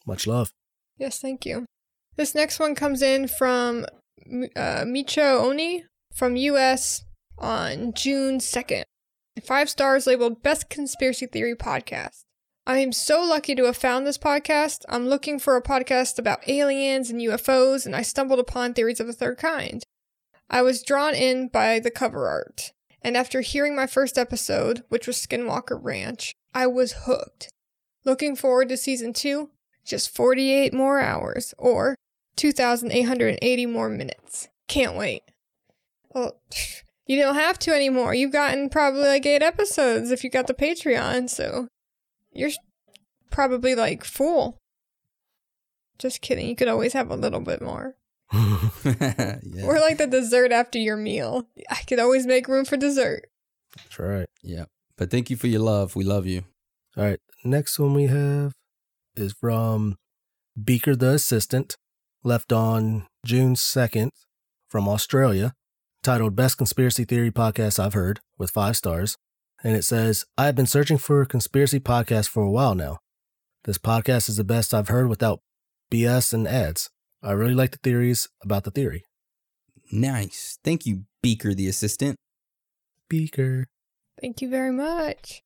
Much 0.06 0.26
love. 0.26 0.52
Yes, 0.98 1.18
thank 1.20 1.46
you. 1.46 1.66
This 2.16 2.34
next 2.34 2.58
one 2.58 2.74
comes 2.74 3.02
in 3.02 3.28
from 3.28 3.86
uh, 4.56 4.84
Micho 4.84 5.40
Oni 5.40 5.84
from 6.12 6.36
US 6.36 7.04
on 7.38 7.92
June 7.94 8.38
2nd. 8.38 8.82
Five 9.44 9.70
stars 9.70 10.06
labeled 10.06 10.42
Best 10.42 10.68
Conspiracy 10.68 11.26
Theory 11.26 11.54
Podcast. 11.54 12.22
I 12.66 12.78
am 12.78 12.92
so 12.92 13.22
lucky 13.22 13.54
to 13.54 13.64
have 13.64 13.76
found 13.76 14.06
this 14.06 14.18
podcast. 14.18 14.84
I'm 14.88 15.08
looking 15.08 15.38
for 15.38 15.56
a 15.56 15.62
podcast 15.62 16.18
about 16.18 16.46
aliens 16.48 17.08
and 17.08 17.20
UFOs, 17.20 17.86
and 17.86 17.96
I 17.96 18.02
stumbled 18.02 18.38
upon 18.38 18.74
Theories 18.74 19.00
of 19.00 19.06
the 19.06 19.12
Third 19.14 19.38
Kind. 19.38 19.82
I 20.50 20.62
was 20.62 20.82
drawn 20.82 21.14
in 21.14 21.48
by 21.48 21.78
the 21.78 21.90
cover 21.90 22.28
art, 22.28 22.72
and 23.02 23.16
after 23.16 23.40
hearing 23.40 23.74
my 23.74 23.86
first 23.86 24.18
episode, 24.18 24.82
which 24.88 25.06
was 25.06 25.16
Skinwalker 25.16 25.78
Ranch, 25.80 26.34
I 26.54 26.66
was 26.66 27.04
hooked. 27.04 27.50
Looking 28.04 28.36
forward 28.36 28.68
to 28.70 28.76
season 28.76 29.12
two, 29.12 29.50
just 29.84 30.14
48 30.14 30.72
more 30.72 31.00
hours, 31.00 31.54
or 31.58 31.96
2,880 32.36 33.66
more 33.66 33.88
minutes. 33.88 34.48
Can't 34.68 34.96
wait. 34.96 35.22
Well, 36.10 36.40
you 37.06 37.20
don't 37.20 37.34
have 37.34 37.58
to 37.60 37.74
anymore. 37.74 38.14
You've 38.14 38.32
gotten 38.32 38.68
probably 38.68 39.02
like 39.02 39.26
eight 39.26 39.42
episodes 39.42 40.10
if 40.10 40.24
you 40.24 40.30
got 40.30 40.46
the 40.46 40.54
Patreon, 40.54 41.28
so 41.28 41.68
you're 42.32 42.50
probably 43.30 43.74
like 43.74 44.04
full. 44.04 44.58
Just 45.98 46.20
kidding. 46.20 46.48
You 46.48 46.56
could 46.56 46.68
always 46.68 46.94
have 46.94 47.10
a 47.10 47.16
little 47.16 47.40
bit 47.40 47.60
more. 47.60 47.96
yeah 48.84 49.64
Or 49.64 49.78
like 49.80 49.98
the 49.98 50.06
dessert 50.06 50.52
after 50.52 50.78
your 50.78 50.96
meal. 50.96 51.48
I 51.70 51.82
could 51.86 51.98
always 51.98 52.26
make 52.26 52.48
room 52.48 52.64
for 52.64 52.76
dessert. 52.76 53.28
That's 53.76 53.98
right. 53.98 54.28
yeah 54.42 54.64
but 54.96 55.10
thank 55.10 55.30
you 55.30 55.36
for 55.36 55.46
your 55.46 55.60
love 55.60 55.96
we 55.96 56.04
love 56.04 56.26
you 56.26 56.44
All 56.96 57.04
right. 57.04 57.20
Next 57.44 57.78
one 57.78 57.94
we 57.94 58.06
have 58.06 58.52
is 59.16 59.32
from 59.32 59.96
Beaker 60.62 60.94
the 60.94 61.10
Assistant, 61.10 61.76
left 62.22 62.52
on 62.52 63.06
June 63.24 63.54
2nd 63.54 64.10
from 64.68 64.88
Australia, 64.88 65.54
titled 66.02 66.36
Best 66.36 66.58
Conspiracy 66.58 67.04
Theory 67.04 67.30
Podcast 67.30 67.78
I've 67.78 67.94
Heard, 67.94 68.20
with 68.38 68.50
five 68.50 68.76
stars. 68.76 69.16
And 69.64 69.74
it 69.76 69.84
says, 69.84 70.24
I 70.38 70.46
have 70.46 70.54
been 70.54 70.66
searching 70.66 70.98
for 70.98 71.20
a 71.22 71.26
conspiracy 71.26 71.80
podcast 71.80 72.28
for 72.28 72.42
a 72.42 72.50
while 72.50 72.74
now. 72.74 72.98
This 73.64 73.78
podcast 73.78 74.28
is 74.28 74.36
the 74.36 74.44
best 74.44 74.72
I've 74.74 74.88
heard 74.88 75.08
without 75.08 75.40
BS 75.92 76.32
and 76.32 76.46
ads. 76.48 76.90
I 77.22 77.32
really 77.32 77.54
like 77.54 77.72
the 77.72 77.78
theories 77.78 78.28
about 78.42 78.64
the 78.64 78.70
theory. 78.70 79.04
Nice. 79.92 80.58
Thank 80.64 80.86
you, 80.86 81.04
Beaker, 81.22 81.54
the 81.54 81.68
assistant. 81.68 82.16
Beaker. 83.08 83.66
Thank 84.20 84.40
you 84.40 84.48
very 84.48 84.72
much. 84.72 85.42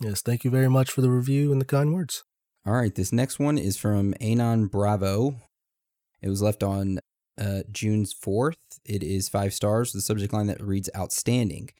Yes, 0.00 0.22
thank 0.22 0.44
you 0.44 0.50
very 0.50 0.68
much 0.68 0.90
for 0.90 1.00
the 1.00 1.10
review 1.10 1.50
and 1.50 1.60
the 1.60 1.64
kind 1.64 1.92
words. 1.92 2.24
All 2.66 2.74
right, 2.74 2.94
this 2.94 3.12
next 3.12 3.38
one 3.38 3.58
is 3.58 3.76
from 3.76 4.14
Anon 4.20 4.66
Bravo. 4.66 5.36
It 6.20 6.28
was 6.28 6.42
left 6.42 6.62
on 6.62 7.00
uh, 7.40 7.62
June 7.72 8.04
4th. 8.04 8.56
It 8.84 9.02
is 9.02 9.28
five 9.28 9.54
stars, 9.54 9.92
the 9.92 10.00
subject 10.00 10.32
line 10.32 10.46
that 10.48 10.60
reads 10.60 10.90
outstanding. 10.96 11.70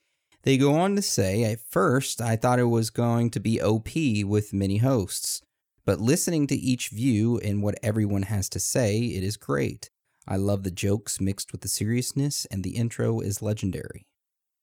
They 0.42 0.56
go 0.56 0.74
on 0.74 0.96
to 0.96 1.02
say, 1.02 1.44
at 1.44 1.60
first, 1.60 2.20
I 2.20 2.36
thought 2.36 2.58
it 2.58 2.64
was 2.64 2.90
going 2.90 3.30
to 3.30 3.40
be 3.40 3.60
OP 3.60 3.88
with 4.24 4.52
many 4.52 4.78
hosts, 4.78 5.42
but 5.88 6.02
listening 6.02 6.46
to 6.46 6.54
each 6.54 6.90
view 6.90 7.38
and 7.38 7.62
what 7.62 7.78
everyone 7.82 8.24
has 8.24 8.50
to 8.50 8.60
say, 8.60 8.98
it 8.98 9.24
is 9.24 9.38
great. 9.38 9.88
I 10.26 10.36
love 10.36 10.62
the 10.62 10.70
jokes 10.70 11.18
mixed 11.18 11.50
with 11.50 11.62
the 11.62 11.68
seriousness, 11.68 12.46
and 12.50 12.62
the 12.62 12.76
intro 12.76 13.20
is 13.20 13.40
legendary. 13.40 14.04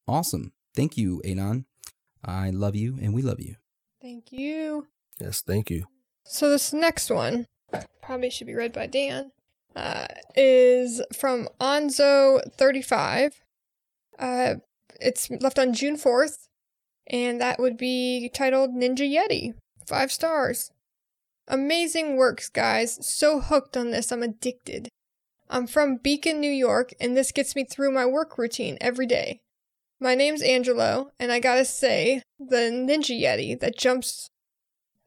Awesome. 0.07 0.53
Thank 0.76 0.99
you, 0.99 1.23
Anon. 1.26 1.65
I 2.23 2.52
love 2.52 2.76
you, 2.76 2.99
and 3.02 3.11
we 3.11 3.23
love 3.23 3.39
you. 3.39 3.56
Thank 4.03 4.31
you. 4.31 4.85
Yes, 5.19 5.41
thank 5.41 5.72
you. 5.72 5.88
So 6.27 6.52
this 6.52 6.72
next 6.72 7.10
one 7.10 7.47
probably 8.03 8.30
should 8.30 8.45
be 8.45 8.53
read 8.53 8.72
by 8.72 8.85
Dan. 8.85 9.31
Uh, 9.76 10.06
is 10.35 11.02
from 11.11 11.49
Onzo35. 11.60 13.31
Uh, 14.19 14.53
it's 15.02 15.31
left 15.31 15.57
on 15.57 15.73
June 15.73 15.97
4th, 15.97 16.49
and 17.07 17.41
that 17.41 17.57
would 17.57 17.77
be 17.77 18.30
titled 18.31 18.76
Ninja 18.76 19.11
Yeti. 19.11 19.56
Five 19.88 20.11
stars. 20.11 20.69
Amazing 21.47 22.17
works, 22.17 22.49
guys. 22.49 23.05
So 23.05 23.39
hooked 23.39 23.77
on 23.77 23.91
this, 23.91 24.11
I'm 24.11 24.23
addicted. 24.23 24.89
I'm 25.49 25.67
from 25.67 25.97
Beacon, 25.97 26.39
New 26.39 26.51
York, 26.51 26.93
and 26.99 27.15
this 27.15 27.31
gets 27.31 27.55
me 27.55 27.63
through 27.63 27.91
my 27.91 28.05
work 28.05 28.38
routine 28.38 28.77
every 28.81 29.05
day. 29.05 29.41
My 29.99 30.15
name's 30.15 30.41
Angelo, 30.41 31.11
and 31.19 31.31
I 31.31 31.39
gotta 31.39 31.65
say, 31.65 32.22
the 32.39 32.69
Ninja 32.72 33.19
Yeti 33.19 33.59
that 33.59 33.77
jumps. 33.77 34.30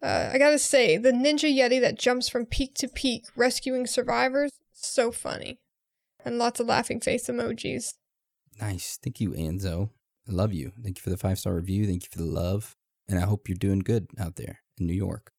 Uh, 0.02 0.30
I 0.32 0.38
gotta 0.38 0.58
say, 0.58 0.96
the 0.96 1.10
Ninja 1.10 1.52
Yeti 1.52 1.80
that 1.80 1.98
jumps 1.98 2.28
from 2.28 2.46
peak 2.46 2.74
to 2.74 2.88
peak 2.88 3.24
rescuing 3.36 3.86
survivors, 3.86 4.52
so 4.72 5.10
funny. 5.10 5.58
And 6.24 6.38
lots 6.38 6.60
of 6.60 6.68
laughing 6.68 7.00
face 7.00 7.26
emojis. 7.28 7.94
Nice. 8.60 8.98
Thank 9.02 9.20
you, 9.20 9.30
Anzo. 9.30 9.90
I 10.28 10.32
love 10.32 10.52
you. 10.52 10.72
Thank 10.82 10.98
you 10.98 11.02
for 11.02 11.10
the 11.10 11.16
five 11.16 11.38
star 11.38 11.54
review. 11.54 11.86
Thank 11.86 12.04
you 12.04 12.08
for 12.10 12.18
the 12.18 12.24
love. 12.24 12.76
And 13.08 13.18
I 13.18 13.22
hope 13.22 13.48
you're 13.48 13.56
doing 13.56 13.78
good 13.78 14.08
out 14.18 14.36
there 14.36 14.60
in 14.78 14.86
New 14.86 14.94
York. 14.94 15.32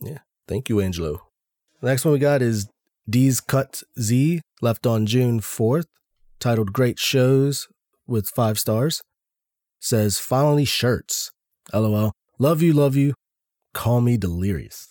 Yeah. 0.00 0.18
Thank 0.48 0.68
you, 0.68 0.80
Angelo. 0.80 1.20
The 1.80 1.88
next 1.88 2.04
one 2.04 2.12
we 2.14 2.18
got 2.18 2.42
is 2.42 2.68
D's 3.08 3.40
Cut 3.40 3.82
Z, 4.00 4.40
left 4.60 4.86
on 4.86 5.06
June 5.06 5.40
4th, 5.40 5.84
titled 6.40 6.72
Great 6.72 6.98
Shows 6.98 7.68
with 8.06 8.28
five 8.28 8.58
stars. 8.58 9.02
Says, 9.80 10.18
finally 10.18 10.64
shirts. 10.64 11.30
LOL. 11.72 12.12
Love 12.38 12.62
you, 12.62 12.72
love 12.72 12.96
you. 12.96 13.14
Call 13.74 14.00
me 14.00 14.16
delirious. 14.16 14.88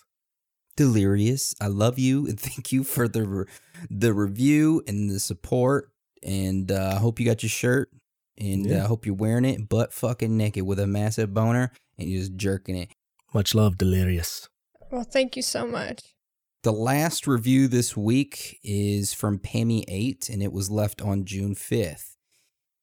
Delirious. 0.76 1.54
I 1.60 1.66
love 1.66 1.98
you 1.98 2.26
and 2.26 2.38
thank 2.48 2.72
you 2.72 2.84
for 2.84 3.08
the 3.08 3.24
re- 3.26 3.44
the 3.90 4.14
review 4.14 4.82
and 4.86 5.10
the 5.10 5.20
support. 5.20 5.90
And 6.22 6.70
uh, 6.72 6.92
I 6.96 6.98
hope 6.98 7.18
you 7.20 7.26
got 7.26 7.42
your 7.42 7.50
shirt. 7.50 7.90
And 8.38 8.66
uh, 8.66 8.70
I 8.70 8.72
Yeah. 8.78 8.86
hope 8.86 9.04
you're 9.04 9.14
wearing 9.14 9.44
it 9.44 9.68
butt 9.68 9.92
fucking 9.92 10.36
naked 10.36 10.64
with 10.64 10.78
a 10.78 10.86
massive 10.86 11.34
boner 11.34 11.72
and 11.98 12.08
you're 12.08 12.20
just 12.20 12.36
jerking 12.36 12.76
it. 12.76 12.90
Much 13.34 13.54
love, 13.54 13.76
delirious. 13.76 14.48
Well, 14.90 15.04
thank 15.04 15.36
you 15.36 15.42
so 15.42 15.66
much. 15.66 16.14
The 16.62 16.72
last 16.72 17.26
review 17.26 17.68
this 17.68 17.96
week 17.96 18.58
is 18.64 19.12
from 19.12 19.38
Pammy8, 19.38 20.28
and 20.28 20.42
it 20.42 20.52
was 20.52 20.70
left 20.70 21.00
on 21.02 21.24
June 21.24 21.54
5th. 21.54 22.16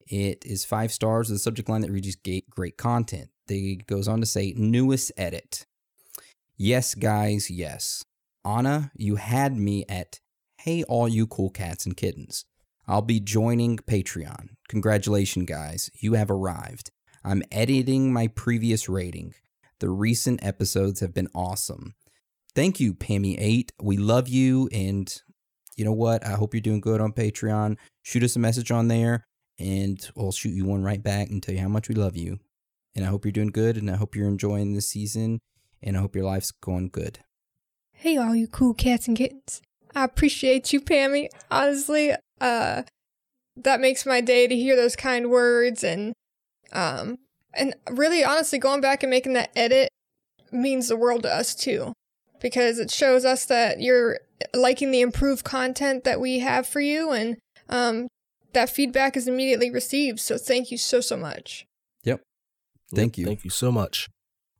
It 0.08 0.44
is 0.46 0.64
five 0.64 0.92
stars 0.92 1.28
with 1.28 1.36
a 1.36 1.40
subject 1.40 1.68
line 1.68 1.80
that 1.82 1.90
reads 1.90 2.14
"Great- 2.16 2.48
great 2.48 2.76
content. 2.76 3.30
They 3.48 3.74
goes 3.74 4.08
on 4.08 4.20
to 4.20 4.26
say, 4.26 4.54
newest 4.56 5.12
edit. 5.16 5.66
Yes, 6.56 6.94
guys, 6.94 7.50
yes. 7.50 8.04
Anna, 8.44 8.92
you 8.96 9.16
had 9.16 9.56
me 9.56 9.84
at 9.88 10.20
Hey, 10.60 10.82
all 10.84 11.06
you 11.08 11.26
cool 11.28 11.50
cats 11.50 11.86
and 11.86 11.96
kittens. 11.96 12.44
I'll 12.88 13.02
be 13.02 13.20
joining 13.20 13.76
Patreon. 13.76 14.56
Congratulations, 14.68 15.46
guys. 15.46 15.90
You 16.00 16.14
have 16.14 16.30
arrived. 16.30 16.90
I'm 17.22 17.42
editing 17.52 18.12
my 18.12 18.26
previous 18.28 18.88
rating. 18.88 19.34
The 19.80 19.90
recent 19.90 20.42
episodes 20.42 21.00
have 21.00 21.12
been 21.12 21.28
awesome. 21.34 21.94
Thank 22.54 22.80
you, 22.80 22.94
Pammy8. 22.94 23.70
We 23.82 23.98
love 23.98 24.28
you. 24.28 24.68
And 24.72 25.14
you 25.76 25.84
know 25.84 25.92
what? 25.92 26.26
I 26.26 26.30
hope 26.30 26.54
you're 26.54 26.60
doing 26.62 26.80
good 26.80 27.00
on 27.00 27.12
Patreon. 27.12 27.76
Shoot 28.02 28.22
us 28.22 28.36
a 28.36 28.38
message 28.38 28.70
on 28.70 28.88
there, 28.88 29.26
and 29.58 29.98
we'll 30.16 30.32
shoot 30.32 30.54
you 30.54 30.64
one 30.64 30.82
right 30.82 31.02
back 31.02 31.28
and 31.28 31.42
tell 31.42 31.54
you 31.54 31.60
how 31.60 31.68
much 31.68 31.88
we 31.88 31.94
love 31.94 32.16
you. 32.16 32.38
And 32.94 33.04
I 33.04 33.08
hope 33.08 33.26
you're 33.26 33.32
doing 33.32 33.48
good, 33.48 33.76
and 33.76 33.90
I 33.90 33.96
hope 33.96 34.16
you're 34.16 34.28
enjoying 34.28 34.72
this 34.72 34.88
season, 34.88 35.40
and 35.82 35.96
I 35.96 36.00
hope 36.00 36.16
your 36.16 36.24
life's 36.24 36.50
going 36.50 36.88
good. 36.88 37.18
Hey, 37.92 38.16
all 38.16 38.34
you 38.34 38.48
cool 38.48 38.72
cats 38.72 39.06
and 39.06 39.16
kittens. 39.16 39.60
I 39.94 40.04
appreciate 40.04 40.72
you, 40.72 40.80
Pammy. 40.80 41.28
Honestly, 41.50 42.12
uh, 42.40 42.82
that 43.56 43.80
makes 43.80 44.06
my 44.06 44.22
day 44.22 44.46
to 44.46 44.56
hear 44.56 44.76
those 44.76 44.96
kind 44.96 45.30
words 45.30 45.84
and, 45.84 46.14
um, 46.72 47.18
and 47.56 47.74
really, 47.90 48.24
honestly, 48.24 48.58
going 48.58 48.80
back 48.80 49.02
and 49.02 49.10
making 49.10 49.32
that 49.34 49.50
edit 49.56 49.88
means 50.52 50.88
the 50.88 50.96
world 50.96 51.22
to 51.24 51.34
us 51.34 51.54
too, 51.54 51.92
because 52.40 52.78
it 52.78 52.90
shows 52.90 53.24
us 53.24 53.44
that 53.46 53.80
you're 53.80 54.18
liking 54.54 54.90
the 54.90 55.00
improved 55.00 55.44
content 55.44 56.04
that 56.04 56.20
we 56.20 56.40
have 56.40 56.66
for 56.66 56.80
you, 56.80 57.10
and 57.10 57.36
um, 57.68 58.08
that 58.52 58.70
feedback 58.70 59.16
is 59.16 59.26
immediately 59.26 59.70
received. 59.70 60.20
So 60.20 60.38
thank 60.38 60.70
you 60.70 60.78
so 60.78 61.00
so 61.00 61.16
much. 61.16 61.64
Yep. 62.04 62.22
Thank 62.94 63.18
you. 63.18 63.26
Thank 63.26 63.44
you 63.44 63.50
so 63.50 63.72
much. 63.72 64.08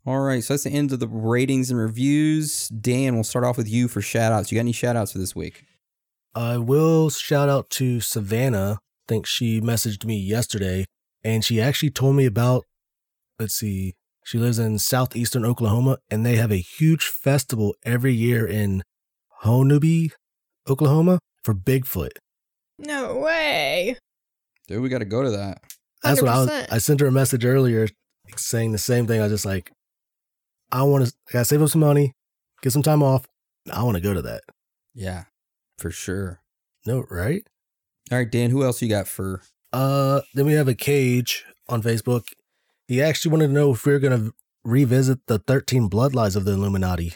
All 0.04 0.20
right, 0.20 0.42
so 0.42 0.54
that's 0.54 0.62
the 0.62 0.70
end 0.70 0.92
of 0.92 1.00
the 1.00 1.08
ratings 1.08 1.68
and 1.68 1.80
reviews. 1.80 2.68
Dan, 2.68 3.14
we'll 3.14 3.24
start 3.24 3.44
off 3.44 3.56
with 3.56 3.68
you 3.68 3.88
for 3.88 4.00
shout 4.00 4.30
outs. 4.30 4.52
You 4.52 4.56
got 4.56 4.60
any 4.60 4.70
shout 4.70 4.94
outs 4.94 5.10
for 5.10 5.18
this 5.18 5.34
week? 5.34 5.64
I 6.32 6.58
will 6.58 7.10
shout 7.10 7.48
out 7.48 7.70
to 7.70 8.00
Savannah. 8.00 8.78
I 8.78 9.04
think 9.08 9.26
she 9.26 9.60
messaged 9.60 10.04
me 10.04 10.16
yesterday 10.16 10.84
and 11.24 11.44
she 11.44 11.60
actually 11.60 11.90
told 11.90 12.14
me 12.14 12.24
about, 12.24 12.64
let's 13.38 13.54
see, 13.54 13.94
she 14.24 14.38
lives 14.38 14.58
in 14.58 14.78
southeastern 14.78 15.44
Oklahoma 15.44 15.98
and 16.10 16.24
they 16.24 16.36
have 16.36 16.50
a 16.50 16.56
huge 16.56 17.04
festival 17.06 17.74
every 17.84 18.12
year 18.12 18.46
in 18.46 18.82
Honobia, 19.44 20.10
Oklahoma 20.68 21.20
for 21.42 21.54
Bigfoot. 21.54 22.18
No 22.78 23.16
way. 23.18 23.96
Dude, 24.68 24.82
we 24.82 24.88
got 24.88 24.98
to 24.98 25.04
go 25.04 25.22
to 25.22 25.30
that. 25.30 25.62
That's 26.02 26.20
what 26.20 26.30
I 26.30 26.38
was. 26.38 26.50
I 26.70 26.78
sent 26.78 27.00
her 27.00 27.06
a 27.06 27.12
message 27.12 27.44
earlier 27.44 27.88
saying 28.36 28.72
the 28.72 28.78
same 28.78 29.06
thing. 29.06 29.20
I 29.20 29.24
was 29.24 29.32
just 29.32 29.46
like, 29.46 29.72
I 30.72 30.82
want 30.82 31.06
to, 31.06 31.12
I 31.28 31.32
gotta 31.32 31.44
save 31.44 31.62
up 31.62 31.68
some 31.68 31.80
money, 31.80 32.12
get 32.62 32.72
some 32.72 32.82
time 32.82 33.02
off. 33.02 33.26
I 33.72 33.82
want 33.82 33.96
to 33.96 34.02
go 34.02 34.14
to 34.14 34.22
that. 34.22 34.42
Yeah, 34.94 35.24
for 35.78 35.90
sure. 35.90 36.40
No, 36.84 37.04
right? 37.10 37.42
All 38.10 38.18
right, 38.18 38.30
Dan, 38.30 38.50
who 38.50 38.62
else 38.62 38.82
you 38.82 38.88
got 38.88 39.08
for? 39.08 39.42
Uh, 39.72 40.20
then 40.34 40.46
we 40.46 40.52
have 40.52 40.68
a 40.68 40.74
cage 40.74 41.44
on 41.68 41.82
Facebook. 41.82 42.24
He 42.86 43.02
actually 43.02 43.32
wanted 43.32 43.48
to 43.48 43.52
know 43.52 43.72
if 43.72 43.84
we 43.84 43.92
are 43.92 43.98
going 43.98 44.18
to 44.26 44.34
revisit 44.64 45.26
the 45.26 45.38
13 45.38 45.88
bloodlines 45.90 46.36
of 46.36 46.44
the 46.44 46.52
Illuminati 46.52 47.14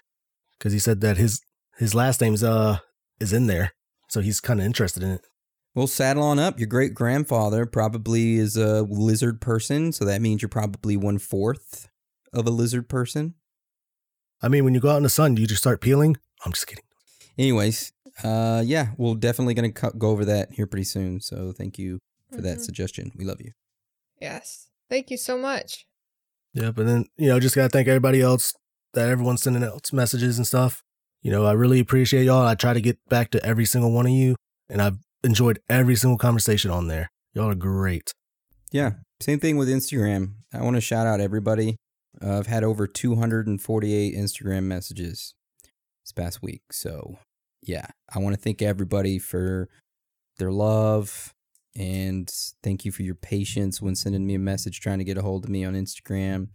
because 0.59 0.73
he 0.73 0.79
said 0.79 1.01
that 1.01 1.17
his 1.17 1.41
his 1.79 1.95
last 1.95 2.21
name's 2.21 2.43
uh 2.45 2.79
is 3.21 3.33
in 3.33 3.47
there, 3.47 3.73
so 4.09 4.21
he's 4.21 4.41
kind 4.41 4.61
of 4.61 4.67
interested 4.67 5.03
in 5.03 5.11
it. 5.11 5.27
Well, 5.75 5.87
saddle 5.87 6.23
on 6.25 6.39
up. 6.39 6.59
Your 6.59 6.67
great 6.67 6.95
grandfather 6.95 7.65
probably 7.65 8.37
is 8.37 8.57
a 8.57 8.83
lizard 8.83 9.41
person, 9.41 9.93
so 9.93 10.05
that 10.05 10.21
means 10.21 10.43
you're 10.43 10.49
probably 10.49 10.97
one 10.97 11.19
fourth 11.19 11.89
of 12.33 12.47
a 12.47 12.51
lizard 12.51 12.89
person. 12.89 13.35
I 14.43 14.49
mean, 14.49 14.65
when 14.65 14.75
you 14.75 14.81
go 14.81 14.91
out 14.91 14.97
in 14.97 15.03
the 15.05 15.09
sun, 15.11 15.37
you 15.37 15.47
just 15.47 15.61
start 15.63 15.81
peeling. 15.81 16.17
I'm 16.45 16.53
just 16.53 16.67
kidding. 16.67 16.85
Anyways, 17.39 17.93
uh, 18.25 18.63
yeah, 18.67 18.89
we're 18.99 19.15
definitely 19.15 19.55
gonna 19.55 19.73
co- 19.73 19.91
go 19.97 20.11
over 20.11 20.25
that 20.25 20.53
here 20.53 20.67
pretty 20.67 20.85
soon. 20.85 21.21
So 21.21 21.53
thank 21.53 21.79
you 21.79 22.01
for 22.35 22.41
that 22.43 22.59
Mhm. 22.59 22.63
suggestion. 22.65 23.13
We 23.17 23.25
love 23.25 23.41
you. 23.41 23.53
Yes. 24.21 24.67
Thank 24.91 25.11
you 25.11 25.17
so 25.17 25.39
much. 25.39 25.87
Yeah, 26.53 26.73
but 26.73 26.85
then 26.85 27.07
you 27.17 27.29
know, 27.29 27.39
just 27.39 27.55
gotta 27.55 27.69
thank 27.69 27.89
everybody 27.89 28.21
else 28.21 28.53
that 28.93 29.09
everyone's 29.09 29.43
sending 29.43 29.63
out 29.63 29.93
messages 29.93 30.37
and 30.37 30.47
stuff. 30.47 30.83
You 31.23 31.31
know, 31.31 31.47
I 31.47 31.53
really 31.53 31.81
appreciate 31.81 32.25
y'all. 32.25 32.47
I 32.47 32.57
try 32.57 32.75
to 32.75 32.81
get 32.81 32.99
back 33.09 33.31
to 33.31 33.47
every 33.47 33.65
single 33.65 33.93
one 33.93 34.07
of 34.07 34.13
you, 34.13 34.35
and 34.69 34.83
I've 34.83 34.99
enjoyed 35.23 35.61
every 35.69 35.95
single 35.95 36.19
conversation 36.19 36.71
on 36.71 36.89
there. 36.89 37.11
Y'all 37.35 37.51
are 37.51 37.55
great. 37.55 38.13
Yeah, 38.73 38.93
same 39.21 39.39
thing 39.39 39.57
with 39.57 39.69
Instagram. 39.69 40.35
I 40.53 40.63
want 40.63 40.77
to 40.77 40.81
shout 40.81 41.07
out 41.07 41.21
everybody. 41.21 41.77
Uh, 42.21 42.39
I've 42.39 42.49
had 42.49 42.65
over 42.65 42.87
248 42.89 44.15
Instagram 44.17 44.65
messages 44.65 45.35
this 46.05 46.13
past 46.13 46.43
week. 46.43 46.63
So, 46.73 47.19
yeah, 47.63 47.87
I 48.13 48.19
want 48.19 48.35
to 48.35 48.41
thank 48.41 48.61
everybody 48.61 49.19
for 49.19 49.69
their 50.39 50.51
love 50.51 51.33
and 51.77 52.31
thank 52.63 52.85
you 52.85 52.93
for 52.93 53.03
your 53.03 53.15
patience 53.15 53.81
when 53.81 53.95
sending 53.95 54.27
me 54.27 54.35
a 54.35 54.39
message 54.39 54.81
trying 54.81 54.99
to 54.99 55.05
get 55.05 55.17
a 55.19 55.23
hold 55.23 55.45
of 55.45 55.51
me 55.51 55.65
on 55.65 55.75
Instagram. 55.75 56.49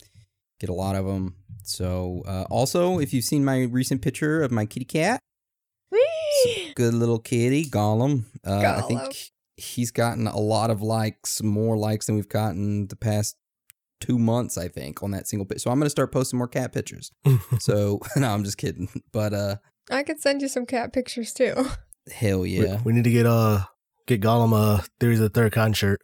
Get 0.60 0.70
a 0.70 0.74
lot 0.74 0.96
of 0.96 1.06
them. 1.06 1.36
So, 1.64 2.24
uh, 2.28 2.46
also, 2.50 3.00
if 3.00 3.14
you've 3.14 3.26
seen 3.26 3.44
my 3.44 3.64
recent 3.64 4.02
picture 4.02 4.42
of 4.42 4.52
my 4.52 4.66
kitty 4.66 4.86
cat, 4.86 5.20
Whee! 5.92 6.74
good 6.76 6.94
little 6.94 7.20
kitty, 7.20 7.66
Gollum. 7.66 8.26
Uh, 8.46 8.78
I 8.78 8.82
think 8.82 9.32
he's 9.58 9.92
gotten 9.92 10.28
a 10.28 10.38
lot 10.40 10.70
of 10.70 10.82
likes, 10.82 11.42
more 11.44 11.78
likes 11.78 12.06
than 12.06 12.16
we've 12.16 12.30
gotten 12.30 12.88
the 12.88 12.96
past 12.96 13.36
two 14.02 14.20
months, 14.20 14.58
I 14.58 14.68
think, 14.68 15.02
on 15.04 15.12
that 15.12 15.28
single 15.28 15.46
picture. 15.46 15.60
So 15.62 15.72
I'm 15.72 15.80
gonna 15.80 15.90
start 15.90 16.12
posting 16.12 16.38
more 16.38 16.48
cat 16.48 16.74
pictures. 16.74 17.12
so 17.60 18.00
no, 18.16 18.30
I'm 18.34 18.44
just 18.44 18.58
kidding. 18.58 18.90
But 19.12 19.34
uh, 19.34 19.56
I 19.90 20.04
could 20.04 20.20
send 20.20 20.42
you 20.42 20.48
some 20.48 20.66
cat 20.66 20.94
pictures 20.94 21.34
too. 21.34 21.54
hell 22.14 22.42
We- 22.42 22.60
yeah. 22.62 22.82
We, 22.84 22.94
need 22.94 23.04
to 23.06 23.12
get 23.12 23.26
uh 23.26 23.66
get 24.08 24.22
Gollum 24.22 24.54
a 24.54 24.84
Theories 25.00 25.20
of 25.20 25.24
the 25.24 25.30
Third 25.40 25.52
Kind 25.52 25.76
shirt. 25.76 26.02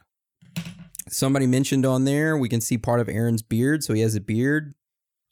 Somebody 1.09 1.45
mentioned 1.47 1.85
on 1.85 2.05
there 2.05 2.37
we 2.37 2.49
can 2.49 2.61
see 2.61 2.77
part 2.77 2.99
of 2.99 3.09
Aaron's 3.09 3.41
beard, 3.41 3.83
so 3.83 3.93
he 3.93 4.01
has 4.01 4.15
a 4.15 4.21
beard. 4.21 4.73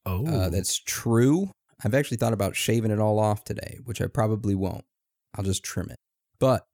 Oh, 0.06 0.26
Uh, 0.26 0.50
that's 0.50 0.78
true. 0.78 1.52
I've 1.84 1.96
actually 1.96 2.18
thought 2.18 2.34
about 2.34 2.56
shaving 2.56 2.91
it 2.91 3.00
all 3.00 3.20
off 3.20 3.44
today, 3.44 3.80
which 3.86 4.02
I 4.02 4.08
probably 4.08 4.56
won't. 4.56 4.84
I'll 5.36 5.44
just 5.46 5.64
trim 5.64 5.90
it. 5.90 5.96
But 6.40 6.66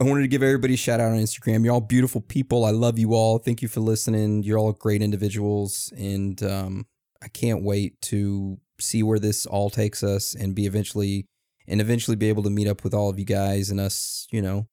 I 0.00 0.04
wanted 0.04 0.22
to 0.22 0.28
give 0.28 0.42
everybody 0.42 0.74
a 0.74 0.76
shout 0.76 1.00
out 1.00 1.12
on 1.12 1.18
Instagram. 1.18 1.64
You're 1.64 1.74
all 1.74 1.80
beautiful 1.80 2.20
people. 2.20 2.64
I 2.64 2.70
love 2.70 2.98
you 2.98 3.14
all. 3.14 3.38
Thank 3.38 3.62
you 3.62 3.68
for 3.68 3.80
listening. 3.80 4.42
You're 4.42 4.58
all 4.58 4.72
great 4.72 5.02
individuals. 5.02 5.92
And 5.96 6.42
um, 6.42 6.86
I 7.22 7.28
can't 7.28 7.62
wait 7.62 8.00
to 8.02 8.58
see 8.80 9.02
where 9.02 9.18
this 9.18 9.44
all 9.46 9.70
takes 9.70 10.02
us 10.02 10.34
and 10.34 10.54
be 10.54 10.66
eventually 10.66 11.26
and 11.66 11.80
eventually 11.80 12.16
be 12.16 12.28
able 12.28 12.42
to 12.44 12.50
meet 12.50 12.66
up 12.68 12.82
with 12.82 12.94
all 12.94 13.10
of 13.10 13.18
you 13.18 13.24
guys 13.24 13.70
and 13.70 13.78
us, 13.80 14.26
you 14.30 14.40
know, 14.40 14.66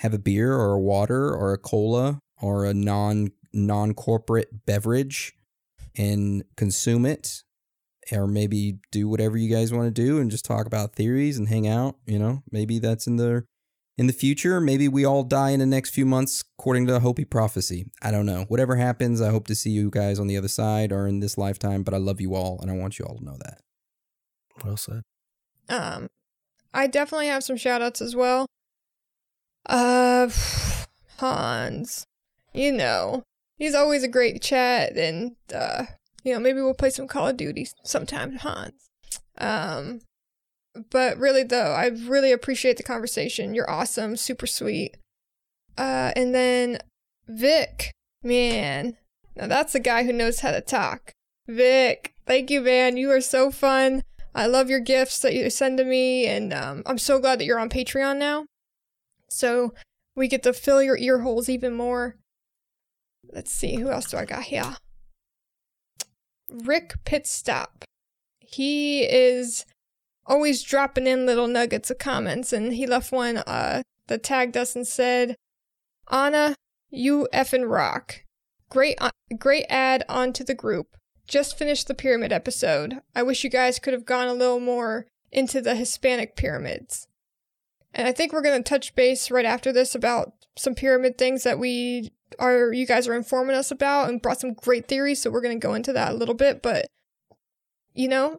have 0.00 0.14
a 0.14 0.18
beer 0.18 0.54
or 0.54 0.72
a 0.72 0.80
water 0.80 1.34
or 1.34 1.52
a 1.52 1.58
cola 1.58 2.20
or 2.40 2.64
a 2.64 2.72
non 2.72 3.30
non 3.52 3.92
corporate 3.92 4.64
beverage 4.64 5.34
and 5.96 6.42
consume 6.56 7.04
it 7.04 7.42
or 8.10 8.26
maybe 8.26 8.78
do 8.90 9.08
whatever 9.08 9.36
you 9.36 9.54
guys 9.54 9.72
want 9.72 9.86
to 9.86 9.90
do 9.90 10.18
and 10.18 10.30
just 10.30 10.44
talk 10.44 10.66
about 10.66 10.94
theories 10.94 11.36
and 11.36 11.48
hang 11.48 11.68
out 11.68 11.96
you 12.06 12.18
know? 12.18 12.42
Maybe 12.50 12.78
that's 12.78 13.06
in 13.06 13.16
the 13.16 13.44
in 13.98 14.06
the 14.06 14.14
future. 14.14 14.58
Maybe 14.58 14.88
we 14.88 15.04
all 15.04 15.22
die 15.22 15.50
in 15.50 15.60
the 15.60 15.66
next 15.66 15.90
few 15.90 16.06
months 16.06 16.42
according 16.58 16.86
to 16.86 17.00
hopi 17.00 17.26
prophecy. 17.26 17.84
I 18.00 18.10
don't 18.10 18.24
know. 18.24 18.44
Whatever 18.48 18.76
happens 18.76 19.20
i 19.20 19.28
hope 19.28 19.46
to 19.48 19.54
see 19.54 19.70
you 19.70 19.90
guys 19.90 20.18
on 20.18 20.28
the 20.28 20.38
other 20.38 20.48
side 20.48 20.92
or 20.92 21.06
in 21.06 21.20
this 21.20 21.36
lifetime 21.36 21.82
but 21.82 21.92
i 21.92 21.98
love 21.98 22.22
you 22.22 22.34
all 22.34 22.58
and 22.62 22.70
i 22.70 22.74
want 22.74 22.98
you 22.98 23.04
all 23.04 23.18
to 23.18 23.24
know 23.24 23.36
that. 23.44 23.58
Well 24.64 24.78
said. 24.78 25.02
Um, 25.68 26.08
I 26.72 26.86
definitely 26.86 27.26
have 27.26 27.44
some 27.44 27.58
shout 27.58 27.82
outs 27.82 28.00
as 28.00 28.16
well. 28.16 28.46
Uh, 29.66 30.28
Hans, 31.18 32.06
you 32.52 32.72
know, 32.72 33.22
he's 33.56 33.74
always 33.74 34.02
a 34.02 34.08
great 34.08 34.42
chat, 34.42 34.96
and, 34.96 35.36
uh, 35.54 35.84
you 36.24 36.32
know, 36.32 36.40
maybe 36.40 36.60
we'll 36.60 36.74
play 36.74 36.90
some 36.90 37.06
Call 37.06 37.28
of 37.28 37.36
Duty 37.36 37.68
sometime, 37.84 38.36
Hans. 38.36 38.88
Um, 39.38 40.00
but 40.90 41.18
really, 41.18 41.42
though, 41.42 41.72
I 41.72 41.86
really 41.86 42.32
appreciate 42.32 42.76
the 42.76 42.82
conversation. 42.82 43.54
You're 43.54 43.70
awesome, 43.70 44.16
super 44.16 44.46
sweet. 44.46 44.96
Uh, 45.76 46.12
and 46.16 46.34
then 46.34 46.78
Vic, 47.28 47.92
man, 48.22 48.96
now 49.36 49.46
that's 49.46 49.74
a 49.74 49.80
guy 49.80 50.04
who 50.04 50.12
knows 50.12 50.40
how 50.40 50.50
to 50.50 50.60
talk. 50.60 51.12
Vic, 51.46 52.12
thank 52.26 52.50
you, 52.50 52.60
man. 52.60 52.96
You 52.96 53.10
are 53.10 53.20
so 53.20 53.50
fun. 53.50 54.02
I 54.34 54.46
love 54.46 54.70
your 54.70 54.80
gifts 54.80 55.18
that 55.20 55.34
you 55.34 55.50
send 55.50 55.78
to 55.78 55.84
me, 55.84 56.26
and 56.26 56.52
um, 56.52 56.82
I'm 56.86 56.98
so 56.98 57.18
glad 57.18 57.40
that 57.40 57.44
you're 57.44 57.58
on 57.58 57.68
Patreon 57.68 58.18
now. 58.18 58.46
So 59.30 59.72
we 60.14 60.28
get 60.28 60.42
to 60.42 60.52
fill 60.52 60.82
your 60.82 60.98
ear 60.98 61.20
holes 61.20 61.48
even 61.48 61.74
more. 61.74 62.16
Let's 63.32 63.52
see, 63.52 63.76
who 63.76 63.90
else 63.90 64.10
do 64.10 64.16
I 64.16 64.24
got 64.24 64.42
here? 64.44 64.76
Rick 66.50 66.94
Pitstop. 67.04 67.84
He 68.40 69.04
is 69.04 69.64
always 70.26 70.62
dropping 70.62 71.06
in 71.06 71.26
little 71.26 71.46
nuggets 71.46 71.90
of 71.90 71.98
comments, 71.98 72.52
and 72.52 72.74
he 72.74 72.86
left 72.86 73.12
one 73.12 73.38
uh, 73.38 73.82
that 74.08 74.22
tagged 74.22 74.56
us 74.56 74.74
and 74.74 74.86
said, 74.86 75.36
Anna, 76.10 76.56
you 76.90 77.28
effing 77.32 77.70
rock. 77.70 78.24
Great, 78.68 78.96
uh, 79.00 79.10
great 79.38 79.66
ad 79.68 80.04
onto 80.08 80.42
the 80.42 80.54
group. 80.54 80.96
Just 81.28 81.56
finished 81.56 81.86
the 81.86 81.94
pyramid 81.94 82.32
episode. 82.32 83.00
I 83.14 83.22
wish 83.22 83.44
you 83.44 83.50
guys 83.50 83.78
could 83.78 83.92
have 83.92 84.04
gone 84.04 84.26
a 84.26 84.34
little 84.34 84.58
more 84.58 85.06
into 85.30 85.60
the 85.60 85.76
Hispanic 85.76 86.34
pyramids. 86.34 87.06
And 87.92 88.06
I 88.06 88.12
think 88.12 88.32
we're 88.32 88.42
going 88.42 88.62
to 88.62 88.68
touch 88.68 88.94
base 88.94 89.30
right 89.30 89.44
after 89.44 89.72
this 89.72 89.94
about 89.94 90.32
some 90.56 90.74
pyramid 90.74 91.18
things 91.18 91.42
that 91.42 91.58
we 91.58 92.10
are 92.38 92.72
you 92.72 92.86
guys 92.86 93.08
are 93.08 93.14
informing 93.14 93.56
us 93.56 93.70
about 93.70 94.08
and 94.08 94.22
brought 94.22 94.40
some 94.40 94.52
great 94.52 94.86
theories, 94.86 95.20
so 95.20 95.30
we're 95.30 95.40
going 95.40 95.58
to 95.58 95.66
go 95.66 95.74
into 95.74 95.92
that 95.92 96.12
a 96.12 96.16
little 96.16 96.34
bit, 96.34 96.62
but 96.62 96.86
you 97.94 98.08
know, 98.08 98.38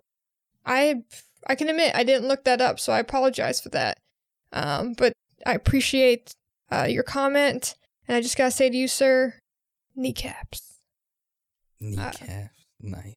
I 0.66 1.04
I 1.48 1.56
can 1.56 1.70
admit 1.70 1.96
I 1.96 2.04
didn't 2.04 2.28
look 2.28 2.46
that 2.46 2.62
up, 2.62 2.80
so 2.80 2.94
I 2.94 3.00
apologize 3.00 3.60
for 3.60 3.70
that. 3.70 3.98
Um, 4.54 4.94
but 4.94 5.14
I 5.46 5.54
appreciate 5.54 6.34
uh, 6.72 6.88
your 6.90 7.04
comment, 7.04 7.76
and 8.08 8.16
I 8.16 8.22
just 8.22 8.38
got 8.38 8.46
to 8.46 8.52
say 8.52 8.70
to 8.70 8.78
you, 8.78 8.88
sir, 8.88 9.36
kneecaps. 9.96 10.80
kneecap 11.80 12.52
nice 12.80 13.16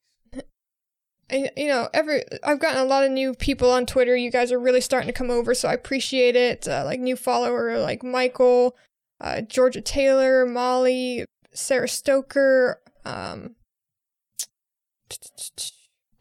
I, 1.35 1.51
you 1.57 1.67
know, 1.67 1.89
every 1.93 2.23
I've 2.43 2.59
gotten 2.59 2.81
a 2.81 2.85
lot 2.85 3.03
of 3.03 3.11
new 3.11 3.33
people 3.33 3.69
on 3.69 3.85
Twitter. 3.85 4.15
You 4.15 4.31
guys 4.31 4.51
are 4.51 4.59
really 4.59 4.81
starting 4.81 5.07
to 5.07 5.13
come 5.13 5.29
over, 5.29 5.53
so 5.53 5.67
I 5.67 5.73
appreciate 5.73 6.35
it. 6.35 6.67
Uh, 6.67 6.83
like 6.85 6.99
new 6.99 7.15
follower 7.15 7.77
like 7.77 8.03
Michael, 8.03 8.75
uh, 9.19 9.41
Georgia 9.41 9.81
Taylor, 9.81 10.45
Molly, 10.45 11.25
Sarah 11.53 11.89
Stoker, 11.89 12.81
um, 13.03 13.55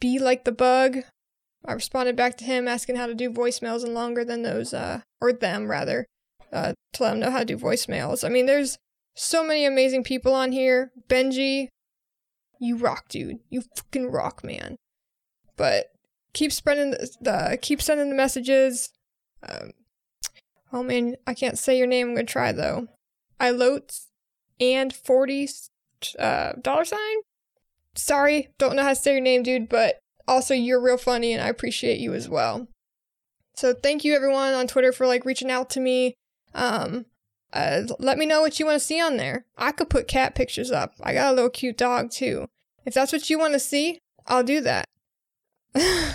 be 0.01 0.19
like 0.19 0.45
the 0.45 0.53
bug. 0.53 0.99
I 1.65 1.73
responded 1.73 2.17
back 2.17 2.37
to 2.39 2.45
him 2.45 2.67
asking 2.67 2.97
how 2.97 3.07
to 3.07 3.15
do 3.15 3.31
voicemails 3.31 3.85
and 3.85 3.95
longer 3.95 4.25
than 4.25 4.43
those, 4.43 4.75
uh, 4.75 5.01
or 5.21 5.33
them 5.33 5.71
rather, 5.71 6.07
uh, 6.53 6.75
to 6.93 7.03
let 7.03 7.11
them 7.11 7.21
know 7.21 7.31
how 7.31 7.39
to 7.39 7.45
do 7.45 7.57
voicemails. 7.57 8.25
I 8.25 8.29
mean, 8.29 8.47
there's 8.47 8.77
so 9.15 9.47
many 9.47 9.65
amazing 9.65 10.03
people 10.03 10.35
on 10.35 10.53
here. 10.53 10.91
Benji, 11.09 11.69
you 12.61 12.77
rock, 12.77 13.09
dude. 13.09 13.39
You 13.49 13.63
fucking 13.77 14.11
rock, 14.11 14.43
man 14.45 14.77
but 15.57 15.93
keep 16.33 16.53
spreading 16.53 16.91
the, 16.91 17.59
keep 17.61 17.81
sending 17.81 18.09
the 18.09 18.15
messages. 18.15 18.91
Um, 19.49 19.73
oh 20.73 20.83
man, 20.83 21.17
I 21.27 21.35
can't 21.35 21.59
say 21.59 21.79
your 21.79 21.87
name. 21.87 22.09
I'm 22.09 22.15
gonna 22.15 22.27
try 22.27 22.53
though. 22.53 22.89
I 23.41 23.51
Ilotes 23.51 24.07
and 24.61 24.93
forty 24.93 25.49
uh, 26.19 26.53
dollar 26.61 26.85
sign. 26.85 27.17
Sorry, 27.95 28.49
don't 28.59 28.77
know 28.77 28.83
how 28.83 28.91
to 28.91 28.97
say 28.97 29.13
your 29.13 29.21
name, 29.21 29.43
dude. 29.43 29.69
But 29.69 29.99
also, 30.27 30.55
you're 30.55 30.83
real 30.83 30.97
funny, 30.97 31.33
and 31.33 31.43
I 31.43 31.49
appreciate 31.49 32.01
you 32.01 32.15
as 32.15 32.29
well. 32.29 32.69
So 33.55 33.73
thank 33.73 34.05
you 34.05 34.15
everyone 34.15 34.55
on 34.55 34.67
Twitter 34.67 34.93
for 34.93 35.07
like 35.07 35.25
reaching 35.25 35.51
out 35.51 35.71
to 35.71 35.81
me. 35.81 36.15
Um, 36.55 37.07
uh, 37.53 37.83
let 38.01 38.19
me 38.19 38.27
know 38.27 38.41
what 38.41 38.59
you 38.59 38.67
want 38.67 38.81
to 38.81 38.85
see 38.85 39.01
on 39.01 39.17
there. 39.17 39.47
I 39.57 39.71
could 39.71 39.89
put 39.89 40.09
cat 40.09 40.35
pictures 40.35 40.73
up. 40.73 40.95
I 41.01 41.15
got 41.15 41.33
a 41.33 41.37
little 41.37 41.51
cute 41.51 41.77
dog 41.77 42.11
too. 42.11 42.47
If 42.85 42.95
that's 42.95 43.13
what 43.13 43.31
you 43.31 43.39
want 43.39 43.53
to 43.55 43.61
see, 43.61 43.99
I'll 44.27 44.43
do 44.43 44.61
that. 44.63 44.87
Uh, 45.75 46.13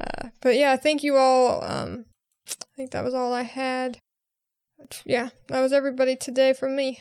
but 0.40 0.56
yeah, 0.56 0.76
thank 0.76 1.02
you 1.02 1.16
all. 1.16 1.62
Um, 1.64 2.06
I 2.48 2.76
think 2.76 2.90
that 2.92 3.04
was 3.04 3.14
all 3.14 3.32
I 3.32 3.42
had. 3.42 3.98
Yeah, 5.04 5.30
that 5.48 5.60
was 5.60 5.72
everybody 5.72 6.16
today 6.16 6.52
from 6.52 6.76
me. 6.76 7.00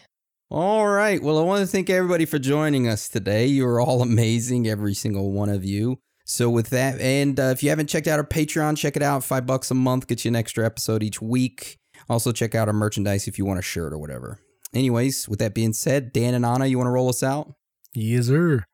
All 0.50 0.88
right. 0.88 1.22
Well, 1.22 1.40
I 1.40 1.44
want 1.44 1.62
to 1.62 1.68
thank 1.68 1.90
everybody 1.90 2.26
for 2.26 2.40
joining 2.40 2.88
us 2.88 3.10
today. 3.10 3.46
You're 3.48 3.82
all 3.82 4.02
amazing, 4.04 4.68
every 4.68 4.94
single 4.94 5.32
one 5.32 5.50
of 5.50 5.66
you. 5.66 6.00
So 6.28 6.50
with 6.50 6.70
that, 6.70 7.00
and 7.00 7.40
uh, 7.40 7.44
if 7.54 7.62
you 7.62 7.70
haven't 7.70 7.88
checked 7.88 8.08
out 8.08 8.20
our 8.20 8.26
Patreon, 8.26 8.78
check 8.78 8.96
it 8.96 9.04
out. 9.04 9.24
Five 9.24 9.46
bucks 9.46 9.70
a 9.70 9.76
month 9.76 10.08
gets 10.08 10.26
you 10.26 10.30
an 10.30 10.36
extra 10.36 10.66
episode 10.66 11.04
each 11.04 11.22
week. 11.22 11.78
Also, 12.10 12.32
check 12.32 12.56
out 12.56 12.68
our 12.68 12.74
merchandise 12.74 13.28
if 13.28 13.38
you 13.38 13.46
want 13.46 13.60
a 13.60 13.64
shirt 13.64 13.94
or 13.94 14.00
whatever. 14.00 14.40
Anyways, 14.74 15.30
with 15.30 15.40
that 15.40 15.54
being 15.54 15.74
said, 15.74 16.12
Dan 16.12 16.34
and 16.34 16.46
Anna, 16.46 16.66
you 16.66 16.78
want 16.78 16.88
to 16.88 16.92
roll 16.92 17.10
us 17.10 17.24
out? 17.24 17.54
Yes, 17.94 18.28
sir. 18.28 18.66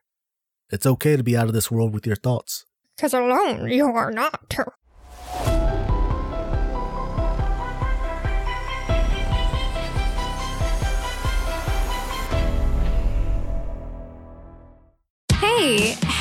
It's 0.72 0.86
okay 0.86 1.18
to 1.18 1.24
be 1.24 1.36
out 1.36 1.48
of 1.48 1.53
this 1.53 1.70
world 1.70 1.94
with 1.94 2.08
your 2.08 2.16
thoughts. 2.16 2.66
Because 3.02 3.15
alone 3.15 3.68
you 3.68 3.88
are 3.88 4.11
not. 4.11 4.56
Hey, 15.34 15.98